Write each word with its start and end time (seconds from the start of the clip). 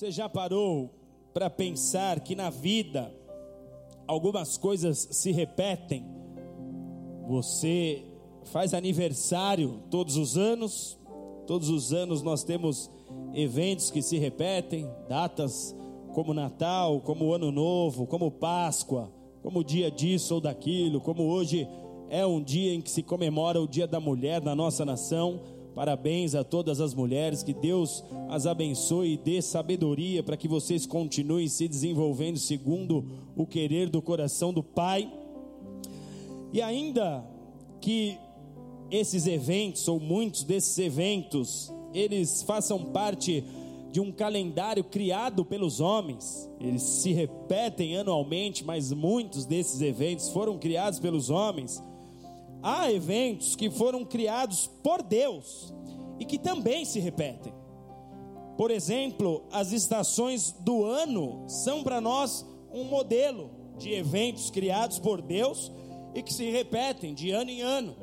Você 0.00 0.10
já 0.10 0.30
parou 0.30 0.94
para 1.34 1.50
pensar 1.50 2.20
que 2.20 2.34
na 2.34 2.48
vida 2.48 3.14
algumas 4.06 4.56
coisas 4.56 5.06
se 5.10 5.30
repetem? 5.30 6.06
Você 7.28 8.02
faz 8.44 8.72
aniversário 8.72 9.82
todos 9.90 10.16
os 10.16 10.38
anos, 10.38 10.98
todos 11.46 11.68
os 11.68 11.92
anos 11.92 12.22
nós 12.22 12.42
temos 12.42 12.90
eventos 13.34 13.90
que 13.90 14.00
se 14.00 14.16
repetem, 14.16 14.90
datas 15.06 15.76
como 16.14 16.32
Natal, 16.32 17.02
como 17.02 17.34
Ano 17.34 17.52
Novo, 17.52 18.06
como 18.06 18.30
Páscoa, 18.30 19.12
como 19.42 19.58
o 19.58 19.64
dia 19.64 19.90
disso 19.90 20.36
ou 20.36 20.40
daquilo, 20.40 21.02
como 21.02 21.24
hoje 21.24 21.68
é 22.08 22.24
um 22.24 22.42
dia 22.42 22.72
em 22.72 22.80
que 22.80 22.90
se 22.90 23.02
comemora 23.02 23.60
o 23.60 23.68
Dia 23.68 23.86
da 23.86 24.00
Mulher 24.00 24.40
na 24.40 24.54
nossa 24.54 24.82
nação. 24.82 25.59
Parabéns 25.74 26.34
a 26.34 26.42
todas 26.42 26.80
as 26.80 26.94
mulheres, 26.94 27.42
que 27.42 27.54
Deus 27.54 28.04
as 28.28 28.46
abençoe 28.46 29.12
e 29.12 29.16
dê 29.16 29.40
sabedoria 29.40 30.22
para 30.22 30.36
que 30.36 30.48
vocês 30.48 30.84
continuem 30.84 31.48
se 31.48 31.68
desenvolvendo 31.68 32.38
segundo 32.38 33.04
o 33.36 33.46
querer 33.46 33.88
do 33.88 34.02
coração 34.02 34.52
do 34.52 34.62
Pai. 34.62 35.10
E 36.52 36.60
ainda 36.60 37.24
que 37.80 38.18
esses 38.90 39.26
eventos, 39.26 39.86
ou 39.86 40.00
muitos 40.00 40.42
desses 40.42 40.76
eventos, 40.78 41.72
eles 41.94 42.42
façam 42.42 42.86
parte 42.86 43.44
de 43.92 44.00
um 44.00 44.12
calendário 44.12 44.84
criado 44.84 45.44
pelos 45.44 45.80
homens. 45.80 46.48
Eles 46.60 46.82
se 46.82 47.12
repetem 47.12 47.96
anualmente, 47.96 48.64
mas 48.64 48.92
muitos 48.92 49.44
desses 49.44 49.80
eventos 49.80 50.28
foram 50.30 50.58
criados 50.58 50.98
pelos 50.98 51.30
homens. 51.30 51.82
Há 52.62 52.92
eventos 52.92 53.56
que 53.56 53.70
foram 53.70 54.04
criados 54.04 54.66
por 54.82 55.02
Deus 55.02 55.72
e 56.18 56.24
que 56.24 56.38
também 56.38 56.84
se 56.84 57.00
repetem. 57.00 57.52
Por 58.56 58.70
exemplo, 58.70 59.44
as 59.50 59.72
estações 59.72 60.52
do 60.60 60.84
ano 60.84 61.44
são 61.48 61.82
para 61.82 62.00
nós 62.00 62.44
um 62.70 62.84
modelo 62.84 63.50
de 63.78 63.94
eventos 63.94 64.50
criados 64.50 64.98
por 64.98 65.22
Deus 65.22 65.72
e 66.14 66.22
que 66.22 66.32
se 66.32 66.50
repetem 66.50 67.14
de 67.14 67.30
ano 67.30 67.50
em 67.50 67.62
ano. 67.62 67.96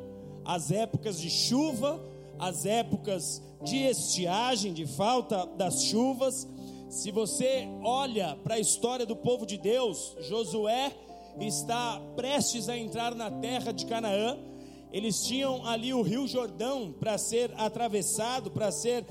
As 0.43 0.71
épocas 0.71 1.21
de 1.21 1.29
chuva, 1.29 2.03
as 2.39 2.65
épocas 2.65 3.41
de 3.63 3.77
estiagem, 3.83 4.73
de 4.73 4.87
falta 4.87 5.45
das 5.45 5.83
chuvas. 5.83 6.47
Se 6.89 7.11
você 7.11 7.67
olha 7.83 8.35
para 8.43 8.55
a 8.55 8.59
história 8.59 9.05
do 9.05 9.15
povo 9.15 9.45
de 9.45 9.57
Deus, 9.57 10.15
Josué 10.21 10.91
está 11.45 12.01
prestes 12.15 12.69
a 12.69 12.77
entrar 12.77 13.13
na 13.13 13.29
terra 13.29 13.71
de 13.71 13.85
Canaã. 13.85 14.37
Eles 14.91 15.21
tinham 15.23 15.65
ali 15.65 15.93
o 15.93 16.01
Rio 16.01 16.27
Jordão 16.27 16.93
para 16.97 17.17
ser 17.17 17.51
atravessado, 17.57 18.49
para 18.49 18.71
ser 18.71 19.05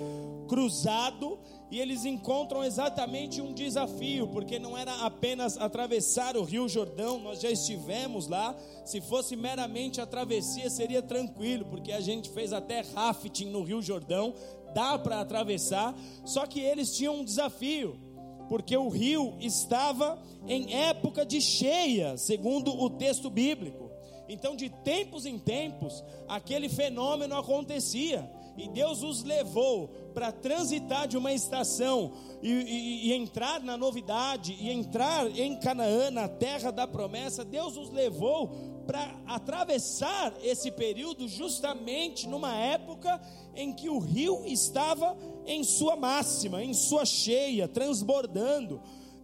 cruzado, 0.48 1.38
e 1.70 1.78
eles 1.80 2.04
encontram 2.04 2.64
exatamente 2.64 3.42
um 3.42 3.52
desafio, 3.52 4.28
porque 4.28 4.58
não 4.58 4.78
era 4.78 4.94
apenas 5.04 5.58
atravessar 5.58 6.36
o 6.36 6.44
Rio 6.44 6.68
Jordão, 6.68 7.18
nós 7.18 7.40
já 7.40 7.50
estivemos 7.50 8.28
lá. 8.28 8.56
Se 8.84 9.00
fosse 9.00 9.36
meramente 9.36 10.00
a 10.00 10.06
travessia, 10.06 10.70
seria 10.70 11.02
tranquilo, 11.02 11.66
porque 11.66 11.92
a 11.92 12.00
gente 12.00 12.30
fez 12.30 12.52
até 12.52 12.82
rafting 12.94 13.46
no 13.46 13.62
Rio 13.62 13.82
Jordão, 13.82 14.32
dá 14.72 14.98
para 14.98 15.20
atravessar. 15.20 15.94
Só 16.24 16.46
que 16.46 16.60
eles 16.60 16.96
tinham 16.96 17.16
um 17.16 17.24
desafio, 17.24 17.98
porque 18.48 18.76
o 18.76 18.88
rio 18.88 19.34
estava 19.40 20.18
em 20.46 20.74
época 20.74 21.24
de 21.24 21.40
cheia, 21.40 22.16
segundo 22.16 22.70
o 22.70 22.90
texto 22.90 23.28
bíblico. 23.28 23.90
Então, 24.28 24.56
de 24.56 24.68
tempos 24.68 25.24
em 25.24 25.38
tempos, 25.38 26.02
aquele 26.28 26.68
fenômeno 26.68 27.36
acontecia 27.36 28.28
e 28.56 28.68
Deus 28.68 29.02
os 29.02 29.22
levou 29.22 29.88
para 30.14 30.32
transitar 30.32 31.06
de 31.06 31.16
uma 31.16 31.32
estação 31.32 32.12
e, 32.42 32.50
e, 32.50 33.08
e, 33.08 33.12
entrar 33.12 33.60
na 33.60 33.76
novidade 33.76 34.56
e 34.58 34.70
entrar 34.70 35.26
em 35.38 35.56
Canaã, 35.56 36.10
na 36.10 36.26
terra 36.26 36.70
da 36.70 36.86
promessa, 36.86 37.44
Deus 37.44 37.76
os 37.76 37.90
levou 37.90 38.48
para 38.86 39.14
atravessar 39.26 40.32
esse 40.42 40.70
período 40.70 41.28
justamente 41.28 42.26
numa 42.26 42.54
época 42.54 43.20
em 43.56 43.72
que 43.72 43.88
o 43.88 43.98
rio 43.98 44.44
estava 44.46 45.16
em 45.46 45.64
sua 45.64 45.96
máxima, 45.96 46.62
em 46.62 46.74
sua 46.74 47.04
cheia, 47.04 47.66
transbordando. 47.66 48.80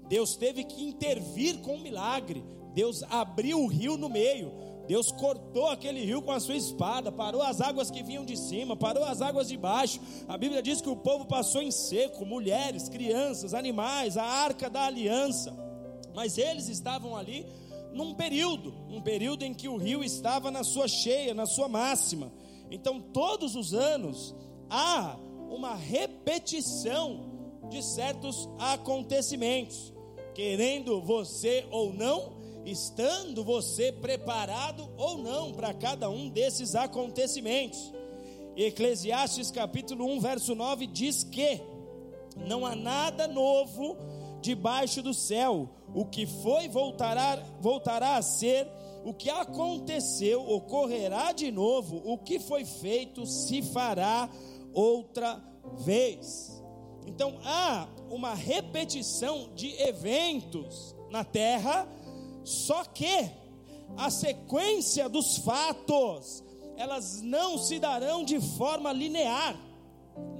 Deus 0.08 0.36
teve 0.36 0.64
que 0.64 0.82
intervir 0.82 1.58
com 1.58 1.76
um 1.76 1.82
milagre. 1.82 2.42
Deus 2.74 3.02
abriu 3.04 3.60
o 3.60 3.66
rio 3.66 3.96
no 3.96 4.08
meio 4.08 4.52
Deus 4.86 5.12
cortou 5.12 5.68
aquele 5.68 6.04
rio 6.04 6.20
com 6.20 6.32
a 6.32 6.40
sua 6.40 6.56
espada, 6.56 7.12
parou 7.12 7.40
as 7.40 7.60
águas 7.60 7.90
que 7.90 8.02
vinham 8.02 8.24
de 8.24 8.36
cima, 8.36 8.76
parou 8.76 9.04
as 9.04 9.22
águas 9.22 9.48
de 9.48 9.56
baixo. 9.56 10.00
A 10.26 10.36
Bíblia 10.36 10.62
diz 10.62 10.80
que 10.80 10.88
o 10.88 10.96
povo 10.96 11.24
passou 11.24 11.62
em 11.62 11.70
seco, 11.70 12.26
mulheres, 12.26 12.88
crianças, 12.88 13.54
animais, 13.54 14.16
a 14.16 14.24
arca 14.24 14.68
da 14.68 14.84
aliança. 14.84 15.56
Mas 16.14 16.36
eles 16.36 16.68
estavam 16.68 17.16
ali 17.16 17.46
num 17.92 18.14
período, 18.14 18.74
um 18.90 19.00
período 19.00 19.44
em 19.44 19.54
que 19.54 19.68
o 19.68 19.76
rio 19.76 20.02
estava 20.02 20.50
na 20.50 20.64
sua 20.64 20.88
cheia, 20.88 21.32
na 21.32 21.46
sua 21.46 21.68
máxima. 21.68 22.32
Então, 22.72 22.98
todos 22.98 23.54
os 23.54 23.74
anos 23.74 24.34
há 24.70 25.18
uma 25.50 25.74
repetição 25.74 27.30
de 27.68 27.82
certos 27.82 28.48
acontecimentos, 28.58 29.92
querendo 30.34 31.02
você 31.02 31.66
ou 31.70 31.92
não, 31.92 32.32
estando 32.64 33.44
você 33.44 33.92
preparado 33.92 34.88
ou 34.96 35.18
não 35.18 35.52
para 35.52 35.74
cada 35.74 36.08
um 36.08 36.30
desses 36.30 36.74
acontecimentos. 36.74 37.92
Eclesiastes 38.56 39.50
capítulo 39.50 40.06
1, 40.06 40.20
verso 40.20 40.54
9 40.54 40.86
diz 40.86 41.22
que 41.22 41.60
não 42.36 42.64
há 42.64 42.74
nada 42.74 43.28
novo 43.28 43.98
debaixo 44.40 45.02
do 45.02 45.12
céu, 45.12 45.68
o 45.94 46.06
que 46.06 46.24
foi 46.24 46.68
voltará, 46.68 47.36
voltará 47.60 48.16
a 48.16 48.22
ser, 48.22 48.66
o 49.04 49.12
que 49.12 49.30
aconteceu 49.30 50.40
ocorrerá 50.48 51.32
de 51.32 51.50
novo, 51.50 52.00
o 52.04 52.18
que 52.18 52.38
foi 52.38 52.64
feito 52.64 53.26
se 53.26 53.62
fará 53.62 54.28
outra 54.72 55.42
vez. 55.78 56.62
Então 57.06 57.38
há 57.44 57.88
uma 58.10 58.34
repetição 58.34 59.50
de 59.54 59.72
eventos 59.82 60.94
na 61.10 61.24
terra 61.24 61.88
só 62.44 62.84
que 62.84 63.30
a 63.96 64.10
sequência 64.10 65.08
dos 65.08 65.38
fatos, 65.38 66.42
elas 66.76 67.20
não 67.22 67.58
se 67.58 67.78
darão 67.78 68.24
de 68.24 68.40
forma 68.40 68.92
linear. 68.92 69.58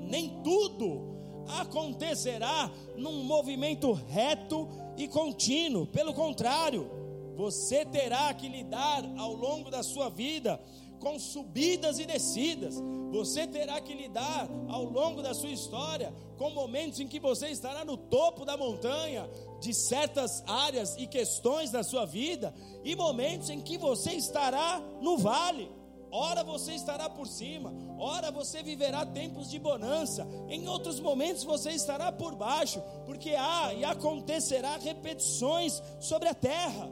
Nem 0.00 0.40
tudo 0.42 1.12
acontecerá 1.60 2.70
num 2.96 3.22
movimento 3.24 3.92
reto 3.92 4.68
e 4.96 5.06
contínuo. 5.06 5.86
Pelo 5.86 6.14
contrário, 6.14 7.01
você 7.36 7.84
terá 7.84 8.32
que 8.34 8.48
lidar 8.48 9.04
ao 9.16 9.34
longo 9.34 9.70
da 9.70 9.82
sua 9.82 10.08
vida 10.08 10.60
com 11.02 11.18
subidas 11.18 11.98
e 11.98 12.06
descidas. 12.06 12.76
Você 13.10 13.46
terá 13.46 13.80
que 13.80 13.92
lidar 13.92 14.48
ao 14.68 14.84
longo 14.84 15.20
da 15.20 15.34
sua 15.34 15.50
história 15.50 16.14
com 16.38 16.50
momentos 16.50 17.00
em 17.00 17.08
que 17.08 17.18
você 17.18 17.48
estará 17.48 17.84
no 17.84 17.96
topo 17.96 18.44
da 18.44 18.56
montanha 18.56 19.28
de 19.60 19.74
certas 19.74 20.42
áreas 20.46 20.96
e 20.96 21.06
questões 21.06 21.70
da 21.70 21.82
sua 21.82 22.06
vida 22.06 22.54
e 22.84 22.94
momentos 22.94 23.50
em 23.50 23.60
que 23.60 23.76
você 23.76 24.12
estará 24.12 24.80
no 25.00 25.18
vale. 25.18 25.68
Ora 26.14 26.44
você 26.44 26.74
estará 26.74 27.08
por 27.08 27.26
cima, 27.26 27.72
ora 27.98 28.30
você 28.30 28.62
viverá 28.62 29.04
tempos 29.06 29.48
de 29.48 29.58
bonança, 29.58 30.28
em 30.46 30.68
outros 30.68 31.00
momentos 31.00 31.42
você 31.42 31.70
estará 31.70 32.12
por 32.12 32.34
baixo, 32.34 32.82
porque 33.06 33.30
há 33.30 33.72
e 33.72 33.82
acontecerá 33.82 34.76
repetições 34.76 35.82
sobre 35.98 36.28
a 36.28 36.34
terra. 36.34 36.86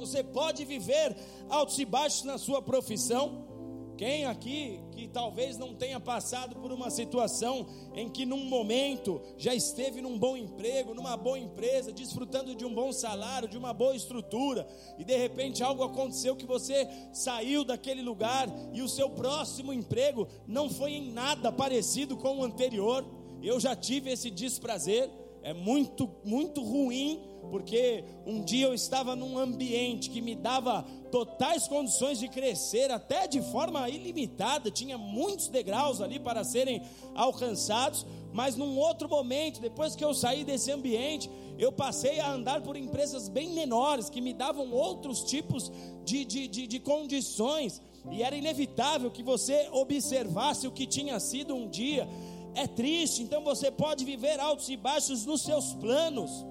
Você 0.00 0.24
pode 0.24 0.64
viver 0.64 1.14
altos 1.50 1.78
e 1.78 1.84
baixos 1.84 2.24
na 2.24 2.38
sua 2.38 2.62
profissão. 2.62 3.50
Quem 3.98 4.24
aqui 4.24 4.80
que 4.92 5.06
talvez 5.08 5.58
não 5.58 5.74
tenha 5.74 6.00
passado 6.00 6.56
por 6.56 6.72
uma 6.72 6.88
situação 6.88 7.66
em 7.94 8.08
que 8.08 8.24
num 8.24 8.46
momento 8.46 9.20
já 9.36 9.54
esteve 9.54 10.00
num 10.00 10.18
bom 10.18 10.38
emprego, 10.38 10.94
numa 10.94 11.18
boa 11.18 11.38
empresa, 11.38 11.92
desfrutando 11.92 12.54
de 12.54 12.64
um 12.64 12.72
bom 12.72 12.92
salário, 12.94 13.46
de 13.46 13.58
uma 13.58 13.74
boa 13.74 13.94
estrutura, 13.94 14.66
e 14.98 15.04
de 15.04 15.14
repente 15.14 15.62
algo 15.62 15.82
aconteceu 15.82 16.34
que 16.34 16.46
você 16.46 16.88
saiu 17.12 17.62
daquele 17.62 18.00
lugar 18.00 18.48
e 18.72 18.80
o 18.80 18.88
seu 18.88 19.10
próximo 19.10 19.70
emprego 19.70 20.26
não 20.46 20.70
foi 20.70 20.92
em 20.92 21.12
nada 21.12 21.52
parecido 21.52 22.16
com 22.16 22.38
o 22.38 22.44
anterior. 22.44 23.04
Eu 23.42 23.60
já 23.60 23.76
tive 23.76 24.10
esse 24.10 24.30
desprazer, 24.30 25.10
é 25.42 25.52
muito 25.52 26.08
muito 26.24 26.62
ruim 26.62 27.29
porque 27.50 28.04
um 28.26 28.42
dia 28.42 28.66
eu 28.66 28.74
estava 28.74 29.16
num 29.16 29.38
ambiente 29.38 30.10
que 30.10 30.20
me 30.20 30.34
dava 30.34 30.84
totais 31.10 31.66
condições 31.66 32.18
de 32.18 32.28
crescer, 32.28 32.90
até 32.90 33.26
de 33.26 33.40
forma 33.42 33.88
ilimitada, 33.88 34.70
tinha 34.70 34.96
muitos 34.96 35.48
degraus 35.48 36.00
ali 36.00 36.18
para 36.18 36.44
serem 36.44 36.82
alcançados, 37.14 38.06
mas 38.32 38.56
num 38.56 38.78
outro 38.78 39.08
momento, 39.08 39.60
depois 39.60 39.96
que 39.96 40.04
eu 40.04 40.14
saí 40.14 40.44
desse 40.44 40.70
ambiente, 40.70 41.28
eu 41.58 41.72
passei 41.72 42.20
a 42.20 42.32
andar 42.32 42.62
por 42.62 42.76
empresas 42.76 43.28
bem 43.28 43.50
menores, 43.50 44.08
que 44.08 44.20
me 44.20 44.32
davam 44.32 44.70
outros 44.72 45.22
tipos 45.24 45.70
de, 46.04 46.24
de, 46.24 46.48
de, 46.48 46.66
de 46.66 46.78
condições, 46.78 47.82
e 48.10 48.22
era 48.22 48.36
inevitável 48.36 49.10
que 49.10 49.22
você 49.22 49.68
observasse 49.72 50.66
o 50.66 50.72
que 50.72 50.86
tinha 50.86 51.18
sido 51.20 51.54
um 51.54 51.68
dia. 51.68 52.08
É 52.54 52.66
triste, 52.66 53.22
então 53.22 53.44
você 53.44 53.70
pode 53.70 54.04
viver 54.04 54.40
altos 54.40 54.68
e 54.68 54.76
baixos 54.76 55.26
nos 55.26 55.42
seus 55.42 55.74
planos, 55.74 56.44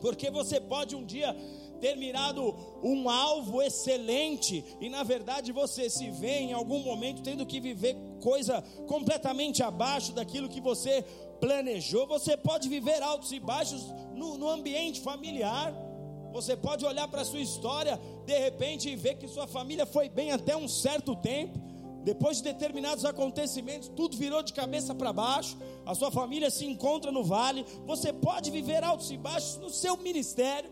porque 0.00 0.30
você 0.30 0.60
pode 0.60 0.94
um 0.94 1.04
dia 1.04 1.34
ter 1.80 1.96
mirado 1.96 2.54
um 2.82 3.08
alvo 3.08 3.62
excelente 3.62 4.64
e 4.80 4.88
na 4.88 5.02
verdade 5.02 5.52
você 5.52 5.88
se 5.88 6.10
vê 6.10 6.38
em 6.38 6.52
algum 6.52 6.80
momento 6.80 7.22
tendo 7.22 7.46
que 7.46 7.60
viver 7.60 7.96
coisa 8.20 8.62
completamente 8.86 9.62
abaixo 9.62 10.12
daquilo 10.12 10.48
que 10.48 10.60
você 10.60 11.04
planejou. 11.40 12.06
Você 12.06 12.36
pode 12.36 12.68
viver 12.68 13.02
altos 13.02 13.32
e 13.32 13.38
baixos 13.38 13.82
no, 14.14 14.36
no 14.36 14.48
ambiente 14.48 15.00
familiar. 15.00 15.74
Você 16.32 16.56
pode 16.56 16.84
olhar 16.84 17.08
para 17.08 17.22
a 17.22 17.24
sua 17.24 17.40
história 17.40 17.98
de 18.26 18.38
repente 18.38 18.90
e 18.90 18.96
ver 18.96 19.16
que 19.16 19.26
sua 19.26 19.46
família 19.46 19.86
foi 19.86 20.08
bem 20.08 20.32
até 20.32 20.56
um 20.56 20.68
certo 20.68 21.16
tempo. 21.16 21.67
Depois 22.10 22.38
de 22.38 22.44
determinados 22.44 23.04
acontecimentos, 23.04 23.90
tudo 23.94 24.16
virou 24.16 24.42
de 24.42 24.54
cabeça 24.54 24.94
para 24.94 25.12
baixo. 25.12 25.58
A 25.84 25.94
sua 25.94 26.10
família 26.10 26.50
se 26.50 26.64
encontra 26.64 27.12
no 27.12 27.22
vale. 27.22 27.66
Você 27.86 28.14
pode 28.14 28.50
viver 28.50 28.82
altos 28.82 29.10
e 29.10 29.18
baixos 29.18 29.58
no 29.58 29.68
seu 29.68 29.94
ministério 29.98 30.70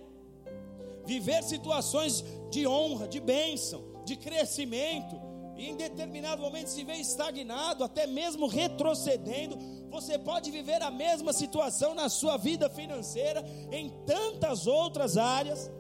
viver 1.05 1.43
situações 1.45 2.25
de 2.51 2.67
honra, 2.67 3.07
de 3.07 3.21
bênção, 3.21 3.85
de 4.07 4.17
crescimento, 4.17 5.21
e 5.59 5.67
em 5.67 5.77
determinado 5.77 6.41
momento 6.41 6.69
se 6.69 6.83
vê 6.85 6.95
estagnado, 6.95 7.85
até 7.85 8.07
mesmo 8.07 8.47
retrocedendo. 8.47 9.59
Você 9.91 10.19
pode 10.19 10.51
viver 10.51 10.83
a 10.83 10.91
mesma 10.91 11.35
situação 11.35 11.95
na 11.95 12.09
sua 12.09 12.39
vida 12.39 12.71
financeira, 12.71 13.45
em 13.71 13.91
tantas 14.07 14.67
outras 14.67 15.19
áreas, 15.19 15.71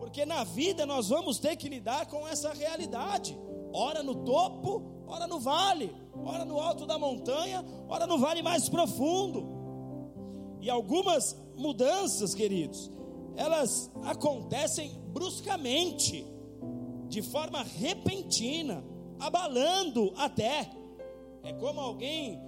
porque 0.00 0.26
na 0.26 0.42
vida 0.42 0.84
nós 0.84 1.10
vamos 1.10 1.38
ter 1.38 1.54
que 1.54 1.68
lidar 1.68 2.06
com 2.06 2.26
essa 2.26 2.52
realidade. 2.52 3.38
Ora 3.80 4.02
no 4.02 4.24
topo, 4.24 5.04
ora 5.06 5.28
no 5.28 5.38
vale, 5.38 5.94
ora 6.24 6.44
no 6.44 6.58
alto 6.58 6.84
da 6.84 6.98
montanha, 6.98 7.64
ora 7.88 8.08
no 8.08 8.18
vale 8.18 8.42
mais 8.42 8.68
profundo. 8.68 9.46
E 10.60 10.68
algumas 10.68 11.40
mudanças, 11.56 12.34
queridos, 12.34 12.90
elas 13.36 13.88
acontecem 14.02 14.90
bruscamente, 15.12 16.26
de 17.06 17.22
forma 17.22 17.62
repentina, 17.62 18.82
abalando 19.20 20.12
até. 20.16 20.68
É 21.44 21.52
como 21.52 21.80
alguém 21.80 22.40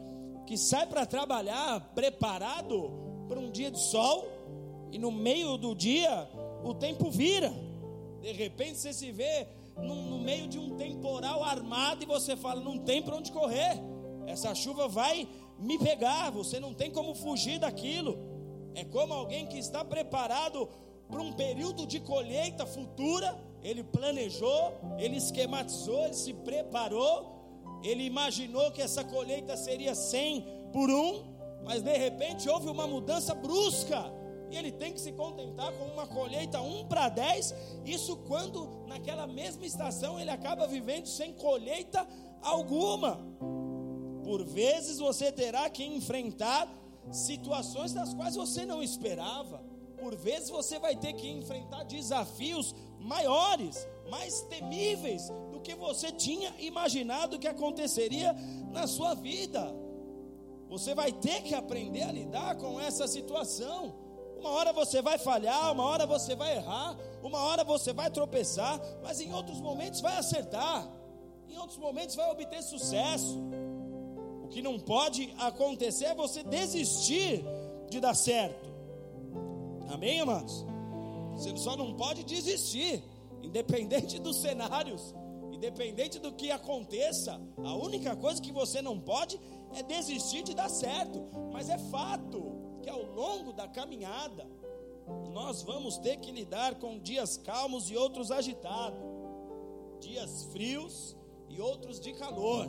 que 0.49 0.59
sai 0.59 0.85
para 0.85 1.07
trabalhar 1.07 1.93
preparado 1.95 2.91
para 3.29 3.39
um 3.39 3.53
dia 3.53 3.71
de 3.71 3.79
sol 3.79 4.27
e 4.91 4.99
no 4.99 5.13
meio 5.13 5.57
do 5.57 5.77
dia 5.77 6.29
o 6.65 6.75
tempo 6.75 7.09
vira. 7.09 7.55
De 8.21 8.33
repente 8.33 8.79
você 8.79 8.93
se 8.93 9.13
vê 9.13 9.47
no, 9.83 9.95
no 9.95 10.19
meio 10.19 10.49
de 10.49 10.59
um 10.59 10.77
temporal 10.77 11.43
armado 11.43 12.03
e 12.03 12.07
você 12.07 12.37
fala: 12.37 12.61
não 12.61 12.79
tem 12.79 13.03
para 13.03 13.17
onde 13.17 13.33
correr. 13.33 13.81
Essa 14.27 14.55
chuva 14.55 14.89
vai 14.89 15.29
me 15.59 15.79
pegar, 15.79 16.31
você 16.31 16.61
não 16.61 16.73
tem 16.73 16.91
como 16.91 17.15
fugir 17.15 17.59
daquilo. 17.59 18.19
É 18.75 18.85
como 18.85 19.13
alguém 19.13 19.47
que 19.47 19.59
está 19.59 19.85
preparado 19.85 20.69
para 21.09 21.21
um 21.21 21.33
período 21.33 21.87
de 21.87 22.01
colheita 22.01 22.65
futura. 22.65 23.37
Ele 23.63 23.83
planejou, 23.83 24.73
ele 24.99 25.17
esquematizou, 25.17 26.05
ele 26.05 26.15
se 26.15 26.33
preparou, 26.33 27.81
ele 27.83 28.05
imaginou 28.05 28.71
que 28.71 28.81
essa 28.81 29.05
colheita 29.05 29.57
seria 29.57 29.95
100 29.95 30.71
por 30.73 30.89
um, 30.89 31.25
mas 31.65 31.83
de 31.83 31.95
repente 31.97 32.49
houve 32.49 32.69
uma 32.69 32.87
mudança 32.87 33.35
brusca. 33.35 34.20
E 34.51 34.57
ele 34.57 34.73
tem 34.73 34.93
que 34.93 35.01
se 35.01 35.13
contentar 35.13 35.73
com 35.73 35.85
uma 35.85 36.07
colheita 36.07 36.61
1 36.61 36.87
para 36.89 37.09
10. 37.09 37.55
Isso 37.85 38.17
quando 38.27 38.85
naquela 38.87 39.27
mesma 39.27 39.65
estação 39.65 40.19
ele 40.19 40.31
acaba 40.31 40.67
vivendo 40.67 41.07
sem 41.07 41.33
colheita 41.33 42.07
alguma. 42.43 43.21
Por 44.25 44.45
vezes 44.45 44.99
você 44.99 45.31
terá 45.31 45.69
que 45.71 45.85
enfrentar 45.85 46.69
situações 47.13 47.93
das 47.93 48.13
quais 48.13 48.35
você 48.35 48.67
não 48.67 48.83
esperava. 48.83 49.63
Por 49.99 50.17
vezes 50.17 50.51
você 50.51 50.79
vai 50.79 50.97
ter 50.97 51.13
que 51.13 51.29
enfrentar 51.29 51.85
desafios 51.85 52.75
maiores, 52.99 53.87
mais 54.11 54.41
temíveis 54.43 55.31
do 55.53 55.61
que 55.61 55.75
você 55.75 56.11
tinha 56.11 56.53
imaginado 56.59 57.39
que 57.39 57.47
aconteceria 57.47 58.35
na 58.71 58.87
sua 58.87 59.15
vida. 59.15 59.75
Você 60.69 60.95
vai 60.95 61.13
ter 61.13 61.43
que 61.43 61.55
aprender 61.55 62.03
a 62.03 62.13
lidar 62.13 62.57
com 62.57 62.81
essa 62.81 63.07
situação. 63.09 64.10
Uma 64.41 64.51
hora 64.51 64.73
você 64.73 65.03
vai 65.03 65.19
falhar, 65.19 65.71
uma 65.71 65.85
hora 65.85 66.07
você 66.07 66.35
vai 66.35 66.57
errar, 66.57 66.97
uma 67.23 67.39
hora 67.41 67.63
você 67.63 67.93
vai 67.93 68.11
tropeçar, 68.11 68.81
mas 69.03 69.21
em 69.21 69.33
outros 69.35 69.61
momentos 69.61 70.01
vai 70.01 70.17
acertar, 70.17 70.89
em 71.47 71.59
outros 71.59 71.79
momentos 71.79 72.17
vai 72.17 72.31
obter 72.31 72.63
sucesso 72.63 73.39
que 74.51 74.63
não 74.63 74.79
pode 74.79 75.33
acontecer 75.39 76.07
é 76.07 76.15
você 76.15 76.43
desistir 76.43 77.45
de 77.91 78.01
dar 78.01 78.15
certo. 78.15 78.69
Amém, 79.93 80.21
amados? 80.21 80.65
Você 81.33 81.57
só 81.57 81.77
não 81.77 81.95
pode 81.95 82.25
desistir, 82.25 83.05
independente 83.43 84.19
dos 84.19 84.37
cenários, 84.41 85.15
independente 85.53 86.19
do 86.19 86.33
que 86.33 86.51
aconteça. 86.51 87.41
A 87.63 87.75
única 87.75 88.17
coisa 88.17 88.41
que 88.41 88.53
você 88.53 88.81
não 88.81 88.99
pode 88.99 89.39
é 89.75 89.83
desistir 89.83 90.43
de 90.43 90.55
dar 90.55 90.69
certo. 90.69 91.23
Mas 91.53 91.69
é 91.69 91.79
fato 91.79 92.70
que 92.81 92.91
ao 92.91 93.03
longo 93.03 93.53
da 93.53 93.69
caminhada, 93.69 94.47
nós 95.33 95.63
vamos 95.63 95.99
ter 95.99 96.17
que 96.19 96.31
lidar 96.31 96.77
com 96.77 96.99
dias 96.99 97.37
calmos 97.37 97.91
e 97.91 97.97
outros 97.97 98.31
agitados, 98.31 99.01
dias 100.01 100.45
frios 100.53 101.17
e 101.49 101.61
outros 101.61 102.01
de 102.01 102.13
calor. 102.13 102.67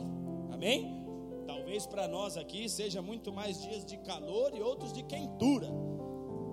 Amém? 0.52 1.02
Talvez 1.46 1.86
para 1.86 2.06
nós 2.06 2.36
aqui 2.36 2.68
seja 2.68 3.02
muito 3.02 3.32
mais 3.32 3.60
dias 3.60 3.84
de 3.84 3.96
calor 3.98 4.54
e 4.54 4.60
outros 4.60 4.92
de 4.92 5.02
quentura. 5.02 5.68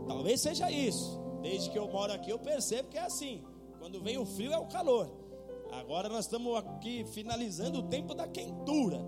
Talvez 0.07 0.41
seja 0.41 0.71
isso. 0.71 1.19
Desde 1.41 1.69
que 1.69 1.77
eu 1.77 1.87
moro 1.87 2.11
aqui 2.11 2.29
eu 2.29 2.39
percebo 2.39 2.89
que 2.89 2.97
é 2.97 3.01
assim. 3.01 3.43
Quando 3.77 4.01
vem 4.01 4.17
o 4.17 4.25
frio 4.25 4.51
é 4.51 4.57
o 4.57 4.67
calor. 4.67 5.09
Agora 5.71 6.09
nós 6.09 6.25
estamos 6.25 6.55
aqui 6.57 7.05
finalizando 7.13 7.79
o 7.79 7.83
tempo 7.83 8.15
da 8.15 8.27
quentura, 8.27 8.99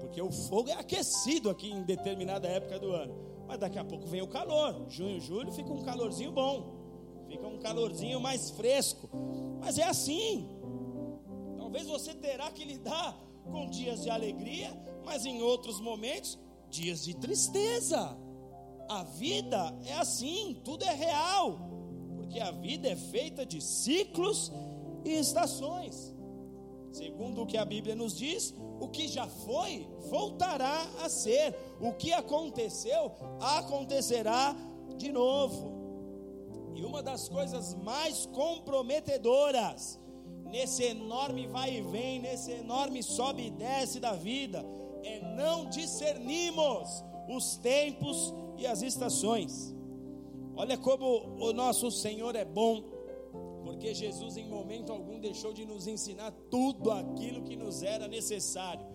porque 0.00 0.22
o 0.22 0.30
fogo 0.30 0.70
é 0.70 0.74
aquecido 0.74 1.50
aqui 1.50 1.70
em 1.70 1.82
determinada 1.82 2.46
época 2.46 2.78
do 2.78 2.92
ano. 2.92 3.33
Mas 3.46 3.58
daqui 3.58 3.78
a 3.78 3.84
pouco 3.84 4.06
vem 4.06 4.22
o 4.22 4.26
calor. 4.26 4.86
Junho, 4.88 5.20
julho 5.20 5.52
fica 5.52 5.72
um 5.72 5.82
calorzinho 5.82 6.32
bom. 6.32 6.74
Fica 7.28 7.46
um 7.46 7.58
calorzinho 7.58 8.20
mais 8.20 8.50
fresco. 8.50 9.08
Mas 9.60 9.78
é 9.78 9.84
assim. 9.84 10.48
Talvez 11.56 11.86
você 11.86 12.14
terá 12.14 12.50
que 12.50 12.64
lidar 12.64 13.18
com 13.44 13.68
dias 13.68 14.02
de 14.02 14.10
alegria, 14.10 14.70
mas 15.04 15.26
em 15.26 15.42
outros 15.42 15.80
momentos, 15.80 16.38
dias 16.70 17.04
de 17.04 17.14
tristeza. 17.14 18.16
A 18.88 19.02
vida 19.02 19.76
é 19.84 19.94
assim, 19.94 20.60
tudo 20.64 20.84
é 20.84 20.94
real, 20.94 21.58
porque 22.16 22.38
a 22.38 22.50
vida 22.50 22.88
é 22.88 22.96
feita 22.96 23.46
de 23.46 23.60
ciclos 23.60 24.52
e 25.04 25.10
estações. 25.10 26.14
Segundo 26.92 27.42
o 27.42 27.46
que 27.46 27.56
a 27.56 27.64
Bíblia 27.64 27.94
nos 27.94 28.16
diz, 28.16 28.54
o 28.84 28.88
que 28.88 29.08
já 29.08 29.26
foi, 29.26 29.88
voltará 30.10 30.86
a 31.02 31.08
ser. 31.08 31.54
O 31.80 31.92
que 31.92 32.12
aconteceu, 32.12 33.10
acontecerá 33.40 34.54
de 34.96 35.10
novo. 35.10 35.72
E 36.74 36.84
uma 36.84 37.02
das 37.02 37.28
coisas 37.28 37.74
mais 37.74 38.26
comprometedoras 38.26 39.98
nesse 40.44 40.84
enorme 40.84 41.46
vai 41.46 41.78
e 41.78 41.82
vem, 41.82 42.20
nesse 42.20 42.52
enorme 42.52 43.02
sobe 43.02 43.46
e 43.46 43.50
desce 43.50 43.98
da 43.98 44.12
vida, 44.12 44.64
é 45.02 45.20
não 45.34 45.68
discernimos 45.68 47.02
os 47.28 47.56
tempos 47.56 48.34
e 48.56 48.66
as 48.66 48.82
estações. 48.82 49.74
Olha 50.56 50.76
como 50.78 51.06
o 51.40 51.52
nosso 51.52 51.90
Senhor 51.90 52.36
é 52.36 52.44
bom, 52.44 52.82
porque 53.64 53.94
Jesus 53.94 54.36
em 54.36 54.46
momento 54.46 54.92
algum 54.92 55.18
deixou 55.18 55.52
de 55.52 55.64
nos 55.64 55.86
ensinar 55.86 56.30
tudo 56.50 56.90
aquilo 56.90 57.42
que 57.42 57.56
nos 57.56 57.82
era 57.82 58.06
necessário. 58.06 58.86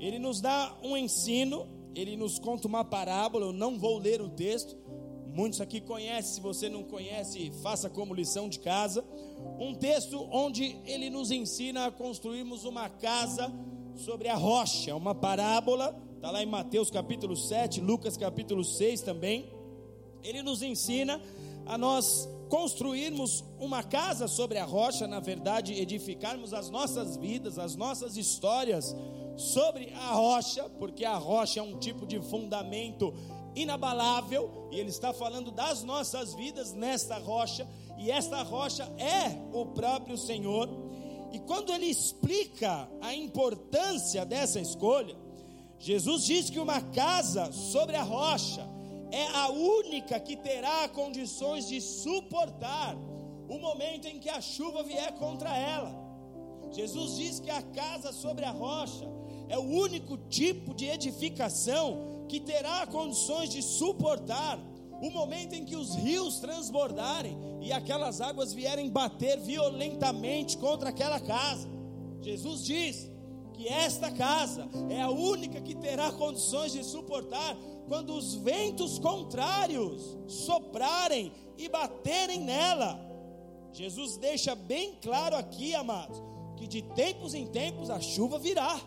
Ele 0.00 0.18
nos 0.18 0.40
dá 0.40 0.76
um 0.82 0.96
ensino, 0.96 1.68
ele 1.94 2.16
nos 2.16 2.38
conta 2.38 2.66
uma 2.66 2.84
parábola, 2.84 3.46
eu 3.46 3.52
não 3.52 3.78
vou 3.78 3.98
ler 3.98 4.20
o 4.20 4.28
texto, 4.28 4.76
muitos 5.26 5.60
aqui 5.60 5.80
conhecem, 5.80 6.34
se 6.34 6.40
você 6.40 6.68
não 6.68 6.82
conhece, 6.82 7.52
faça 7.62 7.88
como 7.88 8.14
lição 8.14 8.48
de 8.48 8.58
casa 8.58 9.04
um 9.58 9.74
texto 9.74 10.28
onde 10.30 10.76
ele 10.84 11.10
nos 11.10 11.30
ensina 11.30 11.86
a 11.86 11.90
construirmos 11.90 12.64
uma 12.64 12.88
casa 12.88 13.52
sobre 13.94 14.28
a 14.28 14.34
rocha, 14.34 14.94
uma 14.94 15.14
parábola, 15.14 15.96
está 16.16 16.30
lá 16.30 16.42
em 16.42 16.46
Mateus 16.46 16.90
capítulo 16.90 17.36
7, 17.36 17.80
Lucas 17.80 18.16
capítulo 18.16 18.64
6 18.64 19.02
também. 19.02 19.52
Ele 20.22 20.42
nos 20.42 20.62
ensina 20.62 21.20
a 21.66 21.76
nós 21.76 22.28
construirmos 22.52 23.42
uma 23.58 23.82
casa 23.82 24.28
sobre 24.28 24.58
a 24.58 24.64
rocha, 24.66 25.06
na 25.06 25.20
verdade, 25.20 25.72
edificarmos 25.72 26.52
as 26.52 26.68
nossas 26.68 27.16
vidas, 27.16 27.58
as 27.58 27.74
nossas 27.76 28.18
histórias 28.18 28.94
sobre 29.38 29.90
a 29.94 30.12
rocha, 30.12 30.68
porque 30.78 31.02
a 31.02 31.16
rocha 31.16 31.60
é 31.60 31.62
um 31.62 31.78
tipo 31.78 32.06
de 32.06 32.20
fundamento 32.20 33.14
inabalável, 33.56 34.68
e 34.70 34.78
ele 34.78 34.90
está 34.90 35.14
falando 35.14 35.50
das 35.50 35.82
nossas 35.82 36.34
vidas 36.34 36.74
nesta 36.74 37.16
rocha, 37.16 37.66
e 37.96 38.10
esta 38.10 38.42
rocha 38.42 38.84
é 38.98 39.34
o 39.56 39.64
próprio 39.64 40.18
Senhor. 40.18 40.68
E 41.32 41.38
quando 41.38 41.72
ele 41.72 41.86
explica 41.86 42.86
a 43.00 43.14
importância 43.14 44.26
dessa 44.26 44.60
escolha, 44.60 45.16
Jesus 45.78 46.26
diz 46.26 46.50
que 46.50 46.58
uma 46.58 46.82
casa 46.82 47.50
sobre 47.50 47.96
a 47.96 48.02
rocha 48.02 48.68
é 49.12 49.26
a 49.36 49.50
única 49.50 50.18
que 50.18 50.36
terá 50.36 50.88
condições 50.88 51.68
de 51.68 51.80
suportar 51.80 52.96
o 53.48 53.58
momento 53.58 54.06
em 54.06 54.18
que 54.18 54.30
a 54.30 54.40
chuva 54.40 54.82
vier 54.82 55.12
contra 55.18 55.54
ela. 55.54 55.94
Jesus 56.72 57.16
diz 57.16 57.38
que 57.38 57.50
a 57.50 57.60
casa 57.60 58.10
sobre 58.12 58.46
a 58.46 58.50
rocha 58.50 59.06
é 59.50 59.58
o 59.58 59.62
único 59.62 60.16
tipo 60.28 60.74
de 60.74 60.86
edificação 60.86 62.24
que 62.26 62.40
terá 62.40 62.86
condições 62.86 63.50
de 63.50 63.60
suportar 63.60 64.58
o 65.02 65.10
momento 65.10 65.52
em 65.52 65.64
que 65.64 65.76
os 65.76 65.94
rios 65.94 66.38
transbordarem 66.38 67.36
e 67.60 67.70
aquelas 67.70 68.22
águas 68.22 68.54
vierem 68.54 68.88
bater 68.88 69.38
violentamente 69.40 70.56
contra 70.56 70.88
aquela 70.88 71.20
casa. 71.20 71.68
Jesus 72.22 72.64
diz 72.64 73.11
que 73.62 73.68
esta 73.68 74.10
casa 74.10 74.68
é 74.90 75.00
a 75.00 75.08
única 75.08 75.60
que 75.60 75.74
terá 75.76 76.10
condições 76.10 76.72
de 76.72 76.82
suportar 76.82 77.56
quando 77.86 78.12
os 78.12 78.34
ventos 78.34 78.98
contrários 78.98 80.18
soprarem 80.26 81.32
e 81.56 81.68
baterem 81.68 82.40
nela. 82.40 82.98
Jesus 83.72 84.16
deixa 84.16 84.56
bem 84.56 84.98
claro 85.00 85.36
aqui, 85.36 85.76
amados, 85.76 86.20
que 86.56 86.66
de 86.66 86.82
tempos 86.82 87.34
em 87.34 87.46
tempos 87.46 87.88
a 87.88 88.00
chuva 88.00 88.36
virá. 88.36 88.80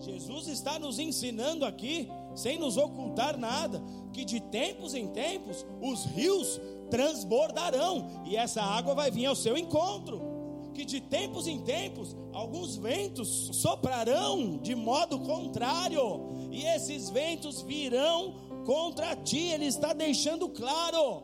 Jesus 0.00 0.48
está 0.48 0.78
nos 0.78 0.98
ensinando 0.98 1.64
aqui, 1.64 2.08
sem 2.34 2.58
nos 2.58 2.76
ocultar 2.76 3.38
nada, 3.38 3.80
que 4.12 4.24
de 4.24 4.40
tempos 4.40 4.92
em 4.92 5.06
tempos 5.08 5.64
os 5.80 6.04
rios 6.04 6.60
transbordarão 6.90 8.24
e 8.24 8.36
essa 8.36 8.60
água 8.60 8.94
vai 8.94 9.10
vir 9.10 9.26
ao 9.26 9.36
seu 9.36 9.56
encontro. 9.56 10.35
Que 10.76 10.84
de 10.84 11.00
tempos 11.00 11.46
em 11.46 11.62
tempos 11.62 12.14
alguns 12.34 12.76
ventos 12.76 13.48
soprarão 13.54 14.58
de 14.58 14.74
modo 14.74 15.18
contrário 15.20 16.28
e 16.50 16.66
esses 16.66 17.08
ventos 17.08 17.62
virão 17.62 18.34
contra 18.66 19.16
ti. 19.16 19.38
Ele 19.38 19.64
está 19.64 19.94
deixando 19.94 20.50
claro. 20.50 21.22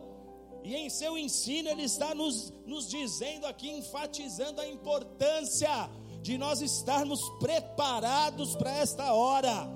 E 0.65 0.75
em 0.75 0.89
seu 0.89 1.19
ensino, 1.19 1.69
ele 1.69 1.83
está 1.83 2.15
nos, 2.15 2.51
nos 2.65 2.89
dizendo 2.89 3.45
aqui, 3.45 3.69
enfatizando 3.71 4.59
a 4.59 4.67
importância 4.67 5.69
de 6.23 6.39
nós 6.39 6.63
estarmos 6.63 7.21
preparados 7.39 8.57
para 8.57 8.75
esta 8.79 9.13
hora, 9.13 9.69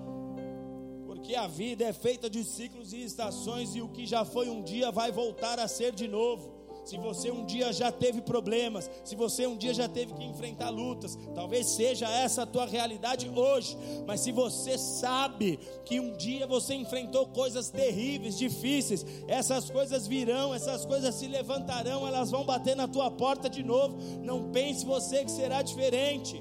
porque 1.04 1.35
a 1.35 1.47
vida 1.47 1.85
é 1.85 1.92
feita 1.92 2.30
de 2.30 2.45
ciclos 2.45 2.95
e 2.95 3.02
estações, 3.02 3.76
e 3.76 3.83
o 3.83 3.88
que 3.88 4.06
já 4.06 4.25
foi 4.25 4.49
um 4.49 4.62
dia 4.62 4.90
vai 4.90 5.12
voltar 5.12 5.59
a 5.59 5.68
ser 5.68 5.92
de 5.92 6.09
novo. 6.09 6.55
Se 6.86 6.96
você 6.98 7.32
um 7.32 7.44
dia 7.44 7.72
já 7.72 7.90
teve 7.90 8.20
problemas, 8.20 8.88
se 9.02 9.16
você 9.16 9.44
um 9.44 9.56
dia 9.56 9.74
já 9.74 9.88
teve 9.88 10.14
que 10.14 10.22
enfrentar 10.22 10.70
lutas, 10.70 11.18
talvez 11.34 11.66
seja 11.66 12.08
essa 12.08 12.42
a 12.42 12.46
tua 12.46 12.64
realidade 12.64 13.28
hoje, 13.28 13.76
mas 14.06 14.20
se 14.20 14.30
você 14.30 14.78
sabe 14.78 15.58
que 15.84 15.98
um 15.98 16.16
dia 16.16 16.46
você 16.46 16.74
enfrentou 16.74 17.26
coisas 17.26 17.70
terríveis, 17.70 18.38
difíceis, 18.38 19.04
essas 19.26 19.68
coisas 19.68 20.06
virão, 20.06 20.54
essas 20.54 20.86
coisas 20.86 21.12
se 21.16 21.26
levantarão, 21.26 22.06
elas 22.06 22.30
vão 22.30 22.44
bater 22.44 22.76
na 22.76 22.86
tua 22.86 23.10
porta 23.10 23.50
de 23.50 23.64
novo. 23.64 23.98
Não 24.22 24.52
pense 24.52 24.86
você 24.86 25.24
que 25.24 25.30
será 25.32 25.62
diferente. 25.62 26.40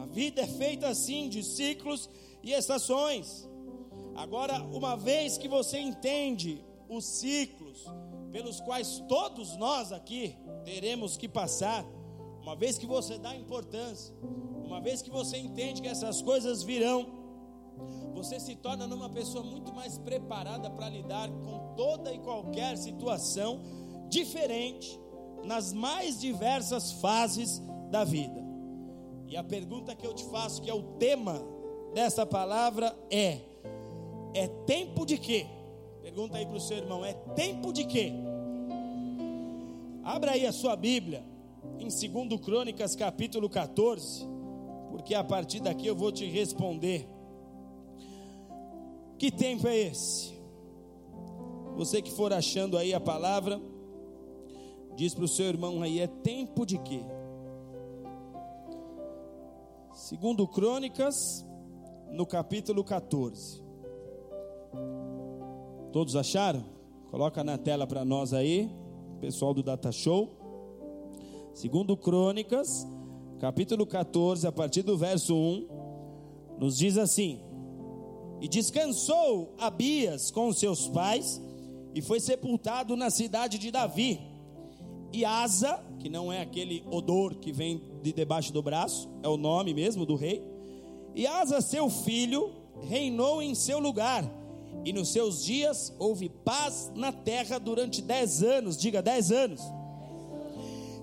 A 0.00 0.06
vida 0.06 0.42
é 0.42 0.48
feita 0.48 0.88
assim, 0.88 1.28
de 1.28 1.44
ciclos 1.44 2.10
e 2.42 2.50
estações. 2.52 3.48
Agora, 4.16 4.60
uma 4.64 4.96
vez 4.96 5.38
que 5.38 5.46
você 5.46 5.78
entende 5.78 6.60
os 6.88 7.04
ciclos, 7.04 7.86
pelos 8.32 8.60
quais 8.60 8.98
todos 9.06 9.56
nós 9.56 9.92
aqui 9.92 10.36
teremos 10.64 11.16
que 11.16 11.28
passar, 11.28 11.84
uma 12.40 12.56
vez 12.56 12.78
que 12.78 12.86
você 12.86 13.18
dá 13.18 13.36
importância, 13.36 14.14
uma 14.64 14.80
vez 14.80 15.02
que 15.02 15.10
você 15.10 15.36
entende 15.36 15.82
que 15.82 15.88
essas 15.88 16.22
coisas 16.22 16.62
virão, 16.62 17.06
você 18.14 18.40
se 18.40 18.56
torna 18.56 18.86
numa 18.86 19.10
pessoa 19.10 19.44
muito 19.44 19.72
mais 19.72 19.98
preparada 19.98 20.70
para 20.70 20.88
lidar 20.88 21.28
com 21.28 21.74
toda 21.76 22.12
e 22.12 22.18
qualquer 22.18 22.76
situação 22.76 23.60
diferente 24.08 24.98
nas 25.44 25.72
mais 25.72 26.20
diversas 26.20 26.92
fases 26.92 27.60
da 27.90 28.04
vida. 28.04 28.42
E 29.28 29.36
a 29.36 29.42
pergunta 29.42 29.94
que 29.94 30.06
eu 30.06 30.14
te 30.14 30.24
faço, 30.26 30.62
que 30.62 30.70
é 30.70 30.74
o 30.74 30.82
tema 30.98 31.42
dessa 31.94 32.24
palavra, 32.24 32.96
é: 33.10 33.40
é 34.34 34.46
tempo 34.66 35.04
de 35.04 35.18
quê? 35.18 35.46
Pergunta 36.02 36.36
aí 36.36 36.44
para 36.44 36.56
o 36.56 36.60
seu 36.60 36.76
irmão: 36.78 37.04
é 37.04 37.12
tempo 37.12 37.72
de 37.72 37.84
quê? 37.84 38.12
Abra 40.02 40.32
aí 40.32 40.44
a 40.44 40.52
sua 40.52 40.74
Bíblia 40.74 41.24
em 41.78 41.86
2 41.86 42.40
Crônicas, 42.40 42.96
capítulo 42.96 43.48
14, 43.48 44.26
porque 44.90 45.14
a 45.14 45.22
partir 45.22 45.60
daqui 45.60 45.86
eu 45.86 45.94
vou 45.94 46.10
te 46.10 46.26
responder. 46.26 47.08
Que 49.16 49.30
tempo 49.30 49.68
é 49.68 49.78
esse? 49.78 50.32
Você 51.76 52.02
que 52.02 52.10
for 52.10 52.32
achando 52.32 52.76
aí 52.76 52.92
a 52.92 53.00
palavra, 53.00 53.60
diz 54.96 55.14
para 55.14 55.24
o 55.24 55.28
seu 55.28 55.46
irmão 55.46 55.82
aí: 55.82 56.00
é 56.00 56.08
tempo 56.08 56.66
de 56.66 56.78
quê? 56.78 57.04
Segundo 59.94 60.48
Crônicas, 60.48 61.46
no 62.10 62.26
capítulo 62.26 62.82
14. 62.82 63.61
Todos 65.92 66.16
acharam? 66.16 66.64
Coloca 67.10 67.44
na 67.44 67.58
tela 67.58 67.86
para 67.86 68.02
nós 68.02 68.32
aí, 68.32 68.70
pessoal 69.20 69.52
do 69.52 69.62
Data 69.62 69.92
Show. 69.92 70.30
Segundo 71.52 71.94
Crônicas, 71.98 72.88
capítulo 73.38 73.84
14, 73.84 74.46
a 74.46 74.50
partir 74.50 74.80
do 74.80 74.96
verso 74.96 75.36
1, 75.36 75.68
nos 76.58 76.78
diz 76.78 76.96
assim: 76.96 77.40
E 78.40 78.48
descansou 78.48 79.54
Abias 79.58 80.30
com 80.30 80.50
seus 80.50 80.88
pais 80.88 81.42
e 81.94 82.00
foi 82.00 82.20
sepultado 82.20 82.96
na 82.96 83.10
cidade 83.10 83.58
de 83.58 83.70
Davi. 83.70 84.18
E 85.12 85.26
Asa, 85.26 85.78
que 85.98 86.08
não 86.08 86.32
é 86.32 86.40
aquele 86.40 86.82
odor 86.90 87.34
que 87.34 87.52
vem 87.52 87.82
de 88.02 88.14
debaixo 88.14 88.50
do 88.50 88.62
braço, 88.62 89.10
é 89.22 89.28
o 89.28 89.36
nome 89.36 89.74
mesmo 89.74 90.06
do 90.06 90.14
rei. 90.14 90.42
E 91.14 91.26
Asa, 91.26 91.60
seu 91.60 91.90
filho, 91.90 92.50
reinou 92.80 93.42
em 93.42 93.54
seu 93.54 93.78
lugar 93.78 94.41
e 94.84 94.92
nos 94.92 95.08
seus 95.08 95.44
dias 95.44 95.94
houve 95.98 96.28
paz 96.28 96.90
na 96.94 97.12
terra 97.12 97.58
durante 97.58 98.02
dez 98.02 98.42
anos, 98.42 98.76
diga 98.76 99.00
dez 99.00 99.30
anos. 99.30 99.60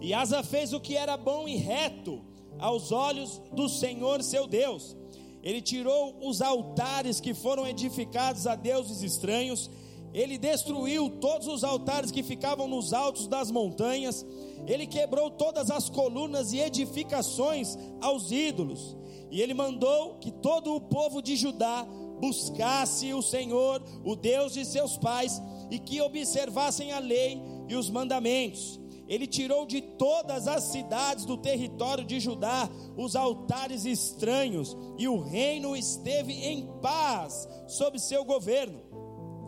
E 0.02 0.14
Asa 0.14 0.44
fez 0.44 0.74
o 0.74 0.80
que 0.80 0.96
era 0.96 1.18
bom 1.18 1.48
e 1.48 1.56
reto 1.56 2.22
aos 2.58 2.92
olhos 2.92 3.42
do 3.54 3.68
Senhor 3.70 4.22
seu 4.24 4.48
Deus. 4.48 4.96
Ele 5.42 5.62
tirou 5.62 6.18
os 6.22 6.42
altares 6.42 7.20
que 7.20 7.34
foram 7.34 7.66
edificados 7.66 8.46
a 8.46 8.56
deuses 8.56 9.02
estranhos, 9.02 9.70
ele 10.14 10.38
destruiu 10.38 11.10
todos 11.10 11.48
os 11.48 11.64
altares 11.64 12.12
que 12.12 12.24
ficavam 12.24 12.68
nos 12.68 12.94
altos 12.94 13.28
das 13.28 13.52
montanhas, 13.52 14.26
ele 14.68 14.86
quebrou 14.86 15.30
todas 15.30 15.70
as 15.72 15.90
colunas 15.90 16.52
e 16.52 16.60
edificações 16.60 17.78
aos 18.02 18.32
ídolos, 18.32 18.98
e 19.32 19.42
ele 19.42 19.54
mandou 19.54 20.16
que 20.16 20.32
todo 20.32 20.76
o 20.76 20.82
povo 20.82 21.22
de 21.22 21.36
Judá 21.36 21.88
buscasse 22.20 23.14
o 23.14 23.22
Senhor, 23.22 23.84
o 24.04 24.16
Deus 24.16 24.54
de 24.54 24.66
seus 24.66 24.98
pais, 24.98 25.42
e 25.72 25.80
que 25.80 26.02
observassem 26.02 26.92
a 26.92 27.00
lei 27.00 27.42
e 27.68 27.76
os 27.76 27.90
mandamentos. 27.90 28.80
Ele 29.08 29.26
tirou 29.26 29.66
de 29.66 29.82
todas 29.82 30.48
as 30.48 30.66
cidades 30.66 31.26
do 31.26 31.36
território 31.36 32.06
de 32.06 32.20
Judá 32.20 32.70
os 32.96 33.16
altares 33.16 33.84
estranhos, 33.84 34.78
e 34.98 35.08
o 35.08 35.20
reino 35.20 35.76
esteve 35.76 36.34
em 36.34 36.68
paz 36.80 37.48
sob 37.68 38.00
seu 38.00 38.24
governo. 38.24 38.80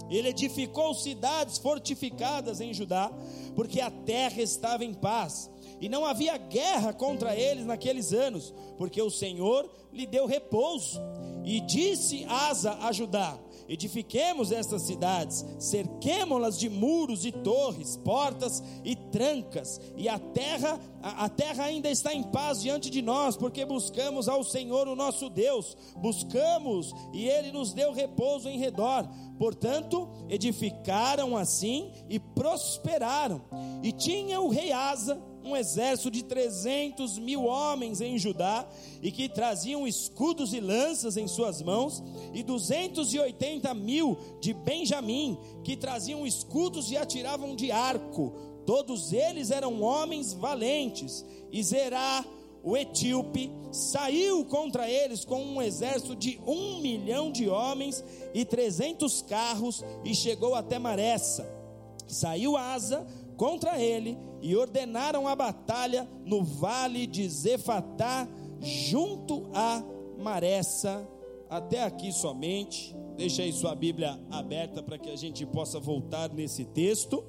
Ele 0.09 0.29
edificou 0.29 0.93
cidades 0.93 1.57
fortificadas 1.57 2.59
em 2.59 2.73
Judá, 2.73 3.11
porque 3.55 3.79
a 3.79 3.91
terra 3.91 4.41
estava 4.41 4.83
em 4.83 4.93
paz, 4.93 5.49
e 5.79 5.87
não 5.87 6.05
havia 6.05 6.37
guerra 6.37 6.91
contra 6.91 7.35
eles 7.35 7.65
naqueles 7.65 8.11
anos, 8.11 8.53
porque 8.77 9.01
o 9.01 9.09
Senhor 9.09 9.69
lhe 9.93 10.05
deu 10.05 10.25
repouso. 10.25 10.99
E 11.43 11.59
disse 11.61 12.25
Asa 12.25 12.77
a 12.81 12.91
Judá: 12.91 13.37
Edifiquemos 13.71 14.51
estas 14.51 14.81
cidades, 14.81 15.45
cerquemo-las 15.57 16.59
de 16.59 16.69
muros 16.69 17.23
e 17.23 17.31
torres, 17.31 17.95
portas 17.95 18.61
e 18.83 18.97
trancas, 18.97 19.79
e 19.95 20.09
a 20.09 20.19
terra, 20.19 20.77
a, 21.01 21.25
a, 21.25 21.29
terra 21.29 21.63
ainda 21.63 21.89
está 21.89 22.13
em 22.13 22.21
paz 22.21 22.61
diante 22.61 22.89
de 22.89 23.01
nós, 23.01 23.37
porque 23.37 23.63
buscamos 23.63 24.27
ao 24.27 24.43
Senhor 24.43 24.89
o 24.89 24.95
nosso 24.95 25.29
Deus, 25.29 25.77
buscamos 25.95 26.93
e 27.13 27.27
ele 27.29 27.53
nos 27.53 27.71
deu 27.71 27.93
repouso 27.93 28.49
em 28.49 28.59
redor. 28.59 29.07
Portanto, 29.37 30.09
edificaram 30.29 31.37
assim 31.37 31.91
e 32.09 32.19
prosperaram. 32.19 33.41
E 33.81 33.91
tinha 33.91 34.41
o 34.41 34.49
rei 34.49 34.71
Asa 34.71 35.30
um 35.43 35.55
exército 35.55 36.11
de 36.11 36.23
300 36.23 37.17
mil 37.17 37.45
homens 37.45 38.01
em 38.01 38.17
Judá, 38.17 38.67
e 39.01 39.11
que 39.11 39.27
traziam 39.27 39.87
escudos 39.87 40.53
e 40.53 40.59
lanças 40.59 41.17
em 41.17 41.27
suas 41.27 41.61
mãos, 41.61 42.03
e 42.33 42.43
280 42.43 43.73
mil 43.73 44.17
de 44.39 44.53
Benjamim, 44.53 45.37
que 45.63 45.75
traziam 45.75 46.25
escudos 46.25 46.91
e 46.91 46.97
atiravam 46.97 47.55
de 47.55 47.71
arco. 47.71 48.33
Todos 48.65 49.11
eles 49.11 49.51
eram 49.51 49.81
homens 49.81 50.33
valentes. 50.33 51.25
E 51.51 51.63
Zerá, 51.63 52.23
o 52.63 52.77
etíope, 52.77 53.51
saiu 53.71 54.45
contra 54.45 54.89
eles 54.89 55.25
com 55.25 55.43
um 55.43 55.61
exército 55.61 56.15
de 56.15 56.39
um 56.45 56.79
milhão 56.79 57.31
de 57.31 57.49
homens 57.49 58.03
e 58.33 58.45
trezentos 58.45 59.21
carros 59.21 59.83
e 60.05 60.13
chegou 60.13 60.53
até 60.53 60.77
Maressa. 60.77 61.61
Saiu 62.07 62.57
Asa 62.57 63.07
contra 63.41 63.81
ele 63.81 64.19
e 64.39 64.55
ordenaram 64.55 65.27
a 65.27 65.35
batalha 65.35 66.07
no 66.23 66.43
vale 66.43 67.07
de 67.07 67.27
Zefatá, 67.27 68.27
junto 68.59 69.49
a 69.51 69.83
Maressa. 70.19 71.09
Até 71.49 71.83
aqui 71.83 72.11
somente. 72.11 72.95
Deixa 73.17 73.41
aí 73.41 73.51
sua 73.51 73.73
Bíblia 73.73 74.19
aberta 74.29 74.83
para 74.83 74.99
que 74.99 75.09
a 75.09 75.15
gente 75.15 75.43
possa 75.43 75.79
voltar 75.79 76.31
nesse 76.31 76.65
texto. 76.65 77.25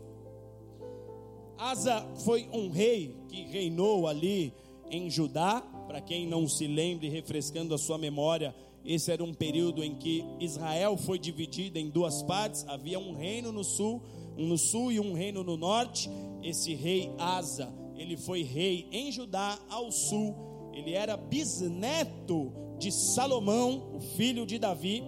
Asa 1.56 2.06
foi 2.16 2.46
um 2.52 2.68
rei 2.68 3.16
que 3.30 3.44
reinou 3.44 4.06
ali 4.06 4.52
em 4.90 5.08
Judá. 5.08 5.62
Para 5.86 6.02
quem 6.02 6.26
não 6.26 6.46
se 6.46 6.66
lembre, 6.66 7.08
refrescando 7.08 7.74
a 7.74 7.78
sua 7.78 7.96
memória, 7.96 8.54
esse 8.84 9.10
era 9.10 9.24
um 9.24 9.32
período 9.32 9.82
em 9.82 9.94
que 9.94 10.22
Israel 10.38 10.94
foi 10.98 11.18
dividido 11.18 11.78
em 11.78 11.88
duas 11.88 12.22
partes. 12.22 12.66
Havia 12.68 12.98
um 12.98 13.16
reino 13.16 13.50
no 13.50 13.64
sul, 13.64 14.02
um 14.36 14.46
no 14.46 14.58
sul 14.58 14.92
e 14.92 15.00
um 15.00 15.12
reino 15.12 15.42
no 15.42 15.56
norte. 15.56 16.10
Esse 16.42 16.74
rei 16.74 17.12
Asa, 17.18 17.72
ele 17.96 18.16
foi 18.16 18.42
rei 18.42 18.88
em 18.90 19.10
Judá 19.12 19.58
ao 19.68 19.90
sul. 19.90 20.34
Ele 20.72 20.92
era 20.92 21.16
bisneto 21.16 22.52
de 22.78 22.90
Salomão, 22.90 23.92
o 23.94 24.00
filho 24.00 24.44
de 24.46 24.58
Davi. 24.58 25.02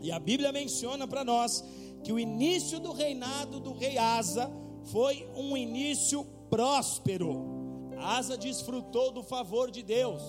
E 0.00 0.10
a 0.10 0.18
Bíblia 0.18 0.52
menciona 0.52 1.06
para 1.06 1.24
nós 1.24 1.64
que 2.02 2.12
o 2.12 2.18
início 2.18 2.80
do 2.80 2.92
reinado 2.92 3.60
do 3.60 3.72
rei 3.72 3.98
Asa 3.98 4.50
foi 4.84 5.28
um 5.36 5.56
início 5.56 6.24
próspero. 6.50 7.62
Asa 7.98 8.36
desfrutou 8.36 9.12
do 9.12 9.22
favor 9.22 9.70
de 9.70 9.82
Deus. 9.82 10.22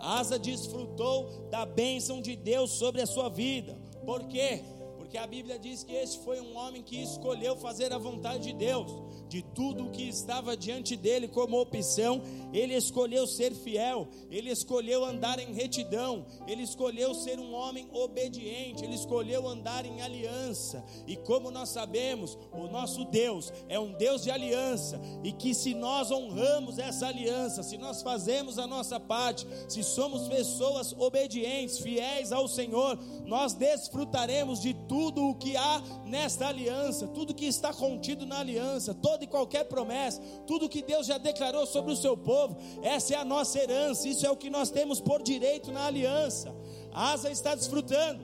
Asa 0.00 0.38
desfrutou 0.38 1.48
da 1.50 1.66
bênção 1.66 2.20
de 2.20 2.36
Deus 2.36 2.70
sobre 2.72 3.02
a 3.02 3.06
sua 3.06 3.28
vida. 3.28 3.76
Por 4.04 4.24
quê? 4.24 4.62
Porque 5.16 5.24
a 5.24 5.26
Bíblia 5.28 5.58
diz 5.58 5.82
que 5.82 5.94
esse 5.94 6.18
foi 6.18 6.38
um 6.42 6.54
homem 6.58 6.82
que 6.82 7.02
escolheu 7.02 7.56
fazer 7.56 7.90
a 7.90 7.96
vontade 7.96 8.44
de 8.44 8.52
Deus 8.52 8.92
de 9.28 9.42
tudo 9.42 9.86
o 9.86 9.90
que 9.90 10.08
estava 10.08 10.56
diante 10.56 10.96
dele 10.96 11.28
como 11.28 11.60
opção, 11.60 12.22
ele 12.52 12.74
escolheu 12.74 13.26
ser 13.26 13.54
fiel, 13.54 14.08
ele 14.30 14.50
escolheu 14.50 15.04
andar 15.04 15.38
em 15.38 15.52
retidão, 15.52 16.24
ele 16.46 16.62
escolheu 16.62 17.14
ser 17.14 17.38
um 17.38 17.52
homem 17.54 17.88
obediente, 17.92 18.84
ele 18.84 18.94
escolheu 18.94 19.46
andar 19.48 19.84
em 19.84 20.00
aliança. 20.00 20.84
E 21.06 21.16
como 21.16 21.50
nós 21.50 21.70
sabemos, 21.70 22.38
o 22.52 22.68
nosso 22.68 23.04
Deus 23.06 23.52
é 23.68 23.78
um 23.78 23.92
Deus 23.92 24.22
de 24.22 24.30
aliança, 24.30 25.00
e 25.24 25.32
que 25.32 25.54
se 25.54 25.74
nós 25.74 26.10
honramos 26.10 26.78
essa 26.78 27.06
aliança, 27.06 27.62
se 27.62 27.76
nós 27.76 28.02
fazemos 28.02 28.58
a 28.58 28.66
nossa 28.66 28.98
parte, 29.00 29.46
se 29.68 29.82
somos 29.82 30.28
pessoas 30.28 30.92
obedientes, 30.92 31.78
fiéis 31.78 32.32
ao 32.32 32.48
Senhor, 32.48 32.98
nós 33.24 33.54
desfrutaremos 33.54 34.60
de 34.60 34.74
tudo 34.88 35.28
o 35.28 35.34
que 35.34 35.56
há 35.56 35.82
nesta 36.04 36.48
aliança, 36.48 37.06
tudo 37.08 37.34
que 37.34 37.46
está 37.46 37.72
contido 37.72 38.24
na 38.26 38.38
aliança, 38.38 38.94
toda 39.16 39.24
e 39.24 39.26
qualquer 39.26 39.64
promessa, 39.64 40.20
tudo 40.46 40.68
que 40.68 40.82
Deus 40.82 41.06
já 41.06 41.16
declarou 41.16 41.66
sobre 41.66 41.92
o 41.92 41.96
seu 41.96 42.16
povo, 42.16 42.56
essa 42.82 43.14
é 43.14 43.16
a 43.16 43.24
nossa 43.24 43.58
herança, 43.58 44.06
isso 44.06 44.26
é 44.26 44.30
o 44.30 44.36
que 44.36 44.50
nós 44.50 44.70
temos 44.70 45.00
por 45.00 45.22
direito 45.22 45.72
na 45.72 45.86
aliança. 45.86 46.54
Asa 46.92 47.30
está 47.30 47.54
desfrutando, 47.54 48.22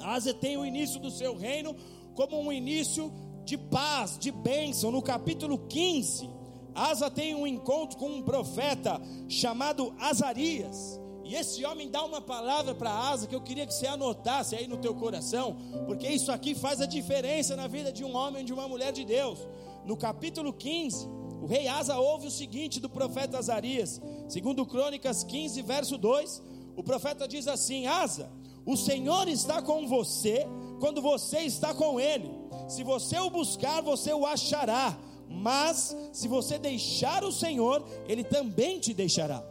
Asa 0.00 0.32
tem 0.32 0.56
o 0.56 0.64
início 0.64 1.00
do 1.00 1.10
seu 1.10 1.36
reino 1.36 1.74
como 2.14 2.38
um 2.40 2.52
início 2.52 3.12
de 3.44 3.58
paz, 3.58 4.16
de 4.18 4.30
bênção. 4.30 4.90
No 4.90 5.02
capítulo 5.02 5.58
15, 5.58 6.30
Asa 6.74 7.10
tem 7.10 7.34
um 7.34 7.46
encontro 7.46 7.98
com 7.98 8.08
um 8.08 8.22
profeta 8.22 9.00
chamado 9.28 9.94
Azarias. 9.98 11.00
E 11.26 11.34
esse 11.34 11.64
homem 11.64 11.90
dá 11.90 12.04
uma 12.04 12.20
palavra 12.20 12.72
para 12.72 12.88
Asa 12.88 13.26
que 13.26 13.34
eu 13.34 13.40
queria 13.40 13.66
que 13.66 13.74
você 13.74 13.88
anotasse 13.88 14.54
aí 14.54 14.68
no 14.68 14.76
teu 14.76 14.94
coração, 14.94 15.56
porque 15.84 16.06
isso 16.06 16.30
aqui 16.30 16.54
faz 16.54 16.80
a 16.80 16.86
diferença 16.86 17.56
na 17.56 17.66
vida 17.66 17.90
de 17.90 18.04
um 18.04 18.14
homem 18.14 18.42
e 18.42 18.44
de 18.44 18.52
uma 18.52 18.68
mulher 18.68 18.92
de 18.92 19.04
Deus. 19.04 19.40
No 19.86 19.96
capítulo 19.96 20.52
15, 20.52 21.08
o 21.40 21.46
rei 21.46 21.68
Asa 21.68 21.96
ouve 21.96 22.26
o 22.26 22.30
seguinte 22.30 22.80
do 22.80 22.90
profeta 22.90 23.38
Azarias, 23.38 24.02
segundo 24.28 24.66
Crônicas 24.66 25.22
15, 25.22 25.62
verso 25.62 25.96
2, 25.96 26.42
o 26.76 26.82
profeta 26.82 27.28
diz 27.28 27.46
assim: 27.46 27.86
Asa, 27.86 28.28
o 28.64 28.76
Senhor 28.76 29.28
está 29.28 29.62
com 29.62 29.86
você 29.86 30.44
quando 30.80 31.00
você 31.00 31.38
está 31.38 31.72
com 31.72 32.00
ele. 32.00 32.28
Se 32.68 32.82
você 32.82 33.16
o 33.20 33.30
buscar, 33.30 33.80
você 33.80 34.12
o 34.12 34.26
achará. 34.26 34.98
Mas 35.28 35.96
se 36.12 36.26
você 36.26 36.58
deixar 36.58 37.22
o 37.22 37.32
Senhor, 37.32 37.84
ele 38.08 38.24
também 38.24 38.80
te 38.80 38.92
deixará. 38.92 39.42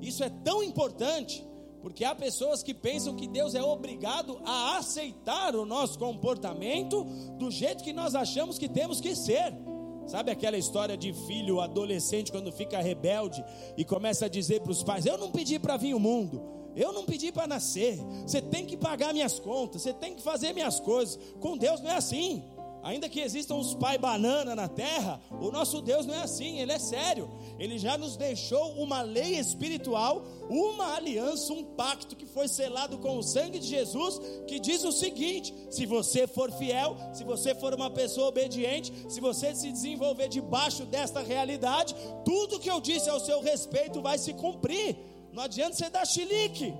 Isso 0.00 0.24
é 0.24 0.28
tão 0.28 0.64
importante, 0.64 1.44
porque 1.82 2.04
há 2.04 2.14
pessoas 2.14 2.62
que 2.62 2.72
pensam 2.72 3.16
que 3.16 3.26
Deus 3.26 3.54
é 3.54 3.62
obrigado 3.62 4.40
a 4.44 4.78
aceitar 4.78 5.56
o 5.56 5.66
nosso 5.66 5.98
comportamento 5.98 7.04
do 7.38 7.50
jeito 7.50 7.82
que 7.82 7.92
nós 7.92 8.14
achamos 8.14 8.56
que 8.56 8.68
temos 8.68 9.00
que 9.00 9.16
ser. 9.16 9.52
Sabe 10.06 10.30
aquela 10.30 10.56
história 10.56 10.96
de 10.96 11.12
filho 11.12 11.60
adolescente 11.60 12.30
quando 12.30 12.52
fica 12.52 12.80
rebelde 12.80 13.44
e 13.76 13.84
começa 13.84 14.26
a 14.26 14.28
dizer 14.28 14.60
para 14.60 14.72
os 14.72 14.82
pais: 14.82 15.06
Eu 15.06 15.18
não 15.18 15.30
pedi 15.30 15.58
para 15.58 15.76
vir 15.76 15.94
o 15.94 16.00
mundo, 16.00 16.42
eu 16.76 16.92
não 16.92 17.04
pedi 17.04 17.32
para 17.32 17.46
nascer, 17.46 17.98
você 18.26 18.40
tem 18.40 18.64
que 18.64 18.76
pagar 18.76 19.12
minhas 19.12 19.38
contas, 19.38 19.82
você 19.82 19.92
tem 19.92 20.14
que 20.14 20.22
fazer 20.22 20.52
minhas 20.52 20.78
coisas. 20.80 21.18
Com 21.40 21.56
Deus 21.56 21.80
não 21.80 21.90
é 21.90 21.96
assim. 21.96 22.44
Ainda 22.82 23.08
que 23.08 23.20
existam 23.20 23.54
os 23.54 23.74
pai 23.74 23.96
banana 23.96 24.56
na 24.56 24.66
terra, 24.66 25.20
o 25.30 25.52
nosso 25.52 25.80
Deus 25.80 26.04
não 26.04 26.14
é 26.14 26.22
assim, 26.22 26.58
ele 26.58 26.72
é 26.72 26.78
sério. 26.80 27.30
Ele 27.56 27.78
já 27.78 27.96
nos 27.96 28.16
deixou 28.16 28.72
uma 28.72 29.02
lei 29.02 29.38
espiritual, 29.38 30.24
uma 30.50 30.96
aliança, 30.96 31.52
um 31.52 31.62
pacto 31.62 32.16
que 32.16 32.26
foi 32.26 32.48
selado 32.48 32.98
com 32.98 33.16
o 33.18 33.22
sangue 33.22 33.60
de 33.60 33.68
Jesus, 33.68 34.20
que 34.48 34.58
diz 34.58 34.82
o 34.82 34.90
seguinte: 34.90 35.54
se 35.70 35.86
você 35.86 36.26
for 36.26 36.50
fiel, 36.50 36.96
se 37.12 37.22
você 37.22 37.54
for 37.54 37.72
uma 37.72 37.88
pessoa 37.88 38.28
obediente, 38.28 38.92
se 39.08 39.20
você 39.20 39.54
se 39.54 39.70
desenvolver 39.70 40.28
debaixo 40.28 40.84
desta 40.84 41.20
realidade, 41.20 41.94
tudo 42.24 42.58
que 42.58 42.70
eu 42.70 42.80
disse 42.80 43.08
ao 43.08 43.20
seu 43.20 43.40
respeito 43.40 44.02
vai 44.02 44.18
se 44.18 44.34
cumprir. 44.34 44.96
Não 45.32 45.44
adianta 45.44 45.76
você 45.76 45.88
dar 45.88 46.04
chilique, 46.04 46.74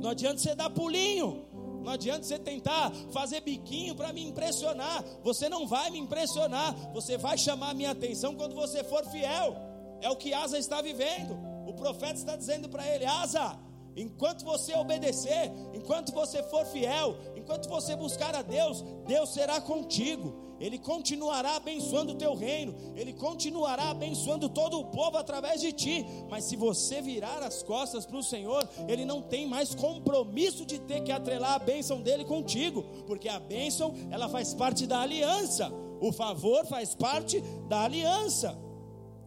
não 0.00 0.10
adianta 0.10 0.38
você 0.38 0.54
dar 0.54 0.70
pulinho. 0.70 1.53
Não 1.84 1.92
adianta 1.92 2.24
você 2.24 2.38
tentar 2.38 2.90
fazer 3.12 3.42
biquinho 3.42 3.94
para 3.94 4.12
me 4.12 4.24
impressionar. 4.24 5.04
Você 5.22 5.48
não 5.48 5.66
vai 5.66 5.90
me 5.90 5.98
impressionar. 5.98 6.74
Você 6.92 7.18
vai 7.18 7.36
chamar 7.36 7.70
a 7.70 7.74
minha 7.74 7.90
atenção 7.90 8.34
quando 8.34 8.54
você 8.54 8.82
for 8.82 9.04
fiel. 9.10 9.54
É 10.00 10.08
o 10.08 10.16
que 10.16 10.32
Asa 10.32 10.58
está 10.58 10.80
vivendo. 10.80 11.38
O 11.66 11.74
profeta 11.74 12.14
está 12.14 12.36
dizendo 12.36 12.68
para 12.70 12.88
ele: 12.88 13.04
Asa, 13.04 13.58
enquanto 13.94 14.44
você 14.44 14.74
obedecer, 14.74 15.52
enquanto 15.74 16.12
você 16.12 16.42
for 16.44 16.64
fiel, 16.66 17.16
enquanto 17.44 17.68
você 17.68 17.94
buscar 17.94 18.34
a 18.34 18.42
Deus, 18.42 18.82
Deus 19.06 19.28
será 19.28 19.60
contigo. 19.60 20.42
Ele 20.58 20.78
continuará 20.78 21.56
abençoando 21.56 22.12
o 22.12 22.16
teu 22.16 22.34
reino, 22.34 22.74
Ele 22.96 23.12
continuará 23.12 23.90
abençoando 23.90 24.48
todo 24.48 24.78
o 24.78 24.86
povo 24.86 25.18
através 25.18 25.60
de 25.60 25.72
ti. 25.72 26.06
Mas 26.30 26.44
se 26.44 26.56
você 26.56 27.02
virar 27.02 27.42
as 27.42 27.62
costas 27.62 28.06
para 28.06 28.16
o 28.16 28.22
Senhor, 28.22 28.66
Ele 28.88 29.04
não 29.04 29.20
tem 29.20 29.46
mais 29.46 29.74
compromisso 29.74 30.64
de 30.64 30.78
ter 30.78 31.02
que 31.02 31.12
atrelar 31.12 31.54
a 31.54 31.58
bênção 31.58 32.00
dele 32.00 32.24
contigo, 32.24 32.82
porque 33.06 33.28
a 33.28 33.38
bênção 33.38 33.94
ela 34.10 34.28
faz 34.28 34.54
parte 34.54 34.86
da 34.86 35.00
aliança, 35.00 35.70
o 36.00 36.12
favor 36.12 36.64
faz 36.66 36.94
parte 36.94 37.40
da 37.68 37.82
aliança. 37.82 38.56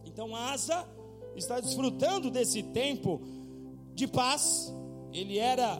Então 0.04 0.34
Asa 0.34 0.88
está 1.36 1.60
desfrutando 1.60 2.30
desse 2.30 2.62
tempo 2.62 3.20
de 3.94 4.08
paz, 4.08 4.74
ele 5.12 5.38
era 5.38 5.78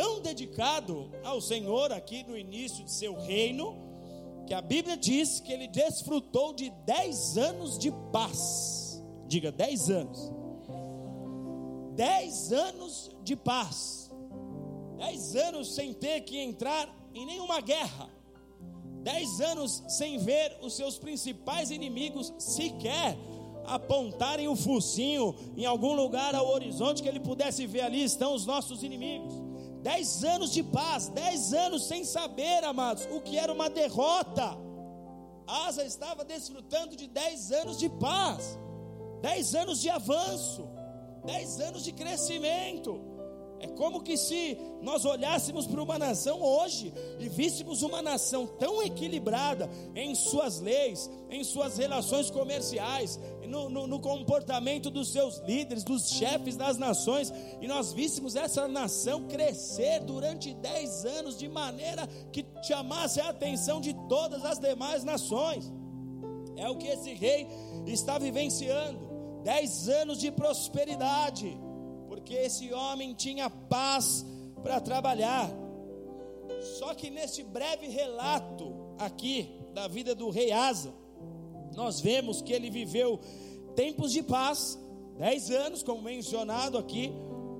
tão 0.00 0.22
dedicado 0.22 1.10
ao 1.22 1.42
Senhor 1.42 1.92
aqui 1.92 2.22
no 2.22 2.34
início 2.34 2.82
de 2.82 2.90
seu 2.90 3.20
reino 3.20 3.76
que 4.46 4.54
a 4.54 4.62
Bíblia 4.62 4.96
diz 4.96 5.40
que 5.40 5.52
ele 5.52 5.68
desfrutou 5.68 6.54
de 6.54 6.70
10 6.86 7.36
anos 7.36 7.78
de 7.78 7.92
paz. 8.10 9.04
Diga, 9.26 9.52
10 9.52 9.90
anos. 9.90 10.32
10 11.96 12.52
anos 12.52 13.10
de 13.22 13.36
paz. 13.36 14.10
10 14.96 15.36
anos 15.36 15.74
sem 15.74 15.92
ter 15.92 16.22
que 16.22 16.38
entrar 16.38 16.88
em 17.12 17.26
nenhuma 17.26 17.60
guerra. 17.60 18.08
10 19.02 19.40
anos 19.42 19.84
sem 19.86 20.16
ver 20.16 20.56
os 20.62 20.72
seus 20.72 20.98
principais 20.98 21.70
inimigos 21.70 22.32
sequer 22.38 23.18
apontarem 23.66 24.48
o 24.48 24.56
focinho 24.56 25.34
em 25.58 25.66
algum 25.66 25.92
lugar 25.92 26.34
ao 26.34 26.48
horizonte 26.48 27.02
que 27.02 27.08
ele 27.08 27.20
pudesse 27.20 27.66
ver 27.66 27.82
ali 27.82 28.02
estão 28.02 28.34
os 28.34 28.46
nossos 28.46 28.82
inimigos. 28.82 29.49
Dez 29.82 30.22
anos 30.24 30.52
de 30.52 30.62
paz, 30.62 31.08
dez 31.08 31.52
anos 31.52 31.86
sem 31.86 32.04
saber, 32.04 32.64
amados, 32.64 33.08
o 33.10 33.20
que 33.20 33.38
era 33.38 33.52
uma 33.52 33.70
derrota. 33.70 34.56
Asa 35.46 35.84
estava 35.84 36.24
desfrutando 36.24 36.94
de 36.94 37.06
dez 37.08 37.50
anos 37.50 37.78
de 37.78 37.88
paz, 37.88 38.58
dez 39.20 39.54
anos 39.54 39.80
de 39.80 39.88
avanço, 39.88 40.68
dez 41.24 41.58
anos 41.60 41.82
de 41.82 41.92
crescimento. 41.92 43.09
É 43.60 43.66
como 43.66 44.02
que 44.02 44.16
se 44.16 44.56
nós 44.80 45.04
olhássemos 45.04 45.66
para 45.66 45.82
uma 45.82 45.98
nação 45.98 46.40
hoje 46.40 46.94
e 47.18 47.28
víssemos 47.28 47.82
uma 47.82 48.00
nação 48.00 48.46
tão 48.46 48.82
equilibrada 48.82 49.68
em 49.94 50.14
suas 50.14 50.60
leis, 50.60 51.10
em 51.30 51.44
suas 51.44 51.76
relações 51.76 52.30
comerciais, 52.30 53.20
no, 53.46 53.68
no, 53.68 53.86
no, 53.86 54.00
comportamento 54.00 54.90
dos 54.90 55.12
seus 55.12 55.38
líderes, 55.40 55.84
dos 55.84 56.08
chefes 56.08 56.56
das 56.56 56.78
nações, 56.78 57.32
e 57.60 57.66
nós 57.66 57.92
víssemos 57.92 58.34
essa 58.34 58.66
nação 58.66 59.26
crescer 59.28 60.00
durante 60.00 60.54
dez 60.54 61.04
anos 61.04 61.36
de 61.36 61.48
maneira 61.48 62.06
que 62.32 62.46
chamasse 62.62 63.20
a 63.20 63.28
atenção 63.28 63.78
de 63.78 63.92
todas 64.08 64.42
as 64.42 64.58
demais 64.58 65.04
nações. 65.04 65.70
É 66.56 66.66
o 66.68 66.76
que 66.76 66.86
esse 66.86 67.12
rei 67.12 67.46
está 67.86 68.18
vivenciando. 68.18 69.10
Dez 69.42 69.88
anos 69.88 70.18
de 70.18 70.30
prosperidade 70.30 71.58
porque 72.20 72.34
esse 72.34 72.72
homem 72.72 73.14
tinha 73.14 73.48
paz 73.48 74.24
para 74.62 74.78
trabalhar. 74.78 75.50
Só 76.78 76.94
que 76.94 77.08
neste 77.08 77.42
breve 77.42 77.88
relato 77.88 78.74
aqui 78.98 79.50
da 79.72 79.88
vida 79.88 80.14
do 80.14 80.28
rei 80.28 80.52
Asa, 80.52 80.92
nós 81.74 82.00
vemos 82.00 82.42
que 82.42 82.52
ele 82.52 82.68
viveu 82.68 83.18
tempos 83.74 84.12
de 84.12 84.22
paz, 84.22 84.78
dez 85.16 85.50
anos, 85.50 85.82
como 85.82 86.02
mencionado 86.02 86.76
aqui, 86.76 87.10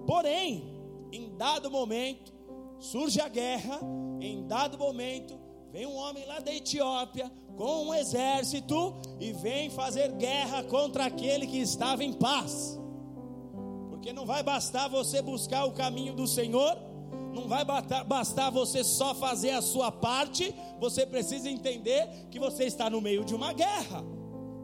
porém, 0.07 0.63
em 1.11 1.35
dado 1.37 1.71
momento, 1.71 2.33
surge 2.79 3.19
a 3.21 3.29
guerra, 3.29 3.81
em 4.21 4.47
dado 4.47 4.77
momento, 4.77 5.39
vem 5.73 5.87
um 5.87 5.97
homem 5.97 6.27
lá 6.27 6.39
da 6.41 6.55
Etiópia 6.55 7.33
com 7.57 7.87
um 7.87 7.95
exército 7.95 8.95
e 9.19 9.33
vem 9.33 9.71
fazer 9.71 10.13
guerra 10.13 10.63
contra 10.65 11.07
aquele 11.07 11.47
que 11.47 11.59
estava 11.59 12.05
em 12.05 12.13
paz. 12.13 12.80
Porque 14.01 14.15
não 14.15 14.25
vai 14.25 14.43
bastar 14.43 14.89
você 14.89 15.21
buscar 15.21 15.67
o 15.67 15.73
caminho 15.73 16.15
do 16.15 16.27
Senhor, 16.27 16.75
não 17.35 17.47
vai 17.47 17.67
bastar 17.67 18.49
você 18.49 18.83
só 18.83 19.15
fazer 19.15 19.51
a 19.51 19.61
sua 19.61 19.93
parte, 19.93 20.55
você 20.79 21.05
precisa 21.05 21.51
entender 21.51 22.09
que 22.31 22.39
você 22.39 22.65
está 22.65 22.89
no 22.89 22.99
meio 22.99 23.27
de 23.27 23.35
uma 23.35 23.53
guerra. 23.53 24.03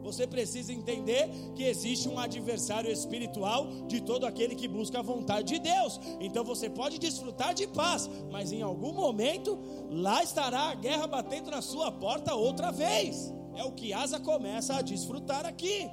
Você 0.01 0.25
precisa 0.25 0.73
entender 0.73 1.29
que 1.53 1.61
existe 1.61 2.09
um 2.09 2.17
adversário 2.17 2.91
espiritual 2.91 3.67
de 3.85 4.01
todo 4.01 4.25
aquele 4.25 4.55
que 4.55 4.67
busca 4.67 4.97
a 4.97 5.03
vontade 5.03 5.53
de 5.53 5.59
Deus. 5.59 5.99
Então 6.19 6.43
você 6.43 6.67
pode 6.67 6.97
desfrutar 6.97 7.53
de 7.53 7.67
paz, 7.67 8.09
mas 8.31 8.51
em 8.51 8.63
algum 8.63 8.91
momento 8.91 9.59
lá 9.87 10.23
estará 10.23 10.71
a 10.71 10.73
guerra 10.73 11.05
batendo 11.05 11.51
na 11.51 11.61
sua 11.61 11.91
porta 11.91 12.33
outra 12.33 12.71
vez. 12.71 13.31
É 13.53 13.63
o 13.63 13.71
que 13.71 13.93
Asa 13.93 14.19
começa 14.19 14.77
a 14.77 14.81
desfrutar 14.81 15.45
aqui. 15.45 15.87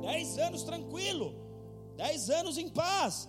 Dez 0.00 0.38
anos 0.38 0.62
tranquilo, 0.62 1.41
dez 2.02 2.28
anos 2.30 2.58
em 2.58 2.68
paz, 2.68 3.28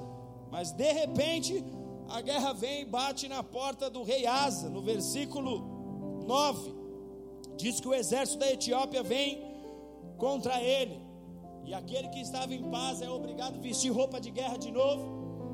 mas 0.50 0.72
de 0.72 0.92
repente 0.92 1.64
a 2.10 2.20
guerra 2.22 2.54
vem 2.54 2.82
e 2.82 2.86
bate 2.86 3.28
na 3.28 3.44
porta 3.44 3.88
do 3.88 4.02
rei 4.02 4.26
Asa, 4.26 4.68
no 4.68 4.82
versículo 4.82 5.54
9, 6.26 6.74
diz 7.56 7.80
que 7.80 7.88
o 7.88 7.94
exército 7.94 8.40
da 8.40 8.52
Etiópia 8.52 9.04
vem 9.04 9.30
contra 10.18 10.60
ele, 10.60 11.00
e 11.64 11.72
aquele 11.72 12.08
que 12.10 12.20
estava 12.20 12.52
em 12.54 12.64
paz 12.72 13.00
é 13.02 13.10
obrigado 13.10 13.56
a 13.60 13.62
vestir 13.62 13.92
roupa 13.92 14.20
de 14.20 14.32
guerra 14.32 14.58
de 14.58 14.72
novo. 14.72 15.04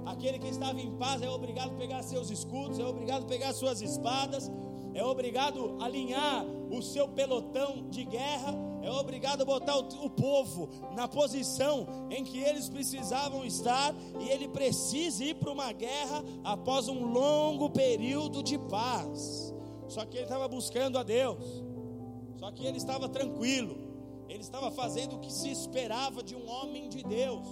Aquele 0.06 0.40
que 0.40 0.48
estava 0.48 0.80
em 0.80 0.92
paz 0.98 1.22
é 1.22 1.30
obrigado 1.30 1.72
a 1.72 1.78
pegar 1.84 2.02
seus 2.02 2.32
escudos, 2.32 2.80
é 2.80 2.86
obrigado 2.86 3.24
a 3.24 3.28
pegar 3.28 3.52
suas 3.54 3.82
espadas, 3.82 4.50
é 4.94 5.04
obrigado 5.04 5.78
a 5.80 5.86
alinhar 5.86 6.46
o 6.72 6.82
seu 6.82 7.08
pelotão 7.08 7.90
de 7.90 8.06
guerra, 8.06 8.54
é 8.82 8.90
obrigado 8.92 9.42
a 9.42 9.46
botar 9.46 9.78
o, 9.78 10.10
povo 10.10 10.70
na 10.96 11.08
posição 11.08 11.88
em 12.10 12.24
que 12.24 12.40
eles 12.40 12.70
precisavam 12.70 13.44
estar, 13.46 13.94
e 14.20 14.30
ele 14.30 14.48
precisa 14.48 15.24
ir 15.24 15.36
para 15.36 15.52
uma 15.52 15.72
guerra 15.72 16.24
após 16.44 16.88
um 16.88 17.12
longo 17.12 17.70
período 17.70 18.42
de 18.44 18.58
paz. 18.58 19.54
Só 19.88 20.06
que 20.06 20.18
ele 20.18 20.26
estava 20.26 20.48
buscando 20.48 20.98
a 20.98 21.04
Deus, 21.04 21.64
só 22.38 22.52
que 22.52 22.66
ele 22.66 22.78
estava 22.78 23.10
tranquilo, 23.10 23.78
ele 24.28 24.42
estava 24.42 24.70
fazendo 24.72 25.16
o 25.16 25.20
que 25.20 25.34
se 25.34 25.50
esperava 25.50 26.22
de 26.22 26.36
um 26.36 26.50
homem 26.50 26.88
de 26.88 27.04
Deus. 27.04 27.48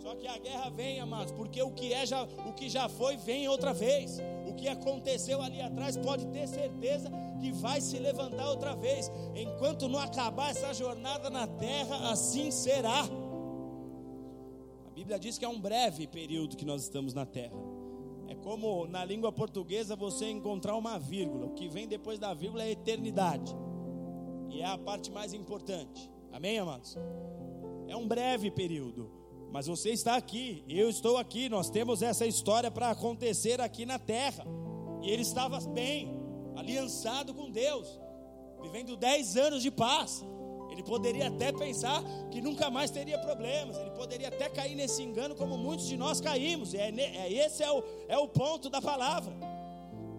Só 0.00 0.14
que 0.14 0.26
a 0.26 0.38
guerra 0.38 0.70
vem, 0.70 0.98
amados, 0.98 1.30
porque 1.32 1.62
o 1.62 1.70
que 1.70 1.92
é 1.92 2.06
já, 2.06 2.22
o 2.22 2.54
que 2.54 2.70
já 2.70 2.88
foi 2.88 3.18
vem 3.18 3.46
outra 3.48 3.74
vez. 3.74 4.18
O 4.50 4.54
que 4.54 4.66
aconteceu 4.68 5.40
ali 5.40 5.60
atrás 5.60 5.96
pode 5.96 6.26
ter 6.26 6.48
certeza 6.48 7.08
que 7.40 7.52
vai 7.52 7.80
se 7.80 7.98
levantar 7.98 8.48
outra 8.48 8.74
vez. 8.74 9.10
Enquanto 9.34 9.88
não 9.88 9.98
acabar 9.98 10.50
essa 10.50 10.74
jornada 10.74 11.30
na 11.30 11.46
terra, 11.46 12.10
assim 12.10 12.50
será. 12.50 13.04
A 14.86 14.90
Bíblia 14.90 15.20
diz 15.20 15.38
que 15.38 15.44
é 15.44 15.48
um 15.48 15.60
breve 15.60 16.08
período 16.08 16.56
que 16.56 16.64
nós 16.64 16.82
estamos 16.82 17.14
na 17.14 17.24
terra. 17.24 17.56
É 18.26 18.34
como 18.34 18.86
na 18.86 19.04
língua 19.04 19.30
portuguesa 19.30 19.94
você 19.94 20.28
encontrar 20.28 20.76
uma 20.76 20.98
vírgula. 20.98 21.46
O 21.46 21.54
que 21.54 21.68
vem 21.68 21.86
depois 21.86 22.18
da 22.18 22.34
vírgula 22.34 22.64
é 22.64 22.72
eternidade. 22.72 23.54
E 24.50 24.60
é 24.60 24.66
a 24.66 24.76
parte 24.76 25.12
mais 25.12 25.32
importante. 25.32 26.10
Amém, 26.32 26.58
amados? 26.58 26.96
É 27.86 27.96
um 27.96 28.06
breve 28.06 28.50
período. 28.50 29.19
Mas 29.52 29.66
você 29.66 29.90
está 29.90 30.16
aqui, 30.16 30.64
eu 30.68 30.88
estou 30.88 31.16
aqui, 31.16 31.48
nós 31.48 31.68
temos 31.68 32.02
essa 32.02 32.24
história 32.24 32.70
para 32.70 32.90
acontecer 32.90 33.60
aqui 33.60 33.84
na 33.84 33.98
terra. 33.98 34.44
E 35.02 35.10
ele 35.10 35.22
estava 35.22 35.58
bem, 35.60 36.16
aliançado 36.56 37.34
com 37.34 37.50
Deus, 37.50 38.00
vivendo 38.62 38.96
dez 38.96 39.36
anos 39.36 39.62
de 39.62 39.70
paz. 39.70 40.24
Ele 40.70 40.84
poderia 40.84 41.26
até 41.26 41.50
pensar 41.52 42.02
que 42.30 42.40
nunca 42.40 42.70
mais 42.70 42.92
teria 42.92 43.18
problemas, 43.18 43.76
ele 43.76 43.90
poderia 43.90 44.28
até 44.28 44.48
cair 44.48 44.76
nesse 44.76 45.02
engano, 45.02 45.34
como 45.34 45.58
muitos 45.58 45.88
de 45.88 45.96
nós 45.96 46.20
caímos. 46.20 46.72
É, 46.72 46.90
é 46.90 47.32
esse 47.32 47.62
é 47.62 47.72
o, 47.72 47.82
é 48.08 48.16
o 48.16 48.28
ponto 48.28 48.70
da 48.70 48.80
palavra. 48.80 49.34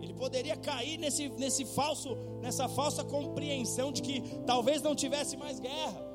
Ele 0.01 0.13
poderia 0.13 0.57
cair 0.57 0.97
nesse, 0.97 1.29
nesse 1.29 1.63
falso, 1.63 2.17
nessa 2.41 2.67
falsa 2.67 3.03
compreensão 3.03 3.93
de 3.93 4.01
que 4.01 4.21
talvez 4.45 4.81
não 4.81 4.93
tivesse 4.93 5.37
mais 5.37 5.59
guerra, 5.59 6.05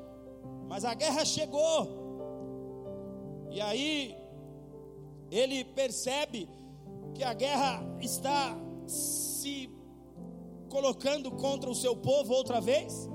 mas 0.67 0.85
a 0.85 0.93
guerra 0.93 1.25
chegou. 1.25 2.06
E 3.49 3.61
aí 3.61 4.15
ele 5.31 5.63
percebe 5.63 6.47
que 7.13 7.23
a 7.23 7.33
guerra 7.33 7.83
está 7.99 8.57
se 8.85 9.69
colocando 10.69 11.31
contra 11.31 11.69
o 11.69 11.75
seu 11.75 11.95
povo 11.95 12.33
outra 12.33 12.59
vez. 12.59 13.09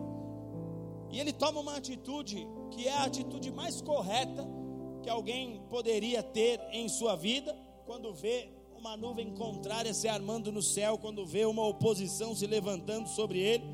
E 1.10 1.20
ele 1.20 1.32
toma 1.32 1.60
uma 1.60 1.76
atitude 1.76 2.46
que 2.70 2.88
é 2.88 2.92
a 2.92 3.04
atitude 3.04 3.50
mais 3.50 3.80
correta 3.80 4.46
que 5.02 5.10
alguém 5.10 5.60
poderia 5.68 6.22
ter 6.22 6.60
em 6.70 6.88
sua 6.88 7.16
vida 7.16 7.54
quando 7.84 8.14
vê 8.14 8.48
uma 8.76 8.96
nuvem 8.96 9.32
contrária 9.34 9.92
se 9.92 10.08
armando 10.08 10.50
no 10.50 10.62
céu, 10.62 10.96
quando 10.98 11.26
vê 11.26 11.44
uma 11.44 11.66
oposição 11.66 12.34
se 12.34 12.46
levantando 12.46 13.08
sobre 13.08 13.38
ele, 13.38 13.64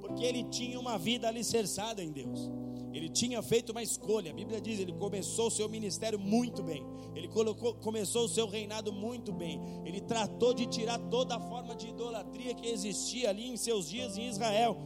porque 0.00 0.24
ele 0.24 0.44
tinha 0.44 0.78
uma 0.78 0.98
vida 0.98 1.28
alicerçada 1.28 2.02
em 2.02 2.10
Deus. 2.10 2.50
Ele 2.96 3.10
tinha 3.10 3.42
feito 3.42 3.72
uma 3.72 3.82
escolha. 3.82 4.30
A 4.30 4.34
Bíblia 4.34 4.58
diz: 4.58 4.80
ele 4.80 4.94
começou 4.94 5.48
o 5.48 5.50
seu 5.50 5.68
ministério 5.68 6.18
muito 6.18 6.62
bem. 6.62 6.82
Ele 7.14 7.28
colocou, 7.28 7.74
começou 7.74 8.24
o 8.24 8.28
seu 8.28 8.46
reinado 8.48 8.90
muito 8.90 9.34
bem. 9.34 9.60
Ele 9.84 10.00
tratou 10.00 10.54
de 10.54 10.64
tirar 10.64 10.98
toda 11.10 11.36
a 11.36 11.40
forma 11.40 11.76
de 11.76 11.88
idolatria 11.88 12.54
que 12.54 12.66
existia 12.66 13.28
ali 13.28 13.50
em 13.50 13.56
seus 13.58 13.90
dias 13.90 14.16
em 14.16 14.26
Israel. 14.28 14.78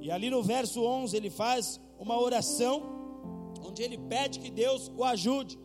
E 0.00 0.10
ali 0.10 0.30
no 0.30 0.42
verso 0.42 0.82
11 0.82 1.14
ele 1.14 1.28
faz 1.28 1.78
uma 1.98 2.18
oração 2.18 2.82
onde 3.62 3.82
ele 3.82 3.98
pede 3.98 4.38
que 4.38 4.50
Deus 4.50 4.90
o 4.96 5.04
ajude, 5.04 5.58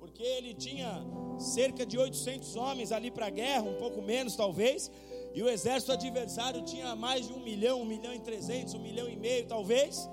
porque 0.00 0.22
ele 0.22 0.54
tinha 0.54 1.04
cerca 1.38 1.84
de 1.84 1.98
800 1.98 2.56
homens 2.56 2.92
ali 2.92 3.10
para 3.10 3.26
a 3.26 3.30
guerra, 3.30 3.64
um 3.64 3.74
pouco 3.74 4.00
menos 4.00 4.34
talvez, 4.36 4.90
e 5.34 5.42
o 5.42 5.48
exército 5.50 5.92
adversário 5.92 6.62
tinha 6.62 6.96
mais 6.96 7.28
de 7.28 7.34
um 7.34 7.40
milhão, 7.40 7.82
um 7.82 7.84
milhão 7.84 8.14
e 8.14 8.20
trezentos, 8.20 8.72
um 8.72 8.80
milhão 8.80 9.06
e 9.06 9.16
meio 9.16 9.46
talvez 9.46 10.08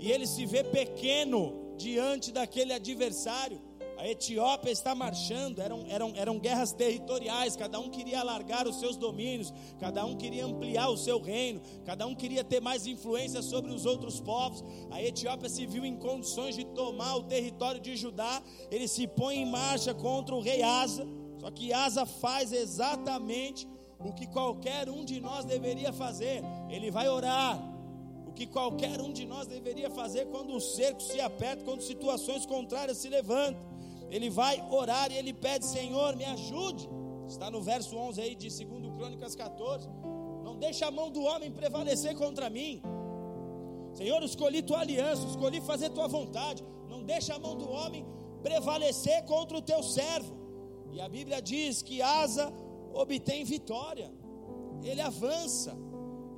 e 0.00 0.10
ele 0.10 0.26
se 0.26 0.46
vê 0.46 0.64
pequeno 0.64 1.74
diante 1.76 2.32
daquele 2.32 2.72
adversário. 2.72 3.60
A 3.98 4.08
Etiópia 4.08 4.70
está 4.70 4.94
marchando, 4.94 5.60
eram, 5.60 5.84
eram, 5.86 6.12
eram 6.16 6.38
guerras 6.38 6.72
territoriais, 6.72 7.54
cada 7.54 7.78
um 7.78 7.90
queria 7.90 8.20
alargar 8.20 8.66
os 8.66 8.80
seus 8.80 8.96
domínios, 8.96 9.52
cada 9.78 10.06
um 10.06 10.16
queria 10.16 10.46
ampliar 10.46 10.88
o 10.88 10.96
seu 10.96 11.20
reino, 11.20 11.60
cada 11.84 12.06
um 12.06 12.14
queria 12.14 12.42
ter 12.42 12.62
mais 12.62 12.86
influência 12.86 13.42
sobre 13.42 13.70
os 13.70 13.84
outros 13.84 14.18
povos. 14.18 14.64
A 14.90 15.02
Etiópia 15.02 15.50
se 15.50 15.66
viu 15.66 15.84
em 15.84 15.96
condições 15.96 16.56
de 16.56 16.64
tomar 16.64 17.16
o 17.16 17.24
território 17.24 17.78
de 17.78 17.94
Judá, 17.94 18.42
ele 18.70 18.88
se 18.88 19.06
põe 19.06 19.36
em 19.36 19.44
marcha 19.44 19.92
contra 19.92 20.34
o 20.34 20.40
rei 20.40 20.62
Asa, 20.62 21.06
só 21.38 21.50
que 21.50 21.70
Asa 21.70 22.06
faz 22.06 22.54
exatamente 22.54 23.68
o 23.98 24.14
que 24.14 24.26
qualquer 24.26 24.88
um 24.88 25.04
de 25.04 25.20
nós 25.20 25.44
deveria 25.44 25.92
fazer: 25.92 26.42
ele 26.70 26.90
vai 26.90 27.06
orar, 27.06 27.69
que 28.40 28.46
qualquer 28.46 28.98
um 29.02 29.12
de 29.12 29.26
nós 29.26 29.46
deveria 29.46 29.90
fazer 29.90 30.24
quando 30.28 30.54
o 30.54 30.60
cerco 30.60 31.02
se 31.02 31.20
aperta, 31.20 31.62
quando 31.62 31.82
situações 31.82 32.46
contrárias 32.46 32.96
se 32.96 33.06
levantam. 33.10 33.60
Ele 34.10 34.30
vai 34.30 34.66
orar 34.70 35.12
e 35.12 35.16
ele 35.18 35.34
pede: 35.34 35.66
Senhor, 35.66 36.16
me 36.16 36.24
ajude. 36.24 36.88
Está 37.28 37.50
no 37.50 37.60
verso 37.60 37.94
11 37.94 38.18
aí 38.18 38.34
de 38.34 38.48
2 38.48 38.94
Crônicas 38.96 39.34
14. 39.34 39.86
Não 40.42 40.56
deixa 40.56 40.86
a 40.86 40.90
mão 40.90 41.10
do 41.10 41.20
homem 41.20 41.52
prevalecer 41.52 42.16
contra 42.16 42.48
mim. 42.48 42.80
Senhor, 43.92 44.22
escolhi 44.22 44.62
tua 44.62 44.80
aliança, 44.80 45.26
escolhi 45.26 45.60
fazer 45.60 45.90
tua 45.90 46.08
vontade. 46.08 46.64
Não 46.88 47.02
deixa 47.04 47.34
a 47.34 47.38
mão 47.38 47.54
do 47.54 47.70
homem 47.70 48.06
prevalecer 48.42 49.22
contra 49.26 49.58
o 49.58 49.60
teu 49.60 49.82
servo. 49.82 50.34
E 50.90 50.98
a 50.98 51.10
Bíblia 51.10 51.42
diz 51.42 51.82
que 51.82 52.00
Asa 52.00 52.50
obtém 52.94 53.44
vitória, 53.44 54.10
ele 54.82 55.02
avança, 55.02 55.76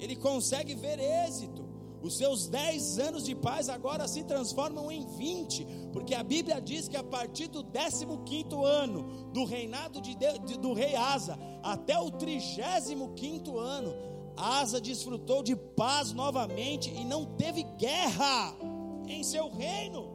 ele 0.01 0.17
consegue 0.17 0.75
ver 0.75 0.99
êxito. 0.99 1.62
Os 2.03 2.17
seus 2.17 2.49
10 2.49 2.99
anos 2.99 3.25
de 3.25 3.35
paz 3.35 3.69
agora 3.69 4.09
se 4.09 4.25
transformam 4.25 4.91
em 4.91 5.07
20, 5.07 5.65
porque 5.93 6.15
a 6.15 6.23
Bíblia 6.25 6.61
diz 6.61 6.88
que 6.88 6.97
a 6.97 7.05
partir 7.05 7.47
do 7.47 7.62
15 7.65 8.07
ano 8.65 9.31
do 9.33 9.45
reinado 9.45 10.01
de, 10.01 10.17
de, 10.17 10.59
do 10.59 10.73
rei 10.73 10.97
Asa 10.97 11.38
até 11.62 11.97
o 11.97 12.11
35 12.11 13.57
ano, 13.57 13.95
Asa 14.37 14.81
desfrutou 14.81 15.45
de 15.45 15.55
paz 15.55 16.12
novamente 16.12 16.91
e 16.91 17.05
não 17.05 17.25
teve 17.25 17.62
guerra 17.79 18.53
em 19.07 19.23
seu 19.23 19.49
reino. 19.49 20.11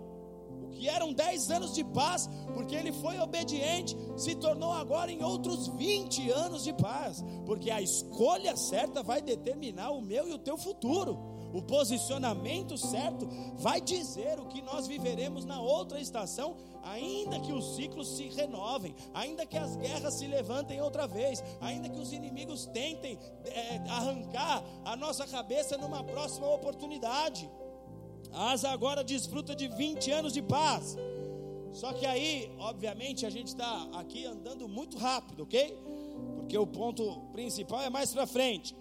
O 0.64 0.70
que 0.70 0.90
eram 0.90 1.14
10 1.14 1.52
anos 1.52 1.74
de 1.74 1.86
paz, 1.86 2.30
porque 2.54 2.76
ele 2.76 2.92
foi 2.92 3.18
obediente, 3.20 3.96
se 4.18 4.36
tornou 4.36 4.74
agora 4.74 5.10
em 5.10 5.24
outros 5.24 5.68
20 5.70 6.30
anos 6.32 6.66
de 6.66 6.74
paz, 6.74 7.24
porque 7.46 7.72
a 7.72 7.82
escolha 7.82 8.58
certa 8.58 9.02
vai 9.02 9.22
determinar 9.22 9.92
o 9.92 10.02
meu 10.02 10.28
e 10.28 10.34
o 10.34 10.38
teu 10.38 10.58
futuro. 10.58 11.37
O 11.54 11.62
posicionamento 11.62 12.78
certo 12.78 13.28
vai 13.56 13.80
dizer 13.80 14.40
o 14.40 14.48
que 14.48 14.62
nós 14.62 14.88
viveremos 14.88 15.46
na 15.46 15.62
outra 15.62 16.00
estação, 16.00 16.58
ainda 16.84 17.40
que 17.40 17.54
os 17.54 17.76
ciclos 17.76 18.16
se 18.16 18.30
renovem, 18.30 18.96
ainda 19.14 19.46
que 19.46 19.58
as 19.58 19.76
guerras 19.76 20.16
se 20.16 20.28
levantem 20.28 20.82
outra 20.82 21.08
vez, 21.08 21.44
ainda 21.62 21.90
que 21.90 22.00
os 22.00 22.12
inimigos 22.12 22.66
tentem 22.68 23.18
é, 23.46 23.78
arrancar 23.90 24.64
a 24.86 24.96
nossa 24.96 25.26
cabeça 25.26 25.78
numa 25.78 26.04
próxima 26.04 26.48
oportunidade. 26.48 27.50
A 28.32 28.52
Asa 28.52 28.70
agora 28.70 29.04
desfruta 29.04 29.56
de 29.56 29.68
20 29.68 30.12
anos 30.12 30.34
de 30.34 30.42
paz. 30.42 30.98
Só 31.72 31.94
que 31.94 32.06
aí, 32.06 32.52
obviamente, 32.60 33.26
a 33.26 33.30
gente 33.30 33.50
está 33.50 33.88
aqui 33.94 34.26
andando 34.26 34.68
muito 34.68 34.98
rápido, 34.98 35.44
ok? 35.44 35.78
Porque 36.38 36.58
o 36.58 36.66
ponto 36.66 37.22
principal 37.32 37.82
é 37.82 37.90
mais 37.90 38.14
para 38.14 38.26
frente. 38.26 38.76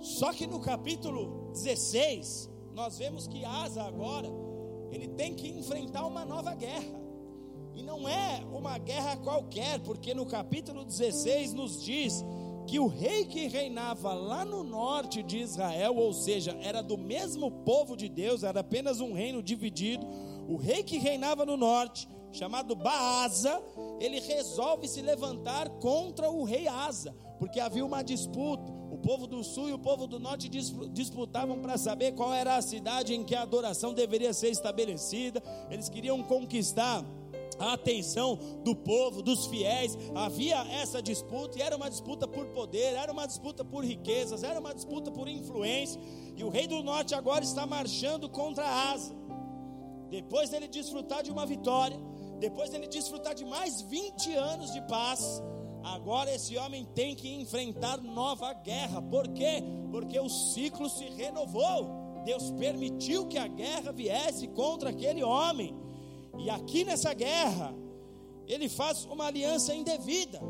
Só 0.00 0.32
que 0.32 0.46
no 0.46 0.60
capítulo 0.60 1.50
16, 1.52 2.50
nós 2.72 2.98
vemos 2.98 3.26
que 3.26 3.44
Asa 3.44 3.82
agora, 3.82 4.28
ele 4.90 5.08
tem 5.08 5.34
que 5.34 5.48
enfrentar 5.48 6.06
uma 6.06 6.24
nova 6.24 6.54
guerra. 6.54 6.98
E 7.74 7.82
não 7.82 8.08
é 8.08 8.44
uma 8.52 8.78
guerra 8.78 9.16
qualquer, 9.16 9.80
porque 9.80 10.14
no 10.14 10.26
capítulo 10.26 10.84
16 10.84 11.52
nos 11.52 11.82
diz 11.82 12.24
que 12.66 12.78
o 12.78 12.86
rei 12.86 13.24
que 13.24 13.48
reinava 13.48 14.12
lá 14.12 14.44
no 14.44 14.62
norte 14.62 15.22
de 15.22 15.38
Israel, 15.38 15.96
ou 15.96 16.12
seja, 16.12 16.56
era 16.60 16.82
do 16.82 16.98
mesmo 16.98 17.50
povo 17.50 17.96
de 17.96 18.08
Deus, 18.08 18.42
era 18.42 18.60
apenas 18.60 19.00
um 19.00 19.12
reino 19.12 19.42
dividido. 19.42 20.06
O 20.46 20.56
rei 20.56 20.82
que 20.82 20.98
reinava 20.98 21.46
no 21.46 21.56
norte, 21.56 22.08
chamado 22.30 22.76
Baasa, 22.76 23.62
ele 23.98 24.20
resolve 24.20 24.86
se 24.86 25.00
levantar 25.00 25.68
contra 25.80 26.30
o 26.30 26.44
rei 26.44 26.68
Asa, 26.68 27.14
porque 27.38 27.58
havia 27.58 27.84
uma 27.84 28.02
disputa. 28.02 28.77
O 28.98 29.00
povo 29.00 29.28
do 29.28 29.44
sul 29.44 29.68
e 29.68 29.72
o 29.72 29.78
povo 29.78 30.08
do 30.08 30.18
norte 30.18 30.48
disputavam 30.48 31.60
para 31.60 31.78
saber 31.78 32.12
qual 32.12 32.34
era 32.34 32.56
a 32.56 32.62
cidade 32.62 33.14
em 33.14 33.22
que 33.24 33.34
a 33.34 33.42
adoração 33.42 33.94
deveria 33.94 34.32
ser 34.32 34.48
estabelecida. 34.48 35.40
Eles 35.70 35.88
queriam 35.88 36.20
conquistar 36.22 37.04
a 37.60 37.74
atenção 37.74 38.36
do 38.64 38.74
povo, 38.74 39.22
dos 39.22 39.46
fiéis. 39.46 39.96
Havia 40.16 40.56
essa 40.72 41.00
disputa 41.00 41.58
e 41.58 41.62
era 41.62 41.76
uma 41.76 41.88
disputa 41.88 42.26
por 42.26 42.46
poder, 42.48 42.94
era 42.94 43.12
uma 43.12 43.24
disputa 43.24 43.64
por 43.64 43.84
riquezas, 43.84 44.42
era 44.42 44.58
uma 44.58 44.74
disputa 44.74 45.12
por 45.12 45.28
influência. 45.28 46.00
E 46.36 46.42
o 46.42 46.48
rei 46.48 46.66
do 46.66 46.82
norte 46.82 47.14
agora 47.14 47.44
está 47.44 47.64
marchando 47.64 48.28
contra 48.28 48.64
Asa. 48.66 49.14
Depois 50.10 50.50
dele 50.50 50.66
desfrutar 50.66 51.22
de 51.22 51.30
uma 51.30 51.46
vitória, 51.46 51.98
depois 52.40 52.68
dele 52.70 52.88
desfrutar 52.88 53.34
de 53.34 53.44
mais 53.44 53.80
20 53.82 54.34
anos 54.34 54.72
de 54.72 54.80
paz, 54.88 55.40
Agora 55.82 56.34
esse 56.34 56.56
homem 56.56 56.84
tem 56.94 57.14
que 57.14 57.28
enfrentar 57.28 57.98
nova 57.98 58.52
guerra. 58.52 59.00
Por 59.02 59.28
quê? 59.28 59.62
Porque 59.90 60.18
o 60.18 60.28
ciclo 60.28 60.88
se 60.88 61.04
renovou. 61.04 62.22
Deus 62.24 62.50
permitiu 62.52 63.26
que 63.26 63.38
a 63.38 63.46
guerra 63.46 63.92
viesse 63.92 64.48
contra 64.48 64.90
aquele 64.90 65.22
homem. 65.22 65.74
E 66.38 66.50
aqui 66.50 66.84
nessa 66.84 67.14
guerra, 67.14 67.74
ele 68.46 68.68
faz 68.68 69.04
uma 69.04 69.26
aliança 69.26 69.74
indevida. 69.74 70.40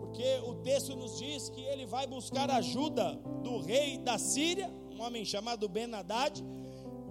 Porque 0.00 0.40
o 0.46 0.54
texto 0.56 0.94
nos 0.96 1.18
diz 1.18 1.48
que 1.48 1.60
ele 1.60 1.86
vai 1.86 2.06
buscar 2.06 2.50
ajuda 2.50 3.14
do 3.42 3.58
rei 3.58 3.98
da 3.98 4.18
Síria, 4.18 4.70
um 4.90 5.02
homem 5.02 5.24
chamado 5.24 5.68
Ben-Hadad 5.68 6.42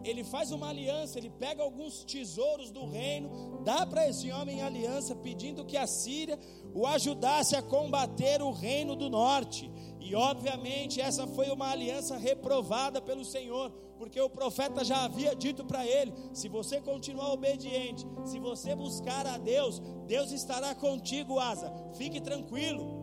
ele 0.04 0.24
faz 0.24 0.52
uma 0.52 0.70
aliança, 0.70 1.18
ele 1.18 1.30
pega 1.30 1.62
alguns 1.62 2.04
tesouros 2.04 2.72
do 2.72 2.86
reino, 2.86 3.62
dá 3.64 3.86
para 3.86 4.08
esse 4.08 4.32
homem 4.32 4.62
aliança, 4.62 5.16
pedindo 5.16 5.66
que 5.66 5.78
a 5.78 5.88
Síria 5.88 6.40
o 6.74 6.86
ajudasse 6.86 7.56
a 7.56 7.62
combater 7.62 8.42
o 8.42 8.52
reino 8.52 8.96
do 8.96 9.10
norte. 9.10 9.72
E 10.00 10.16
obviamente 10.16 11.00
essa 11.00 11.28
foi 11.28 11.50
uma 11.50 11.70
aliança 11.70 12.18
reprovada 12.18 13.02
pelo 13.02 13.24
Senhor, 13.24 13.72
porque 13.98 14.20
o 14.20 14.30
profeta 14.30 14.84
já 14.84 15.04
havia 15.04 15.36
dito 15.36 15.64
para 15.64 15.86
ele: 15.86 16.14
se 16.34 16.50
você 16.50 16.82
continuar 16.82 17.32
obediente, 17.32 18.06
se 18.26 18.40
você 18.40 18.76
buscar 18.76 19.28
a 19.28 19.38
Deus, 19.38 19.80
Deus 20.08 20.32
estará 20.32 20.74
contigo, 20.74 21.40
Asa, 21.40 21.72
fique 21.96 22.20
tranquilo. 22.20 23.00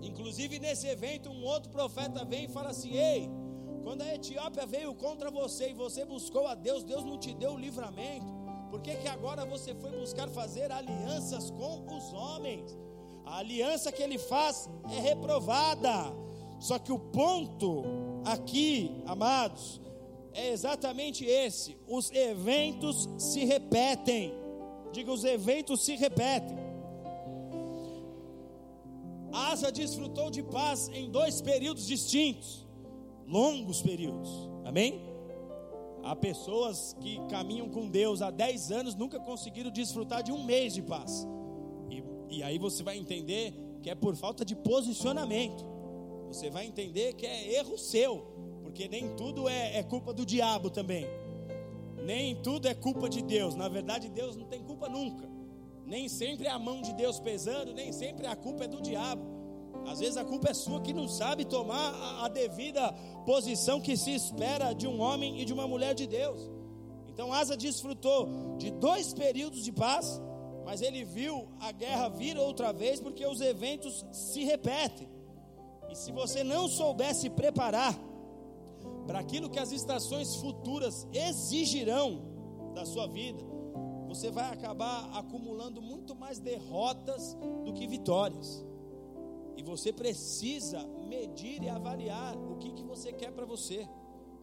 Inclusive 0.00 0.58
nesse 0.58 0.86
evento, 0.86 1.28
um 1.28 1.44
outro 1.44 1.70
profeta 1.70 2.24
vem 2.24 2.44
e 2.44 2.48
fala 2.48 2.70
assim: 2.70 2.96
ei 2.96 3.28
quando 3.82 4.02
a 4.02 4.14
Etiópia 4.14 4.66
veio 4.66 4.94
contra 4.94 5.30
você 5.30 5.70
e 5.70 5.74
você 5.74 6.04
buscou 6.04 6.46
a 6.46 6.54
Deus, 6.54 6.84
Deus 6.84 7.04
não 7.04 7.18
te 7.18 7.34
deu 7.34 7.52
o 7.52 7.58
livramento. 7.58 8.26
Por 8.70 8.80
que, 8.80 8.94
que 8.96 9.08
agora 9.08 9.46
você 9.46 9.74
foi 9.74 9.90
buscar 9.92 10.28
fazer 10.28 10.70
alianças 10.70 11.50
com 11.50 11.86
os 11.96 12.12
homens? 12.12 12.76
A 13.24 13.38
aliança 13.38 13.90
que 13.90 14.02
ele 14.02 14.18
faz 14.18 14.68
é 14.90 15.00
reprovada. 15.00 16.12
Só 16.60 16.78
que 16.78 16.92
o 16.92 16.98
ponto 16.98 17.84
aqui, 18.24 19.02
amados, 19.06 19.80
é 20.32 20.50
exatamente 20.50 21.24
esse: 21.24 21.78
os 21.86 22.10
eventos 22.10 23.08
se 23.18 23.44
repetem. 23.44 24.34
Diga, 24.92 25.12
os 25.12 25.24
eventos 25.24 25.82
se 25.82 25.96
repetem. 25.96 26.56
Asa 29.32 29.70
desfrutou 29.70 30.30
de 30.30 30.42
paz 30.42 30.88
em 30.88 31.10
dois 31.10 31.40
períodos 31.40 31.86
distintos 31.86 32.67
longos 33.28 33.82
períodos. 33.82 34.30
Amém? 34.64 35.00
Há 36.02 36.16
pessoas 36.16 36.96
que 37.00 37.20
caminham 37.28 37.68
com 37.68 37.88
Deus 37.88 38.22
há 38.22 38.30
10 38.30 38.72
anos, 38.72 38.94
nunca 38.94 39.20
conseguiram 39.20 39.70
desfrutar 39.70 40.22
de 40.22 40.32
um 40.32 40.42
mês 40.42 40.72
de 40.74 40.82
paz. 40.82 41.26
E, 41.90 42.02
e 42.36 42.42
aí 42.42 42.58
você 42.58 42.82
vai 42.82 42.96
entender 42.96 43.52
que 43.82 43.90
é 43.90 43.94
por 43.94 44.16
falta 44.16 44.44
de 44.44 44.56
posicionamento. 44.56 45.66
Você 46.28 46.50
vai 46.50 46.66
entender 46.66 47.14
que 47.14 47.26
é 47.26 47.54
erro 47.54 47.76
seu, 47.76 48.26
porque 48.62 48.88
nem 48.88 49.14
tudo 49.16 49.48
é, 49.48 49.78
é 49.78 49.82
culpa 49.82 50.12
do 50.12 50.24
diabo 50.24 50.70
também. 50.70 51.06
Nem 52.04 52.36
tudo 52.36 52.66
é 52.68 52.74
culpa 52.74 53.08
de 53.08 53.22
Deus. 53.22 53.54
Na 53.54 53.68
verdade, 53.68 54.08
Deus 54.08 54.36
não 54.36 54.46
tem 54.46 54.62
culpa 54.62 54.88
nunca. 54.88 55.28
Nem 55.84 56.08
sempre 56.08 56.46
é 56.46 56.50
a 56.50 56.58
mão 56.58 56.80
de 56.80 56.92
Deus 56.92 57.18
pesando, 57.18 57.72
nem 57.72 57.92
sempre 57.92 58.26
a 58.26 58.36
culpa 58.36 58.64
é 58.64 58.68
do 58.68 58.80
diabo. 58.80 59.37
Às 59.86 60.00
vezes 60.00 60.16
a 60.16 60.24
culpa 60.24 60.50
é 60.50 60.54
sua 60.54 60.80
que 60.80 60.92
não 60.92 61.08
sabe 61.08 61.44
tomar 61.44 61.94
a, 61.94 62.24
a 62.26 62.28
devida 62.28 62.92
posição 63.24 63.80
que 63.80 63.96
se 63.96 64.14
espera 64.14 64.72
de 64.72 64.86
um 64.86 65.00
homem 65.00 65.40
e 65.40 65.44
de 65.44 65.52
uma 65.52 65.66
mulher 65.66 65.94
de 65.94 66.06
Deus. 66.06 66.50
Então 67.08 67.32
Asa 67.32 67.56
desfrutou 67.56 68.56
de 68.58 68.70
dois 68.70 69.12
períodos 69.12 69.64
de 69.64 69.72
paz, 69.72 70.20
mas 70.64 70.82
ele 70.82 71.04
viu 71.04 71.48
a 71.58 71.72
guerra 71.72 72.08
vir 72.08 72.36
outra 72.38 72.72
vez 72.72 73.00
porque 73.00 73.26
os 73.26 73.40
eventos 73.40 74.04
se 74.12 74.44
repetem. 74.44 75.08
E 75.90 75.96
se 75.96 76.12
você 76.12 76.44
não 76.44 76.68
souber 76.68 77.14
se 77.14 77.30
preparar 77.30 77.98
para 79.06 79.18
aquilo 79.18 79.48
que 79.48 79.58
as 79.58 79.72
estações 79.72 80.36
futuras 80.36 81.08
exigirão 81.12 82.22
da 82.74 82.84
sua 82.84 83.06
vida, 83.06 83.42
você 84.06 84.30
vai 84.30 84.52
acabar 84.52 85.10
acumulando 85.14 85.82
muito 85.82 86.14
mais 86.14 86.38
derrotas 86.38 87.36
do 87.64 87.72
que 87.72 87.86
vitórias. 87.86 88.64
E 89.58 89.62
você 89.62 89.92
precisa 89.92 90.86
medir 91.08 91.64
e 91.64 91.68
avaliar 91.68 92.36
o 92.36 92.56
que, 92.58 92.70
que 92.70 92.84
você 92.84 93.12
quer 93.12 93.32
para 93.32 93.44
você. 93.44 93.88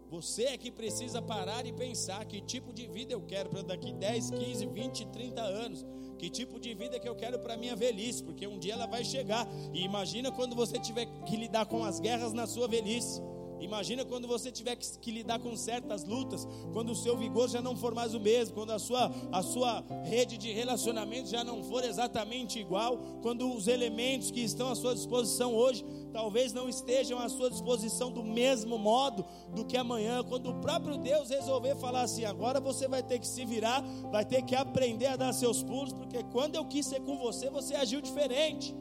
Você 0.10 0.44
é 0.44 0.58
que 0.58 0.70
precisa 0.70 1.22
parar 1.22 1.66
e 1.66 1.72
pensar 1.72 2.26
que 2.26 2.42
tipo 2.42 2.74
de 2.74 2.86
vida 2.86 3.14
eu 3.14 3.22
quero 3.22 3.50
para 3.50 3.62
daqui 3.62 3.94
10, 3.94 4.32
15, 4.32 4.66
20, 4.66 5.08
30 5.08 5.42
anos. 5.42 5.86
Que 6.20 6.30
tipo 6.30 6.60
de 6.60 6.74
vida 6.74 7.00
que 7.00 7.08
eu 7.08 7.16
quero 7.16 7.40
para 7.40 7.56
minha 7.56 7.78
velhice, 7.78 8.22
porque 8.26 8.46
um 8.46 8.60
dia 8.60 8.74
ela 8.74 8.88
vai 8.88 9.06
chegar. 9.06 9.48
E 9.74 9.86
imagina 9.86 10.34
quando 10.34 10.54
você 10.54 10.78
tiver 10.80 11.06
que 11.26 11.38
lidar 11.38 11.66
com 11.66 11.86
as 11.86 11.98
guerras 11.98 12.34
na 12.34 12.46
sua 12.46 12.68
velhice. 12.68 13.22
Imagina 13.60 14.04
quando 14.04 14.28
você 14.28 14.52
tiver 14.52 14.76
que, 14.76 15.00
que, 15.00 15.12
lidar 15.12 15.40
com 15.40 15.56
certas 15.56 16.04
lutas, 16.04 16.48
quando 16.74 16.92
o 16.92 16.96
seu 16.96 17.18
vigor 17.18 17.50
já 17.50 17.62
não 17.62 17.76
for 17.76 17.94
mais 17.94 18.14
o 18.14 18.20
mesmo, 18.20 18.54
quando 18.54 18.72
a 18.72 18.80
sua, 18.80 19.12
a 19.32 19.42
sua 19.42 19.84
rede 20.04 20.38
de 20.38 20.52
relacionamento 20.52 21.30
já 21.30 21.44
não 21.44 21.64
for 21.64 21.84
exatamente 21.84 22.60
igual, 22.60 22.98
quando 23.22 23.52
os 23.54 23.68
elementos 23.68 24.30
que 24.30 24.42
estão 24.42 24.70
à 24.70 24.76
sua 24.76 24.94
disposição 24.94 25.56
hoje 25.56 25.86
talvez 26.12 26.54
não 26.54 26.70
estejam 26.70 27.20
à 27.20 27.28
sua 27.28 27.50
disposição 27.50 28.12
do 28.12 28.24
mesmo 28.24 28.78
modo 28.78 29.26
do 29.54 29.66
que 29.66 29.78
amanhã, 29.78 30.24
quando 30.24 30.50
o 30.50 30.62
próprio 30.62 30.98
Deus 30.98 31.30
resolver 31.30 31.76
falar 31.76 32.02
assim: 32.02 32.26
agora 32.26 32.60
você 32.60 32.88
vai 32.88 33.04
ter 33.04 33.20
que 33.20 33.28
se 33.28 33.46
virar, 33.46 33.82
vai 34.12 34.26
ter 34.26 34.42
que 34.44 34.56
aprender 34.56 35.08
a 35.08 35.16
dar 35.16 35.34
seus 35.34 35.64
pulos, 35.64 35.94
porque 35.94 36.24
quando 36.32 36.56
eu 36.56 36.66
quis 36.66 36.86
ser 36.86 37.02
com 37.02 37.18
você, 37.18 37.50
você 37.50 37.76
agiu 37.76 38.02
diferente. 38.02 38.76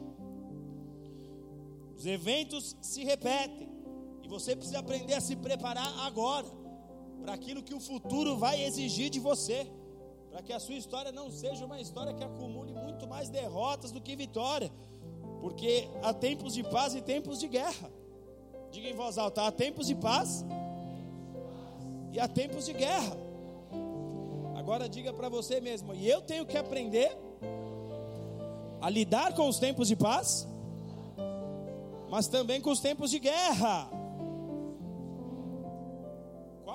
Os 1.97 2.05
eventos 2.05 2.75
se 2.81 3.03
repetem 3.03 3.74
e 4.25 4.27
você 4.27 4.55
precisa 4.55 4.79
aprender 4.79 5.13
a 5.13 5.21
se 5.21 5.35
preparar 5.35 5.87
agora 5.99 6.47
para 7.21 7.33
aquilo 7.33 7.61
que 7.61 7.75
o 7.75 7.79
futuro 7.79 8.35
vai 8.37 8.63
exigir 8.63 9.11
de 9.11 9.19
você, 9.19 9.67
para 10.31 10.41
que 10.41 10.51
a 10.51 10.59
sua 10.59 10.73
história 10.73 11.11
não 11.11 11.29
seja 11.29 11.63
uma 11.63 11.79
história 11.79 12.11
que 12.11 12.23
acumule 12.23 12.73
muito 12.73 13.07
mais 13.07 13.29
derrotas 13.29 13.91
do 13.91 14.01
que 14.01 14.15
vitória. 14.15 14.71
Porque 15.41 15.87
há 16.01 16.11
tempos 16.11 16.55
de 16.55 16.63
paz 16.63 16.95
e 16.95 17.01
tempos 17.03 17.39
de 17.39 17.47
guerra. 17.47 17.91
Diga 18.71 18.89
em 18.89 18.95
voz 18.95 19.19
alta: 19.19 19.43
há 19.43 19.51
tempos 19.51 19.85
de 19.85 19.93
paz 19.93 20.43
e 22.11 22.19
há 22.19 22.27
tempos 22.27 22.65
de 22.65 22.73
guerra. 22.73 23.15
Agora 24.55 24.89
diga 24.89 25.13
para 25.13 25.29
você 25.29 25.61
mesmo: 25.61 25.93
e 25.93 26.09
eu 26.09 26.19
tenho 26.21 26.47
que 26.47 26.57
aprender 26.57 27.15
a 28.81 28.89
lidar 28.89 29.35
com 29.35 29.47
os 29.47 29.59
tempos 29.59 29.87
de 29.87 29.95
paz, 29.95 30.47
mas 32.09 32.27
também 32.27 32.59
com 32.59 32.71
os 32.71 32.79
tempos 32.79 33.11
de 33.11 33.19
guerra. 33.19 34.04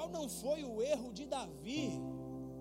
Qual 0.01 0.09
não 0.09 0.31
foi 0.31 0.65
o 0.65 0.81
erro 0.81 1.13
de 1.13 1.27
Davi, 1.27 1.93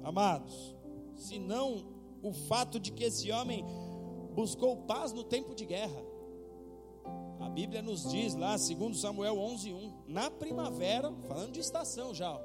amados, 0.03 0.75
senão 1.15 1.85
o 2.21 2.33
fato 2.33 2.77
de 2.77 2.91
que 2.91 3.05
esse 3.05 3.31
homem 3.31 3.63
buscou 4.35 4.75
paz 4.75 5.13
no 5.13 5.23
tempo 5.23 5.55
de 5.55 5.65
guerra. 5.65 6.03
A 7.39 7.47
Bíblia 7.47 7.81
nos 7.81 8.03
diz 8.11 8.35
lá, 8.35 8.57
segundo 8.57 8.97
Samuel 8.97 9.37
11:1, 9.37 9.89
na 10.05 10.29
primavera, 10.29 11.13
falando 11.29 11.53
de 11.53 11.61
estação 11.61 12.13
já, 12.13 12.29
ó, 12.29 12.41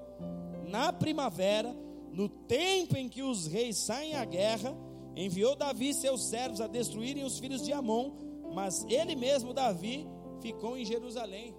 na 0.69 0.93
primavera, 0.93 1.77
no 2.13 2.29
tempo 2.29 2.97
em 2.97 3.09
que 3.09 3.25
os 3.25 3.49
reis 3.49 3.79
saem 3.79 4.15
à 4.15 4.25
guerra, 4.25 4.77
enviou 5.17 5.57
Davi 5.57 5.93
seus 5.93 6.23
servos 6.23 6.61
a 6.61 6.69
destruírem 6.69 7.25
os 7.25 7.41
filhos 7.41 7.63
de 7.63 7.73
Amon, 7.73 8.13
mas 8.55 8.85
ele 8.89 9.17
mesmo, 9.17 9.53
Davi, 9.53 10.07
ficou 10.41 10.77
em 10.77 10.85
Jerusalém. 10.85 11.53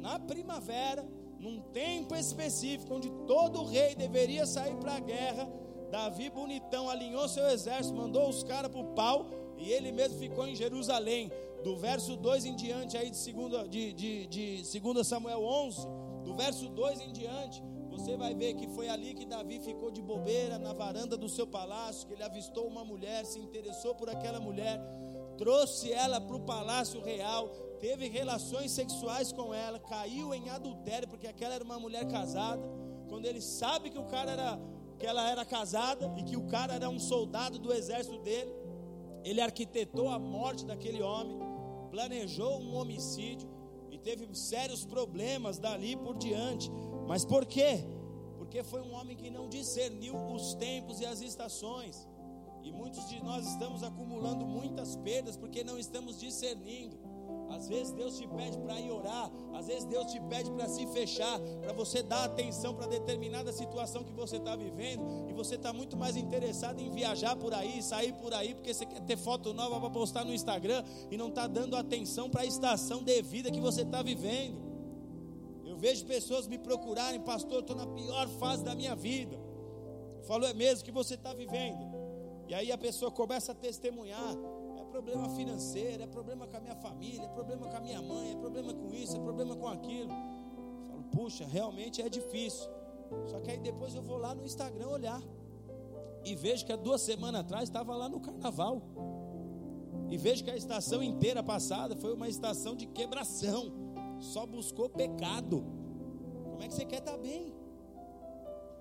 Na 0.00 0.18
primavera, 0.18 1.19
num 1.40 1.60
tempo 1.72 2.14
específico, 2.14 2.94
onde 2.94 3.10
todo 3.26 3.64
rei 3.64 3.94
deveria 3.94 4.44
sair 4.46 4.76
para 4.76 4.96
a 4.96 5.00
guerra, 5.00 5.50
Davi, 5.90 6.30
bonitão, 6.30 6.88
alinhou 6.88 7.28
seu 7.28 7.48
exército, 7.48 7.96
mandou 7.96 8.28
os 8.28 8.44
caras 8.44 8.70
para 8.70 8.80
o 8.80 8.94
pau 8.94 9.26
e 9.56 9.72
ele 9.72 9.90
mesmo 9.90 10.18
ficou 10.18 10.46
em 10.46 10.54
Jerusalém. 10.54 11.32
Do 11.64 11.76
verso 11.76 12.16
2 12.16 12.44
em 12.46 12.56
diante, 12.56 12.96
aí 12.96 13.10
de, 13.10 13.16
segunda, 13.16 13.68
de, 13.68 13.92
de, 13.92 14.26
de 14.26 14.80
2 14.80 15.06
Samuel 15.06 15.42
11, 15.42 15.86
do 16.24 16.34
verso 16.34 16.68
2 16.68 17.00
em 17.00 17.12
diante, 17.12 17.62
você 17.90 18.16
vai 18.16 18.34
ver 18.34 18.54
que 18.54 18.66
foi 18.68 18.88
ali 18.88 19.14
que 19.14 19.26
Davi 19.26 19.58
ficou 19.60 19.90
de 19.90 20.00
bobeira 20.00 20.58
na 20.58 20.72
varanda 20.72 21.16
do 21.16 21.28
seu 21.28 21.46
palácio, 21.46 22.06
que 22.06 22.14
ele 22.14 22.22
avistou 22.22 22.66
uma 22.66 22.84
mulher, 22.84 23.26
se 23.26 23.38
interessou 23.38 23.94
por 23.94 24.08
aquela 24.08 24.40
mulher, 24.40 24.80
trouxe 25.36 25.92
ela 25.92 26.20
para 26.20 26.36
o 26.36 26.40
palácio 26.40 27.00
real, 27.02 27.50
teve 27.80 28.08
relações 28.08 28.70
sexuais 28.70 29.32
com 29.32 29.52
ela, 29.54 29.78
caiu 29.78 30.34
em 30.34 30.50
adultério, 30.50 31.08
porque 31.08 31.26
aquela 31.26 31.54
era 31.54 31.64
uma 31.64 31.78
mulher 31.78 32.06
casada. 32.06 32.62
Quando 33.08 33.24
ele 33.24 33.40
sabe 33.40 33.90
que 33.90 33.98
o 33.98 34.04
cara 34.04 34.30
era 34.30 34.60
que 35.00 35.06
ela 35.06 35.28
era 35.30 35.46
casada 35.46 36.12
e 36.18 36.22
que 36.22 36.36
o 36.36 36.46
cara 36.46 36.74
era 36.74 36.88
um 36.88 37.00
soldado 37.00 37.58
do 37.58 37.72
exército 37.72 38.18
dele. 38.18 38.52
Ele 39.24 39.40
arquitetou 39.40 40.10
a 40.10 40.18
morte 40.18 40.66
daquele 40.66 41.02
homem, 41.02 41.38
planejou 41.90 42.60
um 42.60 42.76
homicídio 42.76 43.48
e 43.90 43.98
teve 43.98 44.28
sérios 44.34 44.84
problemas 44.84 45.58
dali 45.58 45.96
por 45.96 46.18
diante. 46.18 46.70
Mas 47.08 47.24
por 47.24 47.46
quê? 47.46 47.82
Porque 48.36 48.62
foi 48.62 48.82
um 48.82 48.92
homem 48.92 49.16
que 49.16 49.30
não 49.30 49.48
discerniu 49.48 50.14
os 50.34 50.54
tempos 50.54 51.00
e 51.00 51.06
as 51.06 51.22
estações. 51.22 52.06
E 52.62 52.70
muitos 52.70 53.08
de 53.08 53.22
nós 53.24 53.46
estamos 53.46 53.82
acumulando 53.82 54.44
muitas 54.44 54.96
perdas 54.96 55.34
porque 55.34 55.64
não 55.64 55.78
estamos 55.78 56.20
discernindo. 56.20 56.98
Às 57.50 57.68
vezes 57.68 57.92
Deus 57.92 58.16
te 58.16 58.26
pede 58.28 58.58
para 58.58 58.80
ir 58.80 58.90
orar, 58.90 59.30
às 59.52 59.66
vezes 59.66 59.84
Deus 59.84 60.06
te 60.12 60.20
pede 60.20 60.50
para 60.52 60.68
se 60.68 60.86
fechar, 60.86 61.38
para 61.60 61.72
você 61.72 62.02
dar 62.02 62.24
atenção 62.24 62.74
para 62.74 62.86
determinada 62.86 63.52
situação 63.52 64.04
que 64.04 64.12
você 64.12 64.36
está 64.36 64.54
vivendo, 64.54 65.02
e 65.28 65.32
você 65.32 65.56
está 65.56 65.72
muito 65.72 65.96
mais 65.96 66.16
interessado 66.16 66.80
em 66.80 66.90
viajar 66.90 67.34
por 67.36 67.52
aí, 67.52 67.82
sair 67.82 68.12
por 68.14 68.32
aí, 68.32 68.54
porque 68.54 68.72
você 68.72 68.86
quer 68.86 69.00
ter 69.00 69.16
foto 69.16 69.52
nova 69.52 69.80
para 69.80 69.90
postar 69.90 70.24
no 70.24 70.32
Instagram 70.32 70.84
e 71.10 71.16
não 71.16 71.28
está 71.28 71.46
dando 71.46 71.76
atenção 71.76 72.30
para 72.30 72.42
a 72.42 72.46
estação 72.46 73.02
devida 73.02 73.50
que 73.50 73.60
você 73.60 73.82
está 73.82 74.00
vivendo. 74.00 74.70
Eu 75.64 75.76
vejo 75.76 76.06
pessoas 76.06 76.46
me 76.46 76.58
procurarem, 76.58 77.20
pastor, 77.20 77.60
estou 77.60 77.76
na 77.76 77.86
pior 77.86 78.28
fase 78.28 78.62
da 78.62 78.74
minha 78.74 78.94
vida. 78.94 79.36
Eu 80.18 80.22
falo, 80.24 80.44
é 80.44 80.54
mesmo 80.54 80.84
que 80.84 80.92
você 80.92 81.14
está 81.14 81.34
vivendo. 81.34 81.90
E 82.48 82.54
aí 82.54 82.72
a 82.72 82.78
pessoa 82.78 83.10
começa 83.10 83.52
a 83.52 83.54
testemunhar 83.54 84.36
problema 84.90 85.28
financeiro, 85.30 86.02
é 86.02 86.06
problema 86.06 86.46
com 86.46 86.56
a 86.56 86.60
minha 86.60 86.76
família, 86.76 87.24
é 87.24 87.28
problema 87.28 87.66
com 87.66 87.76
a 87.76 87.80
minha 87.80 88.02
mãe, 88.02 88.32
é 88.32 88.36
problema 88.36 88.74
com 88.74 88.92
isso, 88.92 89.16
é 89.16 89.20
problema 89.20 89.56
com 89.56 89.68
aquilo. 89.68 90.12
Eu 90.12 90.88
falo, 90.88 91.04
puxa, 91.12 91.46
realmente 91.46 92.02
é 92.02 92.08
difícil. 92.08 92.68
Só 93.26 93.40
que 93.40 93.50
aí 93.50 93.58
depois 93.58 93.94
eu 93.94 94.02
vou 94.02 94.18
lá 94.18 94.34
no 94.34 94.44
Instagram 94.44 94.88
olhar 94.88 95.22
e 96.24 96.34
vejo 96.34 96.66
que 96.66 96.72
há 96.72 96.76
duas 96.76 97.00
semanas 97.00 97.40
atrás 97.40 97.64
estava 97.64 97.94
lá 97.96 98.08
no 98.08 98.20
carnaval. 98.20 98.82
E 100.10 100.16
vejo 100.16 100.42
que 100.44 100.50
a 100.50 100.56
estação 100.56 101.02
inteira 101.02 101.42
passada 101.42 101.96
foi 101.96 102.12
uma 102.12 102.28
estação 102.28 102.74
de 102.74 102.86
quebração, 102.86 103.72
só 104.18 104.44
buscou 104.44 104.88
pecado. 104.88 105.64
Como 106.50 106.62
é 106.62 106.68
que 106.68 106.74
você 106.74 106.84
quer 106.84 106.98
estar 106.98 107.12
tá 107.12 107.18
bem? 107.18 107.54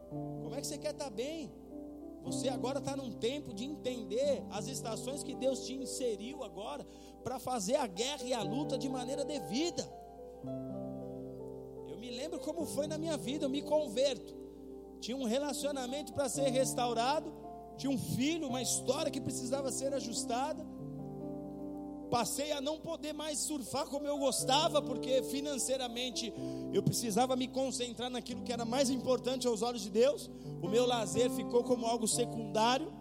Como 0.10 0.56
é 0.56 0.60
que 0.60 0.68
você 0.68 0.78
quer 0.78 0.92
estar 0.92 1.06
tá 1.06 1.12
bem? 1.12 1.52
Você 2.24 2.50
agora 2.50 2.80
está 2.80 2.96
num 2.96 3.12
tempo 3.12 3.54
de 3.54 3.66
entender 3.66 4.44
as 4.52 4.68
estações 4.68 5.24
que 5.24 5.34
Deus 5.34 5.66
te 5.66 5.74
inseriu 5.74 6.44
agora 6.44 6.86
para 7.24 7.40
fazer 7.40 7.76
a 7.76 7.88
guerra 7.88 8.24
e 8.24 8.34
a 8.34 8.42
luta 8.42 8.78
de 8.78 8.90
maneira 8.90 9.26
devida. 9.26 9.88
Eu 11.88 11.98
me 11.98 12.10
lembro 12.12 12.40
como 12.40 12.66
foi 12.66 12.88
na 12.88 12.98
minha 12.98 13.18
vida, 13.18 13.46
eu 13.46 13.50
me 13.50 13.62
converto. 13.62 14.38
Tinha 15.00 15.16
um 15.16 15.24
relacionamento 15.24 16.14
para 16.14 16.28
ser 16.28 16.50
restaurado, 16.50 17.34
tinha 17.78 17.92
um 17.92 17.98
filho, 17.98 18.48
uma 18.48 18.62
história 18.62 19.10
que 19.10 19.22
precisava 19.22 19.72
ser 19.72 19.94
ajustada. 19.94 20.66
Passei 22.10 22.52
a 22.52 22.60
não 22.60 22.80
poder 22.80 23.14
mais 23.14 23.38
surfar 23.40 23.86
como 23.86 24.08
eu 24.08 24.18
gostava, 24.18 24.82
porque 24.82 25.22
financeiramente 25.24 26.34
eu 26.74 26.82
precisava 26.82 27.36
me 27.36 27.48
concentrar 27.48 28.10
naquilo 28.10 28.44
que 28.44 28.52
era 28.52 28.66
mais 28.66 28.90
importante 28.90 29.48
aos 29.48 29.62
olhos 29.62 29.84
de 29.84 29.90
Deus. 29.90 30.30
O 30.62 30.68
meu 30.68 30.86
lazer 30.86 31.30
ficou 31.32 31.64
como 31.64 31.86
algo 31.86 32.08
secundário. 32.08 32.92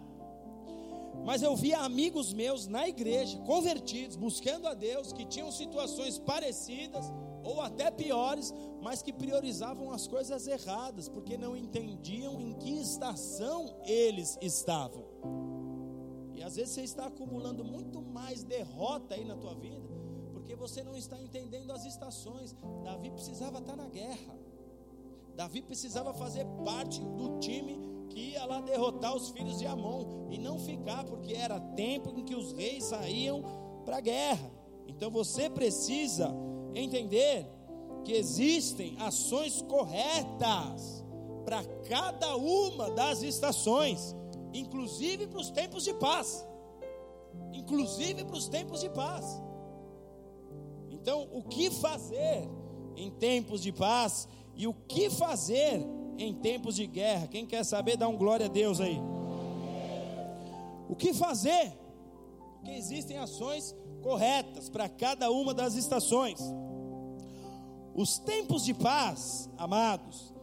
Mas 1.25 1.41
eu 1.41 1.55
via 1.55 1.79
amigos 1.79 2.33
meus 2.33 2.67
na 2.67 2.87
igreja, 2.87 3.37
convertidos, 3.39 4.15
buscando 4.15 4.67
a 4.67 4.73
Deus, 4.73 5.11
que 5.11 5.25
tinham 5.25 5.51
situações 5.51 6.17
parecidas 6.17 7.05
ou 7.43 7.61
até 7.61 7.91
piores, 7.91 8.53
mas 8.81 9.01
que 9.01 9.11
priorizavam 9.11 9.91
as 9.91 10.07
coisas 10.07 10.47
erradas, 10.47 11.09
porque 11.09 11.37
não 11.37 11.55
entendiam 11.57 12.39
em 12.39 12.53
que 12.53 12.71
estação 12.79 13.75
eles 13.85 14.37
estavam. 14.41 15.48
E 16.39 16.43
às 16.43 16.55
vezes 16.55 16.73
você 16.73 16.83
está 16.83 17.07
acumulando 17.07 17.65
muito 17.65 18.01
mais 18.01 18.45
derrota 18.45 19.13
aí 19.13 19.25
na 19.25 19.35
tua 19.35 19.53
vida, 19.55 19.89
porque 20.31 20.55
você 20.55 20.81
não 20.81 20.95
está 20.95 21.21
entendendo 21.21 21.69
as 21.73 21.83
estações. 21.83 22.55
Davi 22.81 23.11
precisava 23.11 23.59
estar 23.59 23.75
na 23.75 23.89
guerra. 23.89 24.39
Davi 25.35 25.61
precisava 25.61 26.13
fazer 26.13 26.45
parte 26.63 27.01
do 27.01 27.39
time 27.39 27.77
que 28.09 28.31
ia 28.31 28.45
lá 28.45 28.61
derrotar 28.61 29.13
os 29.13 29.31
filhos 29.31 29.59
de 29.59 29.67
Amon 29.67 30.29
e 30.31 30.37
não 30.37 30.57
ficar, 30.57 31.03
porque 31.03 31.33
era 31.33 31.59
tempo 31.59 32.17
em 32.17 32.23
que 32.23 32.33
os 32.33 32.53
reis 32.53 32.85
saíam 32.85 33.43
para 33.83 33.97
a 33.97 34.01
guerra. 34.01 34.49
Então 34.87 35.11
você 35.11 35.49
precisa 35.49 36.33
entender 36.73 37.45
que 38.05 38.13
existem 38.13 38.95
ações 39.01 39.61
corretas 39.63 41.03
para 41.43 41.65
cada 41.89 42.37
uma 42.37 42.89
das 42.91 43.23
estações 43.23 44.15
inclusive 44.53 45.27
para 45.27 45.39
os 45.39 45.49
tempos 45.49 45.83
de 45.83 45.93
paz. 45.93 46.47
Inclusive 47.53 48.25
para 48.25 48.35
os 48.35 48.47
tempos 48.47 48.81
de 48.81 48.89
paz. 48.89 49.25
Então, 50.89 51.27
o 51.31 51.43
que 51.43 51.69
fazer 51.71 52.47
em 52.95 53.09
tempos 53.09 53.61
de 53.61 53.71
paz 53.71 54.27
e 54.55 54.67
o 54.67 54.73
que 54.73 55.09
fazer 55.09 55.85
em 56.17 56.33
tempos 56.33 56.75
de 56.75 56.85
guerra? 56.85 57.27
Quem 57.27 57.45
quer 57.45 57.63
saber, 57.63 57.97
dá 57.97 58.07
um 58.07 58.17
glória 58.17 58.47
a 58.47 58.49
Deus 58.49 58.81
aí. 58.81 58.99
O 60.89 60.95
que 60.95 61.13
fazer? 61.13 61.77
Porque 62.55 62.71
existem 62.71 63.17
ações 63.17 63.75
corretas 64.01 64.69
para 64.69 64.89
cada 64.89 65.31
uma 65.31 65.53
das 65.53 65.75
estações. 65.75 66.39
Os 67.93 68.17
tempos 68.17 68.65
de 68.65 68.73
paz, 68.73 69.49
amados, 69.57 70.33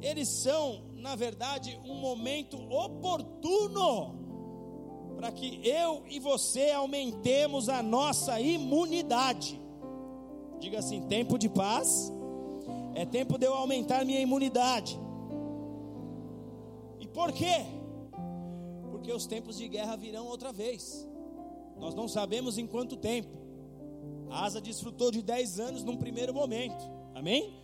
eles 0.00 0.28
são 0.28 0.91
na 1.02 1.16
verdade, 1.16 1.78
um 1.84 1.96
momento 1.96 2.56
oportuno 2.72 4.14
para 5.16 5.32
que 5.32 5.60
eu 5.66 6.04
e 6.08 6.20
você 6.20 6.70
aumentemos 6.70 7.68
a 7.68 7.82
nossa 7.82 8.40
imunidade. 8.40 9.60
Diga 10.60 10.78
assim: 10.78 11.02
tempo 11.08 11.36
de 11.36 11.48
paz, 11.48 12.12
é 12.94 13.04
tempo 13.04 13.36
de 13.36 13.46
eu 13.46 13.52
aumentar 13.52 14.04
minha 14.04 14.20
imunidade. 14.20 14.98
E 17.00 17.06
por 17.08 17.32
quê? 17.32 17.66
Porque 18.92 19.12
os 19.12 19.26
tempos 19.26 19.58
de 19.58 19.68
guerra 19.68 19.96
virão 19.96 20.26
outra 20.26 20.52
vez. 20.52 21.06
Nós 21.78 21.96
não 21.96 22.06
sabemos 22.06 22.58
em 22.58 22.66
quanto 22.66 22.96
tempo. 22.96 23.36
A 24.30 24.44
Asa 24.44 24.60
desfrutou 24.60 25.10
de 25.10 25.20
10 25.20 25.58
anos 25.58 25.82
num 25.82 25.96
primeiro 25.96 26.32
momento. 26.32 26.88
Amém? 27.12 27.61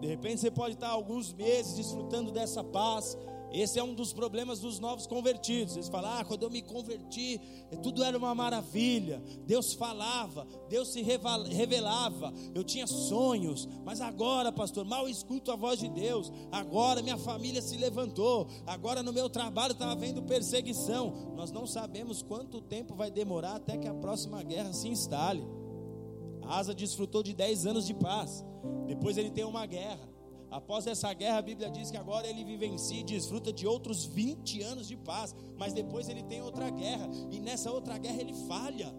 De 0.00 0.06
repente 0.06 0.40
você 0.40 0.50
pode 0.50 0.74
estar 0.74 0.88
alguns 0.88 1.32
meses 1.32 1.74
desfrutando 1.74 2.30
dessa 2.30 2.62
paz, 2.62 3.16
esse 3.50 3.78
é 3.78 3.82
um 3.82 3.94
dos 3.94 4.12
problemas 4.12 4.60
dos 4.60 4.78
novos 4.78 5.06
convertidos. 5.06 5.74
Eles 5.74 5.88
falam: 5.88 6.18
ah, 6.18 6.24
quando 6.24 6.42
eu 6.42 6.50
me 6.50 6.60
converti, 6.60 7.40
tudo 7.82 8.04
era 8.04 8.16
uma 8.16 8.34
maravilha. 8.34 9.22
Deus 9.46 9.72
falava, 9.72 10.46
Deus 10.68 10.92
se 10.92 11.02
revelava. 11.02 12.32
Eu 12.54 12.62
tinha 12.62 12.86
sonhos, 12.86 13.66
mas 13.84 14.00
agora, 14.00 14.52
pastor, 14.52 14.84
mal 14.84 15.08
escuto 15.08 15.50
a 15.50 15.56
voz 15.56 15.80
de 15.80 15.88
Deus. 15.88 16.30
Agora 16.52 17.02
minha 17.02 17.18
família 17.18 17.62
se 17.62 17.76
levantou. 17.76 18.48
Agora 18.66 19.02
no 19.02 19.12
meu 19.12 19.30
trabalho 19.30 19.72
estava 19.72 19.92
havendo 19.92 20.22
perseguição. 20.22 21.32
Nós 21.34 21.50
não 21.50 21.66
sabemos 21.66 22.22
quanto 22.22 22.60
tempo 22.60 22.94
vai 22.94 23.10
demorar 23.10 23.56
até 23.56 23.78
que 23.78 23.88
a 23.88 23.94
próxima 23.94 24.42
guerra 24.42 24.72
se 24.72 24.88
instale. 24.88 25.57
Asa 26.48 26.74
desfrutou 26.74 27.22
de 27.22 27.34
10 27.34 27.66
anos 27.66 27.86
de 27.86 27.94
paz. 27.94 28.44
Depois 28.86 29.16
ele 29.18 29.30
tem 29.30 29.44
uma 29.44 29.66
guerra. 29.66 30.08
Após 30.50 30.86
essa 30.86 31.12
guerra, 31.12 31.38
a 31.38 31.42
Bíblia 31.42 31.70
diz 31.70 31.90
que 31.90 31.96
agora 31.96 32.26
ele 32.26 32.42
vivencia 32.42 32.98
e 32.98 33.04
desfruta 33.04 33.52
de 33.52 33.66
outros 33.66 34.06
20 34.06 34.62
anos 34.62 34.88
de 34.88 34.96
paz, 34.96 35.34
mas 35.58 35.74
depois 35.74 36.08
ele 36.08 36.22
tem 36.22 36.40
outra 36.40 36.70
guerra, 36.70 37.06
e 37.30 37.38
nessa 37.38 37.70
outra 37.70 37.98
guerra 37.98 38.20
ele 38.20 38.32
falha. 38.46 38.94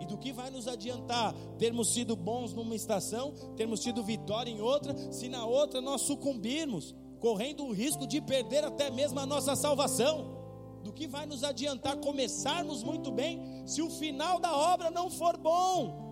E 0.00 0.06
do 0.06 0.18
que 0.18 0.32
vai 0.32 0.50
nos 0.50 0.66
adiantar 0.66 1.32
termos 1.58 1.94
sido 1.94 2.16
bons 2.16 2.52
numa 2.52 2.74
estação, 2.74 3.32
termos 3.56 3.80
tido 3.80 4.02
vitória 4.02 4.50
em 4.50 4.60
outra, 4.60 4.96
se 5.12 5.28
na 5.28 5.46
outra 5.46 5.80
nós 5.80 6.00
sucumbirmos, 6.02 6.92
correndo 7.20 7.64
o 7.64 7.72
risco 7.72 8.04
de 8.04 8.20
perder 8.20 8.64
até 8.64 8.90
mesmo 8.90 9.20
a 9.20 9.26
nossa 9.26 9.54
salvação? 9.54 10.34
Do 10.82 10.92
que 10.92 11.06
vai 11.06 11.24
nos 11.24 11.44
adiantar 11.44 11.96
começarmos 11.98 12.82
muito 12.82 13.12
bem, 13.12 13.40
se 13.64 13.80
o 13.80 13.88
final 13.88 14.40
da 14.40 14.54
obra 14.54 14.90
não 14.90 15.08
for 15.08 15.36
bom? 15.36 16.03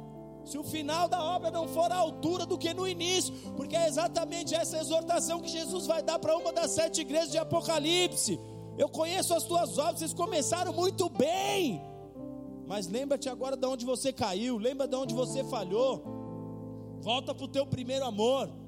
Se 0.45 0.59
o 0.59 0.65
final 0.65 1.09
da 1.09 1.23
obra 1.23 1.51
não 1.51 1.69
for 1.69 1.91
à 1.93 1.97
altura 1.97 2.45
do 2.45 2.59
que 2.59 2.75
no 2.75 2.87
início, 2.87 3.33
porque 3.57 3.77
é 3.77 3.87
exatamente 3.87 4.55
essa 4.55 4.79
exortação 4.79 5.41
que 5.41 5.49
Jesus 5.49 5.87
vai 5.87 6.03
dar 6.03 6.19
para 6.19 6.37
uma 6.37 6.53
das 6.53 6.73
sete 6.73 7.01
igrejas 7.01 7.31
de 7.31 7.39
Apocalipse. 7.39 8.39
Eu 8.77 8.89
conheço 8.89 9.35
as 9.35 9.45
tuas 9.45 9.79
obras, 9.79 9.99
vocês 9.99 10.15
começaram 10.15 10.73
muito 10.73 11.09
bem, 11.09 11.83
mas 12.67 12.89
lembra-te 12.89 13.29
agora 13.29 13.57
de 13.57 13.67
onde 13.67 13.85
você 13.85 14.13
caiu, 14.13 14.57
lembra 14.57 14.89
de 14.89 14.97
onde 14.97 15.15
você 15.15 15.45
falhou, 15.45 16.03
volta 17.01 17.35
para 17.35 17.45
o 17.45 17.49
teu 17.49 17.67
primeiro 17.67 18.05
amor. 18.05 18.62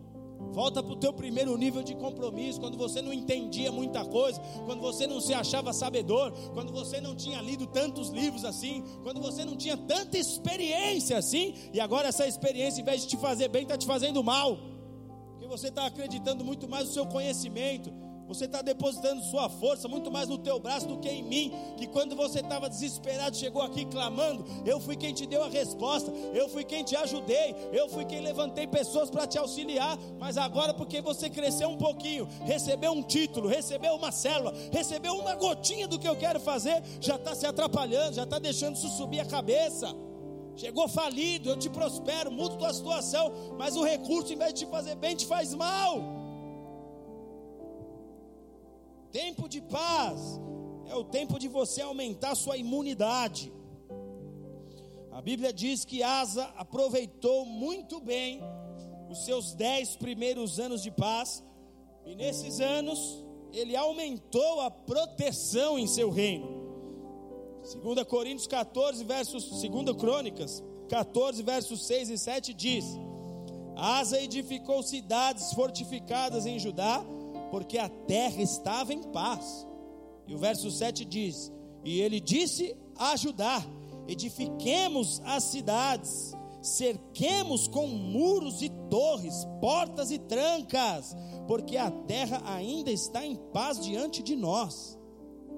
Volta 0.52 0.82
para 0.82 0.92
o 0.92 0.96
teu 0.96 1.12
primeiro 1.12 1.56
nível 1.56 1.82
de 1.82 1.94
compromisso, 1.94 2.60
quando 2.60 2.78
você 2.78 3.02
não 3.02 3.12
entendia 3.12 3.72
muita 3.72 4.04
coisa, 4.04 4.40
quando 4.66 4.80
você 4.80 5.06
não 5.06 5.20
se 5.20 5.34
achava 5.34 5.72
sabedor, 5.72 6.32
quando 6.52 6.72
você 6.72 7.00
não 7.00 7.14
tinha 7.14 7.40
lido 7.40 7.66
tantos 7.66 8.10
livros 8.10 8.44
assim, 8.44 8.84
quando 9.02 9.20
você 9.20 9.44
não 9.44 9.56
tinha 9.56 9.76
tanta 9.76 10.16
experiência 10.16 11.18
assim, 11.18 11.54
e 11.72 11.80
agora 11.80 12.08
essa 12.08 12.26
experiência, 12.26 12.80
em 12.80 12.84
vez 12.84 13.02
de 13.02 13.08
te 13.08 13.16
fazer 13.16 13.48
bem, 13.48 13.62
está 13.62 13.76
te 13.76 13.86
fazendo 13.86 14.22
mal, 14.22 14.58
porque 15.30 15.46
você 15.46 15.68
está 15.68 15.86
acreditando 15.86 16.44
muito 16.44 16.68
mais 16.68 16.86
no 16.86 16.92
seu 16.92 17.06
conhecimento, 17.06 17.92
você 18.26 18.46
está 18.46 18.62
depositando 18.62 19.22
sua 19.22 19.48
força 19.48 19.86
muito 19.88 20.10
mais 20.10 20.28
no 20.28 20.38
teu 20.38 20.58
braço 20.58 20.86
do 20.86 20.98
que 20.98 21.08
em 21.08 21.22
mim. 21.22 21.52
Que 21.76 21.86
quando 21.86 22.16
você 22.16 22.40
estava 22.40 22.68
desesperado, 22.68 23.36
chegou 23.36 23.62
aqui 23.62 23.84
clamando, 23.84 24.44
eu 24.64 24.80
fui 24.80 24.96
quem 24.96 25.12
te 25.12 25.26
deu 25.26 25.42
a 25.42 25.48
resposta, 25.48 26.10
eu 26.32 26.48
fui 26.48 26.64
quem 26.64 26.82
te 26.84 26.96
ajudei, 26.96 27.54
eu 27.72 27.88
fui 27.88 28.04
quem 28.04 28.20
levantei 28.20 28.66
pessoas 28.66 29.10
para 29.10 29.26
te 29.26 29.38
auxiliar. 29.38 29.98
Mas 30.18 30.36
agora, 30.38 30.72
porque 30.72 31.00
você 31.00 31.28
cresceu 31.28 31.68
um 31.68 31.76
pouquinho, 31.76 32.28
recebeu 32.44 32.92
um 32.92 33.02
título, 33.02 33.48
recebeu 33.48 33.94
uma 33.94 34.10
célula, 34.10 34.54
recebeu 34.72 35.14
uma 35.14 35.34
gotinha 35.34 35.86
do 35.86 35.98
que 35.98 36.08
eu 36.08 36.16
quero 36.16 36.40
fazer, 36.40 36.82
já 37.00 37.16
está 37.16 37.34
se 37.34 37.46
atrapalhando, 37.46 38.14
já 38.14 38.24
está 38.24 38.38
deixando 38.38 38.76
isso 38.76 38.88
subir 38.90 39.20
a 39.20 39.26
cabeça. 39.26 39.94
Chegou 40.56 40.86
falido, 40.88 41.50
eu 41.50 41.58
te 41.58 41.68
prospero, 41.68 42.30
mudo 42.30 42.56
tua 42.56 42.72
situação, 42.72 43.32
mas 43.58 43.76
o 43.76 43.82
recurso, 43.82 44.32
em 44.32 44.36
vez 44.36 44.54
de 44.54 44.64
te 44.64 44.70
fazer 44.70 44.94
bem, 44.94 45.16
te 45.16 45.26
faz 45.26 45.52
mal. 45.52 46.13
Tempo 49.14 49.48
de 49.48 49.60
paz 49.60 50.40
é 50.88 50.96
o 50.96 51.04
tempo 51.04 51.38
de 51.38 51.46
você 51.46 51.80
aumentar 51.80 52.34
sua 52.34 52.56
imunidade. 52.56 53.52
A 55.12 55.22
Bíblia 55.22 55.52
diz 55.52 55.84
que 55.84 56.02
Asa 56.02 56.46
aproveitou 56.56 57.46
muito 57.46 58.00
bem 58.00 58.40
os 59.08 59.24
seus 59.24 59.54
dez 59.54 59.94
primeiros 59.94 60.58
anos 60.58 60.82
de 60.82 60.90
paz, 60.90 61.44
e 62.04 62.16
nesses 62.16 62.58
anos 62.58 63.24
ele 63.52 63.76
aumentou 63.76 64.60
a 64.62 64.68
proteção 64.68 65.78
em 65.78 65.86
seu 65.86 66.10
reino. 66.10 66.48
2 67.84 68.02
Coríntios 68.08 68.48
14, 68.48 69.04
versos 69.04 69.48
2 69.48 69.96
Crônicas 69.96 70.60
14, 70.88 71.40
versos 71.44 71.86
6 71.86 72.10
e 72.10 72.18
7 72.18 72.52
diz: 72.52 72.84
Asa 73.76 74.20
edificou 74.20 74.82
cidades 74.82 75.52
fortificadas 75.52 76.46
em 76.46 76.58
Judá 76.58 77.06
porque 77.54 77.78
a 77.78 77.88
terra 77.88 78.42
estava 78.42 78.92
em 78.92 79.00
paz. 79.00 79.64
E 80.26 80.34
o 80.34 80.38
verso 80.38 80.68
7 80.72 81.04
diz: 81.04 81.52
E 81.84 82.00
ele 82.00 82.18
disse 82.18 82.76
a 82.96 83.14
Judá: 83.14 83.64
Edifiquemos 84.08 85.22
as 85.24 85.44
cidades, 85.44 86.32
cerquemos 86.60 87.68
com 87.68 87.86
muros 87.86 88.60
e 88.60 88.68
torres, 88.90 89.46
portas 89.60 90.10
e 90.10 90.18
trancas, 90.18 91.14
porque 91.46 91.76
a 91.76 91.92
terra 91.92 92.42
ainda 92.44 92.90
está 92.90 93.24
em 93.24 93.36
paz 93.36 93.78
diante 93.78 94.20
de 94.20 94.34
nós. 94.34 94.98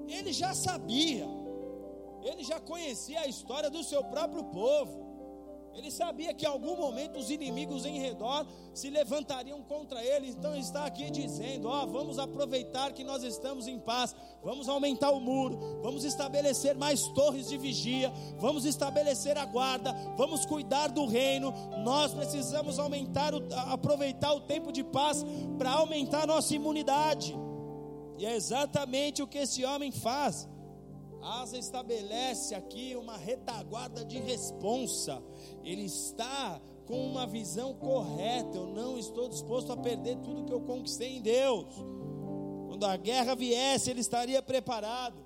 Ele 0.07 0.31
já 0.31 0.53
sabia, 0.53 1.27
ele 2.21 2.43
já 2.43 2.59
conhecia 2.59 3.21
a 3.21 3.27
história 3.27 3.71
do 3.71 3.83
seu 3.83 4.03
próprio 4.03 4.43
povo. 4.43 5.06
Ele 5.77 5.91
sabia 5.91 6.33
que 6.33 6.43
em 6.43 6.49
algum 6.49 6.75
momento 6.75 7.19
os 7.19 7.29
inimigos 7.29 7.85
em 7.85 7.99
redor 7.99 8.47
se 8.73 8.89
levantariam 8.89 9.61
contra 9.61 10.03
ele. 10.03 10.29
Então 10.29 10.55
está 10.57 10.85
aqui 10.85 11.11
dizendo: 11.11 11.67
ó, 11.67 11.85
vamos 11.85 12.17
aproveitar 12.17 12.93
que 12.93 13.03
nós 13.03 13.21
estamos 13.21 13.67
em 13.67 13.79
paz, 13.79 14.15
vamos 14.43 14.67
aumentar 14.67 15.11
o 15.11 15.19
muro, 15.19 15.59
vamos 15.83 16.03
estabelecer 16.03 16.75
mais 16.75 17.03
torres 17.09 17.47
de 17.47 17.57
vigia, 17.57 18.11
vamos 18.39 18.65
estabelecer 18.65 19.37
a 19.37 19.45
guarda, 19.45 19.93
vamos 20.17 20.47
cuidar 20.47 20.87
do 20.87 21.05
reino. 21.05 21.53
Nós 21.83 22.11
precisamos 22.11 22.79
aumentar, 22.79 23.35
o, 23.35 23.47
aproveitar 23.67 24.33
o 24.33 24.41
tempo 24.41 24.71
de 24.71 24.83
paz 24.83 25.23
para 25.59 25.73
aumentar 25.73 26.25
nossa 26.25 26.55
imunidade. 26.55 27.37
E 28.17 28.25
é 28.25 28.35
exatamente 28.35 29.21
o 29.21 29.27
que 29.27 29.37
esse 29.37 29.63
homem 29.63 29.91
faz. 29.91 30.49
Asa 31.21 31.57
estabelece 31.57 32.55
aqui 32.55 32.95
uma 32.95 33.17
retaguarda 33.17 34.05
de 34.05 34.17
responsa. 34.17 35.21
Ele 35.67 35.83
está 35.83 36.61
com 36.85 36.97
uma 37.05 37.27
visão 37.27 37.73
correta. 37.73 38.57
Eu 38.57 38.67
não 38.67 38.97
estou 38.97 39.27
disposto 39.27 39.69
a 39.73 39.75
perder 39.75 40.15
tudo 40.19 40.45
que 40.45 40.53
eu 40.53 40.61
conquistei 40.61 41.17
em 41.17 41.21
Deus. 41.21 41.65
Quando 42.69 42.85
a 42.85 42.95
guerra 42.95 43.35
viesse, 43.35 43.89
ele 43.89 43.99
estaria 43.99 44.41
preparado. 44.41 45.21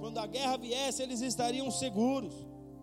Quando 0.00 0.18
a 0.18 0.26
guerra 0.26 0.56
viesse, 0.56 1.00
eles 1.00 1.20
estariam 1.20 1.70
seguros. 1.70 2.34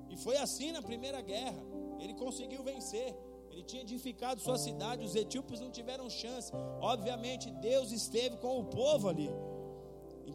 E 0.09 0.15
foi 0.15 0.37
assim 0.37 0.71
na 0.71 0.81
primeira 0.81 1.19
guerra. 1.19 1.61
Ele 1.99 2.13
conseguiu 2.13 2.63
vencer. 2.63 3.13
Ele 3.51 3.63
tinha 3.63 3.81
edificado 3.81 4.39
sua 4.39 4.57
cidade. 4.57 5.03
Os 5.03 5.13
etíopes 5.13 5.59
não 5.59 5.69
tiveram 5.69 6.09
chance. 6.09 6.49
Obviamente, 6.79 7.51
Deus 7.51 7.91
esteve 7.91 8.37
com 8.37 8.57
o 8.57 8.63
povo 8.63 9.09
ali. 9.09 9.29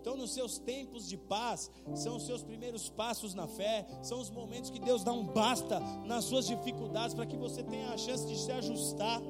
Então, 0.07 0.17
nos 0.17 0.35
seus 0.35 0.57
tempos 0.57 1.09
de 1.09 1.17
paz, 1.17 1.69
são 1.97 2.15
os 2.15 2.27
seus 2.27 2.41
primeiros 2.41 2.89
passos 2.89 3.35
na 3.35 3.49
fé, 3.49 3.85
são 4.05 4.21
os 4.21 4.31
momentos 4.31 4.71
que 4.71 4.79
Deus 4.79 5.03
dá 5.03 5.13
um 5.13 5.25
basta 5.25 5.81
nas 6.05 6.27
suas 6.27 6.47
dificuldades, 6.47 7.13
para 7.13 7.27
que 7.27 7.37
você 7.37 7.61
tenha 7.65 7.91
a 7.91 7.99
chance 7.99 8.25
de 8.25 8.39
se 8.39 8.53
ajustar, 8.53 9.21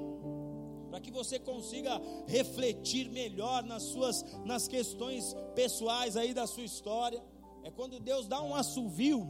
para 0.91 1.01
que 1.01 1.11
você 1.11 1.39
consiga 1.39 1.99
refletir 2.27 3.09
melhor 3.09 3.62
nas 3.62 3.85
suas 3.85 4.22
nas 4.45 4.68
questões 4.68 5.35
pessoais 5.55 6.14
aí 6.14 6.35
da 6.35 6.47
sua 6.47 6.64
história. 6.64 7.24
É 7.64 7.70
quando 7.70 7.99
Deus 7.99 8.27
dá 8.27 8.43
um 8.43 8.55
assovio 8.55 9.27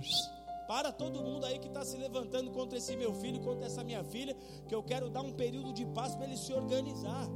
para 0.66 0.90
todo 0.90 1.22
mundo 1.22 1.46
aí 1.46 1.60
que 1.60 1.68
está 1.68 1.84
se 1.84 1.96
levantando 1.96 2.50
contra 2.50 2.76
esse 2.76 2.96
meu 2.96 3.14
filho, 3.14 3.38
contra 3.38 3.66
essa 3.66 3.84
minha 3.84 4.02
filha, 4.02 4.36
que 4.66 4.74
eu 4.74 4.82
quero 4.82 5.08
dar 5.08 5.22
um 5.22 5.32
período 5.32 5.72
de 5.72 5.86
paz 5.86 6.12
para 6.16 6.24
ele 6.24 6.36
se 6.36 6.52
organizar. 6.52 7.28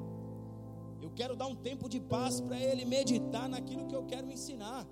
Quero 1.20 1.36
dar 1.36 1.48
um 1.48 1.54
tempo 1.54 1.86
de 1.86 2.00
paz 2.00 2.40
para 2.40 2.58
ele 2.58 2.82
meditar 2.86 3.46
naquilo 3.46 3.86
que 3.86 3.94
eu 3.94 4.04
quero 4.06 4.26
ensinar. 4.36 4.88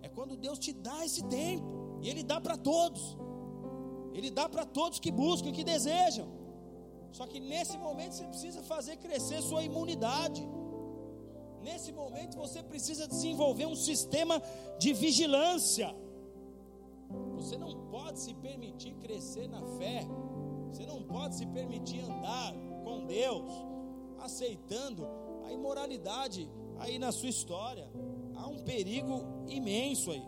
É 0.00 0.08
quando 0.08 0.38
Deus 0.38 0.58
te 0.58 0.72
dá 0.72 1.04
esse 1.04 1.22
tempo, 1.24 1.98
e 2.00 2.08
Ele 2.08 2.22
dá 2.22 2.40
para 2.40 2.56
todos, 2.56 3.02
Ele 4.14 4.30
dá 4.30 4.48
para 4.48 4.64
todos 4.64 4.98
que 4.98 5.12
buscam 5.12 5.50
e 5.50 5.52
que 5.52 5.62
desejam. 5.62 6.28
Só 7.12 7.26
que 7.26 7.40
nesse 7.40 7.76
momento 7.76 8.12
você 8.12 8.26
precisa 8.26 8.62
fazer 8.62 8.96
crescer 8.96 9.42
sua 9.42 9.62
imunidade. 9.62 10.42
Nesse 11.60 11.92
momento 11.92 12.38
você 12.38 12.62
precisa 12.62 13.06
desenvolver 13.06 13.66
um 13.66 13.76
sistema 13.76 14.40
de 14.78 14.94
vigilância. 14.94 15.94
Você 17.34 17.58
não 17.58 17.72
pode 17.90 18.18
se 18.18 18.32
permitir 18.32 18.94
crescer 18.94 19.46
na 19.46 19.62
fé. 19.76 20.06
Você 20.70 20.86
não 20.86 21.02
pode 21.02 21.34
se 21.34 21.44
permitir 21.44 22.00
andar 22.00 22.54
com 22.82 23.04
Deus, 23.04 23.52
aceitando 24.20 25.23
a 25.46 25.52
imoralidade 25.52 26.50
aí 26.78 26.98
na 26.98 27.12
sua 27.12 27.28
história. 27.28 27.90
Há 28.34 28.46
um 28.48 28.58
perigo 28.58 29.44
imenso 29.48 30.10
aí. 30.10 30.24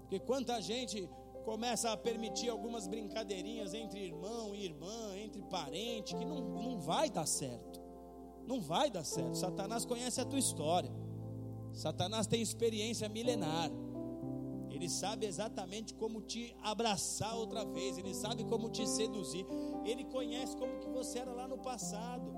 Porque 0.00 0.18
quanta 0.20 0.60
gente 0.60 1.08
começa 1.44 1.90
a 1.90 1.96
permitir 1.96 2.48
algumas 2.48 2.86
brincadeirinhas 2.86 3.72
entre 3.72 4.00
irmão 4.00 4.54
e 4.54 4.64
irmã, 4.64 5.16
entre 5.16 5.42
parente, 5.42 6.14
que 6.14 6.24
não, 6.24 6.40
não 6.40 6.78
vai 6.78 7.10
dar 7.10 7.26
certo. 7.26 7.80
Não 8.46 8.60
vai 8.60 8.90
dar 8.90 9.04
certo. 9.04 9.36
Satanás 9.36 9.84
conhece 9.84 10.20
a 10.20 10.24
tua 10.24 10.38
história. 10.38 10.90
Satanás 11.72 12.26
tem 12.26 12.40
experiência 12.40 13.08
milenar. 13.08 13.70
Ele 14.70 14.88
sabe 14.88 15.26
exatamente 15.26 15.94
como 15.94 16.20
te 16.20 16.54
abraçar 16.62 17.34
outra 17.36 17.64
vez, 17.64 17.98
ele 17.98 18.14
sabe 18.14 18.44
como 18.44 18.70
te 18.70 18.86
seduzir. 18.86 19.46
Ele 19.84 20.04
conhece 20.04 20.56
como 20.56 20.78
que 20.78 20.88
você 20.88 21.18
era 21.18 21.32
lá 21.32 21.48
no 21.48 21.58
passado. 21.58 22.32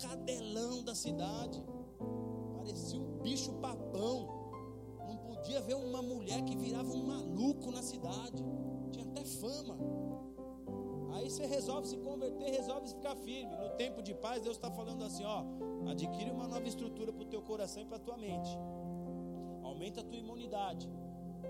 Cadelão 0.00 0.82
da 0.82 0.94
cidade. 0.94 1.62
Parecia 2.56 3.00
um 3.00 3.18
bicho 3.18 3.52
papão 3.54 4.42
podia 5.42 5.60
ver 5.60 5.74
uma 5.74 6.00
mulher 6.00 6.40
que 6.44 6.56
virava 6.56 6.92
um 6.92 7.04
maluco 7.04 7.72
na 7.72 7.82
cidade, 7.82 8.44
tinha 8.92 9.04
até 9.04 9.24
fama. 9.24 9.76
Aí 11.14 11.28
você 11.28 11.44
resolve 11.44 11.88
se 11.88 11.96
converter, 11.98 12.50
resolve 12.50 12.88
ficar 12.88 13.16
firme. 13.16 13.54
No 13.56 13.70
tempo 13.70 14.02
de 14.02 14.14
paz, 14.14 14.40
Deus 14.42 14.56
está 14.56 14.70
falando 14.70 15.04
assim: 15.04 15.24
ó, 15.24 15.44
adquire 15.90 16.30
uma 16.30 16.46
nova 16.46 16.66
estrutura 16.66 17.12
para 17.12 17.22
o 17.22 17.26
teu 17.26 17.42
coração 17.42 17.82
e 17.82 17.86
para 17.86 17.96
a 17.96 18.00
tua 18.00 18.16
mente. 18.16 18.50
Aumenta 19.62 20.00
a 20.00 20.04
tua 20.04 20.16
imunidade. 20.16 20.88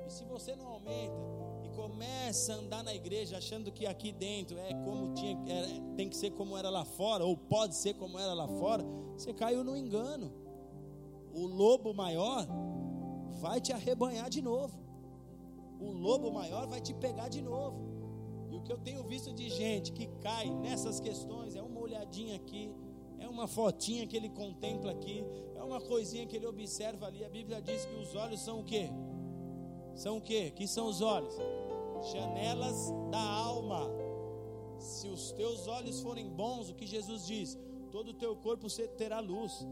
E 0.06 0.10
se 0.10 0.24
você 0.24 0.56
não 0.56 0.66
aumenta 0.66 1.41
começa 1.74 2.52
a 2.52 2.56
andar 2.56 2.82
na 2.82 2.94
igreja 2.94 3.38
achando 3.38 3.72
que 3.72 3.86
aqui 3.86 4.12
dentro 4.12 4.58
é 4.58 4.72
como 4.84 5.14
tinha, 5.14 5.36
é, 5.46 5.94
tem 5.96 6.08
que 6.08 6.16
ser 6.16 6.30
como 6.30 6.56
era 6.56 6.70
lá 6.70 6.84
fora, 6.84 7.24
ou 7.24 7.36
pode 7.36 7.74
ser 7.74 7.94
como 7.94 8.18
era 8.18 8.32
lá 8.32 8.48
fora, 8.48 8.84
você 9.16 9.32
caiu 9.32 9.64
no 9.64 9.76
engano. 9.76 10.32
O 11.32 11.46
lobo 11.46 11.94
maior 11.94 12.46
vai 13.40 13.60
te 13.60 13.72
arrebanhar 13.72 14.28
de 14.28 14.42
novo. 14.42 14.78
O 15.80 15.90
lobo 15.90 16.30
maior 16.30 16.66
vai 16.66 16.80
te 16.80 16.94
pegar 16.94 17.28
de 17.28 17.42
novo. 17.42 17.92
E 18.50 18.56
o 18.56 18.62
que 18.62 18.72
eu 18.72 18.78
tenho 18.78 19.02
visto 19.04 19.32
de 19.32 19.48
gente 19.48 19.92
que 19.92 20.06
cai 20.20 20.48
nessas 20.50 21.00
questões 21.00 21.56
é 21.56 21.62
uma 21.62 21.80
olhadinha 21.80 22.36
aqui, 22.36 22.70
é 23.18 23.26
uma 23.26 23.46
fotinha 23.48 24.06
que 24.06 24.16
ele 24.16 24.28
contempla 24.28 24.92
aqui, 24.92 25.24
é 25.54 25.62
uma 25.62 25.80
coisinha 25.80 26.26
que 26.26 26.36
ele 26.36 26.46
observa 26.46 27.06
ali. 27.06 27.24
A 27.24 27.28
Bíblia 27.28 27.62
diz 27.62 27.84
que 27.86 27.94
os 27.94 28.14
olhos 28.14 28.40
são 28.40 28.60
o 28.60 28.64
quê? 28.64 28.90
São 29.94 30.18
o 30.18 30.20
quê? 30.20 30.50
Que 30.50 30.66
são 30.66 30.86
os 30.86 31.00
olhos? 31.00 31.34
Janelas 32.02 32.92
da 33.10 33.20
alma. 33.20 33.90
Se 34.78 35.08
os 35.08 35.32
teus 35.32 35.66
olhos 35.66 36.00
forem 36.00 36.28
bons, 36.28 36.68
o 36.68 36.74
que 36.74 36.86
Jesus 36.86 37.26
diz? 37.26 37.58
Todo 37.90 38.10
o 38.10 38.14
teu 38.14 38.34
corpo 38.34 38.66
terá 38.96 39.20
luz. 39.20 39.66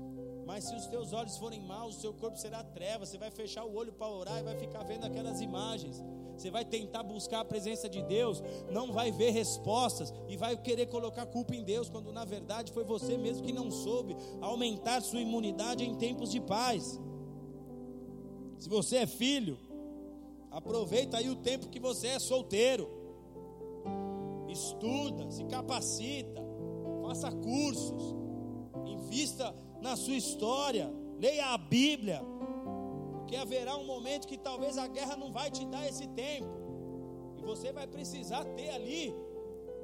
Mas 0.47 0.65
se 0.65 0.75
os 0.75 0.87
teus 0.87 1.13
olhos 1.13 1.37
forem 1.37 1.61
maus, 1.61 1.97
o 1.97 2.01
seu 2.01 2.13
corpo 2.13 2.39
será 2.39 2.63
treva. 2.63 3.07
Você 3.07 3.17
vai 3.17 3.31
fechar 3.31 3.65
o 3.65 3.75
olho 3.75 3.93
para 3.93 4.09
orar 4.09 4.39
e 4.41 4.43
vai 4.43 4.57
ficar 4.57 4.83
vendo 4.83 5.05
aquelas 5.05 5.41
imagens. 5.41 6.03
Você 6.37 6.51
vai 6.51 6.65
tentar 6.65 7.03
buscar 7.03 7.41
a 7.41 7.45
presença 7.45 7.89
de 7.89 8.03
Deus, 8.03 8.43
não 8.71 8.93
vai 8.93 9.13
ver 9.13 9.31
respostas 9.31 10.13
e 10.27 10.39
vai 10.39 10.57
querer 10.57 10.87
colocar 10.87 11.27
culpa 11.27 11.55
em 11.55 11.63
Deus, 11.63 11.91
quando 11.91 12.11
na 12.13 12.25
verdade 12.25 12.73
foi 12.73 12.83
você 12.83 13.19
mesmo 13.19 13.45
que 13.45 13.53
não 13.53 13.71
soube 13.71 14.17
aumentar 14.41 15.03
sua 15.03 15.21
imunidade 15.21 15.85
em 15.85 15.95
tempos 15.97 16.31
de 16.31 16.41
paz. 16.41 16.99
Se 18.59 18.69
você 18.71 18.97
é 18.97 19.07
filho, 19.07 19.59
aproveita 20.51 21.19
aí 21.19 21.29
o 21.29 21.37
tempo 21.37 21.69
que 21.69 21.79
você 21.79 22.09
é 22.09 22.19
solteiro. 22.19 22.91
Estuda, 24.49 25.31
se 25.31 25.45
capacita, 25.45 26.43
faça 27.03 27.31
cursos, 27.31 28.17
invista 28.85 29.55
na 29.81 29.97
sua 29.97 30.17
história, 30.17 30.93
leia 31.19 31.47
a 31.55 31.59
Bíblia, 31.59 32.21
porque 33.13 33.37
haverá 33.37 33.77
um 33.77 33.87
momento 33.87 34.27
que 34.27 34.37
talvez 34.37 34.77
a 34.77 34.89
guerra 34.89 35.17
não 35.17 35.33
vai 35.33 35.51
te 35.51 35.65
dar 35.67 35.89
esse 35.89 36.09
tempo, 36.09 36.51
e 37.39 37.43
você 37.43 37.73
vai 37.73 37.87
precisar 37.87 38.45
ter 38.45 38.71
ali 38.71 39.15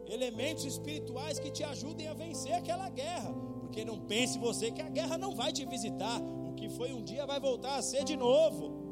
elementos 0.08 0.64
espirituais 0.64 1.38
que 1.38 1.50
te 1.50 1.62
ajudem 1.62 2.08
a 2.08 2.14
vencer 2.14 2.52
aquela 2.52 2.88
guerra, 2.88 3.32
porque 3.60 3.84
não 3.84 4.00
pense 4.00 4.38
você 4.38 4.70
que 4.70 4.82
a 4.82 4.88
guerra 4.88 5.16
não 5.16 5.34
vai 5.34 5.52
te 5.52 5.64
visitar, 5.64 6.20
o 6.20 6.54
que 6.54 6.68
foi 6.68 6.92
um 6.92 7.02
dia 7.02 7.24
vai 7.24 7.38
voltar 7.38 7.76
a 7.76 7.82
ser 7.82 8.02
de 8.04 8.16
novo. 8.16 8.85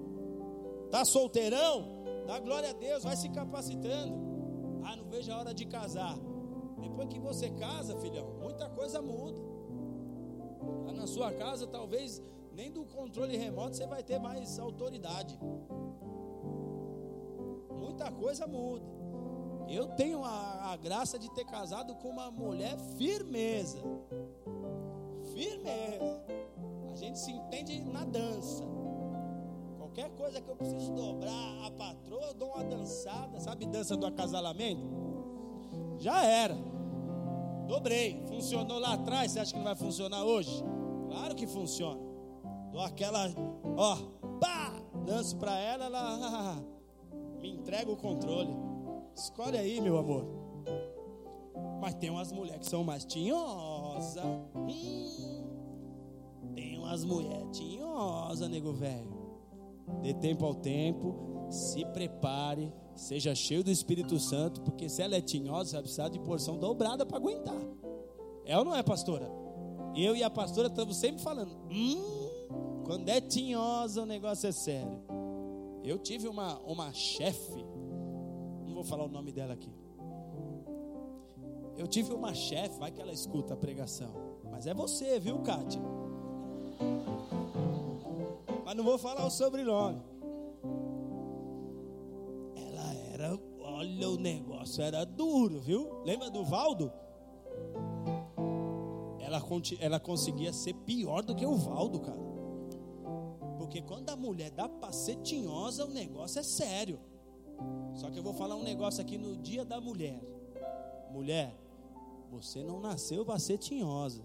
Tá 0.95 1.05
solteirão? 1.05 2.05
Dá 2.25 2.39
glória 2.39 2.71
a 2.71 2.73
Deus, 2.73 3.03
vai 3.03 3.17
se 3.17 3.29
capacitando. 3.29 4.15
Ah, 4.85 4.95
não 4.95 5.09
vejo 5.09 5.33
a 5.33 5.39
hora 5.39 5.53
de 5.53 5.67
casar. 5.67 6.17
Depois 6.81 7.09
que 7.09 7.19
você 7.19 7.51
casa, 7.51 7.97
filhão, 7.97 8.25
muita 8.41 8.71
coisa 8.71 9.03
muda. 9.03 9.41
Lá 10.87 10.93
na 10.93 11.09
sua 11.09 11.33
casa, 11.33 11.67
talvez 11.67 12.23
nem 12.53 12.71
do 12.71 12.85
controle 12.85 13.37
remoto 13.37 13.75
você 13.75 13.89
vai 13.89 14.05
ter 14.05 14.21
mais 14.21 14.57
autoridade. 14.57 15.37
Muita 17.77 18.13
coisa 18.13 18.47
muda. 18.47 18.87
Eu 19.69 19.89
tenho 19.97 20.23
a, 20.23 20.75
a 20.75 20.77
graça 20.77 21.19
de 21.19 21.29
ter 21.35 21.45
casado 21.45 21.97
com 21.97 22.09
uma 22.09 22.31
mulher 22.31 22.79
firmeza. 22.97 23.83
Firmeza. 25.33 26.25
A 26.93 26.95
gente 26.95 27.19
se 27.19 27.33
entende 27.33 27.83
na 27.83 28.05
dança. 28.05 28.84
Qualquer 29.95 30.11
coisa 30.17 30.41
que 30.41 30.51
eu 30.51 30.57
preciso 30.57 30.93
dobrar 30.93 31.67
a 31.67 31.71
patroa, 31.71 32.25
eu 32.25 32.35
dou 32.35 32.49
uma 32.49 32.65
dançada, 32.65 33.39
sabe 33.39 33.65
dança 33.65 33.97
do 33.97 34.05
acasalamento? 34.05 34.83
Já 36.01 36.25
era. 36.25 36.57
Dobrei. 37.69 38.21
Funcionou 38.27 38.81
lá 38.81 38.95
atrás, 38.95 39.31
você 39.31 39.39
acha 39.39 39.53
que 39.53 39.57
não 39.57 39.65
vai 39.65 39.77
funcionar 39.77 40.25
hoje? 40.25 40.51
Claro 41.09 41.37
que 41.37 41.47
funciona. 41.47 42.01
Dou 42.73 42.81
aquela, 42.81 43.33
ó, 43.77 43.97
pá, 44.41 44.73
danço 45.07 45.37
para 45.37 45.57
ela, 45.61 45.85
ela 45.85 46.57
me 47.41 47.53
entrega 47.53 47.89
o 47.89 47.97
controle. 47.97 48.51
Escolhe 49.15 49.57
aí, 49.57 49.81
meu 49.81 49.97
amor. 49.97 50.27
Mas 51.81 51.95
tem 51.95 52.11
umas 52.11 52.33
mulheres 52.33 52.63
que 52.63 52.67
são 52.67 52.83
mais 52.83 53.05
tinhosas. 53.05 54.25
Hum, 54.57 55.45
tem 56.53 56.79
umas 56.81 57.05
mulheres 57.05 57.57
tinhosas, 57.57 58.49
nego 58.49 58.73
velho. 58.73 59.14
Dê 60.01 60.15
tempo 60.15 60.45
ao 60.45 60.55
tempo, 60.55 61.49
se 61.51 61.85
prepare, 61.87 62.73
seja 62.95 63.35
cheio 63.35 63.63
do 63.63 63.71
Espírito 63.71 64.19
Santo, 64.19 64.61
porque 64.63 64.89
se 64.89 65.03
ela 65.03 65.17
é 65.17 65.21
tinhosa, 65.21 65.73
vai 65.73 65.83
precisar 65.83 66.09
de 66.09 66.19
porção 66.19 66.59
dobrada 66.59 67.05
para 67.05 67.17
aguentar. 67.17 67.61
É 68.45 68.59
ou 68.59 68.65
não 68.65 68.75
é, 68.75 68.83
pastora? 68.83 69.31
Eu 69.97 70.17
e 70.17 70.23
a 70.23 70.31
pastora 70.31 70.69
estamos 70.69 70.97
sempre 70.97 71.23
falando: 71.23 71.57
hum, 71.71 72.83
quando 72.85 73.09
é 73.09 73.21
tinhosa 73.21 74.03
o 74.03 74.07
negócio 74.07 74.49
é 74.49 74.53
sério. 74.53 75.01
Eu 75.83 75.99
tive 75.99 76.29
uma, 76.29 76.59
uma 76.61 76.93
chefe, 76.93 77.65
não 78.67 78.75
vou 78.75 78.85
falar 78.85 79.05
o 79.05 79.09
nome 79.09 79.33
dela 79.33 79.53
aqui. 79.53 79.71
Eu 81.77 81.87
tive 81.87 82.13
uma 82.15 82.33
chefe, 82.35 82.79
vai 82.79 82.91
que 82.91 83.01
ela 83.01 83.13
escuta 83.13 83.55
a 83.55 83.57
pregação. 83.57 84.15
Mas 84.51 84.67
é 84.67 84.73
você, 84.73 85.19
viu, 85.19 85.41
Kátia? 85.41 85.83
Mas 88.75 88.77
não 88.77 88.85
vou 88.85 88.99
falar 88.99 89.25
o 89.25 89.31
sobrenome. 89.31 90.03
Ela 92.57 92.95
era, 93.13 93.39
olha, 93.61 94.11
o 94.11 94.17
negócio 94.17 94.83
era 94.83 95.07
duro, 95.07 95.61
viu? 95.61 96.03
Lembra 96.03 96.29
do 96.29 96.45
Valdo? 96.45 96.91
ela, 99.21 99.41
ela 99.79 100.01
conseguia 100.01 100.53
ser 100.53 100.75
pior 100.75 101.23
do 101.23 101.37
que 101.37 101.47
o 101.47 101.55
Valdo, 101.55 102.01
cara. 102.01 102.19
Porque 103.59 103.81
quando 103.81 104.11
a 104.11 104.17
mulher 104.17 104.51
dá 104.51 104.69
pra 104.69 104.91
ser 104.91 105.17
tinhosa, 105.17 105.85
o 105.85 105.91
negócio 105.91 106.41
é 106.41 106.43
sério. 106.43 106.99
Só 107.95 108.11
que 108.11 108.19
eu 108.19 108.25
vou 108.25 108.35
falar 108.35 108.57
um 108.57 108.65
negócio 108.65 109.01
aqui 109.01 109.17
no 109.17 109.37
dia 109.37 109.65
da 109.65 109.81
mulher. 109.81 110.21
Mulher, 111.13 111.57
você 112.29 112.65
não 112.65 112.81
nasceu 112.81 113.25
para 113.25 113.39
ser 113.39 113.57
tinhosa. 113.57 114.25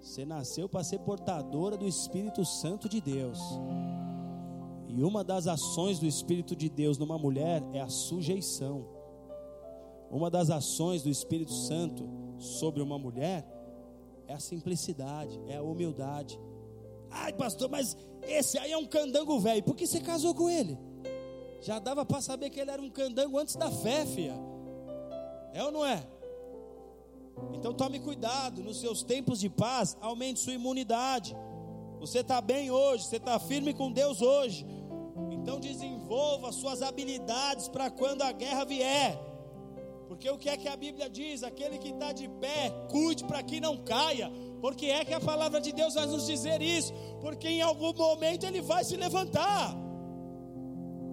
Você 0.00 0.24
nasceu 0.24 0.68
para 0.68 0.84
ser 0.84 0.98
portadora 1.00 1.76
do 1.76 1.86
Espírito 1.86 2.44
Santo 2.44 2.88
de 2.88 3.00
Deus. 3.00 3.38
E 4.88 5.02
uma 5.02 5.22
das 5.22 5.46
ações 5.46 5.98
do 5.98 6.06
Espírito 6.06 6.56
de 6.56 6.68
Deus 6.68 6.98
numa 6.98 7.18
mulher 7.18 7.62
é 7.72 7.80
a 7.80 7.88
sujeição. 7.88 8.86
Uma 10.10 10.30
das 10.30 10.50
ações 10.50 11.02
do 11.02 11.10
Espírito 11.10 11.52
Santo 11.52 12.08
sobre 12.38 12.82
uma 12.82 12.98
mulher 12.98 13.46
é 14.26 14.34
a 14.34 14.40
simplicidade, 14.40 15.38
é 15.46 15.56
a 15.56 15.62
humildade. 15.62 16.38
Ai, 17.10 17.32
pastor, 17.32 17.68
mas 17.68 17.96
esse 18.22 18.58
aí 18.58 18.72
é 18.72 18.78
um 18.78 18.86
candango 18.86 19.38
velho. 19.40 19.62
Por 19.62 19.74
que 19.74 19.86
você 19.86 20.00
casou 20.00 20.34
com 20.34 20.48
ele? 20.48 20.78
Já 21.60 21.78
dava 21.78 22.04
para 22.04 22.20
saber 22.20 22.50
que 22.50 22.60
ele 22.60 22.70
era 22.70 22.80
um 22.80 22.90
candango 22.90 23.38
antes 23.38 23.56
da 23.56 23.70
fé, 23.70 24.06
filha. 24.06 24.38
É 25.52 25.62
ou 25.62 25.72
não 25.72 25.84
é? 25.84 26.06
Então 27.54 27.72
tome 27.74 27.98
cuidado, 27.98 28.62
nos 28.62 28.80
seus 28.80 29.02
tempos 29.02 29.40
de 29.40 29.48
paz, 29.48 29.96
aumente 30.00 30.40
sua 30.40 30.54
imunidade. 30.54 31.36
Você 31.98 32.20
está 32.20 32.40
bem 32.40 32.70
hoje, 32.70 33.04
você 33.04 33.16
está 33.16 33.38
firme 33.38 33.74
com 33.74 33.90
Deus 33.90 34.22
hoje. 34.22 34.64
Então 35.30 35.58
desenvolva 35.58 36.52
suas 36.52 36.82
habilidades 36.82 37.68
para 37.68 37.90
quando 37.90 38.22
a 38.22 38.30
guerra 38.32 38.64
vier. 38.64 39.18
Porque 40.06 40.30
o 40.30 40.38
que 40.38 40.48
é 40.48 40.56
que 40.56 40.68
a 40.68 40.76
Bíblia 40.76 41.10
diz? 41.10 41.42
Aquele 41.42 41.78
que 41.78 41.90
está 41.90 42.12
de 42.12 42.28
pé, 42.28 42.70
cuide 42.90 43.24
para 43.24 43.42
que 43.42 43.60
não 43.60 43.76
caia. 43.76 44.30
Porque 44.60 44.86
é 44.86 45.04
que 45.04 45.12
a 45.12 45.20
palavra 45.20 45.60
de 45.60 45.72
Deus 45.72 45.94
vai 45.94 46.06
nos 46.06 46.26
dizer 46.26 46.62
isso? 46.62 46.92
Porque 47.20 47.48
em 47.48 47.60
algum 47.60 47.92
momento 47.92 48.44
ele 48.44 48.60
vai 48.60 48.84
se 48.84 48.96
levantar. 48.96 49.76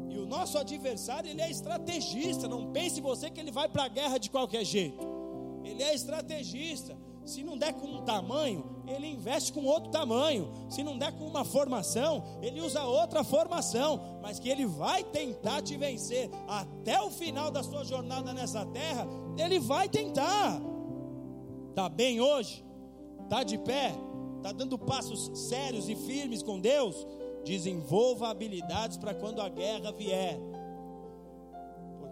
E 0.10 0.18
o 0.18 0.26
nosso 0.26 0.58
adversário, 0.58 1.30
ele 1.30 1.42
é 1.42 1.52
estrategista. 1.52 2.48
Não 2.48 2.72
pense 2.72 3.02
você 3.02 3.30
que 3.30 3.40
ele 3.40 3.52
vai 3.52 3.68
para 3.68 3.84
a 3.84 3.90
guerra 3.90 4.18
de 4.18 4.30
qualquer 4.30 4.64
jeito. 4.64 5.15
Ele 5.66 5.84
é 5.84 5.94
estrategista. 5.94 6.98
Se 7.26 7.44
não 7.44 7.58
der 7.58 7.74
com 7.74 7.88
um 7.88 8.06
tamanho, 8.06 8.84
ele 8.88 9.08
investe 9.08 9.52
com 9.52 9.66
outro 9.66 9.90
tamanho. 9.90 10.52
Se 10.70 10.84
não 10.84 10.98
der 10.98 11.12
com 11.12 11.26
uma 11.26 11.44
formação, 11.44 12.24
ele 12.42 12.62
usa 12.62 12.84
outra 12.84 13.24
formação. 13.24 14.20
Mas 14.22 14.38
que 14.38 14.48
ele 14.48 14.66
vai 14.66 15.04
tentar 15.04 15.62
te 15.64 15.76
vencer 15.76 16.30
até 16.48 17.02
o 17.02 17.10
final 17.10 17.50
da 17.50 17.64
sua 17.64 17.84
jornada 17.84 18.32
nessa 18.32 18.64
terra, 18.68 19.08
ele 19.38 19.60
vai 19.60 19.90
tentar. 19.90 20.62
Tá 21.74 21.90
bem 21.90 22.22
hoje? 22.22 22.64
Tá 23.28 23.44
de 23.44 23.58
pé? 23.58 23.92
Tá 24.44 24.52
dando 24.52 24.78
passos 24.78 25.32
sérios 25.50 25.90
e 25.90 25.96
firmes 25.96 26.44
com 26.44 26.60
Deus? 26.60 27.08
Desenvolva 27.44 28.30
habilidades 28.30 28.98
para 28.98 29.16
quando 29.16 29.42
a 29.42 29.50
guerra 29.50 29.92
vier. 29.92 30.40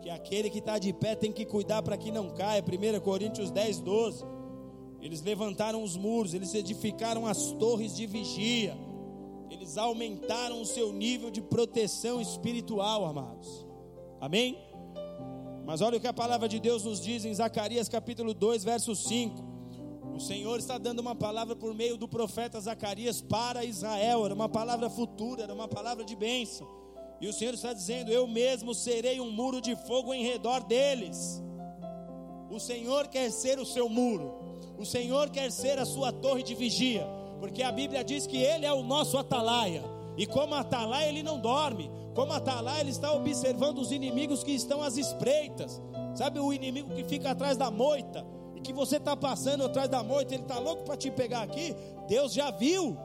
Porque 0.04 0.10
aquele 0.10 0.49
que 0.49 0.60
está 0.60 0.78
de 0.78 0.91
pé 0.91 1.16
tem 1.16 1.32
que 1.32 1.45
cuidar 1.45 1.82
para 1.82 1.95
que 1.95 2.12
não 2.12 2.30
caia. 2.32 2.62
1 2.62 2.99
Coríntios 2.99 3.49
10, 3.49 3.80
12. 3.80 4.26
Eles 5.01 5.22
levantaram 5.22 5.82
os 5.82 5.95
muros, 5.95 6.34
eles 6.34 6.54
edificaram 6.54 7.26
as 7.26 7.54
torres 7.54 7.95
de 7.95 8.06
vigia, 8.06 8.76
eles 9.49 9.78
aumentaram 9.78 10.62
o 10.62 10.66
seu 10.66 10.91
nível 10.91 11.32
de 11.32 11.41
proteção 11.41 12.20
espiritual, 12.20 13.06
amados. 13.06 13.66
Amém? 14.20 14.58
Mas 15.66 15.80
olha 15.80 15.97
o 15.97 16.01
que 16.01 16.08
a 16.08 16.14
palavra 16.14 16.49
de 16.49 16.60
Deus 16.60 16.84
nos 16.84 16.99
diz 16.99 17.24
em 17.24 17.34
Zacarias 17.34 17.88
capítulo 17.88 18.34
2, 18.34 18.62
verso 18.66 18.93
5. 18.93 19.41
O 20.14 20.20
Senhor 20.20 20.60
está 20.60 20.78
dando 20.78 20.99
uma 20.99 21.16
palavra 21.16 21.56
por 21.56 21.74
meio 21.74 21.95
do 21.95 22.10
profeta 22.10 22.60
Zacarias 22.60 23.22
para 23.22 23.64
Israel, 23.64 24.26
era 24.26 24.34
uma 24.34 24.49
palavra 24.49 24.89
futura, 24.89 25.43
era 25.43 25.54
uma 25.54 25.70
palavra 25.70 26.04
de 26.04 26.14
bênção. 26.14 26.82
E 27.24 27.28
o 27.30 27.32
Senhor 27.32 27.53
está 27.53 27.71
dizendo: 27.71 28.11
Eu 28.11 28.28
mesmo 28.28 28.76
serei 28.76 29.21
um 29.21 29.32
muro 29.32 29.61
de 29.61 29.78
fogo 29.78 30.13
em 30.13 30.26
redor 30.26 30.61
deles. 30.65 31.41
O 32.51 32.59
Senhor 32.59 33.07
quer 33.07 33.32
ser 33.32 33.59
o 33.59 33.65
seu 33.65 33.88
muro. 33.88 34.36
O 34.78 34.86
Senhor 34.86 35.30
quer 35.30 35.49
ser 35.49 35.80
a 35.80 35.86
sua 35.86 36.11
torre 36.11 36.43
de 36.43 36.53
vigia, 36.53 37.07
porque 37.39 37.63
a 37.63 37.71
Bíblia 37.71 38.03
diz 38.03 38.28
que 38.28 38.36
Ele 38.36 38.65
é 38.65 38.74
o 38.74 38.84
nosso 38.84 39.17
atalaia. 39.17 39.82
E 40.17 40.26
como 40.26 40.53
atalaia, 40.53 41.07
ele 41.07 41.24
não 41.24 41.39
dorme. 41.39 41.89
Como 42.13 42.34
atalaia, 42.34 42.82
ele 42.82 42.91
está 42.91 43.13
observando 43.13 43.78
os 43.78 43.93
inimigos 43.93 44.43
que 44.43 44.51
estão 44.51 44.84
às 44.84 44.97
espreitas. 44.97 45.82
Sabe 46.13 46.41
o 46.41 46.51
inimigo 46.51 46.93
que 46.93 47.05
fica 47.05 47.32
atrás 47.32 47.55
da 47.55 47.71
moita? 47.71 48.26
E 48.53 48.59
que 48.59 48.74
você 48.74 48.97
está 48.97 49.15
passando 49.15 49.63
atrás 49.63 49.88
da 49.88 50.03
moita, 50.03 50.34
ele 50.34 50.43
está 50.43 50.59
louco 50.59 50.84
para 50.84 50.97
te 50.97 51.09
pegar 51.09 51.43
aqui? 51.43 51.74
Deus 52.05 52.34
já 52.34 52.51
viu. 52.51 52.97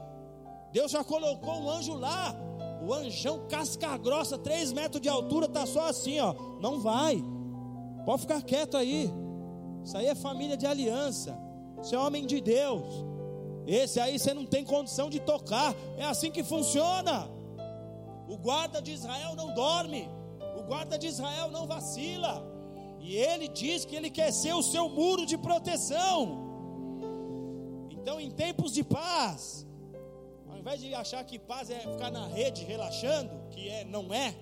Deus 0.73 0.91
já 0.91 1.05
colocou 1.05 1.53
um 1.61 1.69
anjo 1.69 1.95
lá. 1.95 2.35
O 2.81 2.93
anjão 2.93 3.47
casca 3.47 3.97
grossa, 3.97 4.37
3 4.37 4.71
metros 4.71 5.01
de 5.01 5.09
altura, 5.09 5.45
está 5.45 5.65
só 5.65 5.87
assim, 5.87 6.19
ó. 6.19 6.33
Não 6.61 6.79
vai. 6.79 7.23
Pode 8.05 8.21
ficar 8.21 8.41
quieto 8.41 8.77
aí. 8.77 9.11
Isso 9.83 9.97
aí 9.97 10.07
é 10.07 10.15
família 10.15 10.55
de 10.55 10.65
aliança. 10.65 11.37
Você 11.77 11.95
é 11.95 11.99
homem 11.99 12.25
de 12.25 12.41
Deus. 12.41 12.85
Esse 13.67 13.99
aí 13.99 14.17
você 14.17 14.33
não 14.33 14.45
tem 14.45 14.63
condição 14.63 15.09
de 15.09 15.19
tocar. 15.19 15.75
É 15.97 16.05
assim 16.05 16.31
que 16.31 16.43
funciona. 16.43 17.29
O 18.27 18.37
guarda 18.37 18.81
de 18.81 18.91
Israel 18.91 19.35
não 19.35 19.53
dorme. 19.53 20.09
O 20.57 20.63
guarda 20.63 20.97
de 20.97 21.07
Israel 21.07 21.51
não 21.51 21.67
vacila. 21.67 22.45
E 22.99 23.15
ele 23.15 23.47
diz 23.47 23.85
que 23.85 23.95
ele 23.95 24.09
quer 24.09 24.31
ser 24.31 24.53
o 24.53 24.61
seu 24.61 24.89
muro 24.89 25.25
de 25.25 25.37
proteção. 25.37 26.49
Então, 27.89 28.19
em 28.19 28.31
tempos 28.31 28.73
de 28.73 28.83
paz, 28.83 29.67
invés 30.69 30.81
de 30.81 30.93
achar 30.93 31.23
que 31.23 31.39
paz 31.39 31.69
é 31.71 31.79
ficar 31.79 32.11
na 32.11 32.27
rede 32.27 32.63
relaxando, 32.63 33.31
que 33.49 33.69
é, 33.69 33.83
não 33.85 34.13
é. 34.13 34.35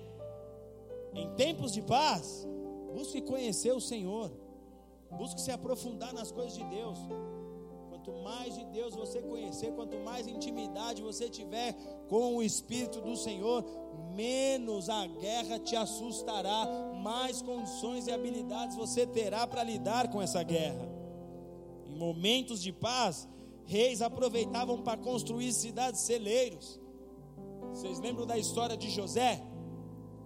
Em 1.14 1.34
tempos 1.34 1.72
de 1.72 1.80
paz, 1.80 2.46
busque 2.92 3.22
conhecer 3.22 3.72
o 3.72 3.80
Senhor. 3.80 4.30
Busque 5.10 5.40
se 5.40 5.50
aprofundar 5.50 6.12
nas 6.12 6.30
coisas 6.30 6.54
de 6.54 6.64
Deus. 6.64 6.98
Quanto 7.88 8.12
mais 8.22 8.54
de 8.54 8.64
Deus 8.66 8.94
você 8.94 9.22
conhecer, 9.22 9.72
quanto 9.72 9.96
mais 10.00 10.26
intimidade 10.26 11.00
você 11.00 11.30
tiver 11.30 11.72
com 12.08 12.36
o 12.36 12.42
Espírito 12.42 13.00
do 13.00 13.16
Senhor, 13.16 13.64
menos 14.14 14.90
a 14.90 15.06
guerra 15.06 15.58
te 15.58 15.76
assustará, 15.76 16.66
mais 17.02 17.40
condições 17.40 18.06
e 18.06 18.12
habilidades 18.12 18.76
você 18.76 19.06
terá 19.06 19.46
para 19.46 19.64
lidar 19.64 20.10
com 20.10 20.20
essa 20.20 20.42
guerra. 20.42 20.86
Em 21.86 21.96
momentos 21.96 22.62
de 22.62 22.70
paz, 22.70 23.26
reis 23.68 24.00
aproveitavam 24.00 24.80
para 24.80 24.96
construir 24.96 25.52
cidades 25.52 26.00
celeiros. 26.00 26.80
Vocês 27.70 28.00
lembram 28.00 28.26
da 28.26 28.38
história 28.38 28.74
de 28.74 28.90
José? 28.90 29.42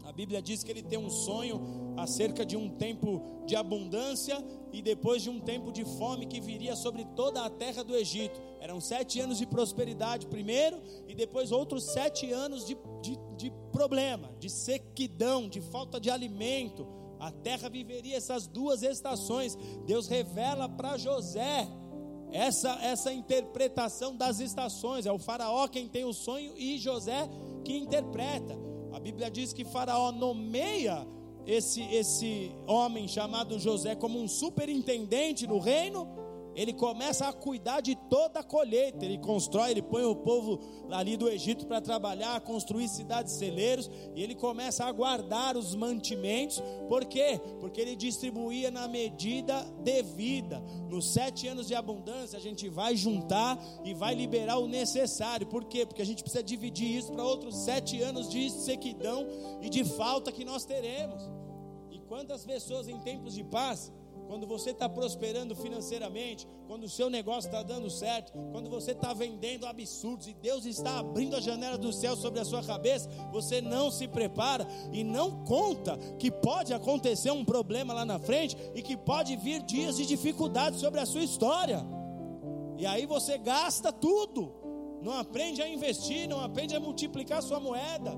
A 0.04 0.12
Bíblia 0.12 0.40
diz 0.40 0.62
que 0.62 0.70
ele 0.70 0.82
tem 0.82 0.98
um 0.98 1.10
sonho 1.10 1.60
acerca 1.96 2.46
de 2.46 2.56
um 2.56 2.68
tempo 2.68 3.20
de 3.44 3.56
abundância 3.56 4.42
e 4.72 4.80
depois 4.80 5.22
de 5.22 5.28
um 5.28 5.40
tempo 5.40 5.72
de 5.72 5.84
fome 5.84 6.26
que 6.26 6.40
viria 6.40 6.76
sobre 6.76 7.04
toda 7.16 7.44
a 7.44 7.50
terra 7.50 7.82
do 7.82 7.96
Egito. 7.96 8.40
Eram 8.60 8.80
sete 8.80 9.18
anos 9.18 9.38
de 9.38 9.46
prosperidade 9.46 10.26
primeiro 10.28 10.80
e 11.08 11.14
depois 11.14 11.50
outros 11.50 11.82
sete 11.82 12.30
anos 12.30 12.64
de, 12.64 12.76
de, 13.02 13.18
de 13.36 13.52
problema, 13.72 14.30
de 14.38 14.48
sequidão, 14.48 15.48
de 15.48 15.60
falta 15.60 15.98
de 15.98 16.10
alimento. 16.10 16.86
A 17.18 17.32
terra 17.32 17.68
viveria 17.68 18.16
essas 18.16 18.46
duas 18.46 18.84
estações. 18.84 19.58
Deus 19.84 20.06
revela 20.06 20.68
para 20.68 20.96
José 20.96 21.68
essa, 22.32 22.78
essa 22.82 23.12
interpretação 23.12 24.16
das 24.16 24.40
estações. 24.40 25.06
É 25.06 25.12
o 25.12 25.18
faraó 25.18 25.68
quem 25.68 25.88
tem 25.88 26.04
o 26.04 26.12
sonho 26.12 26.52
e 26.56 26.78
José 26.78 27.28
que 27.64 27.76
interpreta. 27.76 28.58
A 28.92 29.00
Bíblia 29.00 29.30
diz 29.30 29.52
que 29.52 29.64
Faraó 29.64 30.12
nomeia 30.12 31.06
esse, 31.46 31.82
esse 31.82 32.52
homem 32.66 33.08
chamado 33.08 33.58
José 33.58 33.94
como 33.94 34.20
um 34.20 34.28
superintendente 34.28 35.46
no 35.46 35.58
reino 35.58 36.21
ele 36.54 36.72
começa 36.72 37.26
a 37.26 37.32
cuidar 37.32 37.80
de 37.80 37.94
toda 37.94 38.40
a 38.40 38.44
colheita. 38.44 39.04
Ele 39.04 39.18
constrói, 39.18 39.70
ele 39.70 39.82
põe 39.82 40.04
o 40.04 40.14
povo 40.14 40.60
ali 40.90 41.16
do 41.16 41.28
Egito 41.28 41.66
para 41.66 41.80
trabalhar, 41.80 42.40
construir 42.40 42.88
cidades 42.88 43.32
celeiros, 43.34 43.90
e 44.14 44.22
ele 44.22 44.34
começa 44.34 44.84
a 44.84 44.92
guardar 44.92 45.56
os 45.56 45.74
mantimentos. 45.74 46.62
Por 46.88 47.04
quê? 47.04 47.40
Porque 47.60 47.80
ele 47.80 47.96
distribuía 47.96 48.70
na 48.70 48.86
medida 48.86 49.62
devida. 49.82 50.62
Nos 50.88 51.12
sete 51.12 51.48
anos 51.48 51.66
de 51.66 51.74
abundância, 51.74 52.38
a 52.38 52.42
gente 52.42 52.68
vai 52.68 52.96
juntar 52.96 53.58
e 53.84 53.94
vai 53.94 54.14
liberar 54.14 54.58
o 54.58 54.68
necessário. 54.68 55.46
Por 55.46 55.64
quê? 55.64 55.86
Porque 55.86 56.02
a 56.02 56.06
gente 56.06 56.22
precisa 56.22 56.42
dividir 56.42 56.96
isso 56.96 57.12
para 57.12 57.24
outros 57.24 57.56
sete 57.56 58.00
anos 58.02 58.28
de 58.28 58.50
sequidão 58.50 59.26
e 59.60 59.68
de 59.68 59.84
falta 59.84 60.30
que 60.30 60.44
nós 60.44 60.64
teremos. 60.64 61.22
E 61.90 61.98
quantas 62.00 62.44
pessoas 62.44 62.88
em 62.88 62.98
tempos 63.00 63.34
de 63.34 63.44
paz 63.44 63.92
quando 64.32 64.46
você 64.46 64.70
está 64.70 64.88
prosperando 64.88 65.54
financeiramente, 65.54 66.48
quando 66.66 66.84
o 66.84 66.88
seu 66.88 67.10
negócio 67.10 67.48
está 67.48 67.62
dando 67.62 67.90
certo, 67.90 68.32
quando 68.50 68.70
você 68.70 68.92
está 68.92 69.12
vendendo 69.12 69.66
absurdos 69.66 70.26
e 70.26 70.32
Deus 70.32 70.64
está 70.64 71.00
abrindo 71.00 71.36
a 71.36 71.40
janela 71.40 71.76
do 71.76 71.92
céu 71.92 72.16
sobre 72.16 72.40
a 72.40 72.44
sua 72.46 72.62
cabeça, 72.62 73.10
você 73.30 73.60
não 73.60 73.90
se 73.90 74.08
prepara 74.08 74.66
e 74.90 75.04
não 75.04 75.44
conta 75.44 75.98
que 76.18 76.30
pode 76.30 76.72
acontecer 76.72 77.30
um 77.30 77.44
problema 77.44 77.92
lá 77.92 78.06
na 78.06 78.18
frente 78.18 78.56
e 78.74 78.80
que 78.80 78.96
pode 78.96 79.36
vir 79.36 79.62
dias 79.64 79.98
de 79.98 80.06
dificuldade 80.06 80.78
sobre 80.78 80.98
a 80.98 81.04
sua 81.04 81.22
história. 81.22 81.84
E 82.78 82.86
aí 82.86 83.04
você 83.04 83.36
gasta 83.36 83.92
tudo, 83.92 84.50
não 85.02 85.12
aprende 85.12 85.60
a 85.60 85.68
investir, 85.68 86.26
não 86.26 86.40
aprende 86.40 86.74
a 86.74 86.80
multiplicar 86.80 87.42
sua 87.42 87.60
moeda. 87.60 88.16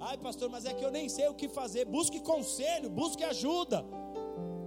Ai, 0.00 0.16
pastor, 0.16 0.48
mas 0.48 0.64
é 0.64 0.74
que 0.74 0.84
eu 0.84 0.90
nem 0.90 1.08
sei 1.08 1.28
o 1.28 1.34
que 1.34 1.48
fazer. 1.48 1.84
Busque 1.84 2.18
conselho, 2.20 2.90
busque 2.90 3.22
ajuda. 3.22 3.84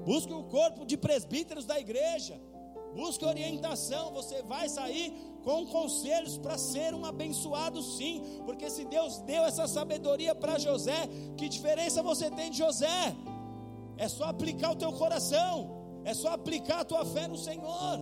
Busque 0.06 0.34
o 0.34 0.44
corpo 0.44 0.86
de 0.86 0.98
presbíteros 0.98 1.66
da 1.66 1.80
igreja. 1.80 2.40
Busque 2.96 3.26
orientação. 3.26 4.12
Você 4.14 4.42
vai 4.44 4.68
sair 4.68 5.14
com 5.44 5.66
conselhos 5.68 6.38
para 6.38 6.58
ser 6.58 6.94
um 6.94 7.06
abençoado, 7.06 7.82
sim. 7.82 8.22
Porque 8.46 8.70
se 8.70 8.86
Deus 8.86 9.20
deu 9.20 9.44
essa 9.44 9.68
sabedoria 9.68 10.36
para 10.36 10.60
José, 10.60 11.08
que 11.38 11.48
diferença 11.48 12.04
você 12.04 12.30
tem 12.30 12.52
de 12.52 12.58
José? 12.58 13.16
É 13.98 14.08
só 14.08 14.26
aplicar 14.26 14.72
o 14.72 14.76
teu 14.76 14.92
coração. 14.92 15.82
É 16.04 16.14
só 16.14 16.30
aplicar 16.30 16.80
a 16.82 16.86
tua 16.86 17.06
fé 17.06 17.28
no 17.28 17.38
Senhor. 17.38 18.00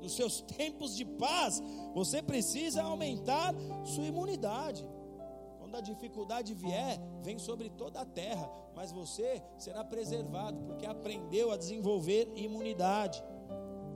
Nos 0.00 0.14
seus 0.14 0.40
tempos 0.56 0.96
de 0.96 1.04
paz, 1.04 1.62
você 1.94 2.22
precisa 2.22 2.82
aumentar 2.82 3.54
sua 3.84 4.04
imunidade 4.04 4.84
quando 5.72 5.76
a 5.76 5.80
dificuldade 5.80 6.52
vier, 6.52 7.00
vem 7.22 7.38
sobre 7.38 7.70
toda 7.70 7.98
a 8.00 8.04
terra, 8.04 8.46
mas 8.74 8.90
você 8.92 9.42
será 9.58 9.84
preservado, 9.84 10.58
porque 10.62 10.86
aprendeu 10.86 11.50
a 11.50 11.56
desenvolver 11.56 12.30
imunidade. 12.34 13.22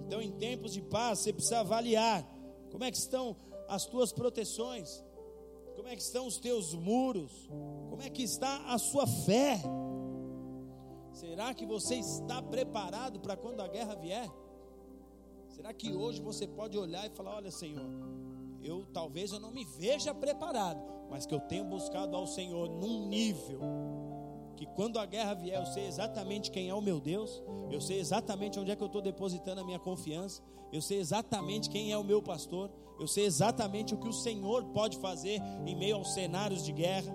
Então, 0.06 0.20
em 0.20 0.30
tempos 0.32 0.72
de 0.72 0.82
paz, 0.82 1.20
você 1.20 1.32
precisa 1.32 1.60
avaliar 1.60 2.24
como 2.70 2.84
é 2.84 2.90
que 2.90 2.98
estão 2.98 3.36
as 3.68 3.86
tuas 3.86 4.12
proteções. 4.12 5.04
Como 5.74 5.88
é 5.88 5.96
que 5.96 6.02
estão 6.02 6.26
os 6.26 6.38
teus 6.38 6.74
muros? 6.74 7.48
Como 7.90 8.00
é 8.02 8.08
que 8.08 8.22
está 8.22 8.72
a 8.72 8.78
sua 8.78 9.06
fé? 9.06 9.60
Será 11.12 11.52
que 11.54 11.66
você 11.66 11.96
está 11.96 12.42
preparado 12.42 13.20
para 13.20 13.36
quando 13.36 13.60
a 13.60 13.68
guerra 13.68 13.94
vier? 13.94 14.30
Será 15.48 15.72
que 15.72 15.94
hoje 15.94 16.20
você 16.20 16.46
pode 16.46 16.76
olhar 16.78 17.06
e 17.06 17.10
falar: 17.10 17.36
Olha, 17.36 17.50
Senhor, 17.50 17.86
eu 18.62 18.86
talvez 18.92 19.32
eu 19.32 19.40
não 19.40 19.50
me 19.50 19.64
veja 19.64 20.14
preparado, 20.14 20.82
mas 21.10 21.26
que 21.26 21.34
eu 21.34 21.40
tenho 21.40 21.64
buscado 21.64 22.16
ao 22.16 22.26
Senhor 22.26 22.68
num 22.68 23.06
nível 23.08 23.60
que 24.56 24.66
quando 24.66 24.98
a 24.98 25.06
guerra 25.06 25.34
vier, 25.34 25.60
eu 25.60 25.66
sei 25.66 25.86
exatamente 25.86 26.50
quem 26.50 26.68
é 26.68 26.74
o 26.74 26.80
meu 26.80 26.98
Deus, 26.98 27.42
eu 27.70 27.80
sei 27.80 28.00
exatamente 28.00 28.58
onde 28.58 28.70
é 28.70 28.76
que 28.76 28.82
eu 28.82 28.86
estou 28.86 29.02
depositando 29.02 29.60
a 29.60 29.64
minha 29.64 29.78
confiança, 29.78 30.42
eu 30.72 30.80
sei 30.80 30.98
exatamente 30.98 31.68
quem 31.68 31.92
é 31.92 31.98
o 31.98 32.04
meu 32.04 32.22
pastor, 32.22 32.70
eu 32.98 33.06
sei 33.06 33.26
exatamente 33.26 33.94
o 33.94 33.98
que 33.98 34.08
o 34.08 34.12
Senhor 34.12 34.64
pode 34.66 34.96
fazer 34.98 35.40
em 35.66 35.76
meio 35.76 35.96
aos 35.96 36.14
cenários 36.14 36.64
de 36.64 36.72
guerra. 36.72 37.14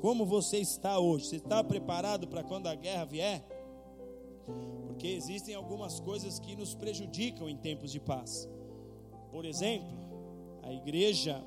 Como 0.00 0.26
você 0.26 0.58
está 0.58 0.98
hoje? 0.98 1.26
Você 1.26 1.36
está 1.36 1.62
preparado 1.62 2.26
para 2.26 2.42
quando 2.42 2.66
a 2.66 2.74
guerra 2.74 3.04
vier? 3.04 3.46
Porque 4.86 5.06
existem 5.06 5.54
algumas 5.54 6.00
coisas 6.00 6.40
que 6.40 6.56
nos 6.56 6.74
prejudicam 6.74 7.48
em 7.48 7.56
tempos 7.56 7.92
de 7.92 8.00
paz. 8.00 8.48
Por 9.30 9.44
exemplo, 9.44 9.96
a 10.62 10.72
igreja 10.72 11.42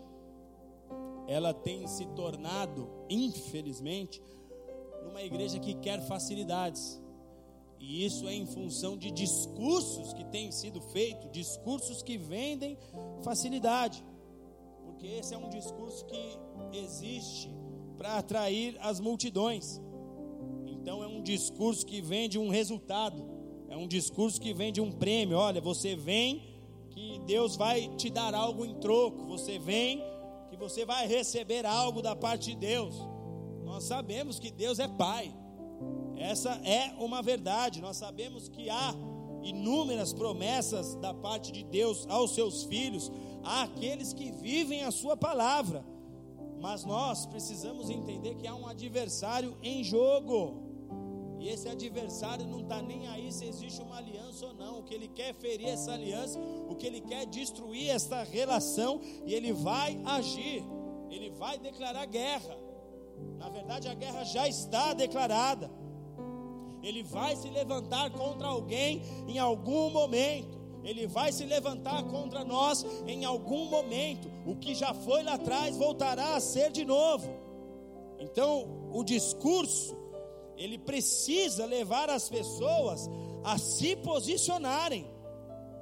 ela 1.28 1.54
tem 1.54 1.86
se 1.88 2.06
tornado, 2.08 2.88
infelizmente, 3.10 4.22
numa 5.06 5.22
igreja 5.22 5.60
que 5.60 5.76
quer 5.76 6.02
facilidades. 6.02 7.02
E 7.80 8.04
isso 8.06 8.28
é 8.28 8.34
em 8.34 8.46
função 8.46 8.98
de 8.98 9.12
discursos 9.12 10.14
que 10.14 10.26
têm 10.26 10.52
sido 10.52 10.82
feitos, 10.82 11.32
discursos 11.32 12.02
que 12.02 12.18
vendem 12.18 12.78
facilidade. 13.24 14.04
Porque 14.84 15.06
esse 15.06 15.34
é 15.34 15.38
um 15.38 15.50
discurso 15.50 16.06
que 16.06 16.40
existe 16.74 17.54
para 17.98 18.18
atrair 18.18 18.78
as 18.82 19.00
multidões. 19.00 19.80
Então 20.66 21.04
é 21.04 21.08
um 21.08 21.22
discurso 21.22 21.86
que 21.86 22.02
vende 22.02 22.40
um 22.40 22.50
resultado, 22.50 23.24
é 23.70 23.78
um 23.78 23.88
discurso 23.88 24.42
que 24.42 24.54
vende 24.54 24.82
um 24.82 24.92
prêmio. 24.92 25.38
Olha, 25.38 25.62
você 25.62 25.96
vem 25.96 26.42
que 26.90 27.20
Deus 27.26 27.56
vai 27.56 27.88
te 27.96 28.10
dar 28.10 28.34
algo 28.34 28.66
em 28.66 28.76
troco, 28.76 29.26
você 29.26 29.60
vem 29.60 30.02
que 30.50 30.58
você 30.58 30.86
vai 30.86 31.08
receber 31.08 31.66
algo 31.66 32.02
da 32.02 32.16
parte 32.16 32.52
de 32.52 32.56
Deus. 32.56 33.15
Nós 33.76 33.84
sabemos 33.84 34.40
que 34.40 34.50
Deus 34.50 34.80
é 34.80 34.88
Pai, 34.88 35.36
essa 36.16 36.52
é 36.64 36.96
uma 36.98 37.22
verdade. 37.22 37.82
Nós 37.82 37.98
sabemos 37.98 38.48
que 38.48 38.70
há 38.70 38.96
inúmeras 39.44 40.14
promessas 40.14 40.96
da 40.96 41.14
parte 41.14 41.52
de 41.52 41.62
Deus 41.62 42.08
aos 42.08 42.34
seus 42.34 42.64
filhos, 42.64 43.12
àqueles 43.44 44.14
que 44.14 44.32
vivem 44.32 44.86
a 44.86 44.92
Sua 44.92 45.18
palavra. 45.18 45.86
Mas 46.62 46.86
nós 46.86 47.26
precisamos 47.26 47.90
entender 47.90 48.36
que 48.36 48.48
há 48.48 48.56
um 48.56 48.66
adversário 48.66 49.58
em 49.62 49.84
jogo. 49.84 50.54
E 51.38 51.50
esse 51.50 51.68
adversário 51.68 52.48
não 52.48 52.62
está 52.62 52.82
nem 52.82 53.10
aí 53.10 53.30
se 53.30 53.44
existe 53.44 53.82
uma 53.82 53.98
aliança 53.98 54.46
ou 54.46 54.54
não. 54.54 54.80
O 54.80 54.84
que 54.84 54.94
ele 54.94 55.10
quer 55.10 55.32
é 55.32 55.34
ferir 55.34 55.68
essa 55.68 55.92
aliança, 55.92 56.40
o 56.40 56.76
que 56.76 56.88
ele 56.88 57.02
quer 57.02 57.24
é 57.24 57.26
destruir 57.26 57.90
esta 57.90 58.24
relação, 58.24 59.02
e 59.26 59.34
ele 59.34 59.52
vai 59.52 60.00
agir, 60.06 60.64
ele 61.10 61.30
vai 61.32 61.60
declarar 61.60 62.06
guerra. 62.06 62.65
Na 63.38 63.50
verdade, 63.50 63.88
a 63.88 63.94
guerra 63.94 64.24
já 64.24 64.48
está 64.48 64.94
declarada. 64.94 65.70
Ele 66.82 67.04
vai 67.04 67.36
se 67.36 67.50
levantar 67.50 68.12
contra 68.12 68.48
alguém 68.48 69.02
em 69.28 69.40
algum 69.40 69.90
momento 69.90 70.66
ele 70.86 71.08
vai 71.08 71.32
se 71.32 71.44
levantar 71.44 72.04
contra 72.04 72.46
nós 72.46 72.86
em 73.08 73.26
algum 73.26 73.66
momento. 73.66 74.32
O 74.46 74.56
que 74.56 74.76
já 74.76 74.94
foi 74.94 75.24
lá 75.24 75.34
atrás 75.34 75.76
voltará 75.76 76.36
a 76.36 76.40
ser 76.40 76.72
de 76.72 76.86
novo. 76.86 77.28
Então, 78.20 78.90
o 78.94 79.04
discurso, 79.04 79.98
ele 80.56 80.78
precisa 80.78 81.66
levar 81.66 82.10
as 82.10 82.30
pessoas 82.30 83.10
a 83.44 83.58
se 83.58 83.96
posicionarem. 83.96 85.08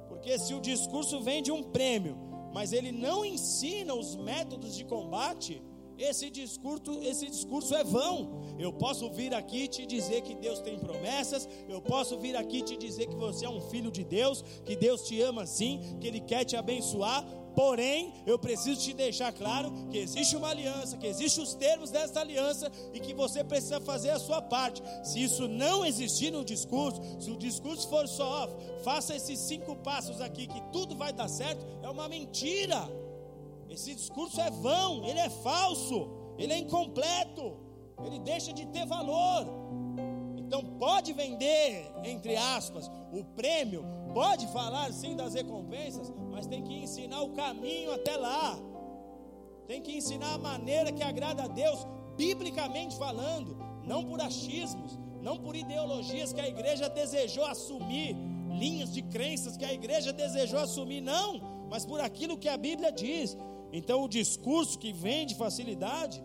Porque 0.08 0.38
se 0.38 0.54
o 0.54 0.60
discurso 0.60 1.20
vem 1.20 1.42
de 1.42 1.52
um 1.52 1.62
prêmio, 1.62 2.16
mas 2.54 2.72
ele 2.72 2.90
não 2.90 3.26
ensina 3.26 3.94
os 3.94 4.16
métodos 4.16 4.74
de 4.74 4.86
combate, 4.86 5.62
esse 5.98 6.30
discurso, 6.30 7.00
esse 7.02 7.26
discurso 7.26 7.74
é 7.74 7.84
vão. 7.84 8.42
Eu 8.58 8.72
posso 8.72 9.10
vir 9.10 9.34
aqui 9.34 9.68
te 9.68 9.86
dizer 9.86 10.22
que 10.22 10.34
Deus 10.34 10.60
tem 10.60 10.78
promessas, 10.78 11.48
eu 11.68 11.80
posso 11.80 12.18
vir 12.18 12.36
aqui 12.36 12.62
te 12.62 12.76
dizer 12.76 13.06
que 13.06 13.16
você 13.16 13.44
é 13.44 13.50
um 13.50 13.60
filho 13.60 13.90
de 13.90 14.04
Deus, 14.04 14.44
que 14.64 14.76
Deus 14.76 15.02
te 15.02 15.20
ama 15.20 15.46
sim, 15.46 15.80
que 16.00 16.06
Ele 16.06 16.20
quer 16.20 16.44
te 16.44 16.56
abençoar. 16.56 17.24
Porém, 17.54 18.12
eu 18.26 18.36
preciso 18.36 18.80
te 18.80 18.92
deixar 18.92 19.32
claro 19.32 19.72
que 19.88 19.98
existe 19.98 20.34
uma 20.36 20.48
aliança, 20.48 20.96
que 20.96 21.06
existem 21.06 21.42
os 21.42 21.54
termos 21.54 21.88
dessa 21.88 22.20
aliança 22.20 22.70
e 22.92 22.98
que 22.98 23.14
você 23.14 23.44
precisa 23.44 23.80
fazer 23.80 24.10
a 24.10 24.18
sua 24.18 24.42
parte. 24.42 24.82
Se 25.04 25.22
isso 25.22 25.46
não 25.46 25.86
existir 25.86 26.32
no 26.32 26.44
discurso, 26.44 27.00
se 27.20 27.30
o 27.30 27.36
discurso 27.36 27.88
for 27.88 28.08
só, 28.08 28.48
faça 28.82 29.14
esses 29.14 29.38
cinco 29.38 29.76
passos 29.76 30.20
aqui 30.20 30.48
que 30.48 30.60
tudo 30.72 30.96
vai 30.96 31.12
dar 31.12 31.28
certo, 31.28 31.64
é 31.82 31.88
uma 31.88 32.08
mentira. 32.08 32.88
Esse 33.74 33.92
discurso 33.92 34.40
é 34.40 34.50
vão, 34.50 35.04
ele 35.04 35.18
é 35.18 35.28
falso, 35.28 36.08
ele 36.38 36.52
é 36.52 36.58
incompleto, 36.58 37.56
ele 38.04 38.20
deixa 38.20 38.52
de 38.52 38.64
ter 38.66 38.86
valor. 38.86 39.48
Então 40.36 40.62
pode 40.78 41.12
vender, 41.12 41.90
entre 42.04 42.36
aspas, 42.36 42.88
o 43.12 43.24
prêmio, 43.24 43.84
pode 44.12 44.46
falar 44.52 44.92
sim 44.92 45.16
das 45.16 45.34
recompensas, 45.34 46.12
mas 46.30 46.46
tem 46.46 46.62
que 46.62 46.72
ensinar 46.72 47.22
o 47.22 47.30
caminho 47.30 47.92
até 47.92 48.16
lá. 48.16 48.56
Tem 49.66 49.82
que 49.82 49.96
ensinar 49.96 50.34
a 50.34 50.38
maneira 50.38 50.92
que 50.92 51.02
agrada 51.02 51.42
a 51.42 51.48
Deus, 51.48 51.84
biblicamente 52.16 52.96
falando, 52.96 53.56
não 53.82 54.04
por 54.04 54.20
achismos, 54.20 54.96
não 55.20 55.36
por 55.36 55.56
ideologias 55.56 56.32
que 56.32 56.40
a 56.40 56.48
igreja 56.48 56.88
desejou 56.88 57.44
assumir, 57.44 58.14
linhas 58.50 58.92
de 58.92 59.02
crenças 59.02 59.56
que 59.56 59.64
a 59.64 59.72
igreja 59.72 60.12
desejou 60.12 60.60
assumir, 60.60 61.00
não, 61.00 61.40
mas 61.68 61.84
por 61.84 62.00
aquilo 62.00 62.38
que 62.38 62.48
a 62.48 62.56
Bíblia 62.56 62.92
diz. 62.92 63.36
Então, 63.76 64.04
o 64.04 64.08
discurso 64.08 64.78
que 64.78 64.92
vem 64.92 65.26
de 65.26 65.34
facilidade, 65.34 66.22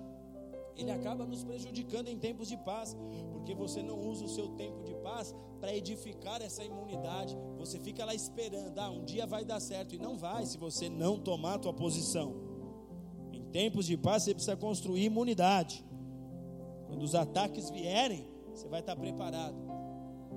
ele 0.77 0.91
acaba 0.91 1.25
nos 1.25 1.43
prejudicando 1.43 2.07
em 2.07 2.15
tempos 2.15 2.47
de 2.47 2.55
paz, 2.57 2.95
porque 3.31 3.55
você 3.55 3.81
não 3.81 3.99
usa 4.07 4.25
o 4.25 4.29
seu 4.29 4.49
tempo 4.49 4.83
de 4.83 4.93
paz 4.97 5.35
para 5.59 5.75
edificar 5.75 6.39
essa 6.43 6.63
imunidade. 6.63 7.35
Você 7.57 7.79
fica 7.79 8.05
lá 8.05 8.13
esperando, 8.13 8.77
ah, 8.77 8.91
um 8.91 9.03
dia 9.03 9.25
vai 9.25 9.43
dar 9.43 9.59
certo, 9.59 9.95
e 9.95 9.97
não 9.97 10.15
vai 10.15 10.45
se 10.45 10.59
você 10.59 10.87
não 10.89 11.17
tomar 11.17 11.55
a 11.55 11.57
tua 11.57 11.73
posição. 11.73 12.35
Em 13.33 13.41
tempos 13.45 13.87
de 13.87 13.97
paz, 13.97 14.21
você 14.23 14.35
precisa 14.35 14.55
construir 14.55 15.05
imunidade. 15.05 15.83
Quando 16.85 17.01
os 17.01 17.15
ataques 17.15 17.71
vierem, 17.71 18.27
você 18.53 18.67
vai 18.67 18.81
estar 18.81 18.95
preparado. 18.95 19.57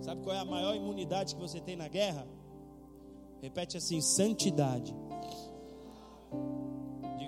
Sabe 0.01 0.23
qual 0.23 0.35
é 0.35 0.39
a 0.39 0.47
maior 0.47 0.75
imunidade 0.75 1.35
que 1.35 1.41
você 1.43 1.61
tem 1.61 1.77
na 1.77 1.89
guerra? 1.89 2.27
Repete 3.43 3.77
assim: 3.77 4.01
santidade. 4.01 4.95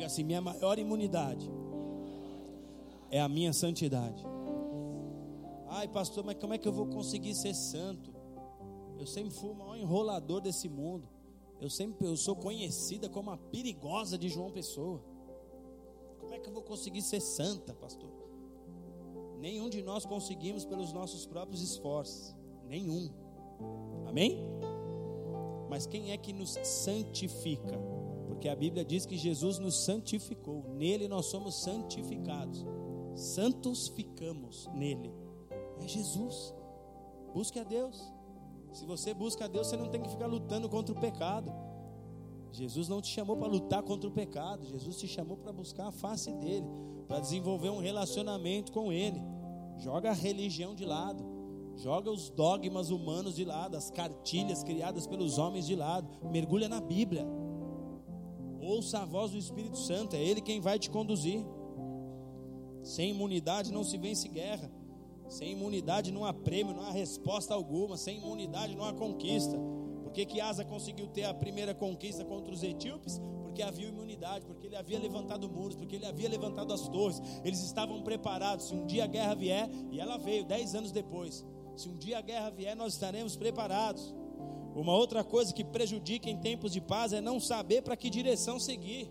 Diga 0.05 0.12
assim: 0.12 0.24
minha 0.24 0.40
maior 0.40 0.78
imunidade 0.78 1.50
é 3.11 3.20
a 3.20 3.28
minha 3.28 3.52
santidade. 3.55 4.22
Ai, 5.68 5.88
pastor, 5.88 6.22
mas 6.22 6.36
como 6.36 6.52
é 6.52 6.59
que 6.59 6.68
eu 6.68 6.72
vou 6.72 6.86
conseguir 6.86 7.34
ser 7.34 7.55
santo? 7.55 8.12
Eu 8.98 9.07
sempre 9.07 9.30
fui 9.30 9.48
o 9.48 9.55
maior 9.55 9.76
enrolador 9.76 10.42
desse 10.42 10.68
mundo. 10.68 11.09
Eu 11.59 11.70
sempre 11.70 12.07
eu 12.07 12.16
sou 12.16 12.36
conhecida 12.36 13.09
como 13.09 13.30
a 13.30 13.38
perigosa 13.38 14.18
de 14.18 14.28
João 14.28 14.50
Pessoa. 14.50 15.02
Como 16.18 16.34
é 16.34 16.38
que 16.38 16.48
eu 16.48 16.52
vou 16.52 16.62
conseguir 16.62 17.00
ser 17.00 17.20
santa, 17.20 17.72
pastor? 17.72 18.11
Nenhum 19.38 19.70
de 19.70 19.82
nós 19.82 20.05
conseguimos 20.05 20.66
pelos 20.66 20.92
nossos 20.92 21.24
próprios 21.24 21.62
esforços. 21.62 22.34
Nenhum. 22.68 23.11
Amém? 24.07 24.38
Mas 25.70 25.86
quem 25.86 26.12
é 26.12 26.18
que 26.18 26.32
nos 26.32 26.59
santifica? 26.62 27.93
Porque 28.35 28.49
a 28.49 28.57
Bíblia 28.57 28.85
diz 28.85 29.07
que 29.07 29.16
Jesus 29.16 29.59
nos 29.61 29.85
santificou, 29.85 30.64
nele 30.74 31.07
nós 31.07 31.26
somos 31.26 31.55
santificados. 31.62 32.66
Santos 33.14 33.89
ficamos 33.89 34.68
nele. 34.74 35.12
É 35.80 35.87
Jesus. 35.87 36.53
Busque 37.32 37.61
a 37.61 37.64
Deus. 37.64 38.12
Se 38.72 38.85
você 38.85 39.14
busca 39.14 39.45
a 39.45 39.49
Deus, 39.49 39.68
você 39.68 39.76
não 39.76 39.89
tem 39.89 40.03
que 40.03 40.11
ficar 40.11 40.26
lutando 40.26 40.68
contra 40.68 40.93
o 40.93 41.01
pecado. 41.01 41.53
Jesus 42.51 42.89
não 42.89 43.01
te 43.01 43.09
chamou 43.09 43.37
para 43.37 43.47
lutar 43.47 43.85
contra 43.85 44.09
o 44.11 44.12
pecado. 44.12 44.66
Jesus 44.66 44.97
te 44.97 45.07
chamou 45.07 45.37
para 45.37 45.53
buscar 45.53 45.87
a 45.87 45.93
face 45.93 46.32
dele, 46.32 46.66
para 47.07 47.20
desenvolver 47.20 47.70
um 47.70 47.78
relacionamento 47.78 48.72
com 48.72 48.93
ele. 48.93 49.22
Joga 49.78 50.11
a 50.11 50.14
religião 50.14 50.74
de 50.74 50.85
lado. 50.85 51.24
Joga 51.76 52.11
os 52.11 52.30
dogmas 52.30 52.91
humanos 52.91 53.37
de 53.37 53.45
lado, 53.45 53.76
as 53.76 53.91
cartilhas 53.91 54.64
criadas 54.64 55.07
pelos 55.07 55.39
homens 55.39 55.66
de 55.66 55.76
lado. 55.76 56.09
Mergulha 56.30 56.68
na 56.68 56.80
Bíblia. 56.80 57.26
Ouça 58.64 59.00
a 59.00 59.04
voz 59.04 59.32
do 59.32 59.38
Espírito 59.38 59.76
Santo, 59.76 60.16
é 60.16 60.22
Ele 60.22 60.40
quem 60.40 60.60
vai 60.60 60.78
te 60.78 60.90
conduzir. 60.90 61.44
Sem 62.82 63.10
imunidade 63.10 63.72
não 63.72 63.84
se 63.84 63.96
vence 63.96 64.28
guerra. 64.28 64.70
Sem 65.28 65.52
imunidade 65.52 66.12
não 66.12 66.24
há 66.24 66.32
prêmio, 66.32 66.74
não 66.74 66.82
há 66.82 66.90
resposta 66.90 67.54
alguma. 67.54 67.96
Sem 67.96 68.18
imunidade 68.18 68.74
não 68.76 68.84
há 68.84 68.92
conquista. 68.92 69.58
Por 70.02 70.12
que, 70.12 70.24
que 70.24 70.40
Asa 70.40 70.64
conseguiu 70.64 71.06
ter 71.08 71.24
a 71.24 71.34
primeira 71.34 71.74
conquista 71.74 72.24
contra 72.24 72.52
os 72.52 72.62
etíopes? 72.62 73.20
porque 73.54 73.62
havia 73.62 73.86
imunidade, 73.86 74.44
porque 74.46 74.66
ele 74.66 74.74
havia 74.74 74.98
levantado 74.98 75.48
muros, 75.48 75.76
porque 75.76 75.94
ele 75.94 76.04
havia 76.04 76.28
levantado 76.28 76.72
as 76.72 76.88
torres. 76.88 77.22
Eles 77.44 77.62
estavam 77.62 78.02
preparados. 78.02 78.66
Se 78.66 78.74
um 78.74 78.84
dia 78.84 79.04
a 79.04 79.06
guerra 79.06 79.36
vier, 79.36 79.70
e 79.92 80.00
ela 80.00 80.16
veio 80.18 80.44
dez 80.44 80.74
anos 80.74 80.90
depois. 80.90 81.46
Se 81.76 81.88
um 81.88 81.96
dia 81.96 82.18
a 82.18 82.20
guerra 82.20 82.50
vier, 82.50 82.74
nós 82.74 82.94
estaremos 82.94 83.36
preparados. 83.36 84.12
Uma 84.75 84.93
outra 84.93 85.22
coisa 85.22 85.55
que 85.55 85.62
prejudica 85.62 86.29
em 86.29 86.37
tempos 86.37 86.72
de 86.72 86.81
paz 86.81 87.12
é 87.12 87.20
não 87.20 87.39
saber 87.39 87.83
para 87.83 87.97
que 87.97 88.11
direção 88.11 88.59
seguir. 88.59 89.09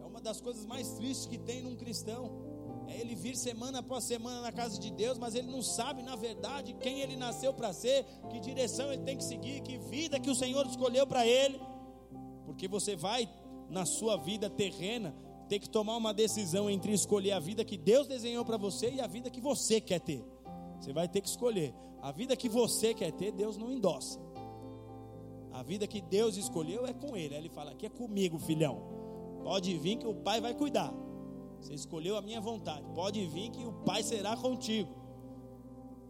É 0.00 0.04
uma 0.04 0.20
das 0.20 0.40
coisas 0.40 0.66
mais 0.66 0.90
tristes 0.94 1.26
que 1.26 1.38
tem 1.38 1.62
num 1.62 1.76
cristão. 1.76 2.42
É 2.88 3.00
ele 3.00 3.14
vir 3.14 3.36
semana 3.36 3.78
após 3.78 4.04
semana 4.04 4.40
na 4.40 4.50
casa 4.50 4.78
de 4.78 4.90
Deus, 4.90 5.16
mas 5.16 5.34
ele 5.34 5.50
não 5.50 5.62
sabe, 5.62 6.02
na 6.02 6.16
verdade, 6.16 6.74
quem 6.74 7.00
ele 7.00 7.16
nasceu 7.16 7.54
para 7.54 7.72
ser, 7.72 8.04
que 8.30 8.40
direção 8.40 8.92
ele 8.92 9.02
tem 9.02 9.16
que 9.16 9.24
seguir, 9.24 9.62
que 9.62 9.78
vida 9.78 10.18
que 10.18 10.30
o 10.30 10.34
Senhor 10.34 10.66
escolheu 10.66 11.06
para 11.06 11.24
ele. 11.24 11.60
Porque 12.44 12.66
você 12.66 12.96
vai, 12.96 13.28
na 13.70 13.86
sua 13.86 14.16
vida 14.16 14.50
terrena, 14.50 15.14
ter 15.48 15.60
que 15.60 15.68
tomar 15.68 15.96
uma 15.96 16.12
decisão 16.12 16.68
entre 16.68 16.92
escolher 16.92 17.32
a 17.32 17.38
vida 17.38 17.64
que 17.64 17.76
Deus 17.76 18.06
desenhou 18.06 18.44
para 18.44 18.56
você 18.56 18.90
e 18.90 19.00
a 19.00 19.06
vida 19.06 19.30
que 19.30 19.40
você 19.40 19.80
quer 19.80 20.00
ter. 20.00 20.24
Você 20.84 20.92
vai 20.92 21.08
ter 21.08 21.22
que 21.22 21.28
escolher. 21.28 21.74
A 22.02 22.12
vida 22.12 22.36
que 22.36 22.46
você 22.46 22.92
quer 22.92 23.10
ter, 23.10 23.32
Deus 23.32 23.56
não 23.56 23.72
endossa. 23.72 24.20
A 25.50 25.62
vida 25.62 25.86
que 25.86 26.02
Deus 26.02 26.36
escolheu 26.36 26.86
é 26.86 26.92
com 26.92 27.16
Ele. 27.16 27.34
Ele 27.34 27.48
fala: 27.48 27.70
aqui 27.70 27.86
é 27.86 27.88
comigo, 27.88 28.38
filhão. 28.38 28.82
Pode 29.42 29.78
vir 29.78 29.96
que 29.96 30.06
o 30.06 30.14
Pai 30.14 30.42
vai 30.42 30.52
cuidar. 30.52 30.92
Você 31.58 31.72
escolheu 31.72 32.18
a 32.18 32.20
minha 32.20 32.38
vontade. 32.38 32.84
Pode 32.94 33.26
vir 33.28 33.50
que 33.50 33.64
o 33.64 33.72
Pai 33.72 34.02
será 34.02 34.36
contigo. 34.36 34.94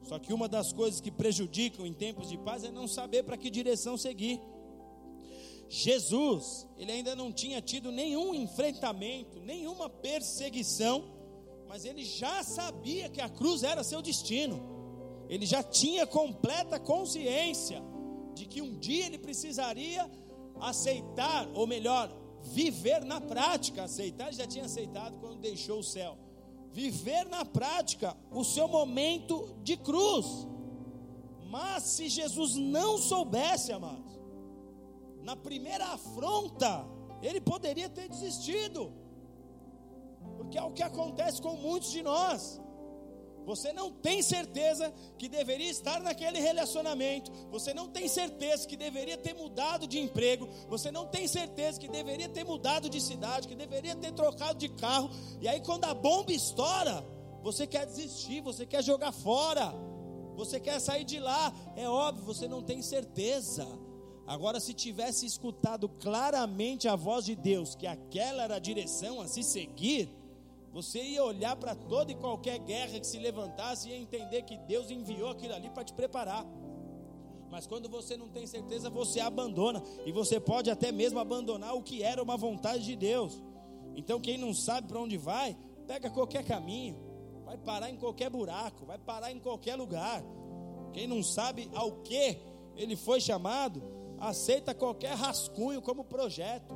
Só 0.02 0.18
que 0.18 0.32
uma 0.32 0.48
das 0.48 0.72
coisas 0.72 1.00
que 1.00 1.10
prejudicam 1.10 1.86
em 1.86 1.92
tempos 1.92 2.28
de 2.28 2.36
paz 2.36 2.64
é 2.64 2.70
não 2.70 2.88
saber 2.88 3.22
para 3.22 3.36
que 3.36 3.48
direção 3.48 3.96
seguir. 3.96 4.40
Jesus, 5.68 6.66
ele 6.76 6.90
ainda 6.90 7.14
não 7.14 7.32
tinha 7.32 7.62
tido 7.62 7.92
nenhum 7.92 8.34
enfrentamento, 8.34 9.40
nenhuma 9.40 9.88
perseguição, 9.88 11.13
mas 11.74 11.84
ele 11.84 12.04
já 12.04 12.40
sabia 12.44 13.08
que 13.08 13.20
a 13.20 13.28
cruz 13.28 13.64
era 13.64 13.82
seu 13.82 14.00
destino. 14.00 14.62
Ele 15.28 15.44
já 15.44 15.60
tinha 15.60 16.06
completa 16.06 16.78
consciência 16.78 17.82
de 18.32 18.46
que 18.46 18.62
um 18.62 18.78
dia 18.78 19.06
ele 19.06 19.18
precisaria 19.18 20.08
aceitar, 20.60 21.48
ou 21.52 21.66
melhor, 21.66 22.16
viver 22.42 23.04
na 23.04 23.20
prática, 23.20 23.82
aceitar, 23.82 24.32
já 24.32 24.46
tinha 24.46 24.66
aceitado 24.66 25.18
quando 25.18 25.40
deixou 25.40 25.80
o 25.80 25.82
céu. 25.82 26.16
Viver 26.70 27.28
na 27.28 27.44
prática 27.44 28.16
o 28.30 28.44
seu 28.44 28.68
momento 28.68 29.58
de 29.64 29.76
cruz. 29.76 30.46
Mas 31.50 31.82
se 31.82 32.08
Jesus 32.08 32.54
não 32.54 32.98
soubesse, 32.98 33.72
amados, 33.72 34.12
na 35.24 35.34
primeira 35.34 35.86
afronta, 35.86 36.86
ele 37.20 37.40
poderia 37.40 37.88
ter 37.88 38.08
desistido. 38.08 38.92
Porque 40.34 40.58
é 40.58 40.62
o 40.62 40.72
que 40.72 40.82
acontece 40.82 41.40
com 41.40 41.54
muitos 41.56 41.90
de 41.90 42.02
nós. 42.02 42.60
Você 43.44 43.72
não 43.72 43.90
tem 43.90 44.22
certeza 44.22 44.92
que 45.18 45.28
deveria 45.28 45.70
estar 45.70 46.00
naquele 46.00 46.40
relacionamento. 46.40 47.30
Você 47.50 47.74
não 47.74 47.88
tem 47.88 48.08
certeza 48.08 48.66
que 48.66 48.76
deveria 48.76 49.18
ter 49.18 49.34
mudado 49.34 49.86
de 49.86 49.98
emprego. 49.98 50.48
Você 50.68 50.90
não 50.90 51.06
tem 51.06 51.28
certeza 51.28 51.78
que 51.78 51.88
deveria 51.88 52.28
ter 52.28 52.44
mudado 52.44 52.88
de 52.88 53.00
cidade, 53.00 53.46
que 53.46 53.54
deveria 53.54 53.94
ter 53.94 54.12
trocado 54.12 54.58
de 54.58 54.68
carro. 54.70 55.10
E 55.40 55.48
aí, 55.48 55.60
quando 55.60 55.84
a 55.84 55.92
bomba 55.92 56.32
estoura, 56.32 57.04
você 57.42 57.66
quer 57.66 57.84
desistir, 57.84 58.40
você 58.40 58.64
quer 58.64 58.82
jogar 58.82 59.12
fora, 59.12 59.74
você 60.34 60.58
quer 60.58 60.80
sair 60.80 61.04
de 61.04 61.20
lá. 61.20 61.52
É 61.76 61.86
óbvio, 61.88 62.24
você 62.24 62.48
não 62.48 62.62
tem 62.62 62.80
certeza. 62.80 63.66
Agora, 64.26 64.58
se 64.58 64.72
tivesse 64.72 65.26
escutado 65.26 65.86
claramente 65.86 66.88
a 66.88 66.96
voz 66.96 67.26
de 67.26 67.36
Deus, 67.36 67.74
que 67.74 67.86
aquela 67.86 68.44
era 68.44 68.56
a 68.56 68.58
direção 68.58 69.20
a 69.20 69.28
se 69.28 69.42
seguir 69.42 70.23
você 70.74 71.00
ia 71.00 71.22
olhar 71.22 71.54
para 71.54 71.72
toda 71.72 72.10
e 72.10 72.16
qualquer 72.16 72.58
guerra 72.58 72.98
que 72.98 73.06
se 73.06 73.16
levantasse 73.16 73.88
e 73.88 73.92
ia 73.92 73.96
entender 73.96 74.42
que 74.42 74.58
Deus 74.58 74.90
enviou 74.90 75.30
aquilo 75.30 75.54
ali 75.54 75.70
para 75.70 75.84
te 75.84 75.94
preparar. 75.94 76.44
Mas 77.48 77.64
quando 77.64 77.88
você 77.88 78.16
não 78.16 78.28
tem 78.28 78.44
certeza, 78.44 78.90
você 78.90 79.20
abandona. 79.20 79.80
E 80.04 80.10
você 80.10 80.40
pode 80.40 80.68
até 80.72 80.90
mesmo 80.90 81.20
abandonar 81.20 81.76
o 81.76 81.82
que 81.82 82.02
era 82.02 82.20
uma 82.20 82.36
vontade 82.36 82.84
de 82.84 82.96
Deus. 82.96 83.40
Então, 83.94 84.20
quem 84.20 84.36
não 84.36 84.52
sabe 84.52 84.88
para 84.88 84.98
onde 84.98 85.16
vai, 85.16 85.56
pega 85.86 86.10
qualquer 86.10 86.44
caminho, 86.44 86.96
vai 87.44 87.56
parar 87.56 87.88
em 87.88 87.96
qualquer 87.96 88.28
buraco, 88.28 88.84
vai 88.84 88.98
parar 88.98 89.30
em 89.30 89.38
qualquer 89.38 89.76
lugar. 89.76 90.24
Quem 90.92 91.06
não 91.06 91.22
sabe 91.22 91.70
ao 91.72 92.02
que 92.02 92.36
ele 92.74 92.96
foi 92.96 93.20
chamado, 93.20 93.80
aceita 94.18 94.74
qualquer 94.74 95.14
rascunho 95.14 95.80
como 95.80 96.04
projeto. 96.04 96.74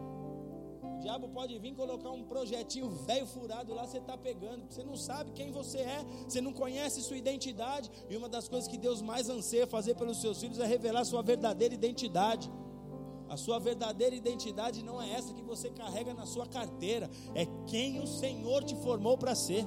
O 0.99 1.01
diabo 1.01 1.29
pode 1.29 1.57
vir 1.61 1.75
colocar 1.75 2.11
um 2.11 2.25
projetinho 2.25 2.91
velho 2.91 3.25
furado 3.25 3.73
lá, 3.73 3.87
você 3.87 3.99
está 3.99 4.19
pegando, 4.19 4.67
você 4.69 4.83
não 4.83 4.97
sabe 4.97 5.31
quem 5.31 5.53
você 5.53 5.79
é, 5.79 6.05
você 6.27 6.41
não 6.41 6.53
conhece 6.53 7.01
sua 7.03 7.17
identidade. 7.17 7.89
E 8.11 8.17
uma 8.17 8.29
das 8.29 8.49
coisas 8.49 8.69
que 8.69 8.77
Deus 8.77 9.01
mais 9.01 9.29
anseia 9.29 9.65
fazer 9.65 9.95
pelos 9.95 10.21
seus 10.21 10.41
filhos 10.41 10.59
é 10.59 10.67
revelar 10.67 11.05
sua 11.05 11.23
verdadeira 11.23 11.73
identidade. 11.73 12.51
A 13.29 13.37
sua 13.37 13.61
verdadeira 13.61 14.17
identidade 14.17 14.83
não 14.83 15.01
é 15.01 15.13
essa 15.13 15.33
que 15.33 15.43
você 15.43 15.71
carrega 15.71 16.13
na 16.13 16.27
sua 16.27 16.47
carteira, 16.47 17.09
é 17.33 17.47
quem 17.69 18.01
o 18.01 18.07
Senhor 18.07 18.65
te 18.65 18.75
formou 18.77 19.17
para 19.17 19.37
ser. 19.37 19.65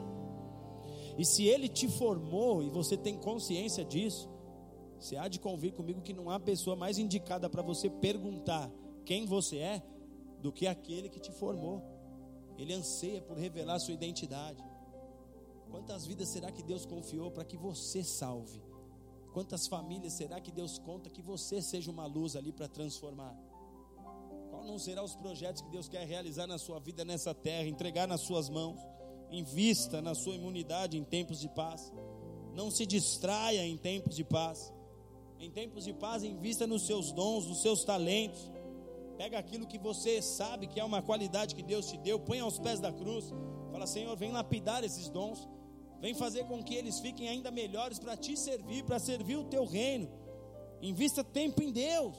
E 1.18 1.24
se 1.24 1.46
Ele 1.46 1.70
te 1.70 1.88
formou 1.88 2.62
e 2.62 2.70
você 2.70 2.98
tem 2.98 3.16
consciência 3.18 3.86
disso, 3.86 4.30
você 5.00 5.16
há 5.16 5.30
de 5.30 5.40
convir 5.40 5.72
comigo 5.72 6.02
que 6.02 6.12
não 6.12 6.30
há 6.30 6.38
pessoa 6.42 6.76
mais 6.76 6.98
indicada 6.98 7.50
para 7.50 7.62
você 7.62 7.90
perguntar 7.90 8.70
quem 9.06 9.26
você 9.26 9.58
é 9.60 9.82
do 10.42 10.52
que 10.52 10.68
aquele 10.68 11.10
que 11.10 11.20
te 11.20 11.32
formou. 11.32 11.82
Ele 12.58 12.74
anseia 12.74 13.22
por 13.22 13.38
revelar 13.38 13.80
sua 13.80 13.94
identidade. 13.94 14.64
Quantas 15.70 16.06
vidas 16.06 16.30
será 16.30 16.52
que 16.52 16.62
Deus 16.62 16.86
confiou 16.86 17.32
para 17.32 17.46
que 17.46 17.56
você 17.56 18.04
salve? 18.04 18.62
Quantas 19.34 19.68
famílias 19.68 20.14
será 20.14 20.42
que 20.42 20.52
Deus 20.52 20.78
conta 20.78 21.10
que 21.10 21.22
você 21.22 21.62
seja 21.62 21.90
uma 21.90 22.06
luz 22.06 22.36
ali 22.36 22.52
para 22.52 22.68
transformar? 22.68 23.34
Qual 24.50 24.66
não 24.66 24.78
será 24.78 25.02
os 25.02 25.16
projetos 25.16 25.62
que 25.62 25.70
Deus 25.70 25.88
quer 25.88 26.06
realizar 26.06 26.46
na 26.46 26.58
sua 26.58 26.80
vida 26.80 27.06
nessa 27.06 27.34
terra, 27.34 27.68
entregar 27.68 28.08
nas 28.08 28.22
suas 28.22 28.50
mãos? 28.50 28.80
Invista 29.32 30.02
na 30.02 30.14
sua 30.14 30.36
imunidade 30.36 30.98
em 30.98 31.04
tempos 31.06 31.40
de 31.40 31.48
paz. 31.48 31.94
Não 32.54 32.70
se 32.70 32.86
distraia 32.86 33.66
em 33.66 33.78
tempos 33.78 34.16
de 34.18 34.26
paz. 34.26 34.74
Em 35.40 35.50
tempos 35.50 35.86
de 35.86 35.94
paz, 35.94 36.22
invista 36.24 36.68
nos 36.68 36.86
seus 36.86 37.14
dons, 37.14 37.48
nos 37.48 37.62
seus 37.62 37.86
talentos. 37.86 38.52
Pega 39.22 39.38
aquilo 39.38 39.68
que 39.68 39.78
você 39.78 40.20
sabe 40.20 40.66
que 40.66 40.80
é 40.80 40.84
uma 40.84 41.00
qualidade 41.00 41.54
que 41.54 41.62
Deus 41.62 41.86
te 41.86 41.96
deu, 41.96 42.20
põe 42.20 42.40
aos 42.40 42.58
pés 42.58 42.80
da 42.80 42.92
cruz. 42.92 43.32
Fala, 43.72 43.86
Senhor, 43.86 44.18
vem 44.18 44.32
lapidar 44.32 44.84
esses 44.84 45.10
dons. 45.10 45.48
Vem 46.00 46.16
fazer 46.16 46.44
com 46.46 46.64
que 46.64 46.74
eles 46.74 47.00
fiquem 47.00 47.30
ainda 47.30 47.52
melhores 47.52 48.00
para 48.00 48.18
te 48.18 48.36
servir, 48.36 48.84
para 48.84 48.98
servir 48.98 49.36
o 49.36 49.44
teu 49.44 49.64
reino. 49.64 50.10
Invista 50.82 51.24
tempo 51.24 51.62
em 51.62 51.72
Deus, 51.72 52.18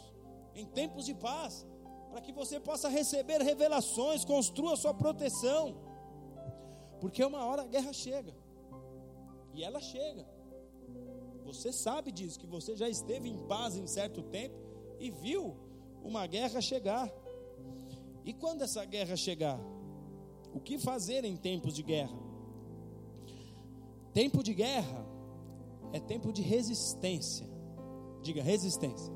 em 0.54 0.64
tempos 0.64 1.04
de 1.04 1.12
paz, 1.12 1.66
para 2.08 2.20
que 2.20 2.30
você 2.30 2.60
possa 2.60 2.88
receber 2.88 3.42
revelações, 3.42 4.24
construa 4.24 4.76
sua 4.76 4.94
proteção. 4.94 5.74
Porque 7.00 7.24
uma 7.24 7.44
hora 7.44 7.62
a 7.62 7.66
guerra 7.66 7.92
chega. 7.92 8.32
E 9.52 9.64
ela 9.64 9.80
chega. 9.80 10.24
Você 11.42 11.72
sabe 11.72 12.12
disso, 12.12 12.38
que 12.38 12.46
você 12.46 12.76
já 12.76 12.88
esteve 12.88 13.28
em 13.28 13.38
paz 13.48 13.74
em 13.74 13.88
certo 13.88 14.22
tempo 14.22 14.56
e 15.00 15.10
viu 15.10 15.71
uma 16.02 16.26
guerra 16.26 16.60
chegar. 16.60 17.10
E 18.24 18.32
quando 18.32 18.62
essa 18.62 18.84
guerra 18.84 19.16
chegar? 19.16 19.58
O 20.54 20.60
que 20.60 20.78
fazer 20.78 21.24
em 21.24 21.36
tempos 21.36 21.74
de 21.74 21.82
guerra? 21.82 22.16
Tempo 24.12 24.42
de 24.42 24.52
guerra 24.52 25.06
é 25.92 26.00
tempo 26.00 26.32
de 26.32 26.42
resistência. 26.42 27.48
Diga 28.22 28.42
resistência. 28.42 29.12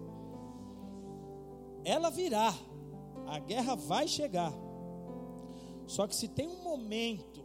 Ela 1.84 2.10
virá, 2.10 2.52
a 3.26 3.38
guerra 3.38 3.74
vai 3.74 4.08
chegar. 4.08 4.52
Só 5.86 6.06
que 6.06 6.16
se 6.16 6.26
tem 6.26 6.48
um 6.48 6.62
momento 6.62 7.44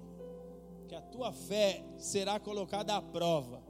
que 0.87 0.95
a 0.95 1.01
tua 1.01 1.31
fé 1.31 1.83
será 1.99 2.39
colocada 2.39 2.95
à 2.95 3.01
prova 3.01 3.61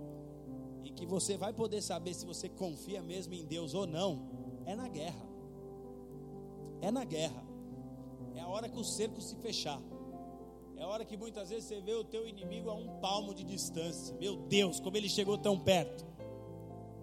e 0.83 0.91
que 0.91 1.05
você 1.05 1.35
vai 1.35 1.51
poder 1.51 1.81
saber 1.81 2.13
se 2.13 2.25
você 2.25 2.47
confia 2.47 3.01
mesmo 3.01 3.33
em 3.33 3.45
Deus 3.45 3.73
ou 3.73 3.85
não, 3.85 4.61
é 4.65 4.75
na 4.75 4.87
guerra 4.87 5.30
é 6.81 6.91
na 6.91 7.05
guerra. 7.05 7.43
É 8.35 8.41
a 8.41 8.47
hora 8.47 8.67
que 8.67 8.79
o 8.79 8.83
cerco 8.83 9.21
se 9.21 9.35
fechar. 9.37 9.81
É 10.77 10.83
a 10.83 10.87
hora 10.87 11.05
que 11.05 11.15
muitas 11.15 11.49
vezes 11.49 11.65
você 11.65 11.79
vê 11.79 11.93
o 11.93 12.03
teu 12.03 12.27
inimigo 12.27 12.69
a 12.69 12.73
um 12.73 12.99
palmo 12.99 13.33
de 13.33 13.43
distância. 13.43 14.15
Meu 14.19 14.35
Deus, 14.35 14.79
como 14.79 14.97
ele 14.97 15.07
chegou 15.07 15.37
tão 15.37 15.59
perto. 15.59 16.05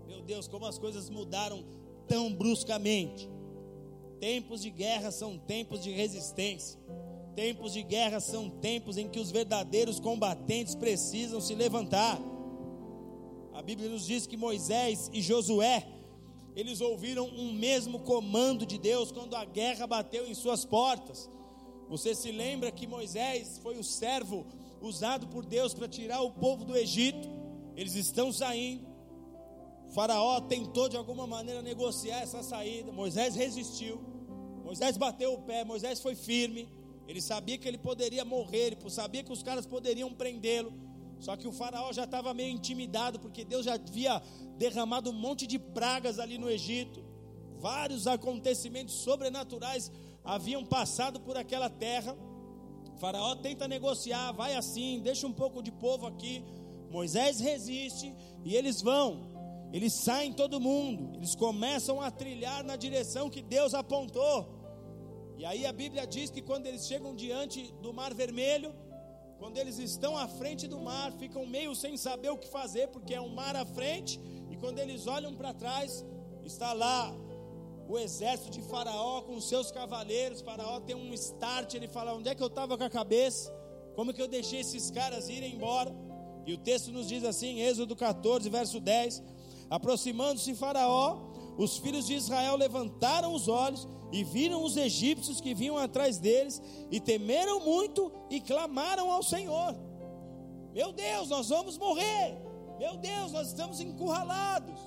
Meu 0.06 0.20
Deus, 0.20 0.48
como 0.48 0.66
as 0.66 0.78
coisas 0.78 1.08
mudaram 1.08 1.64
tão 2.08 2.32
bruscamente. 2.34 3.30
Tempos 4.18 4.62
de 4.62 4.70
guerra 4.70 5.12
são 5.12 5.38
tempos 5.38 5.80
de 5.80 5.92
resistência. 5.92 6.80
Tempos 7.36 7.72
de 7.72 7.84
guerra 7.84 8.18
são 8.18 8.50
tempos 8.50 8.98
em 8.98 9.08
que 9.08 9.20
os 9.20 9.30
verdadeiros 9.30 10.00
combatentes 10.00 10.74
precisam 10.74 11.40
se 11.40 11.54
levantar. 11.54 12.20
A 13.54 13.62
Bíblia 13.62 13.88
nos 13.88 14.04
diz 14.04 14.26
que 14.26 14.36
Moisés 14.36 15.08
e 15.12 15.22
Josué 15.22 15.86
eles 16.58 16.80
ouviram 16.80 17.24
um 17.28 17.52
mesmo 17.52 18.00
comando 18.00 18.66
de 18.66 18.78
Deus 18.78 19.12
quando 19.12 19.36
a 19.36 19.44
guerra 19.44 19.86
bateu 19.86 20.26
em 20.26 20.34
suas 20.34 20.64
portas. 20.64 21.30
Você 21.88 22.16
se 22.16 22.32
lembra 22.32 22.72
que 22.72 22.84
Moisés 22.84 23.60
foi 23.62 23.78
o 23.78 23.84
servo 23.84 24.44
usado 24.82 25.28
por 25.28 25.46
Deus 25.46 25.72
para 25.72 25.86
tirar 25.86 26.20
o 26.20 26.32
povo 26.32 26.64
do 26.64 26.76
Egito? 26.76 27.28
Eles 27.76 27.94
estão 27.94 28.32
saindo. 28.32 28.84
O 29.86 29.92
faraó 29.92 30.40
tentou 30.40 30.88
de 30.88 30.96
alguma 30.96 31.28
maneira 31.28 31.62
negociar 31.62 32.22
essa 32.22 32.42
saída. 32.42 32.90
Moisés 32.90 33.36
resistiu. 33.36 34.00
Moisés 34.64 34.96
bateu 34.96 35.34
o 35.34 35.42
pé. 35.42 35.64
Moisés 35.64 36.00
foi 36.00 36.16
firme. 36.16 36.68
Ele 37.06 37.20
sabia 37.20 37.56
que 37.56 37.68
ele 37.68 37.78
poderia 37.78 38.24
morrer. 38.24 38.72
Ele 38.72 38.90
sabia 38.90 39.22
que 39.22 39.32
os 39.32 39.44
caras 39.44 39.64
poderiam 39.64 40.12
prendê-lo. 40.12 40.72
Só 41.20 41.36
que 41.36 41.48
o 41.48 41.52
faraó 41.52 41.92
já 41.92 42.04
estava 42.04 42.32
meio 42.32 42.50
intimidado, 42.50 43.18
porque 43.18 43.44
Deus 43.44 43.64
já 43.64 43.74
havia 43.74 44.22
derramado 44.56 45.10
um 45.10 45.14
monte 45.14 45.46
de 45.46 45.58
pragas 45.58 46.18
ali 46.18 46.38
no 46.38 46.48
Egito. 46.48 47.04
Vários 47.58 48.06
acontecimentos 48.06 48.94
sobrenaturais 48.94 49.90
haviam 50.24 50.64
passado 50.64 51.20
por 51.20 51.36
aquela 51.36 51.68
terra. 51.68 52.16
O 52.94 52.98
faraó 52.98 53.34
tenta 53.34 53.66
negociar, 53.66 54.32
vai 54.32 54.54
assim, 54.54 55.00
deixa 55.00 55.26
um 55.26 55.32
pouco 55.32 55.62
de 55.62 55.72
povo 55.72 56.06
aqui. 56.06 56.44
Moisés 56.90 57.40
resiste 57.40 58.14
e 58.44 58.54
eles 58.54 58.80
vão. 58.80 59.36
Eles 59.72 59.92
saem 59.92 60.32
todo 60.32 60.60
mundo, 60.60 61.14
eles 61.16 61.34
começam 61.34 62.00
a 62.00 62.10
trilhar 62.10 62.64
na 62.64 62.74
direção 62.74 63.28
que 63.28 63.42
Deus 63.42 63.74
apontou. 63.74 64.48
E 65.36 65.44
aí 65.44 65.66
a 65.66 65.72
Bíblia 65.72 66.06
diz 66.06 66.30
que 66.30 66.40
quando 66.40 66.66
eles 66.66 66.86
chegam 66.86 67.14
diante 67.14 67.72
do 67.82 67.92
Mar 67.92 68.14
Vermelho, 68.14 68.74
quando 69.38 69.56
eles 69.56 69.78
estão 69.78 70.16
à 70.16 70.26
frente 70.26 70.66
do 70.66 70.80
mar, 70.80 71.12
ficam 71.12 71.46
meio 71.46 71.74
sem 71.74 71.96
saber 71.96 72.30
o 72.30 72.36
que 72.36 72.48
fazer, 72.48 72.88
porque 72.88 73.14
é 73.14 73.20
um 73.20 73.28
mar 73.28 73.54
à 73.54 73.64
frente, 73.64 74.20
e 74.50 74.56
quando 74.56 74.78
eles 74.78 75.06
olham 75.06 75.34
para 75.34 75.54
trás, 75.54 76.04
está 76.44 76.72
lá 76.72 77.14
o 77.88 77.98
exército 77.98 78.50
de 78.50 78.62
Faraó 78.62 79.22
com 79.22 79.40
seus 79.40 79.70
cavaleiros. 79.70 80.40
Faraó 80.42 80.80
tem 80.80 80.96
um 80.96 81.14
start, 81.14 81.74
ele 81.74 81.88
fala: 81.88 82.14
Onde 82.14 82.28
é 82.28 82.34
que 82.34 82.42
eu 82.42 82.48
estava 82.48 82.76
com 82.76 82.84
a 82.84 82.90
cabeça? 82.90 83.52
Como 83.94 84.12
que 84.12 84.20
eu 84.20 84.28
deixei 84.28 84.60
esses 84.60 84.90
caras 84.90 85.28
irem 85.28 85.54
embora? 85.54 85.94
E 86.46 86.52
o 86.52 86.58
texto 86.58 86.90
nos 86.90 87.08
diz 87.08 87.24
assim, 87.24 87.60
Êxodo 87.60 87.94
14, 87.94 88.48
verso 88.50 88.80
10: 88.80 89.22
Aproximando-se 89.70 90.54
Faraó, 90.54 91.18
os 91.56 91.78
filhos 91.78 92.06
de 92.06 92.14
Israel 92.14 92.56
levantaram 92.56 93.32
os 93.34 93.48
olhos 93.48 93.86
e 94.10 94.24
viram 94.24 94.64
os 94.64 94.76
egípcios 94.76 95.40
que 95.40 95.54
vinham 95.54 95.76
atrás 95.76 96.18
deles, 96.18 96.62
e 96.90 96.98
temeram 96.98 97.60
muito 97.60 98.10
e 98.30 98.40
clamaram 98.40 99.10
ao 99.10 99.22
Senhor: 99.22 99.74
Meu 100.72 100.92
Deus, 100.92 101.28
nós 101.28 101.48
vamos 101.48 101.76
morrer! 101.76 102.38
Meu 102.78 102.96
Deus, 102.96 103.32
nós 103.32 103.48
estamos 103.48 103.80
encurralados. 103.80 104.78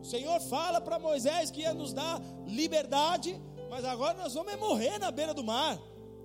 O 0.00 0.04
Senhor 0.04 0.40
fala 0.40 0.80
para 0.80 0.98
Moisés 0.98 1.50
que 1.50 1.60
ia 1.60 1.74
nos 1.74 1.92
dar 1.92 2.20
liberdade, 2.46 3.38
mas 3.68 3.84
agora 3.84 4.16
nós 4.16 4.32
vamos 4.32 4.56
morrer 4.56 4.98
na 4.98 5.10
beira 5.10 5.34
do 5.34 5.44
mar. 5.44 5.78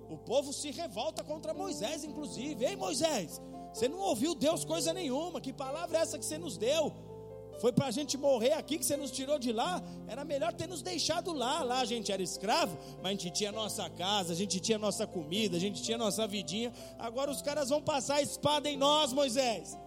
O 0.08 0.16
povo 0.16 0.52
se 0.52 0.70
revolta 0.70 1.22
contra 1.22 1.52
Moisés, 1.52 2.04
inclusive. 2.04 2.64
Ei, 2.64 2.76
Moisés, 2.76 3.42
você 3.72 3.88
não 3.88 3.98
ouviu 3.98 4.34
Deus 4.34 4.64
coisa 4.64 4.92
nenhuma. 4.92 5.40
Que 5.40 5.52
palavra 5.52 5.98
é 5.98 6.02
essa 6.02 6.18
que 6.18 6.24
você 6.24 6.38
nos 6.38 6.56
deu? 6.56 6.92
Foi 7.60 7.72
para 7.72 7.86
a 7.86 7.90
gente 7.90 8.16
morrer 8.16 8.52
aqui 8.52 8.78
que 8.78 8.84
você 8.84 8.96
nos 8.96 9.10
tirou 9.10 9.38
de 9.38 9.52
lá. 9.52 9.82
Era 10.06 10.24
melhor 10.24 10.52
ter 10.52 10.66
nos 10.66 10.82
deixado 10.82 11.32
lá. 11.32 11.62
Lá 11.62 11.80
a 11.80 11.84
gente 11.84 12.12
era 12.12 12.22
escravo, 12.22 12.76
mas 13.02 13.06
a 13.06 13.10
gente 13.10 13.30
tinha 13.30 13.52
nossa 13.52 13.88
casa, 13.90 14.32
a 14.32 14.36
gente 14.36 14.60
tinha 14.60 14.78
nossa 14.78 15.06
comida, 15.06 15.56
a 15.56 15.60
gente 15.60 15.82
tinha 15.82 15.96
nossa 15.98 16.26
vidinha. 16.26 16.72
Agora 16.98 17.30
os 17.30 17.42
caras 17.42 17.68
vão 17.68 17.82
passar 17.82 18.16
a 18.16 18.22
espada 18.22 18.68
em 18.68 18.76
nós, 18.76 19.12
Moisés. 19.12 19.78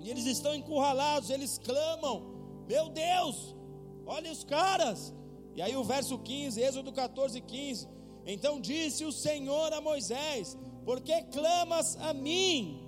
E 0.00 0.08
eles 0.10 0.26
estão 0.26 0.54
encurralados, 0.54 1.30
eles 1.30 1.58
clamam: 1.58 2.64
Meu 2.66 2.88
Deus, 2.88 3.54
olha 4.06 4.32
os 4.32 4.44
caras. 4.44 5.14
E 5.54 5.60
aí 5.62 5.76
o 5.76 5.84
verso 5.84 6.18
15, 6.18 6.60
Êxodo 6.60 6.92
14, 6.92 7.40
15. 7.40 7.88
Então 8.26 8.60
disse 8.60 9.04
o 9.04 9.12
Senhor 9.12 9.72
a 9.72 9.80
Moisés: 9.80 10.56
Por 10.84 11.00
que 11.00 11.22
clamas 11.24 11.96
a 12.00 12.14
mim? 12.14 12.86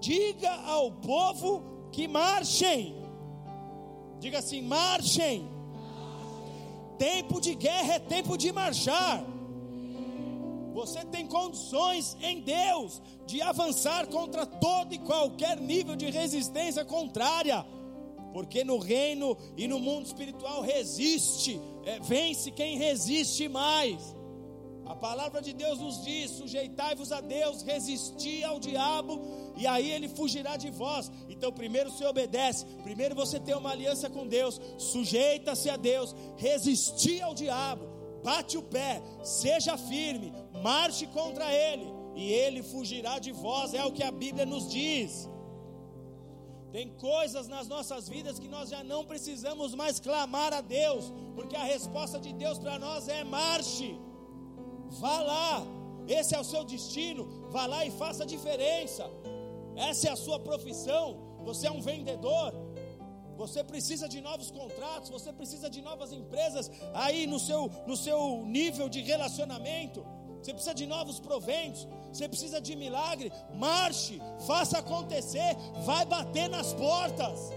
Diga 0.00 0.52
ao 0.52 0.92
povo 0.92 1.88
que 1.92 2.06
marchem. 2.08 3.01
Diga 4.22 4.38
assim: 4.38 4.62
marchem. 4.62 5.48
Tempo 6.96 7.40
de 7.40 7.56
guerra 7.56 7.94
é 7.94 7.98
tempo 7.98 8.38
de 8.38 8.52
marchar. 8.52 9.24
Você 10.72 11.04
tem 11.06 11.26
condições 11.26 12.16
em 12.22 12.40
Deus 12.40 13.02
de 13.26 13.42
avançar 13.42 14.06
contra 14.06 14.46
todo 14.46 14.94
e 14.94 14.98
qualquer 14.98 15.60
nível 15.60 15.96
de 15.96 16.08
resistência 16.08 16.84
contrária, 16.84 17.66
porque 18.32 18.62
no 18.62 18.78
reino 18.78 19.36
e 19.56 19.66
no 19.66 19.80
mundo 19.80 20.06
espiritual 20.06 20.62
resiste, 20.62 21.60
é, 21.84 21.98
vence 21.98 22.52
quem 22.52 22.78
resiste 22.78 23.48
mais. 23.48 24.14
A 24.92 24.94
palavra 24.94 25.40
de 25.40 25.54
Deus 25.54 25.78
nos 25.78 26.04
diz: 26.04 26.32
sujeitai-vos 26.32 27.12
a 27.12 27.20
Deus, 27.22 27.62
resisti 27.62 28.44
ao 28.44 28.60
diabo, 28.60 29.18
e 29.56 29.66
aí 29.66 29.90
ele 29.90 30.06
fugirá 30.06 30.58
de 30.58 30.70
vós. 30.70 31.10
Então, 31.30 31.50
primeiro 31.50 31.90
você 31.90 32.04
obedece, 32.04 32.66
primeiro 32.82 33.14
você 33.14 33.40
tem 33.40 33.54
uma 33.54 33.70
aliança 33.70 34.10
com 34.10 34.26
Deus, 34.26 34.60
sujeita-se 34.76 35.70
a 35.70 35.78
Deus, 35.78 36.14
resisti 36.36 37.22
ao 37.22 37.32
diabo, 37.32 37.86
bate 38.22 38.58
o 38.58 38.62
pé, 38.62 39.02
seja 39.22 39.78
firme, 39.78 40.30
marche 40.62 41.06
contra 41.06 41.50
ele, 41.50 41.86
e 42.14 42.30
ele 42.30 42.62
fugirá 42.62 43.18
de 43.18 43.32
vós, 43.32 43.72
é 43.72 43.82
o 43.82 43.92
que 43.92 44.02
a 44.02 44.12
Bíblia 44.12 44.44
nos 44.44 44.68
diz. 44.70 45.26
Tem 46.70 46.90
coisas 46.98 47.48
nas 47.48 47.66
nossas 47.66 48.10
vidas 48.10 48.38
que 48.38 48.48
nós 48.48 48.68
já 48.68 48.84
não 48.84 49.06
precisamos 49.06 49.74
mais 49.74 49.98
clamar 49.98 50.52
a 50.52 50.60
Deus, 50.60 51.10
porque 51.34 51.56
a 51.56 51.64
resposta 51.64 52.20
de 52.20 52.34
Deus 52.34 52.58
para 52.58 52.78
nós 52.78 53.08
é 53.08 53.24
marche. 53.24 53.98
Vá 55.00 55.20
lá, 55.22 55.66
esse 56.06 56.34
é 56.34 56.40
o 56.40 56.44
seu 56.44 56.64
destino, 56.64 57.48
vá 57.50 57.66
lá 57.66 57.84
e 57.84 57.90
faça 57.90 58.24
a 58.24 58.26
diferença. 58.26 59.08
Essa 59.76 60.08
é 60.08 60.10
a 60.12 60.16
sua 60.16 60.38
profissão. 60.38 61.18
Você 61.44 61.66
é 61.66 61.70
um 61.70 61.80
vendedor. 61.80 62.52
Você 63.36 63.64
precisa 63.64 64.08
de 64.08 64.20
novos 64.20 64.50
contratos, 64.50 65.10
você 65.10 65.32
precisa 65.32 65.68
de 65.68 65.80
novas 65.80 66.12
empresas 66.12 66.70
aí 66.92 67.26
no 67.26 67.40
seu, 67.40 67.70
no 67.86 67.96
seu 67.96 68.44
nível 68.44 68.88
de 68.88 69.00
relacionamento. 69.00 70.04
Você 70.40 70.52
precisa 70.52 70.74
de 70.74 70.86
novos 70.86 71.20
proventos, 71.20 71.86
você 72.12 72.28
precisa 72.28 72.60
de 72.60 72.74
milagre. 72.76 73.32
Marche, 73.54 74.20
faça 74.46 74.78
acontecer, 74.78 75.56
vai 75.84 76.04
bater 76.04 76.48
nas 76.48 76.74
portas. 76.74 77.50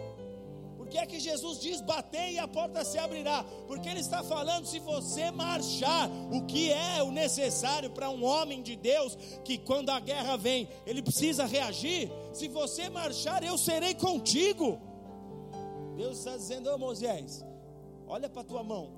Que 0.96 1.00
é 1.00 1.06
que 1.06 1.20
Jesus 1.20 1.60
diz 1.60 1.82
bater 1.82 2.32
e 2.32 2.40
a 2.40 2.48
porta 2.48 2.86
se 2.86 2.98
abrirá? 2.98 3.44
Porque 3.68 3.90
ele 3.90 4.00
está 4.00 4.24
falando 4.24 4.66
se 4.66 4.80
você 4.80 5.30
marchar, 5.30 6.10
o 6.32 6.46
que 6.46 6.72
é 6.72 7.04
o 7.04 7.12
necessário 7.12 7.90
para 7.90 8.10
um 8.10 8.24
homem 8.24 8.64
de 8.64 8.78
Deus 8.78 9.14
que 9.44 9.58
quando 9.58 9.90
a 9.90 10.00
guerra 10.00 10.38
vem, 10.38 10.70
ele 10.86 11.02
precisa 11.02 11.46
reagir. 11.46 12.10
Se 12.32 12.48
você 12.48 12.90
marchar, 12.90 13.44
eu 13.44 13.58
serei 13.58 13.94
contigo. 13.94 14.80
Deus 15.98 16.20
está 16.20 16.38
dizendo, 16.38 16.74
ô 16.74 16.78
Moisés, 16.78 17.44
olha 18.08 18.30
para 18.30 18.44
a 18.44 18.46
tua 18.46 18.64
mão. 18.64 18.94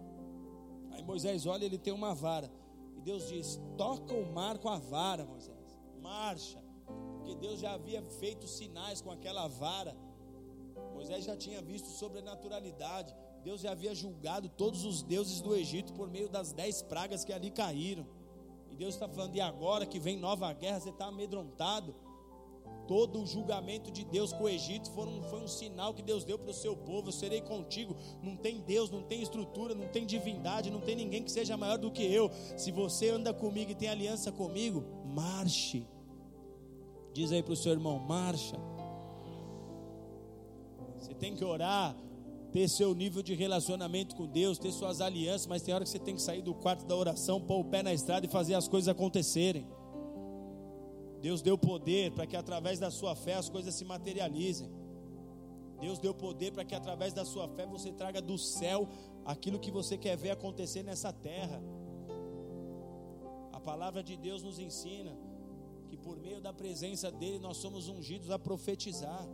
Aí 0.91 1.01
Moisés 1.01 1.47
olha, 1.47 1.65
ele 1.65 1.79
tem 1.79 1.93
uma 1.93 2.13
vara. 2.13 2.51
E 2.95 3.01
Deus 3.01 3.27
diz: 3.27 3.59
toca 3.75 4.13
o 4.13 4.31
mar 4.31 4.59
com 4.59 4.69
a 4.69 4.77
vara, 4.77 5.25
Moisés. 5.25 5.75
Marcha. 5.99 6.63
Porque 7.17 7.33
Deus 7.33 7.59
já 7.59 7.73
havia 7.73 8.03
feito 8.19 8.47
sinais 8.47 9.01
com 9.01 9.09
aquela 9.09 9.47
vara 9.47 9.97
Moisés 10.97 11.25
já 11.25 11.37
tinha 11.37 11.61
visto 11.61 11.89
sobrenaturalidade. 11.89 13.15
Deus 13.43 13.61
já 13.61 13.71
havia 13.71 13.93
julgado 13.93 14.49
todos 14.49 14.83
os 14.83 15.03
deuses 15.03 15.41
do 15.41 15.55
Egito 15.55 15.93
por 15.93 16.09
meio 16.09 16.27
das 16.27 16.51
dez 16.51 16.81
pragas 16.81 17.23
que 17.23 17.31
ali 17.31 17.51
caíram. 17.51 18.05
E 18.71 18.75
Deus 18.75 18.95
está 18.95 19.07
falando, 19.07 19.35
e 19.35 19.39
agora 19.39 19.85
que 19.85 19.99
vem 19.99 20.17
nova 20.17 20.51
guerra, 20.53 20.79
você 20.79 20.89
está 20.89 21.05
amedrontado. 21.05 21.95
Todo 22.87 23.21
o 23.21 23.27
julgamento 23.27 23.91
de 23.91 24.03
Deus 24.05 24.33
com 24.33 24.45
o 24.45 24.49
Egito 24.49 24.89
foi 24.89 25.05
um, 25.05 25.21
foi 25.23 25.39
um 25.39 25.47
sinal 25.47 25.93
que 25.93 26.01
Deus 26.01 26.23
deu 26.23 26.39
para 26.39 26.49
o 26.49 26.53
seu 26.53 26.75
povo. 26.75 27.09
Eu 27.09 27.13
serei 27.13 27.41
contigo. 27.41 27.95
Não 28.23 28.35
tem 28.35 28.59
Deus, 28.61 28.89
não 28.89 29.03
tem 29.03 29.21
estrutura, 29.21 29.75
não 29.75 29.89
tem 29.89 30.03
divindade, 30.03 30.71
não 30.71 30.81
tem 30.81 30.95
ninguém 30.95 31.21
que 31.21 31.31
seja 31.31 31.55
maior 31.55 31.77
do 31.77 31.91
que 31.91 32.03
eu. 32.03 32.31
Se 32.57 32.71
você 32.71 33.09
anda 33.09 33.31
comigo 33.35 33.69
e 33.69 33.75
tem 33.75 33.87
aliança 33.89 34.31
comigo, 34.31 34.83
marche. 35.05 35.85
Diz 37.13 37.31
aí 37.31 37.43
para 37.43 37.53
o 37.53 37.57
seu 37.57 37.73
irmão: 37.73 37.99
marcha. 37.99 38.57
Você 40.99 41.13
tem 41.13 41.35
que 41.35 41.43
orar, 41.43 41.95
ter 42.51 42.67
seu 42.67 42.93
nível 42.93 43.21
de 43.21 43.33
relacionamento 43.33 44.15
com 44.15 44.25
Deus, 44.25 44.57
ter 44.57 44.71
suas 44.71 45.01
alianças, 45.01 45.47
mas 45.47 45.61
tem 45.61 45.73
hora 45.73 45.83
que 45.83 45.89
você 45.89 45.99
tem 45.99 46.15
que 46.15 46.21
sair 46.21 46.41
do 46.41 46.53
quarto 46.53 46.85
da 46.85 46.95
oração, 46.95 47.41
pôr 47.41 47.59
o 47.59 47.65
pé 47.65 47.83
na 47.83 47.93
estrada 47.93 48.25
e 48.25 48.29
fazer 48.29 48.53
as 48.53 48.67
coisas 48.67 48.87
acontecerem. 48.87 49.67
Deus 51.21 51.41
deu 51.41 51.57
poder 51.57 52.11
para 52.11 52.25
que 52.25 52.35
através 52.35 52.79
da 52.79 52.91
sua 52.91 53.15
fé 53.15 53.33
as 53.33 53.49
coisas 53.49 53.73
se 53.73 53.83
materializem. 53.83 54.69
Deus 55.79 55.99
deu 55.99 56.13
poder 56.13 56.51
para 56.51 56.65
que 56.65 56.73
através 56.73 57.13
da 57.13 57.25
sua 57.25 57.47
fé 57.47 57.65
você 57.65 57.91
traga 57.91 58.21
do 58.21 58.37
céu 58.37 58.87
aquilo 59.25 59.59
que 59.59 59.69
você 59.69 59.97
quer 59.97 60.15
ver 60.15 60.31
acontecer 60.31 60.83
nessa 60.83 61.11
terra. 61.13 61.61
A 63.51 63.59
palavra 63.59 64.01
de 64.01 64.15
Deus 64.15 64.41
nos 64.41 64.57
ensina 64.57 65.17
que 65.89 65.97
por 65.97 66.17
meio 66.19 66.41
da 66.41 66.53
presença 66.53 67.11
dele 67.11 67.39
nós 67.39 67.57
somos 67.57 67.87
ungidos 67.87 68.31
a 68.31 68.39
profetizar 68.39 69.27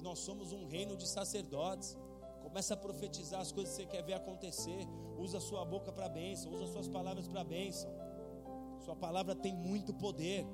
nós 0.00 0.18
somos 0.18 0.52
um 0.52 0.66
reino 0.66 0.96
de 0.96 1.06
sacerdotes. 1.06 1.96
Começa 2.42 2.74
a 2.74 2.76
profetizar 2.76 3.40
as 3.40 3.52
coisas 3.52 3.74
que 3.74 3.82
você 3.82 3.86
quer 3.86 4.02
ver 4.02 4.14
acontecer. 4.14 4.86
Usa 5.18 5.40
sua 5.40 5.64
boca 5.64 5.92
para 5.92 6.08
bênção, 6.08 6.52
usa 6.52 6.66
suas 6.66 6.88
palavras 6.88 7.28
para 7.28 7.44
bênção. 7.44 7.90
Sua 8.84 8.96
palavra 8.96 9.34
tem 9.34 9.54
muito 9.54 9.92
poder. 9.92 10.46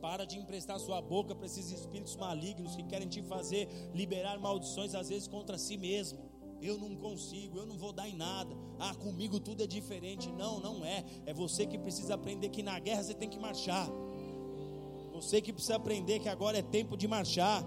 Para 0.00 0.26
de 0.26 0.38
emprestar 0.38 0.78
sua 0.78 1.00
boca 1.00 1.34
para 1.34 1.46
esses 1.46 1.70
espíritos 1.70 2.14
malignos 2.16 2.76
que 2.76 2.82
querem 2.82 3.08
te 3.08 3.22
fazer 3.22 3.68
liberar 3.94 4.38
maldições, 4.38 4.94
às 4.94 5.08
vezes 5.08 5.26
contra 5.26 5.56
si 5.56 5.76
mesmo. 5.78 6.30
Eu 6.60 6.78
não 6.78 6.94
consigo, 6.96 7.58
eu 7.58 7.66
não 7.66 7.76
vou 7.76 7.92
dar 7.92 8.08
em 8.08 8.14
nada. 8.14 8.54
Ah, 8.78 8.94
comigo 8.94 9.40
tudo 9.40 9.62
é 9.62 9.66
diferente. 9.66 10.30
Não, 10.32 10.60
não 10.60 10.84
é. 10.84 11.04
É 11.26 11.32
você 11.32 11.66
que 11.66 11.78
precisa 11.78 12.14
aprender 12.14 12.50
que 12.50 12.62
na 12.62 12.78
guerra 12.78 13.02
você 13.02 13.14
tem 13.14 13.28
que 13.28 13.38
marchar. 13.38 13.88
Você 15.12 15.40
que 15.40 15.52
precisa 15.52 15.76
aprender 15.76 16.20
que 16.20 16.28
agora 16.28 16.58
é 16.58 16.62
tempo 16.62 16.96
de 16.96 17.06
marchar. 17.06 17.64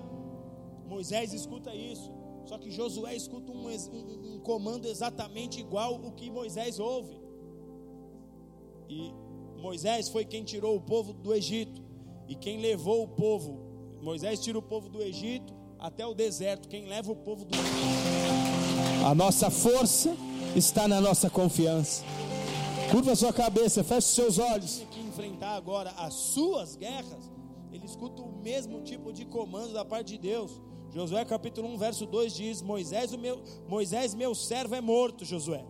Moisés 0.88 1.34
escuta 1.34 1.74
isso. 1.76 2.12
Só 2.46 2.58
que 2.58 2.72
Josué 2.72 3.16
escuta 3.16 3.52
um, 3.52 3.68
um, 3.68 4.36
um 4.36 4.40
comando 4.40 4.88
exatamente 4.88 5.60
igual 5.60 5.96
o 5.96 6.12
que 6.14 6.32
Moisés 6.32 6.80
ouve. 6.80 7.20
E 8.90 9.12
Moisés 9.58 10.08
foi 10.08 10.24
quem 10.24 10.44
tirou 10.44 10.78
o 10.78 10.82
povo 10.82 11.14
do 11.14 11.34
Egito. 11.34 11.82
E 12.28 12.36
quem 12.36 12.60
levou 12.60 13.04
o 13.04 13.08
povo, 13.08 13.60
Moisés 14.02 14.40
tira 14.40 14.58
o 14.58 14.62
povo 14.62 14.90
do 14.90 15.02
Egito 15.02 15.54
até 15.78 16.06
o 16.06 16.14
deserto. 16.14 16.70
Quem 16.70 16.86
leva 16.86 17.12
o 17.12 17.16
povo 17.16 17.44
do 17.44 17.54
Egito. 17.54 19.06
A 19.06 19.14
nossa 19.14 19.50
força 19.50 20.16
está 20.56 20.88
na 20.88 21.02
nossa 21.02 21.30
confiança. 21.30 22.04
Curva 22.92 23.14
sua 23.16 23.34
cabeça, 23.34 23.84
feche 23.84 24.08
seus 24.08 24.40
olhos. 24.40 24.84
Que 24.92 25.02
enfrentar 25.02 25.56
agora 25.56 25.90
as 25.98 26.14
suas 26.14 26.78
guerras, 26.78 27.30
ele 27.74 27.86
escuta 27.86 28.22
o 28.22 28.42
mesmo 28.42 28.82
tipo 28.82 29.12
de 29.12 29.26
comando 29.26 29.74
da 29.74 29.84
parte 29.84 30.14
de 30.14 30.18
Deus. 30.18 30.62
Josué 30.92 31.26
capítulo 31.26 31.68
1, 31.70 31.78
verso 31.78 32.06
2 32.06 32.34
diz: 32.34 32.62
Moisés, 32.62 33.14
o 33.14 33.18
meu, 33.18 33.42
Moisés, 33.68 34.14
meu 34.16 34.34
servo, 34.34 34.76
é 34.76 34.82
morto, 34.82 35.26
Josué. 35.26 35.64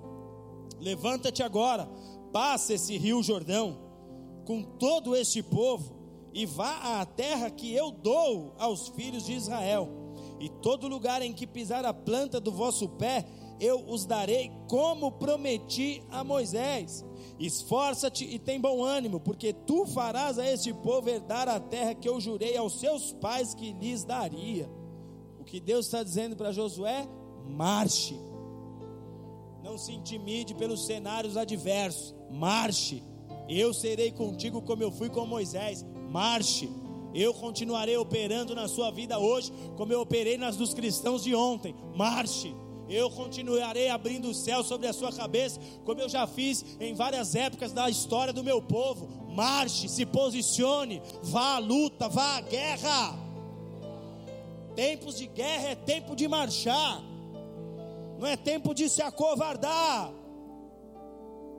Levanta-te 0.80 1.42
agora, 1.42 1.90
passa 2.32 2.74
esse 2.74 2.98
rio 2.98 3.24
Jordão 3.24 3.78
com 4.46 4.62
todo 4.62 5.16
este 5.16 5.42
povo 5.42 5.98
e 6.34 6.46
vá 6.46 7.02
à 7.02 7.06
terra 7.06 7.50
que 7.50 7.74
eu 7.74 7.92
dou 7.92 8.54
aos 8.60 8.90
filhos 8.90 9.26
de 9.26 9.34
Israel. 9.34 9.90
E 10.40 10.50
todo 10.50 10.88
lugar 10.88 11.22
em 11.22 11.34
que 11.34 11.48
pisar 11.48 11.84
a 11.84 11.94
planta 11.94 12.40
do 12.40 12.52
vosso 12.52 12.88
pé, 12.90 13.26
eu 13.60 13.84
os 13.90 14.06
darei 14.06 14.52
como 14.68 15.12
prometi 15.14 16.04
a 16.12 16.24
Moisés. 16.24 17.04
Esforça-te 17.40 18.24
e 18.24 18.38
tem 18.38 18.62
bom 18.62 18.84
ânimo, 18.84 19.20
porque 19.20 19.52
tu 19.52 19.86
farás 19.88 20.38
a 20.38 20.48
este 20.48 20.72
povo 20.72 21.10
herdar 21.10 21.48
a 21.50 21.60
terra 21.60 21.96
que 21.96 22.08
eu 22.08 22.22
jurei 22.22 22.56
aos 22.56 22.80
seus 22.80 23.12
pais 23.14 23.56
que 23.56 23.74
lhes 23.74 24.04
daria. 24.04 24.70
Que 25.48 25.62
Deus 25.62 25.86
está 25.86 26.04
dizendo 26.04 26.36
para 26.36 26.52
Josué? 26.52 27.08
Marche. 27.48 28.20
Não 29.64 29.78
se 29.78 29.94
intimide 29.94 30.54
pelos 30.54 30.86
cenários 30.86 31.38
adversos. 31.38 32.14
Marche. 32.30 33.02
Eu 33.48 33.74
serei 33.74 34.12
contigo 34.12 34.62
como 34.62 34.84
eu 34.84 34.92
fui 34.92 35.10
com 35.10 35.26
Moisés. 35.26 35.86
Marche. 36.10 36.70
Eu 37.14 37.34
continuarei 37.34 37.96
operando 37.96 38.54
na 38.54 38.68
sua 38.68 38.92
vida 38.92 39.18
hoje, 39.18 39.52
como 39.78 39.94
eu 39.94 40.02
operei 40.02 40.38
nas 40.38 40.58
dos 40.58 40.74
cristãos 40.74 41.24
de 41.24 41.34
ontem. 41.34 41.74
Marche. 41.96 42.54
Eu 42.90 43.10
continuarei 43.10 43.90
abrindo 43.90 44.30
o 44.30 44.34
céu 44.34 44.64
sobre 44.64 44.88
a 44.88 44.94
sua 44.94 45.12
cabeça, 45.12 45.60
como 45.86 46.02
eu 46.02 46.10
já 46.10 46.28
fiz 46.28 46.78
em 46.80 46.94
várias 46.94 47.36
épocas 47.36 47.72
da 47.72 47.90
história 47.90 48.34
do 48.34 48.44
meu 48.44 48.62
povo. 48.62 49.08
Marche, 49.34 49.88
se 49.88 50.06
posicione, 50.06 51.02
vá 51.24 51.56
à 51.56 51.60
luta, 51.60 52.10
vá 52.10 52.38
à 52.38 52.42
guerra. 52.42 53.27
Tempos 54.78 55.18
de 55.18 55.26
guerra 55.26 55.70
é 55.70 55.76
tempo 55.76 56.16
de 56.16 56.28
marchar, 56.28 57.02
não 58.20 58.28
é 58.28 58.38
tempo 58.38 58.76
de 58.76 58.88
se 58.88 59.02
acovardar. 59.02 60.14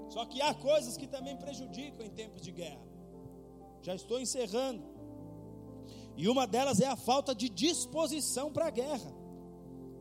Só 0.09 0.25
que 0.25 0.41
há 0.41 0.55
coisas 0.55 0.97
que 0.97 1.09
também 1.09 1.37
prejudicam 1.37 2.07
em 2.07 2.11
tempos 2.11 2.41
de 2.41 2.53
guerra. 2.53 2.87
Já 3.83 3.97
estou 3.97 4.21
encerrando. 4.21 4.85
E 6.17 6.29
uma 6.29 6.47
delas 6.47 6.81
é 6.81 6.87
a 6.87 6.95
falta 6.95 7.35
de 7.35 7.49
disposição 7.49 8.53
para 8.53 8.67
a 8.67 8.71
guerra. 8.71 9.13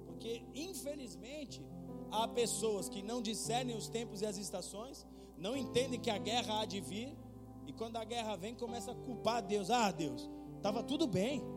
Porque, 0.06 0.44
infelizmente, 0.54 1.66
há 2.12 2.28
pessoas 2.28 2.88
que 2.88 3.02
não 3.02 3.20
discernem 3.20 3.76
os 3.76 3.90
tempos 3.90 4.22
e 4.22 4.28
as 4.28 4.38
estações, 4.38 5.08
não 5.40 5.58
entendem 5.58 6.00
que 6.00 6.12
a 6.12 6.20
guerra 6.20 6.62
há 6.62 6.66
de 6.66 6.80
vir, 6.80 7.18
e 7.66 7.74
quando 7.74 7.98
a 7.98 8.04
guerra 8.04 8.36
vem, 8.36 8.54
começa 8.54 8.92
a 8.92 8.96
culpar 8.96 9.42
Deus. 9.42 9.72
Ah, 9.72 9.92
Deus, 9.92 10.30
estava 10.58 10.84
tudo 10.84 11.08
bem. 11.08 11.57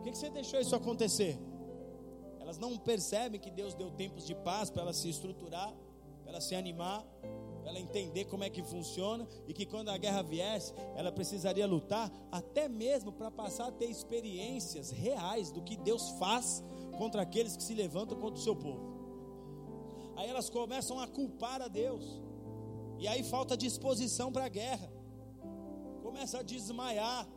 Por 0.00 0.04
que, 0.04 0.12
que 0.12 0.18
você 0.18 0.30
deixou 0.30 0.58
isso 0.58 0.74
acontecer? 0.74 1.38
Elas 2.40 2.56
não 2.56 2.78
percebem 2.78 3.38
que 3.38 3.50
Deus 3.50 3.74
deu 3.74 3.90
tempos 3.90 4.26
de 4.26 4.34
paz 4.34 4.70
para 4.70 4.80
elas 4.80 4.96
se 4.96 5.10
estruturar, 5.10 5.74
para 6.22 6.32
elas 6.32 6.44
se 6.44 6.54
animar, 6.54 7.04
para 7.60 7.68
ela 7.68 7.78
entender 7.78 8.24
como 8.24 8.42
é 8.42 8.48
que 8.48 8.62
funciona 8.62 9.28
e 9.46 9.52
que 9.52 9.66
quando 9.66 9.90
a 9.90 9.98
guerra 9.98 10.22
viesse, 10.22 10.72
ela 10.96 11.12
precisaria 11.12 11.66
lutar 11.66 12.10
até 12.32 12.66
mesmo 12.66 13.12
para 13.12 13.30
passar 13.30 13.68
a 13.68 13.72
ter 13.72 13.90
experiências 13.90 14.90
reais 14.90 15.52
do 15.52 15.60
que 15.60 15.76
Deus 15.76 16.08
faz 16.12 16.64
contra 16.96 17.20
aqueles 17.20 17.54
que 17.54 17.62
se 17.62 17.74
levantam 17.74 18.18
contra 18.18 18.40
o 18.40 18.42
seu 18.42 18.56
povo. 18.56 18.80
Aí 20.16 20.30
elas 20.30 20.48
começam 20.48 20.98
a 20.98 21.06
culpar 21.06 21.60
a 21.60 21.68
Deus. 21.68 22.22
E 22.98 23.06
aí 23.06 23.22
falta 23.22 23.54
disposição 23.54 24.32
para 24.32 24.46
a 24.46 24.48
guerra. 24.48 24.90
Começa 26.02 26.38
a 26.38 26.42
desmaiar. 26.42 27.28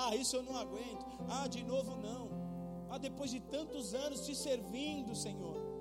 Ah, 0.00 0.16
isso 0.16 0.36
eu 0.36 0.42
não 0.42 0.56
aguento. 0.56 1.04
Ah, 1.28 1.46
de 1.46 1.62
novo 1.62 1.96
não. 1.96 2.24
Ah, 2.90 2.98
depois 2.98 3.30
de 3.30 3.40
tantos 3.40 3.94
anos 3.94 4.24
te 4.26 4.34
servindo, 4.34 5.14
Senhor 5.14 5.72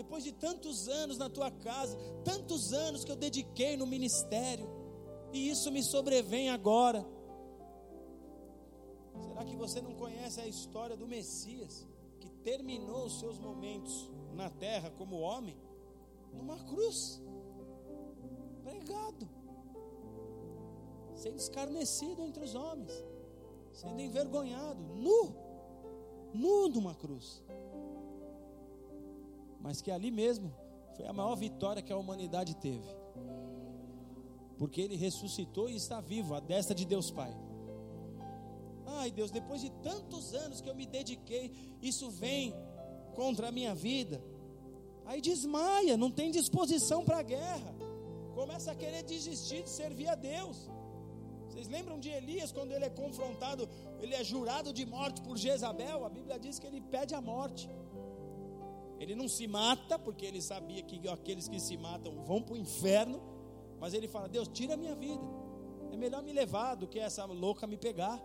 depois 0.00 0.24
de 0.24 0.32
tantos 0.32 0.88
anos 0.88 1.18
na 1.18 1.28
tua 1.28 1.50
casa, 1.50 1.94
tantos 2.24 2.72
anos 2.72 3.04
que 3.04 3.12
eu 3.12 3.16
dediquei 3.16 3.76
no 3.76 3.86
ministério, 3.86 4.66
e 5.30 5.50
isso 5.50 5.70
me 5.70 5.82
sobrevém 5.82 6.48
agora. 6.48 7.06
Será 9.20 9.44
que 9.44 9.54
você 9.56 9.80
não 9.82 9.94
conhece 9.94 10.40
a 10.40 10.46
história 10.46 10.96
do 10.96 11.06
Messias, 11.06 11.86
que 12.18 12.30
terminou 12.30 13.04
os 13.04 13.20
seus 13.20 13.38
momentos 13.38 14.10
na 14.32 14.48
terra 14.48 14.90
como 14.90 15.20
homem, 15.20 15.56
numa 16.32 16.58
cruz, 16.64 17.22
pregado, 18.62 19.28
sendo 21.14 21.36
escarnecido 21.36 22.22
entre 22.22 22.42
os 22.42 22.54
homens, 22.54 23.04
sendo 23.80 24.00
envergonhado, 24.00 24.82
nu, 24.94 25.34
nu 26.32 26.68
numa 26.68 26.94
cruz 26.94 27.42
mas 29.60 29.80
que 29.82 29.90
ali 29.90 30.10
mesmo 30.10 30.52
foi 30.96 31.06
a 31.06 31.12
maior 31.12 31.36
vitória 31.36 31.82
que 31.82 31.92
a 31.92 31.96
humanidade 31.96 32.56
teve. 32.56 32.88
Porque 34.58 34.80
ele 34.80 34.96
ressuscitou 34.96 35.68
e 35.68 35.76
está 35.76 36.00
vivo, 36.00 36.34
à 36.34 36.40
destra 36.40 36.74
de 36.74 36.84
Deus 36.84 37.10
Pai. 37.10 37.34
Ai 38.86 39.10
Deus, 39.10 39.30
depois 39.30 39.60
de 39.60 39.70
tantos 39.82 40.34
anos 40.34 40.60
que 40.60 40.68
eu 40.68 40.74
me 40.74 40.86
dediquei, 40.86 41.52
isso 41.80 42.10
vem 42.10 42.54
contra 43.14 43.48
a 43.48 43.52
minha 43.52 43.74
vida. 43.74 44.22
Aí 45.04 45.20
desmaia, 45.20 45.96
não 45.96 46.10
tem 46.10 46.30
disposição 46.30 47.04
para 47.04 47.18
a 47.18 47.22
guerra. 47.22 47.74
Começa 48.34 48.72
a 48.72 48.74
querer 48.74 49.02
desistir 49.02 49.62
de 49.62 49.70
servir 49.70 50.08
a 50.08 50.14
Deus. 50.14 50.68
Vocês 51.50 51.68
lembram 51.68 51.98
de 51.98 52.08
Elias 52.08 52.52
quando 52.52 52.70
ele 52.70 52.84
é 52.84 52.90
confrontado, 52.90 53.68
ele 54.00 54.14
é 54.14 54.22
jurado 54.22 54.72
de 54.72 54.86
morte 54.86 55.20
por 55.20 55.36
Jezabel? 55.36 56.04
A 56.04 56.08
Bíblia 56.08 56.38
diz 56.38 56.58
que 56.60 56.66
ele 56.66 56.80
pede 56.80 57.12
a 57.12 57.20
morte. 57.20 57.68
Ele 59.00 59.16
não 59.16 59.28
se 59.28 59.48
mata, 59.48 59.98
porque 59.98 60.24
ele 60.24 60.40
sabia 60.40 60.82
que 60.82 61.08
aqueles 61.08 61.48
que 61.48 61.58
se 61.58 61.76
matam 61.76 62.22
vão 62.22 62.40
para 62.40 62.54
o 62.54 62.56
inferno. 62.56 63.20
Mas 63.80 63.94
ele 63.94 64.06
fala: 64.06 64.28
Deus, 64.28 64.46
tira 64.46 64.74
a 64.74 64.76
minha 64.76 64.94
vida. 64.94 65.24
É 65.90 65.96
melhor 65.96 66.22
me 66.22 66.32
levar 66.32 66.76
do 66.76 66.86
que 66.86 67.00
essa 67.00 67.24
louca 67.24 67.66
me 67.66 67.76
pegar. 67.76 68.22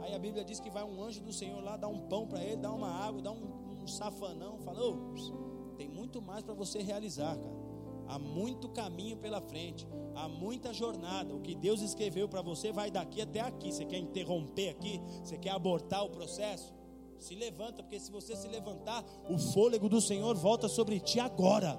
Aí 0.00 0.14
a 0.14 0.18
Bíblia 0.18 0.42
diz 0.42 0.58
que 0.58 0.70
vai 0.70 0.82
um 0.82 1.02
anjo 1.02 1.20
do 1.20 1.32
Senhor 1.32 1.62
lá, 1.62 1.76
dá 1.76 1.86
um 1.86 2.00
pão 2.08 2.26
para 2.26 2.42
ele, 2.42 2.56
dá 2.56 2.72
uma 2.72 2.88
água, 2.88 3.20
dá 3.20 3.30
um, 3.30 3.82
um 3.82 3.86
safanão. 3.86 4.58
Fala: 4.60 4.80
oh, 4.80 5.74
tem 5.76 5.86
muito 5.86 6.22
mais 6.22 6.42
para 6.42 6.54
você 6.54 6.80
realizar, 6.80 7.36
cara. 7.36 7.62
Há 8.06 8.18
muito 8.18 8.68
caminho 8.70 9.16
pela 9.16 9.40
frente, 9.40 9.86
há 10.14 10.28
muita 10.28 10.72
jornada. 10.72 11.34
O 11.34 11.40
que 11.40 11.54
Deus 11.54 11.80
escreveu 11.80 12.28
para 12.28 12.42
você 12.42 12.72
vai 12.72 12.90
daqui 12.90 13.20
até 13.20 13.40
aqui. 13.40 13.72
Você 13.72 13.84
quer 13.84 13.98
interromper 13.98 14.70
aqui? 14.70 15.00
Você 15.22 15.38
quer 15.38 15.50
abortar 15.50 16.04
o 16.04 16.10
processo? 16.10 16.72
Se 17.18 17.34
levanta, 17.34 17.82
porque 17.82 18.00
se 18.00 18.10
você 18.10 18.34
se 18.34 18.48
levantar, 18.48 19.04
o 19.30 19.38
fôlego 19.38 19.88
do 19.88 20.00
Senhor 20.00 20.34
volta 20.34 20.68
sobre 20.68 20.98
ti 20.98 21.20
agora. 21.20 21.78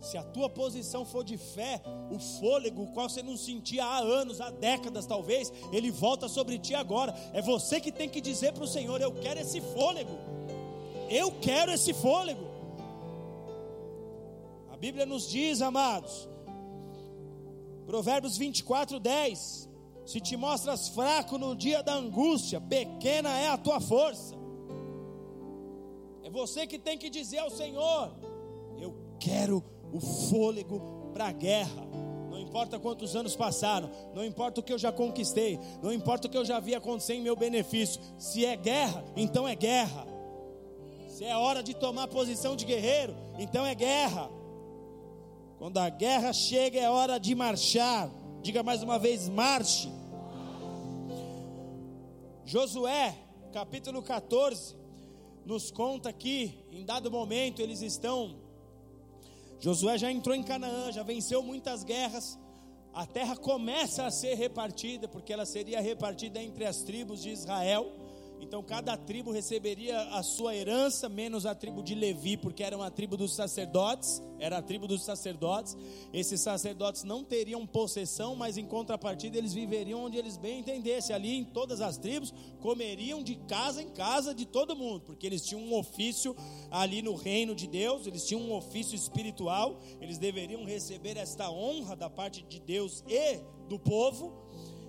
Se 0.00 0.18
a 0.18 0.22
tua 0.22 0.50
posição 0.50 1.04
for 1.04 1.24
de 1.24 1.38
fé, 1.38 1.80
o 2.10 2.18
fôlego, 2.18 2.82
o 2.82 2.92
qual 2.92 3.08
você 3.08 3.22
não 3.22 3.36
sentia 3.36 3.84
há 3.84 3.98
anos, 3.98 4.40
há 4.40 4.50
décadas 4.50 5.06
talvez, 5.06 5.52
ele 5.72 5.90
volta 5.90 6.28
sobre 6.28 6.58
ti 6.58 6.74
agora. 6.74 7.14
É 7.32 7.40
você 7.40 7.80
que 7.80 7.90
tem 7.90 8.08
que 8.08 8.20
dizer 8.20 8.52
para 8.52 8.64
o 8.64 8.68
Senhor: 8.68 9.00
Eu 9.00 9.12
quero 9.12 9.40
esse 9.40 9.60
fôlego. 9.60 10.12
Eu 11.08 11.32
quero 11.32 11.72
esse 11.72 11.92
fôlego. 11.94 12.53
Bíblia 14.84 15.06
nos 15.06 15.30
diz, 15.30 15.62
amados, 15.62 16.28
Provérbios 17.86 18.36
24, 18.36 19.00
10: 19.00 19.70
se 20.04 20.20
te 20.20 20.36
mostras 20.36 20.88
fraco 20.90 21.38
no 21.38 21.56
dia 21.56 21.82
da 21.82 21.94
angústia, 21.94 22.60
pequena 22.60 23.30
é 23.30 23.48
a 23.48 23.56
tua 23.56 23.80
força. 23.80 24.36
você 26.30 26.66
que 26.66 26.78
tem 26.78 26.98
que 26.98 27.08
dizer 27.08 27.38
ao 27.38 27.48
Senhor: 27.48 28.14
Eu 28.78 28.94
quero 29.18 29.64
o 29.90 30.00
fôlego 30.00 31.10
para 31.14 31.28
a 31.28 31.32
guerra. 31.32 31.88
Não 32.30 32.38
importa 32.38 32.78
quantos 32.78 33.16
anos 33.16 33.34
passaram, 33.34 33.90
não 34.14 34.22
importa 34.22 34.60
o 34.60 34.62
que 34.62 34.72
eu 34.72 34.78
já 34.78 34.92
conquistei, 34.92 35.58
não 35.82 35.94
importa 35.94 36.28
o 36.28 36.30
que 36.30 36.36
eu 36.36 36.44
já 36.44 36.60
vi 36.60 36.74
acontecer 36.74 37.14
em 37.14 37.22
meu 37.22 37.36
benefício. 37.36 38.02
Se 38.18 38.44
é 38.44 38.54
guerra, 38.54 39.02
então 39.16 39.48
é 39.48 39.54
guerra. 39.54 40.06
Se 41.08 41.24
é 41.24 41.34
hora 41.34 41.62
de 41.62 41.72
tomar 41.72 42.06
posição 42.08 42.54
de 42.54 42.66
guerreiro, 42.66 43.16
então 43.38 43.64
é 43.64 43.74
guerra. 43.74 44.43
Quando 45.58 45.78
a 45.78 45.88
guerra 45.88 46.32
chega, 46.32 46.80
é 46.80 46.90
hora 46.90 47.18
de 47.18 47.34
marchar. 47.34 48.10
Diga 48.42 48.62
mais 48.62 48.82
uma 48.82 48.98
vez: 48.98 49.28
marche. 49.28 49.88
Josué, 52.44 53.16
capítulo 53.52 54.02
14, 54.02 54.76
nos 55.46 55.70
conta 55.70 56.12
que, 56.12 56.64
em 56.70 56.84
dado 56.84 57.10
momento, 57.10 57.60
eles 57.62 57.80
estão. 57.80 58.36
Josué 59.60 59.96
já 59.96 60.12
entrou 60.12 60.34
em 60.34 60.42
Canaã, 60.42 60.92
já 60.92 61.02
venceu 61.02 61.42
muitas 61.42 61.84
guerras. 61.84 62.38
A 62.92 63.06
terra 63.06 63.36
começa 63.36 64.04
a 64.04 64.10
ser 64.10 64.34
repartida, 64.34 65.08
porque 65.08 65.32
ela 65.32 65.46
seria 65.46 65.80
repartida 65.80 66.42
entre 66.42 66.64
as 66.64 66.82
tribos 66.82 67.22
de 67.22 67.30
Israel. 67.30 67.90
Então 68.44 68.62
cada 68.62 68.94
tribo 68.96 69.32
receberia 69.32 69.98
a 70.10 70.22
sua 70.22 70.54
herança, 70.54 71.08
menos 71.08 71.46
a 71.46 71.54
tribo 71.54 71.82
de 71.82 71.94
Levi, 71.94 72.36
porque 72.36 72.62
era 72.62 72.76
uma 72.76 72.90
tribo 72.90 73.16
dos 73.16 73.34
sacerdotes, 73.34 74.22
era 74.38 74.58
a 74.58 74.62
tribo 74.62 74.86
dos 74.86 75.02
sacerdotes. 75.02 75.74
Esses 76.12 76.42
sacerdotes 76.42 77.04
não 77.04 77.24
teriam 77.24 77.66
possessão, 77.66 78.36
mas 78.36 78.58
em 78.58 78.66
contrapartida 78.66 79.38
eles 79.38 79.54
viveriam 79.54 80.04
onde 80.04 80.18
eles 80.18 80.36
bem 80.36 80.60
entendessem. 80.60 81.16
Ali 81.16 81.34
em 81.34 81.44
todas 81.44 81.80
as 81.80 81.96
tribos 81.96 82.34
comeriam 82.60 83.22
de 83.22 83.34
casa 83.34 83.82
em 83.82 83.88
casa 83.88 84.34
de 84.34 84.44
todo 84.44 84.76
mundo, 84.76 85.00
porque 85.00 85.26
eles 85.26 85.44
tinham 85.44 85.62
um 85.62 85.74
ofício 85.74 86.36
ali 86.70 87.00
no 87.00 87.14
reino 87.14 87.54
de 87.54 87.66
Deus, 87.66 88.06
eles 88.06 88.26
tinham 88.26 88.42
um 88.42 88.54
ofício 88.54 88.94
espiritual, 88.94 89.80
eles 90.00 90.18
deveriam 90.18 90.64
receber 90.64 91.16
esta 91.16 91.50
honra 91.50 91.96
da 91.96 92.10
parte 92.10 92.42
de 92.42 92.60
Deus 92.60 93.02
e 93.08 93.40
do 93.68 93.78
povo. 93.78 94.43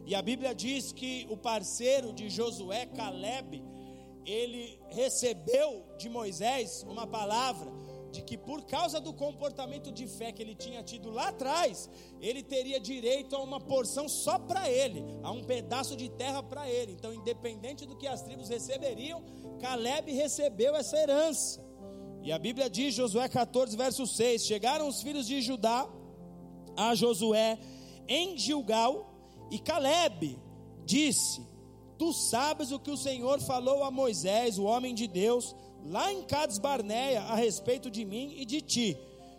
E 0.05 0.13
a 0.13 0.21
Bíblia 0.21 0.53
diz 0.53 0.91
que 0.91 1.25
o 1.29 1.37
parceiro 1.37 2.13
de 2.13 2.29
Josué, 2.29 2.85
Caleb, 2.85 3.63
ele 4.25 4.79
recebeu 4.89 5.85
de 5.97 6.09
Moisés 6.09 6.83
uma 6.87 7.07
palavra 7.07 7.71
de 8.11 8.21
que 8.21 8.37
por 8.37 8.63
causa 8.65 9.01
do 9.01 9.13
comportamento 9.13 9.91
de 9.91 10.07
fé 10.07 10.31
que 10.31 10.41
ele 10.41 10.55
tinha 10.55 10.81
tido 10.81 11.11
lá 11.11 11.29
atrás, 11.29 11.89
ele 12.21 12.41
teria 12.41 12.79
direito 12.79 13.35
a 13.35 13.41
uma 13.41 13.59
porção 13.59 14.07
só 14.07 14.39
para 14.39 14.69
ele, 14.69 15.03
a 15.21 15.31
um 15.31 15.43
pedaço 15.43 15.97
de 15.97 16.07
terra 16.09 16.41
para 16.41 16.69
ele. 16.69 16.93
Então, 16.93 17.13
independente 17.13 17.85
do 17.85 17.97
que 17.97 18.07
as 18.07 18.21
tribos 18.21 18.47
receberiam, 18.47 19.21
Caleb 19.59 20.13
recebeu 20.13 20.75
essa 20.75 20.97
herança. 20.97 21.65
E 22.23 22.31
a 22.31 22.39
Bíblia 22.39 22.69
diz, 22.69 22.95
Josué 22.95 23.27
14, 23.27 23.75
verso 23.75 24.07
6: 24.07 24.45
Chegaram 24.45 24.87
os 24.87 25.01
filhos 25.01 25.27
de 25.27 25.41
Judá 25.41 25.87
a 26.77 26.95
Josué 26.95 27.59
em 28.07 28.37
Gilgal, 28.37 29.14
e 29.51 29.59
Caleb 29.59 30.39
disse: 30.85 31.45
Tu 31.97 32.11
sabes 32.13 32.71
o 32.71 32.79
que 32.79 32.91
o 32.91 32.97
Senhor 32.97 33.39
falou 33.41 33.83
a 33.83 33.91
Moisés, 33.91 34.57
o 34.57 34.63
homem 34.63 34.93
de 34.93 35.07
Deus, 35.07 35.55
lá 35.85 36.11
em 36.11 36.23
Cades 36.23 36.57
Barneia, 36.57 37.21
a 37.21 37.35
respeito 37.35 37.89
de 37.89 38.03
mim 38.03 38.33
e 38.37 38.45
de 38.45 38.61
ti. 38.61 38.97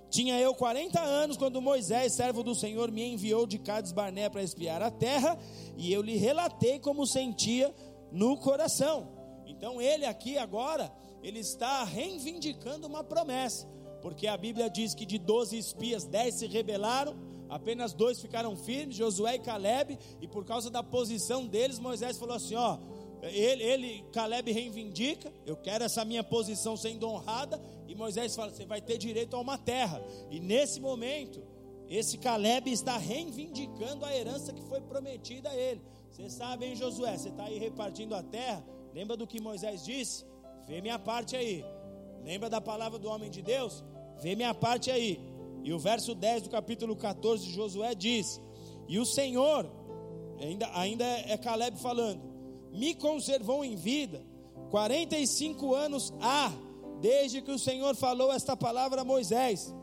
Tinha 0.09 0.39
eu 0.39 0.55
40 0.55 1.01
anos 1.01 1.37
quando 1.37 1.61
Moisés, 1.61 2.15
servo 2.15 2.43
do 2.43 2.55
Senhor, 2.55 2.91
me 2.91 3.05
enviou 3.05 3.47
de 3.47 3.59
Cades 3.59 3.93
Barneia 3.93 4.31
para 4.31 4.43
espiar 4.43 4.81
a 4.81 4.91
terra, 4.91 5.39
e 5.77 5.93
eu 5.93 6.01
lhe 6.01 6.17
relatei 6.17 6.79
como 6.79 7.07
sentia 7.07 7.75
no 8.13 8.37
coração. 8.39 9.09
Então 9.47 9.81
ele 9.81 10.07
aqui 10.07 10.39
agora, 10.39 10.93
ele 11.23 11.41
está 11.41 11.85
reivindicando 11.85 12.87
uma 12.87 13.03
promessa, 13.03 13.67
porque 14.01 14.27
a 14.27 14.37
Bíblia 14.37 14.71
diz 14.71 14.95
que 14.95 15.05
de 15.05 15.19
12 15.19 15.59
espias, 15.59 16.05
10 16.05 16.35
se 16.39 16.47
rebelaram, 16.47 17.17
Apenas 17.49 17.93
dois 17.93 18.21
ficaram 18.21 18.57
firmes, 18.57 18.97
Josué 18.97 19.37
e 19.37 19.39
Caleb, 19.39 19.99
e 20.21 20.27
por 20.27 20.45
causa 20.45 20.71
da 20.71 20.83
posição 20.83 21.47
deles, 21.47 21.79
Moisés 21.79 22.19
falou 22.19 22.37
assim: 22.37 22.55
ó, 22.55 22.79
ele, 23.23 23.63
ele, 23.63 24.05
Caleb 24.13 24.51
reivindica, 24.53 25.33
eu 25.45 25.57
quero 25.57 25.85
essa 25.85 26.05
minha 26.05 26.25
posição 26.25 26.77
sendo 26.77 27.09
honrada, 27.09 27.61
e 27.87 27.95
Moisés 27.95 28.35
fala: 28.35 28.51
você 28.51 28.65
vai 28.65 28.81
ter 28.81 28.99
direito 28.99 29.37
a 29.37 29.41
uma 29.41 29.57
terra. 29.57 30.03
E 30.31 30.41
nesse 30.41 30.81
momento, 30.81 31.43
esse 31.89 32.19
Caleb 32.19 32.71
está 32.71 32.97
reivindicando 32.97 34.05
a 34.05 34.15
herança 34.15 34.53
que 34.53 34.63
foi 34.63 34.81
prometida 34.81 35.51
a 35.51 35.57
ele. 35.57 35.81
Você 36.11 36.29
sabe, 36.29 36.67
hein, 36.67 36.75
Josué? 36.75 37.17
Você 37.17 37.29
está 37.29 37.45
aí 37.45 37.59
repartindo 37.59 38.15
a 38.15 38.23
terra. 38.23 38.65
Lembra 38.95 39.17
do 39.17 39.27
que 39.27 39.41
Moisés 39.41 39.85
disse? 39.85 40.25
Vê 40.67 40.81
minha 40.81 40.99
parte 40.99 41.37
aí. 41.37 41.65
Lembra 42.25 42.51
da 42.51 42.61
palavra 42.61 42.99
do 42.99 43.09
homem 43.09 43.31
de 43.31 43.43
Deus? 43.43 43.85
Vê 44.21 44.35
minha 44.35 44.55
parte 44.55 44.91
aí. 44.91 45.21
E 45.67 45.73
o 45.73 45.81
verso 45.81 46.15
10 46.15 46.45
do 46.45 46.49
capítulo 46.49 46.95
14 46.95 47.45
de 47.45 47.53
Josué 47.53 47.93
diz: 47.93 48.41
E 48.87 49.01
o 49.01 49.05
Senhor, 49.05 49.69
ainda, 50.41 50.71
ainda 50.73 51.05
é 51.05 51.37
Caleb 51.37 51.77
falando, 51.81 52.23
me 52.71 52.95
conservou 52.95 53.65
em 53.65 53.75
vida 53.75 54.25
45 54.71 55.75
anos 55.75 56.15
há, 56.21 56.53
desde 57.01 57.43
que 57.43 57.51
o 57.51 57.59
Senhor 57.59 57.97
falou 57.97 58.33
esta 58.33 58.57
palavra 58.57 59.01
a 59.01 59.05
Moisés, 59.05 59.75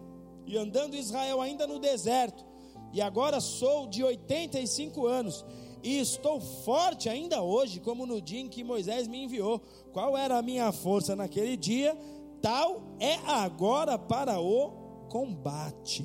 e 0.45 0.55
andando 0.55 0.95
Israel 0.95 1.41
ainda 1.41 1.67
no 1.67 1.79
deserto, 1.79 2.45
e 2.93 3.01
agora 3.01 3.41
sou 3.41 3.85
de 3.85 4.05
85 4.05 5.05
anos, 5.05 5.45
e 5.83 5.99
estou 5.99 6.39
forte 6.39 7.09
ainda 7.09 7.41
hoje, 7.41 7.81
como 7.81 8.05
no 8.05 8.21
dia 8.21 8.39
em 8.39 8.47
que 8.47 8.63
Moisés 8.63 9.05
me 9.05 9.21
enviou. 9.21 9.61
Qual 9.91 10.17
era 10.17 10.37
a 10.37 10.41
minha 10.41 10.71
força 10.71 11.13
naquele 11.13 11.57
dia? 11.57 11.93
Tal 12.41 12.81
é 13.01 13.15
agora 13.25 13.97
para 13.97 14.39
o 14.39 14.82
combate. 15.13 16.03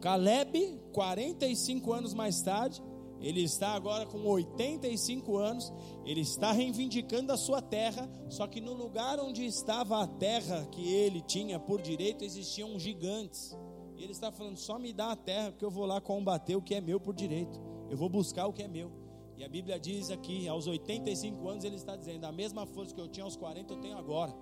Caleb, 0.00 0.80
45 0.92 1.92
anos 1.92 2.14
mais 2.14 2.40
tarde, 2.40 2.80
ele 3.20 3.42
está 3.42 3.70
agora 3.70 4.06
com 4.06 4.24
85 4.24 5.36
anos, 5.36 5.72
ele 6.04 6.20
está 6.20 6.52
reivindicando 6.52 7.32
a 7.32 7.36
sua 7.36 7.60
terra, 7.60 8.08
só 8.28 8.46
que 8.46 8.60
no 8.60 8.72
lugar 8.72 9.18
onde 9.18 9.44
estava 9.44 10.00
a 10.00 10.06
terra 10.06 10.68
que 10.70 10.88
ele 10.88 11.20
tinha 11.20 11.58
por 11.58 11.82
direito 11.82 12.22
existiam 12.22 12.78
gigantes. 12.78 13.58
E 13.96 14.04
ele 14.04 14.12
está 14.12 14.30
falando: 14.30 14.56
só 14.56 14.78
me 14.78 14.92
dá 14.92 15.10
a 15.10 15.16
terra, 15.16 15.50
porque 15.50 15.64
eu 15.64 15.70
vou 15.72 15.86
lá 15.86 16.00
combater 16.00 16.54
o 16.54 16.62
que 16.62 16.76
é 16.76 16.80
meu 16.80 17.00
por 17.00 17.14
direito, 17.14 17.60
eu 17.90 17.96
vou 17.96 18.08
buscar 18.08 18.46
o 18.46 18.52
que 18.52 18.62
é 18.62 18.68
meu. 18.68 18.92
E 19.36 19.42
a 19.42 19.48
Bíblia 19.48 19.80
diz 19.80 20.10
aqui, 20.12 20.46
aos 20.46 20.68
85 20.68 21.48
anos, 21.48 21.64
ele 21.64 21.74
está 21.74 21.96
dizendo: 21.96 22.24
a 22.24 22.30
mesma 22.30 22.66
força 22.66 22.94
que 22.94 23.00
eu 23.00 23.08
tinha 23.08 23.24
aos 23.24 23.36
40, 23.36 23.72
eu 23.72 23.80
tenho 23.80 23.98
agora. 23.98 24.32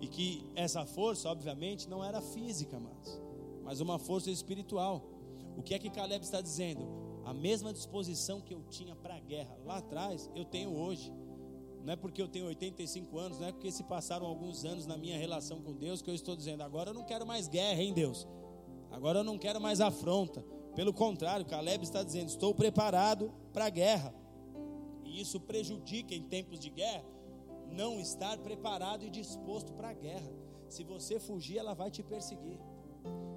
E 0.00 0.06
que 0.06 0.44
essa 0.54 0.84
força, 0.84 1.28
obviamente, 1.28 1.88
não 1.88 2.04
era 2.04 2.20
física, 2.20 2.78
mas, 2.78 3.20
mas 3.62 3.80
uma 3.80 3.98
força 3.98 4.30
espiritual. 4.30 5.02
O 5.56 5.62
que 5.62 5.74
é 5.74 5.78
que 5.78 5.90
Caleb 5.90 6.24
está 6.24 6.40
dizendo? 6.40 6.86
A 7.24 7.32
mesma 7.32 7.72
disposição 7.72 8.40
que 8.40 8.54
eu 8.54 8.62
tinha 8.68 8.94
para 8.94 9.16
a 9.16 9.20
guerra 9.20 9.58
lá 9.64 9.78
atrás, 9.78 10.30
eu 10.34 10.44
tenho 10.44 10.76
hoje. 10.76 11.12
Não 11.82 11.92
é 11.92 11.96
porque 11.96 12.20
eu 12.20 12.28
tenho 12.28 12.46
85 12.46 13.18
anos, 13.18 13.38
não 13.38 13.48
é 13.48 13.52
porque 13.52 13.70
se 13.70 13.84
passaram 13.84 14.26
alguns 14.26 14.64
anos 14.64 14.86
na 14.86 14.96
minha 14.96 15.16
relação 15.16 15.62
com 15.62 15.72
Deus 15.72 16.02
que 16.02 16.10
eu 16.10 16.14
estou 16.14 16.36
dizendo, 16.36 16.62
agora 16.62 16.90
eu 16.90 16.94
não 16.94 17.04
quero 17.04 17.26
mais 17.26 17.48
guerra, 17.48 17.82
hein, 17.82 17.92
Deus? 17.94 18.26
Agora 18.90 19.20
eu 19.20 19.24
não 19.24 19.38
quero 19.38 19.60
mais 19.60 19.80
afronta. 19.80 20.44
Pelo 20.74 20.92
contrário, 20.92 21.46
Caleb 21.46 21.84
está 21.84 22.02
dizendo, 22.02 22.28
estou 22.28 22.54
preparado 22.54 23.32
para 23.52 23.66
a 23.66 23.70
guerra. 23.70 24.14
E 25.04 25.20
isso 25.20 25.40
prejudica 25.40 26.14
em 26.14 26.22
tempos 26.22 26.58
de 26.58 26.70
guerra 26.70 27.15
não 27.72 28.00
estar 28.00 28.38
preparado 28.38 29.04
e 29.04 29.10
disposto 29.10 29.72
para 29.72 29.90
a 29.90 29.94
guerra. 29.94 30.32
Se 30.68 30.82
você 30.82 31.18
fugir, 31.18 31.58
ela 31.58 31.74
vai 31.74 31.90
te 31.90 32.02
perseguir. 32.02 32.58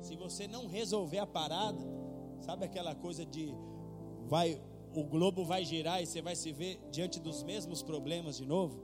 Se 0.02 0.16
você 0.16 0.48
não 0.48 0.68
resolver 0.68 1.20
a 1.20 1.28
parada, 1.28 1.86
sabe 2.42 2.66
aquela 2.66 2.96
coisa 2.96 3.26
de 3.26 3.54
vai 4.28 4.62
o 4.94 5.04
globo 5.04 5.46
vai 5.46 5.64
girar 5.64 6.02
e 6.02 6.06
você 6.06 6.22
vai 6.22 6.36
se 6.36 6.52
ver 6.52 6.80
diante 6.92 7.20
dos 7.20 7.44
mesmos 7.44 7.84
problemas 7.84 8.38
de 8.38 8.46
novo? 8.46 8.82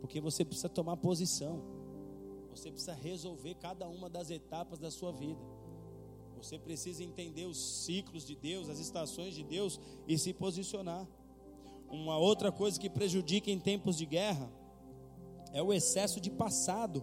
Porque 0.00 0.20
você 0.20 0.44
precisa 0.44 0.68
tomar 0.68 0.96
posição. 0.98 1.62
Você 2.50 2.70
precisa 2.70 2.92
resolver 2.92 3.54
cada 3.54 3.88
uma 3.88 4.08
das 4.08 4.30
etapas 4.30 4.78
da 4.78 4.90
sua 4.90 5.12
vida. 5.12 5.40
Você 6.36 6.58
precisa 6.58 7.02
entender 7.02 7.46
os 7.46 7.58
ciclos 7.84 8.26
de 8.26 8.36
Deus, 8.36 8.68
as 8.68 8.78
estações 8.78 9.34
de 9.34 9.42
Deus 9.42 9.80
e 10.06 10.18
se 10.18 10.34
posicionar. 10.34 11.06
Uma 11.88 12.18
outra 12.18 12.52
coisa 12.52 12.78
que 12.78 12.90
prejudica 12.90 13.50
em 13.50 13.58
tempos 13.58 13.96
de 13.96 14.04
guerra 14.04 14.50
é 15.56 15.62
o 15.62 15.72
excesso 15.72 16.20
de 16.20 16.30
passado. 16.30 17.02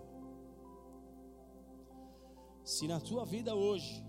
Se 2.63 2.87
na 2.87 2.99
tua 2.99 3.25
vida 3.25 3.55
hoje 3.55 4.05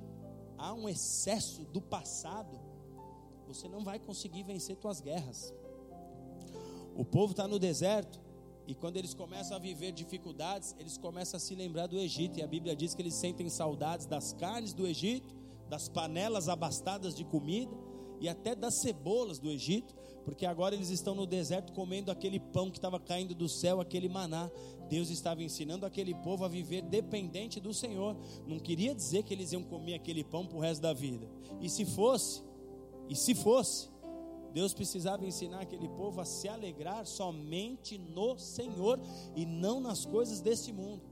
há 0.58 0.74
um 0.74 0.86
excesso 0.86 1.64
do 1.64 1.80
passado, 1.80 2.60
você 3.46 3.66
não 3.68 3.82
vai 3.82 3.98
conseguir 3.98 4.42
vencer 4.42 4.76
tuas 4.76 5.00
guerras. 5.00 5.50
O 6.94 7.06
povo 7.06 7.30
está 7.30 7.48
no 7.48 7.58
deserto 7.58 8.20
e 8.66 8.74
quando 8.74 8.98
eles 8.98 9.14
começam 9.14 9.56
a 9.56 9.58
viver 9.58 9.92
dificuldades, 9.92 10.76
eles 10.78 10.98
começam 10.98 11.38
a 11.38 11.40
se 11.40 11.54
lembrar 11.54 11.86
do 11.86 11.98
Egito. 11.98 12.38
E 12.38 12.42
a 12.42 12.46
Bíblia 12.46 12.76
diz 12.76 12.94
que 12.94 13.00
eles 13.00 13.14
sentem 13.14 13.48
saudades 13.48 14.04
das 14.04 14.34
carnes 14.34 14.74
do 14.74 14.86
Egito, 14.86 15.34
das 15.70 15.88
panelas 15.88 16.50
abastadas 16.50 17.14
de 17.14 17.24
comida 17.24 17.74
e 18.20 18.28
até 18.28 18.54
das 18.54 18.74
cebolas 18.74 19.38
do 19.38 19.50
Egito, 19.50 19.94
Porque 20.24 20.46
agora 20.46 20.74
eles 20.74 20.88
estão 20.88 21.14
no 21.14 21.26
deserto 21.26 21.72
comendo 21.72 22.10
aquele 22.10 22.40
pão 22.40 22.70
que 22.70 22.78
estava 22.78 22.98
caindo 22.98 23.34
do 23.34 23.48
céu, 23.48 23.80
aquele 23.80 24.08
maná. 24.08 24.50
Deus 24.88 25.10
estava 25.10 25.42
ensinando 25.42 25.84
aquele 25.84 26.14
povo 26.14 26.44
a 26.44 26.48
viver 26.48 26.82
dependente 26.82 27.60
do 27.60 27.74
Senhor. 27.74 28.16
Não 28.46 28.58
queria 28.58 28.94
dizer 28.94 29.22
que 29.22 29.34
eles 29.34 29.52
iam 29.52 29.62
comer 29.62 29.94
aquele 29.94 30.24
pão 30.24 30.46
para 30.46 30.56
o 30.56 30.60
resto 30.60 30.80
da 30.80 30.92
vida. 30.92 31.28
E 31.60 31.68
se 31.68 31.84
fosse, 31.84 32.42
e 33.08 33.14
se 33.14 33.34
fosse, 33.34 33.90
Deus 34.54 34.72
precisava 34.72 35.26
ensinar 35.26 35.60
aquele 35.60 35.88
povo 35.88 36.20
a 36.20 36.24
se 36.24 36.48
alegrar 36.48 37.04
somente 37.04 37.98
no 37.98 38.38
Senhor 38.38 39.00
e 39.34 39.44
não 39.44 39.80
nas 39.80 40.06
coisas 40.06 40.40
deste 40.40 40.72
mundo. 40.72 41.02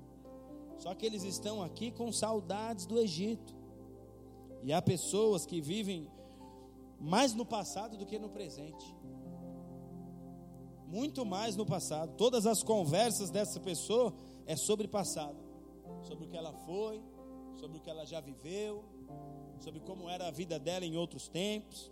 Só 0.79 0.95
que 0.95 1.05
eles 1.05 1.23
estão 1.23 1.63
aqui 1.63 1.91
com 1.91 2.11
saudades 2.11 2.87
do 2.87 2.99
Egito. 2.99 3.55
E 4.63 4.73
há 4.73 4.81
pessoas 4.81 5.45
que 5.45 5.61
vivem 5.61 6.09
mais 7.03 7.35
no 7.35 7.45
passado 7.45 7.97
do 7.97 8.07
que 8.07 8.19
no 8.19 8.31
presente. 8.31 8.97
Muito 10.87 11.27
mais 11.27 11.57
no 11.57 11.67
passado. 11.67 12.15
Todas 12.17 12.47
as 12.47 12.63
conversas 12.63 13.29
dessa 13.29 13.59
pessoa 13.59 14.15
é 14.47 14.55
sobre 14.55 14.87
passado, 14.87 15.37
sobre 16.03 16.27
o 16.27 16.29
que 16.29 16.37
ela 16.37 16.53
foi, 16.53 17.03
sobre 17.57 17.79
o 17.79 17.81
que 17.81 17.91
ela 17.91 18.05
já 18.05 18.21
viveu, 18.21 18.85
sobre 19.59 19.81
como 19.81 20.09
era 20.09 20.29
a 20.29 20.31
vida 20.31 20.59
dela 20.59 20.85
em 20.85 20.97
outros 20.97 21.29
tempos. 21.29 21.91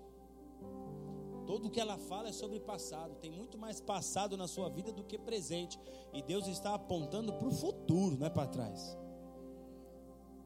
Tudo 1.44 1.66
o 1.66 1.70
que 1.70 1.80
ela 1.80 1.98
fala 1.98 2.28
é 2.28 2.32
sobre 2.32 2.60
passado. 2.60 3.16
Tem 3.16 3.32
muito 3.32 3.58
mais 3.58 3.80
passado 3.80 4.36
na 4.36 4.46
sua 4.46 4.68
vida 4.68 4.92
do 4.92 5.02
que 5.02 5.18
presente. 5.18 5.80
E 6.12 6.22
Deus 6.22 6.46
está 6.46 6.74
apontando 6.74 7.32
para 7.32 7.48
o 7.48 7.52
futuro, 7.52 8.16
não 8.16 8.26
é 8.26 8.30
para 8.30 8.46
trás. 8.46 8.96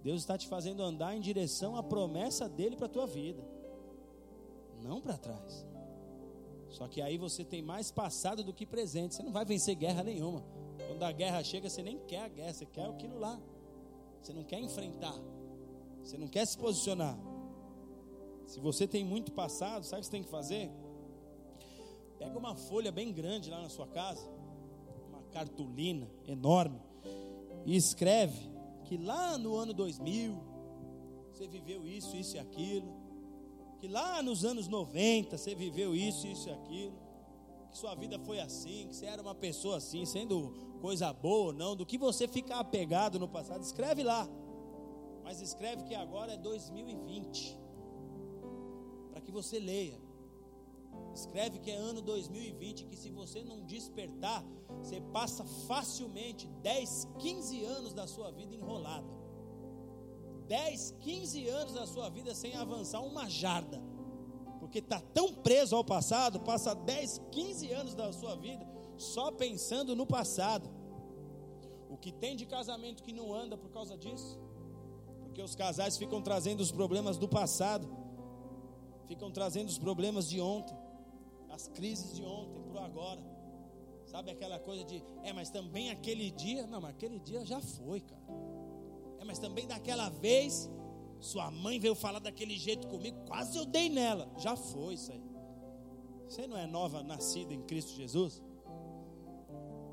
Deus 0.02 0.20
está 0.20 0.38
te 0.38 0.48
fazendo 0.48 0.82
andar 0.82 1.14
em 1.14 1.20
direção 1.20 1.76
à 1.76 1.82
promessa 1.82 2.48
dele 2.48 2.76
para 2.76 2.86
a 2.86 2.90
tua 2.90 3.06
vida, 3.06 3.42
não 4.84 5.00
para 5.00 5.16
trás. 5.16 5.66
Só 6.68 6.86
que 6.88 7.00
aí 7.00 7.16
você 7.16 7.44
tem 7.44 7.62
mais 7.62 7.90
passado 7.90 8.42
do 8.44 8.52
que 8.52 8.66
presente. 8.66 9.14
Você 9.14 9.22
não 9.22 9.32
vai 9.32 9.44
vencer 9.44 9.74
guerra 9.74 10.02
nenhuma. 10.02 10.44
Quando 10.88 11.02
a 11.02 11.12
guerra 11.12 11.42
chega, 11.42 11.70
você 11.70 11.82
nem 11.82 11.98
quer 12.00 12.24
a 12.24 12.28
guerra, 12.28 12.52
você 12.52 12.66
quer 12.66 12.86
aquilo 12.86 13.18
lá. 13.18 13.40
Você 14.20 14.32
não 14.32 14.44
quer 14.44 14.60
enfrentar. 14.60 15.14
Você 16.02 16.18
não 16.18 16.28
quer 16.28 16.46
se 16.46 16.58
posicionar. 16.58 17.16
Se 18.46 18.60
você 18.60 18.86
tem 18.86 19.04
muito 19.04 19.32
passado, 19.32 19.84
sabe 19.84 20.00
o 20.00 20.00
que 20.00 20.06
você 20.06 20.12
tem 20.12 20.22
que 20.22 20.28
fazer? 20.28 20.70
Pega 22.18 22.38
uma 22.38 22.54
folha 22.54 22.92
bem 22.92 23.12
grande 23.12 23.50
lá 23.50 23.60
na 23.60 23.68
sua 23.68 23.86
casa, 23.86 24.28
uma 25.08 25.22
cartolina 25.32 26.08
enorme, 26.26 26.80
e 27.64 27.74
escreve 27.76 28.50
que 28.84 28.96
lá 28.96 29.38
no 29.38 29.56
ano 29.56 29.72
2000 29.72 30.36
você 31.32 31.48
viveu 31.48 31.86
isso, 31.86 32.14
isso 32.16 32.36
e 32.36 32.38
aquilo, 32.38 33.03
que 33.84 33.88
lá 33.88 34.22
nos 34.22 34.46
anos 34.46 34.66
90 34.66 35.36
você 35.36 35.54
viveu 35.54 35.94
isso, 35.94 36.26
isso 36.26 36.48
e 36.48 36.52
aquilo, 36.52 36.94
que 37.70 37.76
sua 37.76 37.94
vida 37.94 38.18
foi 38.18 38.40
assim, 38.40 38.88
que 38.88 38.96
você 38.96 39.04
era 39.04 39.20
uma 39.20 39.34
pessoa 39.34 39.76
assim, 39.76 40.06
sendo 40.06 40.54
coisa 40.80 41.12
boa 41.12 41.48
ou 41.48 41.52
não, 41.52 41.76
do 41.76 41.84
que 41.84 41.98
você 41.98 42.26
ficar 42.26 42.60
apegado 42.60 43.18
no 43.18 43.28
passado, 43.28 43.62
escreve 43.62 44.02
lá. 44.02 44.26
Mas 45.22 45.42
escreve 45.42 45.84
que 45.84 45.94
agora 45.94 46.32
é 46.32 46.36
2020, 46.38 47.60
para 49.10 49.20
que 49.20 49.30
você 49.30 49.58
leia. 49.58 50.00
Escreve 51.14 51.58
que 51.58 51.70
é 51.70 51.76
ano 51.76 52.00
2020, 52.00 52.86
que 52.86 52.96
se 52.96 53.10
você 53.10 53.44
não 53.44 53.60
despertar, 53.66 54.42
você 54.78 54.98
passa 55.12 55.44
facilmente 55.66 56.46
10, 56.62 57.08
15 57.18 57.64
anos 57.64 57.92
da 57.92 58.06
sua 58.06 58.30
vida 58.30 58.54
enrolado. 58.54 59.23
10, 60.46 60.96
15 61.00 61.48
anos 61.48 61.72
da 61.74 61.86
sua 61.86 62.08
vida 62.08 62.34
sem 62.34 62.54
avançar 62.54 63.00
uma 63.00 63.28
jarda. 63.28 63.82
Porque 64.60 64.78
está 64.78 65.00
tão 65.00 65.32
preso 65.32 65.76
ao 65.76 65.84
passado, 65.84 66.40
passa 66.40 66.74
10, 66.74 67.20
15 67.30 67.72
anos 67.72 67.94
da 67.94 68.12
sua 68.12 68.34
vida 68.36 68.66
só 68.96 69.30
pensando 69.30 69.94
no 69.96 70.06
passado. 70.06 70.68
O 71.88 71.96
que 71.96 72.12
tem 72.12 72.36
de 72.36 72.46
casamento 72.46 73.02
que 73.02 73.12
não 73.12 73.32
anda 73.32 73.56
por 73.56 73.70
causa 73.70 73.96
disso? 73.96 74.38
Porque 75.22 75.42
os 75.42 75.54
casais 75.54 75.96
ficam 75.96 76.22
trazendo 76.22 76.60
os 76.60 76.70
problemas 76.70 77.16
do 77.18 77.28
passado, 77.28 77.88
ficam 79.06 79.30
trazendo 79.30 79.68
os 79.68 79.78
problemas 79.78 80.28
de 80.28 80.40
ontem, 80.40 80.76
as 81.50 81.68
crises 81.68 82.14
de 82.14 82.24
ontem 82.24 82.62
para 82.62 82.80
o 82.80 82.84
agora. 82.84 83.20
Sabe 84.06 84.30
aquela 84.30 84.58
coisa 84.58 84.84
de, 84.84 85.02
é, 85.22 85.32
mas 85.32 85.50
também 85.50 85.90
aquele 85.90 86.30
dia, 86.30 86.66
não, 86.66 86.80
mas 86.80 86.90
aquele 86.90 87.18
dia 87.18 87.44
já 87.44 87.60
foi, 87.60 88.00
cara. 88.00 88.22
É, 89.24 89.26
mas 89.26 89.38
também 89.38 89.66
daquela 89.66 90.10
vez, 90.10 90.70
sua 91.18 91.50
mãe 91.50 91.78
veio 91.80 91.94
falar 91.94 92.18
daquele 92.18 92.56
jeito 92.56 92.86
comigo, 92.86 93.16
quase 93.26 93.56
eu 93.56 93.64
dei 93.64 93.88
nela. 93.88 94.30
Já 94.36 94.54
foi 94.54 94.94
isso 94.94 95.10
aí. 95.10 95.24
Você 96.28 96.46
não 96.46 96.56
é 96.56 96.66
nova 96.66 97.02
nascida 97.02 97.52
em 97.54 97.62
Cristo 97.62 97.94
Jesus? 97.94 98.42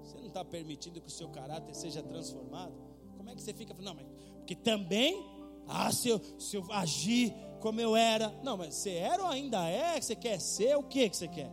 Você 0.04 0.18
não 0.18 0.28
está 0.28 0.44
permitindo 0.44 1.00
que 1.00 1.08
o 1.08 1.12
seu 1.12 1.30
caráter 1.30 1.74
seja 1.74 2.04
transformado? 2.04 2.74
Como 3.16 3.30
é 3.30 3.36
que 3.36 3.42
você 3.42 3.54
fica? 3.54 3.74
Não, 3.80 3.94
mas 3.94 4.06
porque 4.36 4.56
também, 4.56 5.26
ah, 5.68 5.92
se 5.92 6.10
eu, 6.10 6.20
se 6.38 6.58
eu 6.58 6.72
agir 6.72 7.34
como 7.60 7.80
eu 7.80 7.96
era. 7.96 8.30
Não, 8.44 8.58
mas 8.58 8.76
você 8.76 8.92
era 8.92 9.24
ou 9.24 9.30
ainda 9.30 9.68
é? 9.70 10.00
Você 10.02 10.16
quer 10.16 10.40
ser? 10.42 10.76
O 10.76 10.84
que, 10.84 11.10
que 11.10 11.16
você 11.16 11.28
quer? 11.28 11.52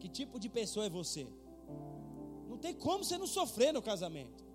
Que 0.00 0.08
tipo 0.08 0.40
de 0.40 0.48
pessoa 0.48 0.86
é 0.86 0.90
você? 0.90 1.26
Não 2.48 2.56
tem 2.56 2.74
como 2.74 3.04
você 3.04 3.18
não 3.18 3.26
sofrer 3.26 3.72
no 3.72 3.82
casamento. 3.82 4.45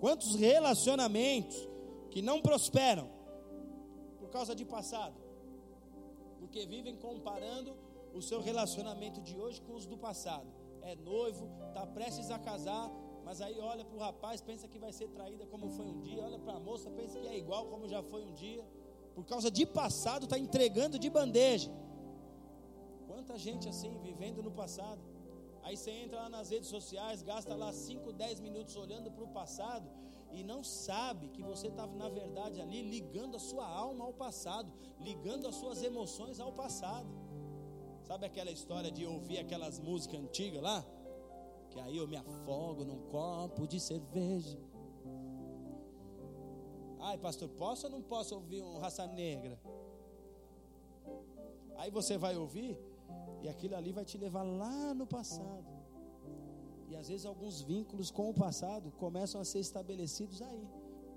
Quantos 0.00 0.34
relacionamentos 0.34 1.68
que 2.10 2.20
não 2.20 2.40
prosperam 2.40 3.08
por 4.18 4.28
causa 4.30 4.54
de 4.54 4.64
passado? 4.64 5.14
Porque 6.38 6.66
vivem 6.66 6.96
comparando 6.96 7.76
o 8.12 8.22
seu 8.22 8.40
relacionamento 8.40 9.20
de 9.20 9.36
hoje 9.36 9.60
com 9.60 9.74
os 9.74 9.86
do 9.86 9.96
passado. 9.96 10.46
É 10.82 10.94
noivo, 10.94 11.48
está 11.68 11.86
prestes 11.86 12.30
a 12.30 12.38
casar, 12.38 12.90
mas 13.24 13.40
aí 13.40 13.58
olha 13.58 13.84
para 13.84 13.96
o 13.96 13.98
rapaz, 13.98 14.40
pensa 14.40 14.68
que 14.68 14.78
vai 14.78 14.92
ser 14.92 15.08
traída 15.08 15.46
como 15.46 15.70
foi 15.70 15.86
um 15.86 16.00
dia, 16.00 16.22
olha 16.22 16.38
para 16.38 16.54
a 16.54 16.60
moça, 16.60 16.90
pensa 16.90 17.18
que 17.18 17.26
é 17.26 17.38
igual 17.38 17.66
como 17.66 17.88
já 17.88 18.02
foi 18.02 18.22
um 18.24 18.32
dia. 18.32 18.64
Por 19.14 19.24
causa 19.24 19.50
de 19.50 19.64
passado, 19.64 20.24
está 20.24 20.38
entregando 20.38 20.98
de 20.98 21.08
bandeja. 21.08 21.70
Quanta 23.06 23.38
gente 23.38 23.68
assim, 23.68 23.96
vivendo 24.02 24.42
no 24.42 24.50
passado. 24.50 25.00
Aí 25.64 25.76
você 25.76 25.90
entra 25.90 26.20
lá 26.20 26.28
nas 26.28 26.50
redes 26.50 26.68
sociais, 26.68 27.22
gasta 27.22 27.54
lá 27.54 27.72
5, 27.72 28.12
10 28.12 28.40
minutos 28.40 28.76
olhando 28.76 29.10
para 29.10 29.24
o 29.24 29.28
passado 29.28 29.88
e 30.30 30.42
não 30.42 30.62
sabe 30.62 31.28
que 31.28 31.42
você 31.42 31.68
estava, 31.68 31.94
na 31.96 32.08
verdade, 32.08 32.60
ali 32.60 32.82
ligando 32.82 33.36
a 33.36 33.38
sua 33.38 33.66
alma 33.66 34.04
ao 34.04 34.12
passado, 34.12 34.70
ligando 35.00 35.48
as 35.48 35.54
suas 35.54 35.82
emoções 35.82 36.38
ao 36.38 36.52
passado. 36.52 37.08
Sabe 38.02 38.26
aquela 38.26 38.50
história 38.50 38.90
de 38.90 39.06
ouvir 39.06 39.38
aquelas 39.38 39.78
músicas 39.78 40.20
antigas 40.20 40.62
lá? 40.62 40.84
Que 41.70 41.80
aí 41.80 41.96
eu 41.96 42.06
me 42.06 42.16
afogo 42.16 42.84
num 42.84 43.00
copo 43.08 43.66
de 43.66 43.80
cerveja. 43.80 44.58
Ai, 47.00 47.16
pastor, 47.16 47.48
posso 47.48 47.86
ou 47.86 47.92
não 47.92 48.02
posso 48.02 48.34
ouvir 48.34 48.62
um 48.62 48.78
raça 48.78 49.06
negra? 49.06 49.58
Aí 51.76 51.90
você 51.90 52.18
vai 52.18 52.36
ouvir 52.36 52.78
e 53.44 53.48
aquilo 53.48 53.76
ali 53.76 53.92
vai 53.92 54.06
te 54.06 54.16
levar 54.16 54.42
lá 54.42 54.94
no 54.94 55.06
passado. 55.06 55.66
E 56.88 56.96
às 56.96 57.08
vezes 57.08 57.26
alguns 57.26 57.60
vínculos 57.60 58.10
com 58.10 58.30
o 58.30 58.34
passado 58.34 58.90
começam 58.92 59.38
a 59.38 59.44
ser 59.44 59.58
estabelecidos 59.58 60.40
aí, 60.40 60.66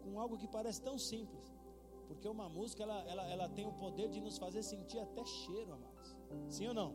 com 0.03 0.19
algo 0.19 0.37
que 0.37 0.45
parece 0.45 0.81
tão 0.81 0.97
simples. 0.99 1.55
Porque 2.05 2.27
uma 2.27 2.49
música 2.49 2.83
ela, 2.83 2.99
ela, 3.11 3.23
ela 3.31 3.49
tem 3.49 3.65
o 3.65 3.71
poder 3.71 4.09
de 4.09 4.19
nos 4.19 4.37
fazer 4.37 4.61
sentir 4.61 4.99
até 4.99 5.23
cheiro, 5.23 5.71
amados. 5.71 6.17
Sim 6.49 6.67
ou 6.67 6.73
não? 6.73 6.93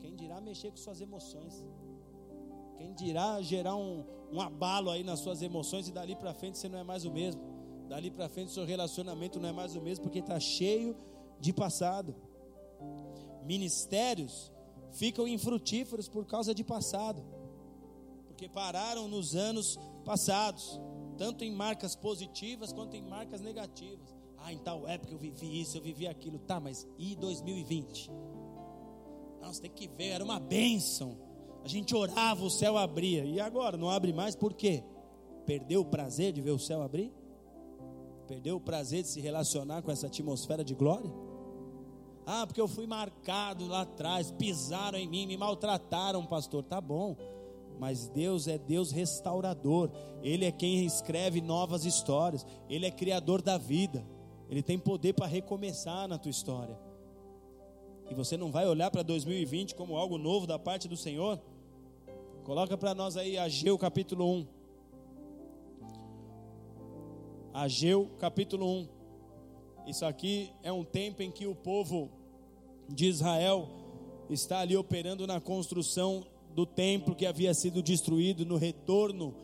Quem 0.00 0.16
dirá 0.16 0.40
mexer 0.40 0.72
com 0.72 0.76
suas 0.76 1.00
emoções? 1.00 1.64
Quem 2.76 2.92
dirá 2.94 3.40
gerar 3.42 3.76
um, 3.76 4.04
um 4.32 4.40
abalo 4.40 4.90
aí 4.90 5.04
nas 5.04 5.20
suas 5.20 5.40
emoções 5.40 5.86
e 5.86 5.92
dali 5.92 6.16
para 6.16 6.34
frente 6.34 6.58
você 6.58 6.68
não 6.68 6.80
é 6.80 6.82
mais 6.82 7.04
o 7.04 7.12
mesmo. 7.12 7.40
Dali 7.88 8.10
para 8.10 8.28
frente 8.28 8.50
seu 8.50 8.64
relacionamento 8.64 9.38
não 9.38 9.48
é 9.48 9.52
mais 9.52 9.76
o 9.76 9.80
mesmo 9.80 10.02
porque 10.02 10.18
está 10.18 10.40
cheio 10.40 10.96
de 11.38 11.52
passado 11.52 12.12
ministérios 13.44 14.52
ficam 14.92 15.26
infrutíferos 15.26 16.08
por 16.08 16.26
causa 16.26 16.54
de 16.54 16.62
passado, 16.62 17.24
porque 18.26 18.48
pararam 18.48 19.08
nos 19.08 19.34
anos 19.34 19.78
passados, 20.04 20.80
tanto 21.16 21.44
em 21.44 21.50
marcas 21.50 21.94
positivas 21.94 22.72
quanto 22.72 22.96
em 22.96 23.02
marcas 23.02 23.40
negativas. 23.40 24.14
Ah, 24.38 24.52
em 24.52 24.58
tal 24.58 24.88
época 24.88 25.12
eu 25.12 25.18
vivi 25.18 25.60
isso, 25.60 25.78
eu 25.78 25.82
vivi 25.82 26.06
aquilo, 26.06 26.38
tá, 26.38 26.58
mas 26.58 26.86
e 26.98 27.14
2020? 27.14 28.10
Nossa, 29.40 29.62
tem 29.62 29.70
que 29.70 29.88
ver, 29.88 30.08
era 30.08 30.24
uma 30.24 30.40
bênção. 30.40 31.16
A 31.64 31.68
gente 31.68 31.94
orava, 31.94 32.44
o 32.44 32.50
céu 32.50 32.76
abria, 32.76 33.24
e 33.24 33.38
agora 33.38 33.76
não 33.76 33.88
abre 33.88 34.12
mais, 34.12 34.34
por 34.34 34.52
quê? 34.52 34.82
Perdeu 35.46 35.82
o 35.82 35.84
prazer 35.84 36.32
de 36.32 36.40
ver 36.40 36.50
o 36.50 36.58
céu 36.58 36.82
abrir? 36.82 37.12
Perdeu 38.26 38.56
o 38.56 38.60
prazer 38.60 39.02
de 39.02 39.08
se 39.08 39.20
relacionar 39.20 39.82
com 39.82 39.90
essa 39.90 40.06
atmosfera 40.06 40.64
de 40.64 40.74
glória? 40.74 41.10
Ah, 42.24 42.46
porque 42.46 42.60
eu 42.60 42.68
fui 42.68 42.86
marcado 42.86 43.66
lá 43.66 43.82
atrás, 43.82 44.30
pisaram 44.30 44.98
em 44.98 45.08
mim, 45.08 45.26
me 45.26 45.36
maltrataram, 45.36 46.24
pastor. 46.24 46.62
Tá 46.62 46.80
bom, 46.80 47.16
mas 47.78 48.08
Deus 48.08 48.46
é 48.46 48.58
Deus 48.58 48.92
restaurador. 48.92 49.90
Ele 50.22 50.44
é 50.44 50.52
quem 50.52 50.84
escreve 50.84 51.40
novas 51.40 51.84
histórias. 51.84 52.46
Ele 52.68 52.86
é 52.86 52.90
criador 52.90 53.42
da 53.42 53.58
vida. 53.58 54.06
Ele 54.48 54.62
tem 54.62 54.78
poder 54.78 55.14
para 55.14 55.26
recomeçar 55.26 56.06
na 56.06 56.18
tua 56.18 56.30
história. 56.30 56.78
e 58.10 58.14
você 58.14 58.36
não 58.36 58.52
vai 58.52 58.66
olhar 58.66 58.90
para 58.90 59.02
2020 59.02 59.74
como 59.74 59.96
algo 59.96 60.18
novo 60.18 60.46
da 60.46 60.58
parte 60.58 60.86
do 60.86 60.96
Senhor? 60.96 61.40
Coloca 62.44 62.76
para 62.76 62.94
nós 62.94 63.16
aí 63.16 63.38
Ageu 63.38 63.78
capítulo 63.78 64.30
1. 64.30 64.46
Ageu 67.54 68.10
capítulo 68.18 68.66
1. 68.66 69.01
Isso 69.86 70.04
aqui 70.04 70.50
é 70.62 70.72
um 70.72 70.84
tempo 70.84 71.22
em 71.22 71.30
que 71.30 71.46
o 71.46 71.54
povo 71.54 72.08
de 72.88 73.06
Israel 73.06 73.68
está 74.30 74.60
ali 74.60 74.76
operando 74.76 75.26
na 75.26 75.40
construção 75.40 76.24
do 76.54 76.64
templo 76.64 77.14
que 77.14 77.26
havia 77.26 77.52
sido 77.54 77.82
destruído, 77.82 78.46
no 78.46 78.56
retorno 78.56 79.34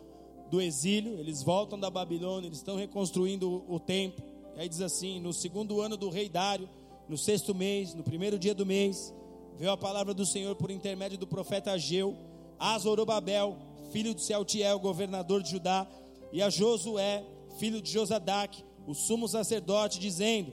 do 0.50 0.60
exílio. 0.60 1.18
Eles 1.18 1.42
voltam 1.42 1.78
da 1.78 1.90
Babilônia, 1.90 2.46
eles 2.46 2.58
estão 2.58 2.76
reconstruindo 2.76 3.64
o, 3.68 3.80
templo. 3.80 4.24
E 4.56 4.60
aí 4.60 4.68
diz 4.68 4.80
assim: 4.80 5.20
no 5.20 5.32
segundo 5.32 5.80
ano 5.80 5.96
do 5.96 6.08
rei 6.08 6.28
Dário, 6.28 6.68
no 7.08 7.18
sexto 7.18 7.54
mês, 7.54 7.94
no 7.94 8.02
primeiro 8.02 8.38
dia 8.38 8.54
do 8.54 8.66
mês, 8.66 9.12
veio 9.58 9.72
a 9.72 9.76
palavra 9.76 10.14
do 10.14 10.24
Senhor 10.24 10.54
por 10.54 10.70
intermédio 10.70 11.18
do 11.18 11.26
profeta 11.26 11.72
Ageu, 11.72 12.16
a 12.58 12.78
Zorobabel, 12.78 13.56
filho 13.90 14.14
de 14.14 14.22
Sealtiel, 14.22 14.78
governador 14.78 15.42
de 15.42 15.50
Judá, 15.50 15.86
e 16.32 16.42
a 16.42 16.50
Josué, 16.50 17.24
filho 17.58 17.80
de 17.80 17.90
Josadac, 17.90 18.62
o 18.88 18.94
sumo 18.94 19.28
sacerdote, 19.28 20.00
dizendo: 20.00 20.50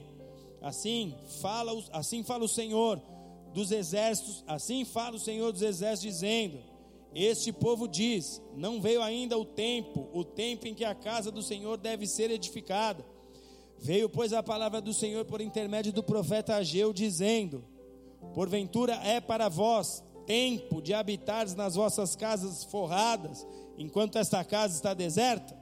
Assim 0.60 1.14
fala, 1.40 1.72
assim 1.90 2.22
fala 2.22 2.44
o 2.44 2.48
Senhor 2.48 3.00
dos 3.54 3.72
exércitos, 3.72 4.44
assim 4.46 4.84
fala 4.84 5.16
o 5.16 5.18
Senhor 5.18 5.50
dos 5.52 5.62
exércitos, 5.62 6.14
dizendo: 6.14 6.58
Este 7.14 7.50
povo 7.50 7.88
diz: 7.88 8.42
Não 8.54 8.78
veio 8.78 9.02
ainda 9.02 9.38
o 9.38 9.44
tempo, 9.44 10.10
o 10.12 10.22
tempo 10.22 10.68
em 10.68 10.74
que 10.74 10.84
a 10.84 10.94
casa 10.94 11.30
do 11.30 11.42
Senhor 11.42 11.78
deve 11.78 12.06
ser 12.06 12.30
edificada. 12.30 13.02
Veio, 13.78 14.06
pois, 14.06 14.34
a 14.34 14.42
palavra 14.42 14.82
do 14.82 14.92
Senhor 14.92 15.24
por 15.24 15.40
intermédio 15.40 15.90
do 15.90 16.02
profeta 16.02 16.56
Ageu, 16.56 16.92
dizendo: 16.92 17.64
Porventura 18.34 18.96
é 18.96 19.18
para 19.18 19.48
vós 19.48 20.04
tempo 20.26 20.82
de 20.82 20.92
habitares 20.92 21.54
nas 21.54 21.74
vossas 21.74 22.14
casas 22.14 22.64
forradas, 22.64 23.46
enquanto 23.78 24.18
esta 24.18 24.44
casa 24.44 24.74
está 24.74 24.92
deserta? 24.92 25.56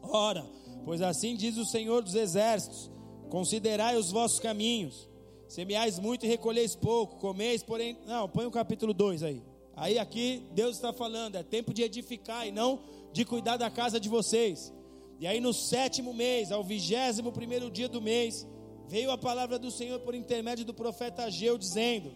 Ora, 0.00 0.46
pois 0.84 1.02
assim 1.02 1.34
diz 1.34 1.56
o 1.56 1.64
Senhor 1.64 2.02
dos 2.02 2.14
exércitos: 2.14 2.90
Considerai 3.28 3.96
os 3.96 4.10
vossos 4.10 4.40
caminhos, 4.40 5.08
semeais 5.48 5.98
muito 5.98 6.24
e 6.24 6.28
recolheis 6.28 6.74
pouco, 6.74 7.16
comeis, 7.16 7.62
porém. 7.62 7.98
Não, 8.06 8.28
põe 8.28 8.46
o 8.46 8.50
capítulo 8.50 8.94
2 8.94 9.22
aí. 9.22 9.42
Aí 9.76 9.98
aqui 9.98 10.42
Deus 10.52 10.76
está 10.76 10.92
falando, 10.92 11.36
é 11.36 11.42
tempo 11.42 11.72
de 11.72 11.82
edificar 11.82 12.46
e 12.46 12.50
não 12.50 12.80
de 13.12 13.24
cuidar 13.24 13.56
da 13.56 13.70
casa 13.70 14.00
de 14.00 14.08
vocês. 14.08 14.72
E 15.20 15.26
aí 15.26 15.40
no 15.40 15.52
sétimo 15.52 16.12
mês, 16.12 16.50
ao 16.50 16.64
vigésimo 16.64 17.32
primeiro 17.32 17.70
dia 17.70 17.88
do 17.88 18.00
mês, 18.00 18.46
veio 18.88 19.10
a 19.10 19.18
palavra 19.18 19.58
do 19.58 19.70
Senhor 19.70 20.00
por 20.00 20.14
intermédio 20.14 20.64
do 20.64 20.74
profeta 20.74 21.24
Ageu, 21.24 21.58
dizendo: 21.58 22.10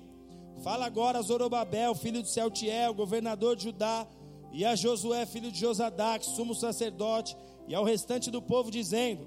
Fala 0.62 0.86
agora 0.86 1.18
a 1.18 1.22
Zorobabel, 1.22 1.94
filho 1.94 2.22
de 2.22 2.30
Celtiel, 2.30 2.94
governador 2.94 3.56
de 3.56 3.64
Judá, 3.64 4.06
e 4.52 4.64
a 4.64 4.74
Josué, 4.74 5.26
filho 5.26 5.50
de 5.50 5.58
Josadac, 5.58 6.24
sumo 6.24 6.54
sacerdote, 6.54 7.36
e 7.66 7.74
ao 7.74 7.84
restante 7.84 8.30
do 8.30 8.42
povo, 8.42 8.70
dizendo: 8.70 9.26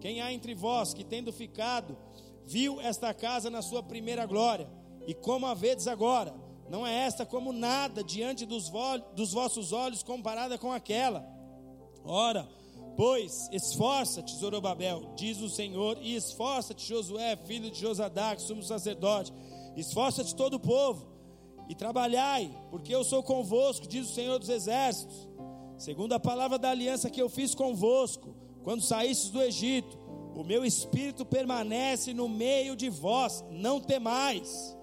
Quem 0.00 0.20
há 0.20 0.32
entre 0.32 0.54
vós 0.54 0.94
que, 0.94 1.04
tendo 1.04 1.32
ficado, 1.32 1.96
viu 2.44 2.80
esta 2.80 3.12
casa 3.12 3.50
na 3.50 3.62
sua 3.62 3.82
primeira 3.82 4.26
glória, 4.26 4.68
e 5.06 5.14
como 5.14 5.46
a 5.46 5.54
vedes 5.54 5.86
agora, 5.86 6.34
não 6.68 6.86
é 6.86 6.94
esta 7.04 7.26
como 7.26 7.52
nada 7.52 8.02
diante 8.02 8.46
dos, 8.46 8.68
vo 8.68 8.98
dos 9.14 9.32
vossos 9.32 9.72
olhos 9.72 10.02
comparada 10.02 10.56
com 10.56 10.72
aquela. 10.72 11.26
Ora, 12.04 12.48
pois 12.96 13.48
esforça-te, 13.52 14.34
Zorobabel, 14.36 15.12
diz 15.16 15.40
o 15.40 15.48
Senhor, 15.48 15.98
e 16.00 16.16
esforça-te, 16.16 16.86
Josué, 16.86 17.36
filho 17.36 17.70
de 17.70 17.80
Josadac, 17.80 18.40
sumo 18.40 18.62
sacerdote, 18.62 19.32
esforça-te 19.76 20.34
todo 20.34 20.54
o 20.54 20.60
povo, 20.60 21.14
e 21.68 21.74
trabalhai, 21.74 22.50
porque 22.70 22.94
eu 22.94 23.04
sou 23.04 23.22
convosco, 23.22 23.86
diz 23.86 24.10
o 24.10 24.14
Senhor 24.14 24.38
dos 24.38 24.48
exércitos. 24.48 25.28
Segundo 25.76 26.12
a 26.12 26.20
palavra 26.20 26.58
da 26.58 26.70
aliança 26.70 27.10
que 27.10 27.20
eu 27.20 27.28
fiz 27.28 27.54
convosco, 27.54 28.34
quando 28.62 28.82
saístes 28.82 29.30
do 29.30 29.42
Egito, 29.42 29.98
o 30.34 30.42
meu 30.42 30.64
espírito 30.64 31.24
permanece 31.24 32.12
no 32.12 32.28
meio 32.28 32.74
de 32.74 32.88
vós, 32.88 33.44
não 33.50 33.80
temais, 33.80 34.76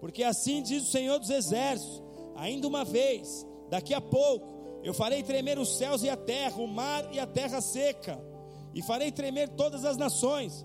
porque 0.00 0.22
assim 0.22 0.62
diz 0.62 0.84
o 0.84 0.90
Senhor 0.90 1.18
dos 1.18 1.30
Exércitos: 1.30 2.02
ainda 2.34 2.66
uma 2.66 2.84
vez, 2.84 3.46
daqui 3.68 3.94
a 3.94 4.00
pouco, 4.00 4.80
eu 4.82 4.94
farei 4.94 5.22
tremer 5.22 5.58
os 5.58 5.76
céus 5.76 6.02
e 6.02 6.08
a 6.08 6.16
terra, 6.16 6.60
o 6.62 6.68
mar 6.68 7.12
e 7.12 7.18
a 7.18 7.26
terra 7.26 7.60
seca, 7.60 8.20
e 8.74 8.82
farei 8.82 9.10
tremer 9.10 9.48
todas 9.50 9.84
as 9.84 9.96
nações, 9.96 10.64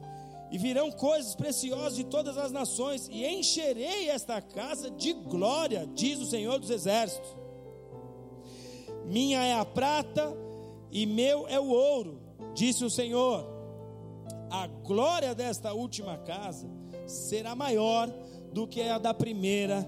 e 0.51 0.57
virão 0.57 0.91
coisas 0.91 1.35
preciosas 1.35 1.95
de 1.95 2.03
todas 2.03 2.37
as 2.37 2.51
nações, 2.51 3.07
e 3.09 3.25
encherei 3.25 4.09
esta 4.09 4.41
casa 4.41 4.91
de 4.91 5.13
glória, 5.13 5.89
diz 5.93 6.19
o 6.19 6.25
Senhor 6.25 6.59
dos 6.59 6.69
Exércitos. 6.69 7.40
Minha 9.11 9.43
é 9.43 9.53
a 9.53 9.65
prata 9.65 10.35
e 10.89 11.05
meu 11.05 11.47
é 11.47 11.59
o 11.59 11.67
ouro, 11.67 12.19
disse 12.55 12.83
o 12.83 12.89
Senhor 12.89 13.51
a 14.51 14.67
glória 14.67 15.33
desta 15.33 15.73
última 15.73 16.17
casa 16.17 16.69
será 17.07 17.55
maior 17.55 18.13
do 18.51 18.67
que 18.67 18.81
a 18.81 18.97
da 18.97 19.13
primeira, 19.13 19.87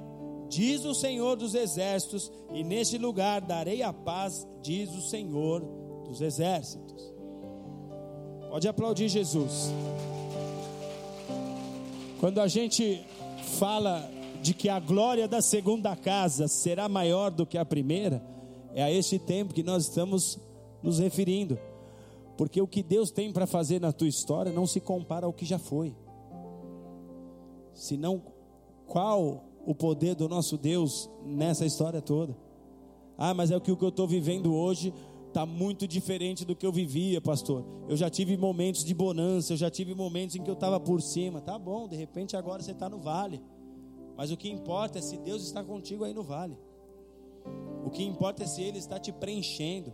diz 0.50 0.86
o 0.86 0.96
Senhor 0.96 1.36
dos 1.36 1.54
exércitos, 1.54 2.32
e 2.54 2.64
neste 2.64 2.98
lugar 2.98 3.42
darei 3.42 3.84
a 3.84 3.92
paz, 3.92 4.48
diz 4.62 4.90
o 4.92 5.02
Senhor 5.02 5.62
dos 6.06 6.22
exércitos. 6.22 7.14
Pode 8.50 8.68
aplaudir 8.68 9.10
Jesus. 9.10 9.74
Quando 12.22 12.40
a 12.40 12.48
gente 12.48 13.06
fala 13.60 14.10
de 14.42 14.54
que 14.54 14.70
a 14.70 14.80
glória 14.80 15.28
da 15.28 15.42
segunda 15.42 15.94
casa 15.96 16.48
será 16.48 16.88
maior 16.88 17.32
do 17.32 17.46
que 17.46 17.58
a 17.58 17.66
primeira, 17.66 18.24
é 18.74 18.84
a 18.84 18.92
este 18.92 19.20
tempo 19.20 19.54
que 19.54 19.64
nós 19.64 19.84
estamos 19.84 20.40
nos 20.82 21.00
referindo. 21.00 21.58
Porque 22.38 22.62
o 22.62 22.68
que 22.68 22.82
Deus 22.82 23.12
tem 23.12 23.32
para 23.32 23.46
fazer 23.46 23.80
na 23.80 23.92
tua 23.92 24.08
história 24.08 24.52
não 24.52 24.66
se 24.66 24.80
compara 24.80 25.26
ao 25.26 25.34
que 25.34 25.46
já 25.46 25.60
foi. 25.60 25.96
Senão, 27.74 28.22
qual 28.88 29.46
o 29.66 29.74
poder 29.74 30.16
do 30.16 30.28
nosso 30.28 30.58
Deus 30.58 31.10
nessa 31.24 31.66
história 31.66 32.02
toda? 32.02 32.36
Ah, 33.18 33.34
mas 33.34 33.52
é 33.52 33.58
o 33.58 33.62
que 33.62 33.72
eu 33.72 33.90
estou 33.90 34.08
vivendo 34.08 34.54
hoje 34.54 34.94
está 35.34 35.46
muito 35.48 35.88
diferente 35.88 36.46
do 36.46 36.56
que 36.56 36.66
eu 36.66 36.72
vivia, 36.72 37.20
pastor. 37.20 37.66
Eu 37.90 37.98
já 37.98 38.08
tive 38.08 38.38
momentos 38.38 38.84
de 38.84 38.94
bonança, 38.94 39.54
eu 39.54 39.58
já 39.58 39.70
tive 39.70 39.96
momentos 39.96 40.36
em 40.36 40.44
que 40.44 40.50
eu 40.50 40.54
estava 40.54 40.80
por 40.80 41.02
cima. 41.02 41.42
Tá 41.42 41.58
bom, 41.58 41.88
de 41.88 41.96
repente 41.96 42.38
agora 42.38 42.62
você 42.62 42.72
está 42.72 42.88
no 42.88 43.00
vale. 43.00 43.42
Mas 44.16 44.32
o 44.32 44.38
que 44.38 44.48
importa 44.48 45.00
é 45.00 45.02
se 45.02 45.18
Deus 45.18 45.44
está 45.44 45.64
contigo 45.64 46.04
aí 46.04 46.14
no 46.14 46.22
vale. 46.22 46.56
O 47.86 47.90
que 47.90 48.04
importa 48.04 48.44
é 48.44 48.48
se 48.48 48.62
Ele 48.62 48.78
está 48.78 49.00
te 49.00 49.12
preenchendo 49.12 49.94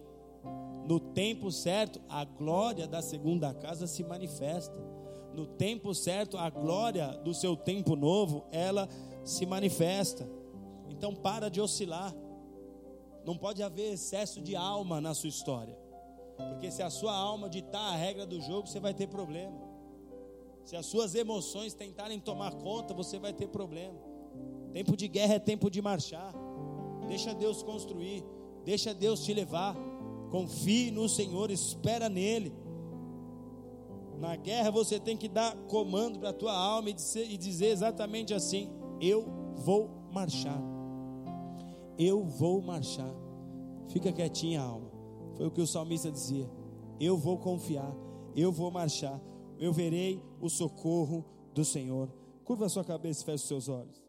no 0.90 1.00
tempo 1.00 1.52
certo, 1.52 2.02
a 2.10 2.26
glória 2.26 2.88
da 2.88 3.00
segunda 3.00 3.54
casa 3.54 3.86
se 3.86 4.04
manifesta. 4.04 4.76
No 5.36 5.46
tempo 5.46 5.94
certo, 5.94 6.36
a 6.36 6.50
glória 6.50 7.10
do 7.24 7.32
seu 7.32 7.56
tempo 7.56 7.96
novo, 7.96 8.44
ela 8.52 8.90
se 9.24 9.46
manifesta. 9.46 10.28
Então 10.90 11.14
para 11.14 11.48
de 11.48 11.62
oscilar. 11.62 12.12
Não 13.24 13.38
pode 13.38 13.62
haver 13.62 13.94
excesso 13.94 14.42
de 14.42 14.56
alma 14.56 15.00
na 15.00 15.14
sua 15.14 15.30
história. 15.30 15.78
Porque 16.36 16.72
se 16.72 16.82
a 16.82 16.90
sua 16.90 17.14
alma 17.14 17.48
ditar 17.48 17.94
a 17.94 17.96
regra 17.96 18.26
do 18.26 18.42
jogo, 18.42 18.68
você 18.68 18.80
vai 18.80 18.96
ter 18.96 19.06
problema. 19.06 19.62
Se 20.66 20.76
as 20.76 20.88
suas 20.88 21.14
emoções 21.14 21.76
tentarem 21.76 22.20
tomar 22.20 22.56
conta, 22.56 22.96
você 22.96 23.20
vai 23.20 23.32
ter 23.32 23.48
problema. 23.48 24.00
Tempo 24.74 24.98
de 24.98 25.08
guerra 25.08 25.36
é 25.36 25.40
tempo 25.40 25.70
de 25.70 25.84
marchar. 25.84 26.34
Deixa 27.10 27.34
Deus 27.34 27.64
construir, 27.64 28.24
deixa 28.64 28.94
Deus 28.94 29.26
te 29.26 29.34
levar. 29.34 29.76
Confie 30.30 30.92
no 30.92 31.10
Senhor, 31.10 31.50
espera 31.50 32.08
nele. 32.08 32.54
Na 34.20 34.36
guerra 34.36 34.70
você 34.70 35.00
tem 35.00 35.18
que 35.18 35.28
dar 35.28 35.56
comando 35.68 36.20
para 36.20 36.30
a 36.30 36.34
tua 36.34 36.56
alma 36.56 36.92
e 36.92 36.94
dizer, 36.94 37.28
e 37.28 37.36
dizer 37.36 37.70
exatamente 37.70 38.32
assim: 38.32 38.70
Eu 39.02 39.26
vou 39.56 39.90
marchar. 40.12 40.62
Eu 41.98 42.24
vou 42.24 42.62
marchar. 42.62 43.12
Fica 43.88 44.12
quietinha, 44.12 44.62
alma. 44.62 44.92
Foi 45.36 45.48
o 45.48 45.52
que 45.52 45.62
o 45.62 45.68
salmista 45.68 46.12
dizia. 46.12 46.48
Eu 47.00 47.18
vou 47.18 47.40
confiar. 47.40 47.92
Eu 48.36 48.52
vou 48.52 48.70
marchar. 48.70 49.20
Eu 49.58 49.74
verei 49.74 50.22
o 50.40 50.48
socorro 50.48 51.26
do 51.56 51.66
Senhor. 51.66 52.08
Curva 52.46 52.68
a 52.68 52.70
sua 52.70 52.84
cabeça 52.84 53.24
e 53.24 53.26
feche 53.26 53.44
os 53.44 53.48
seus 53.48 53.68
olhos. 53.68 54.09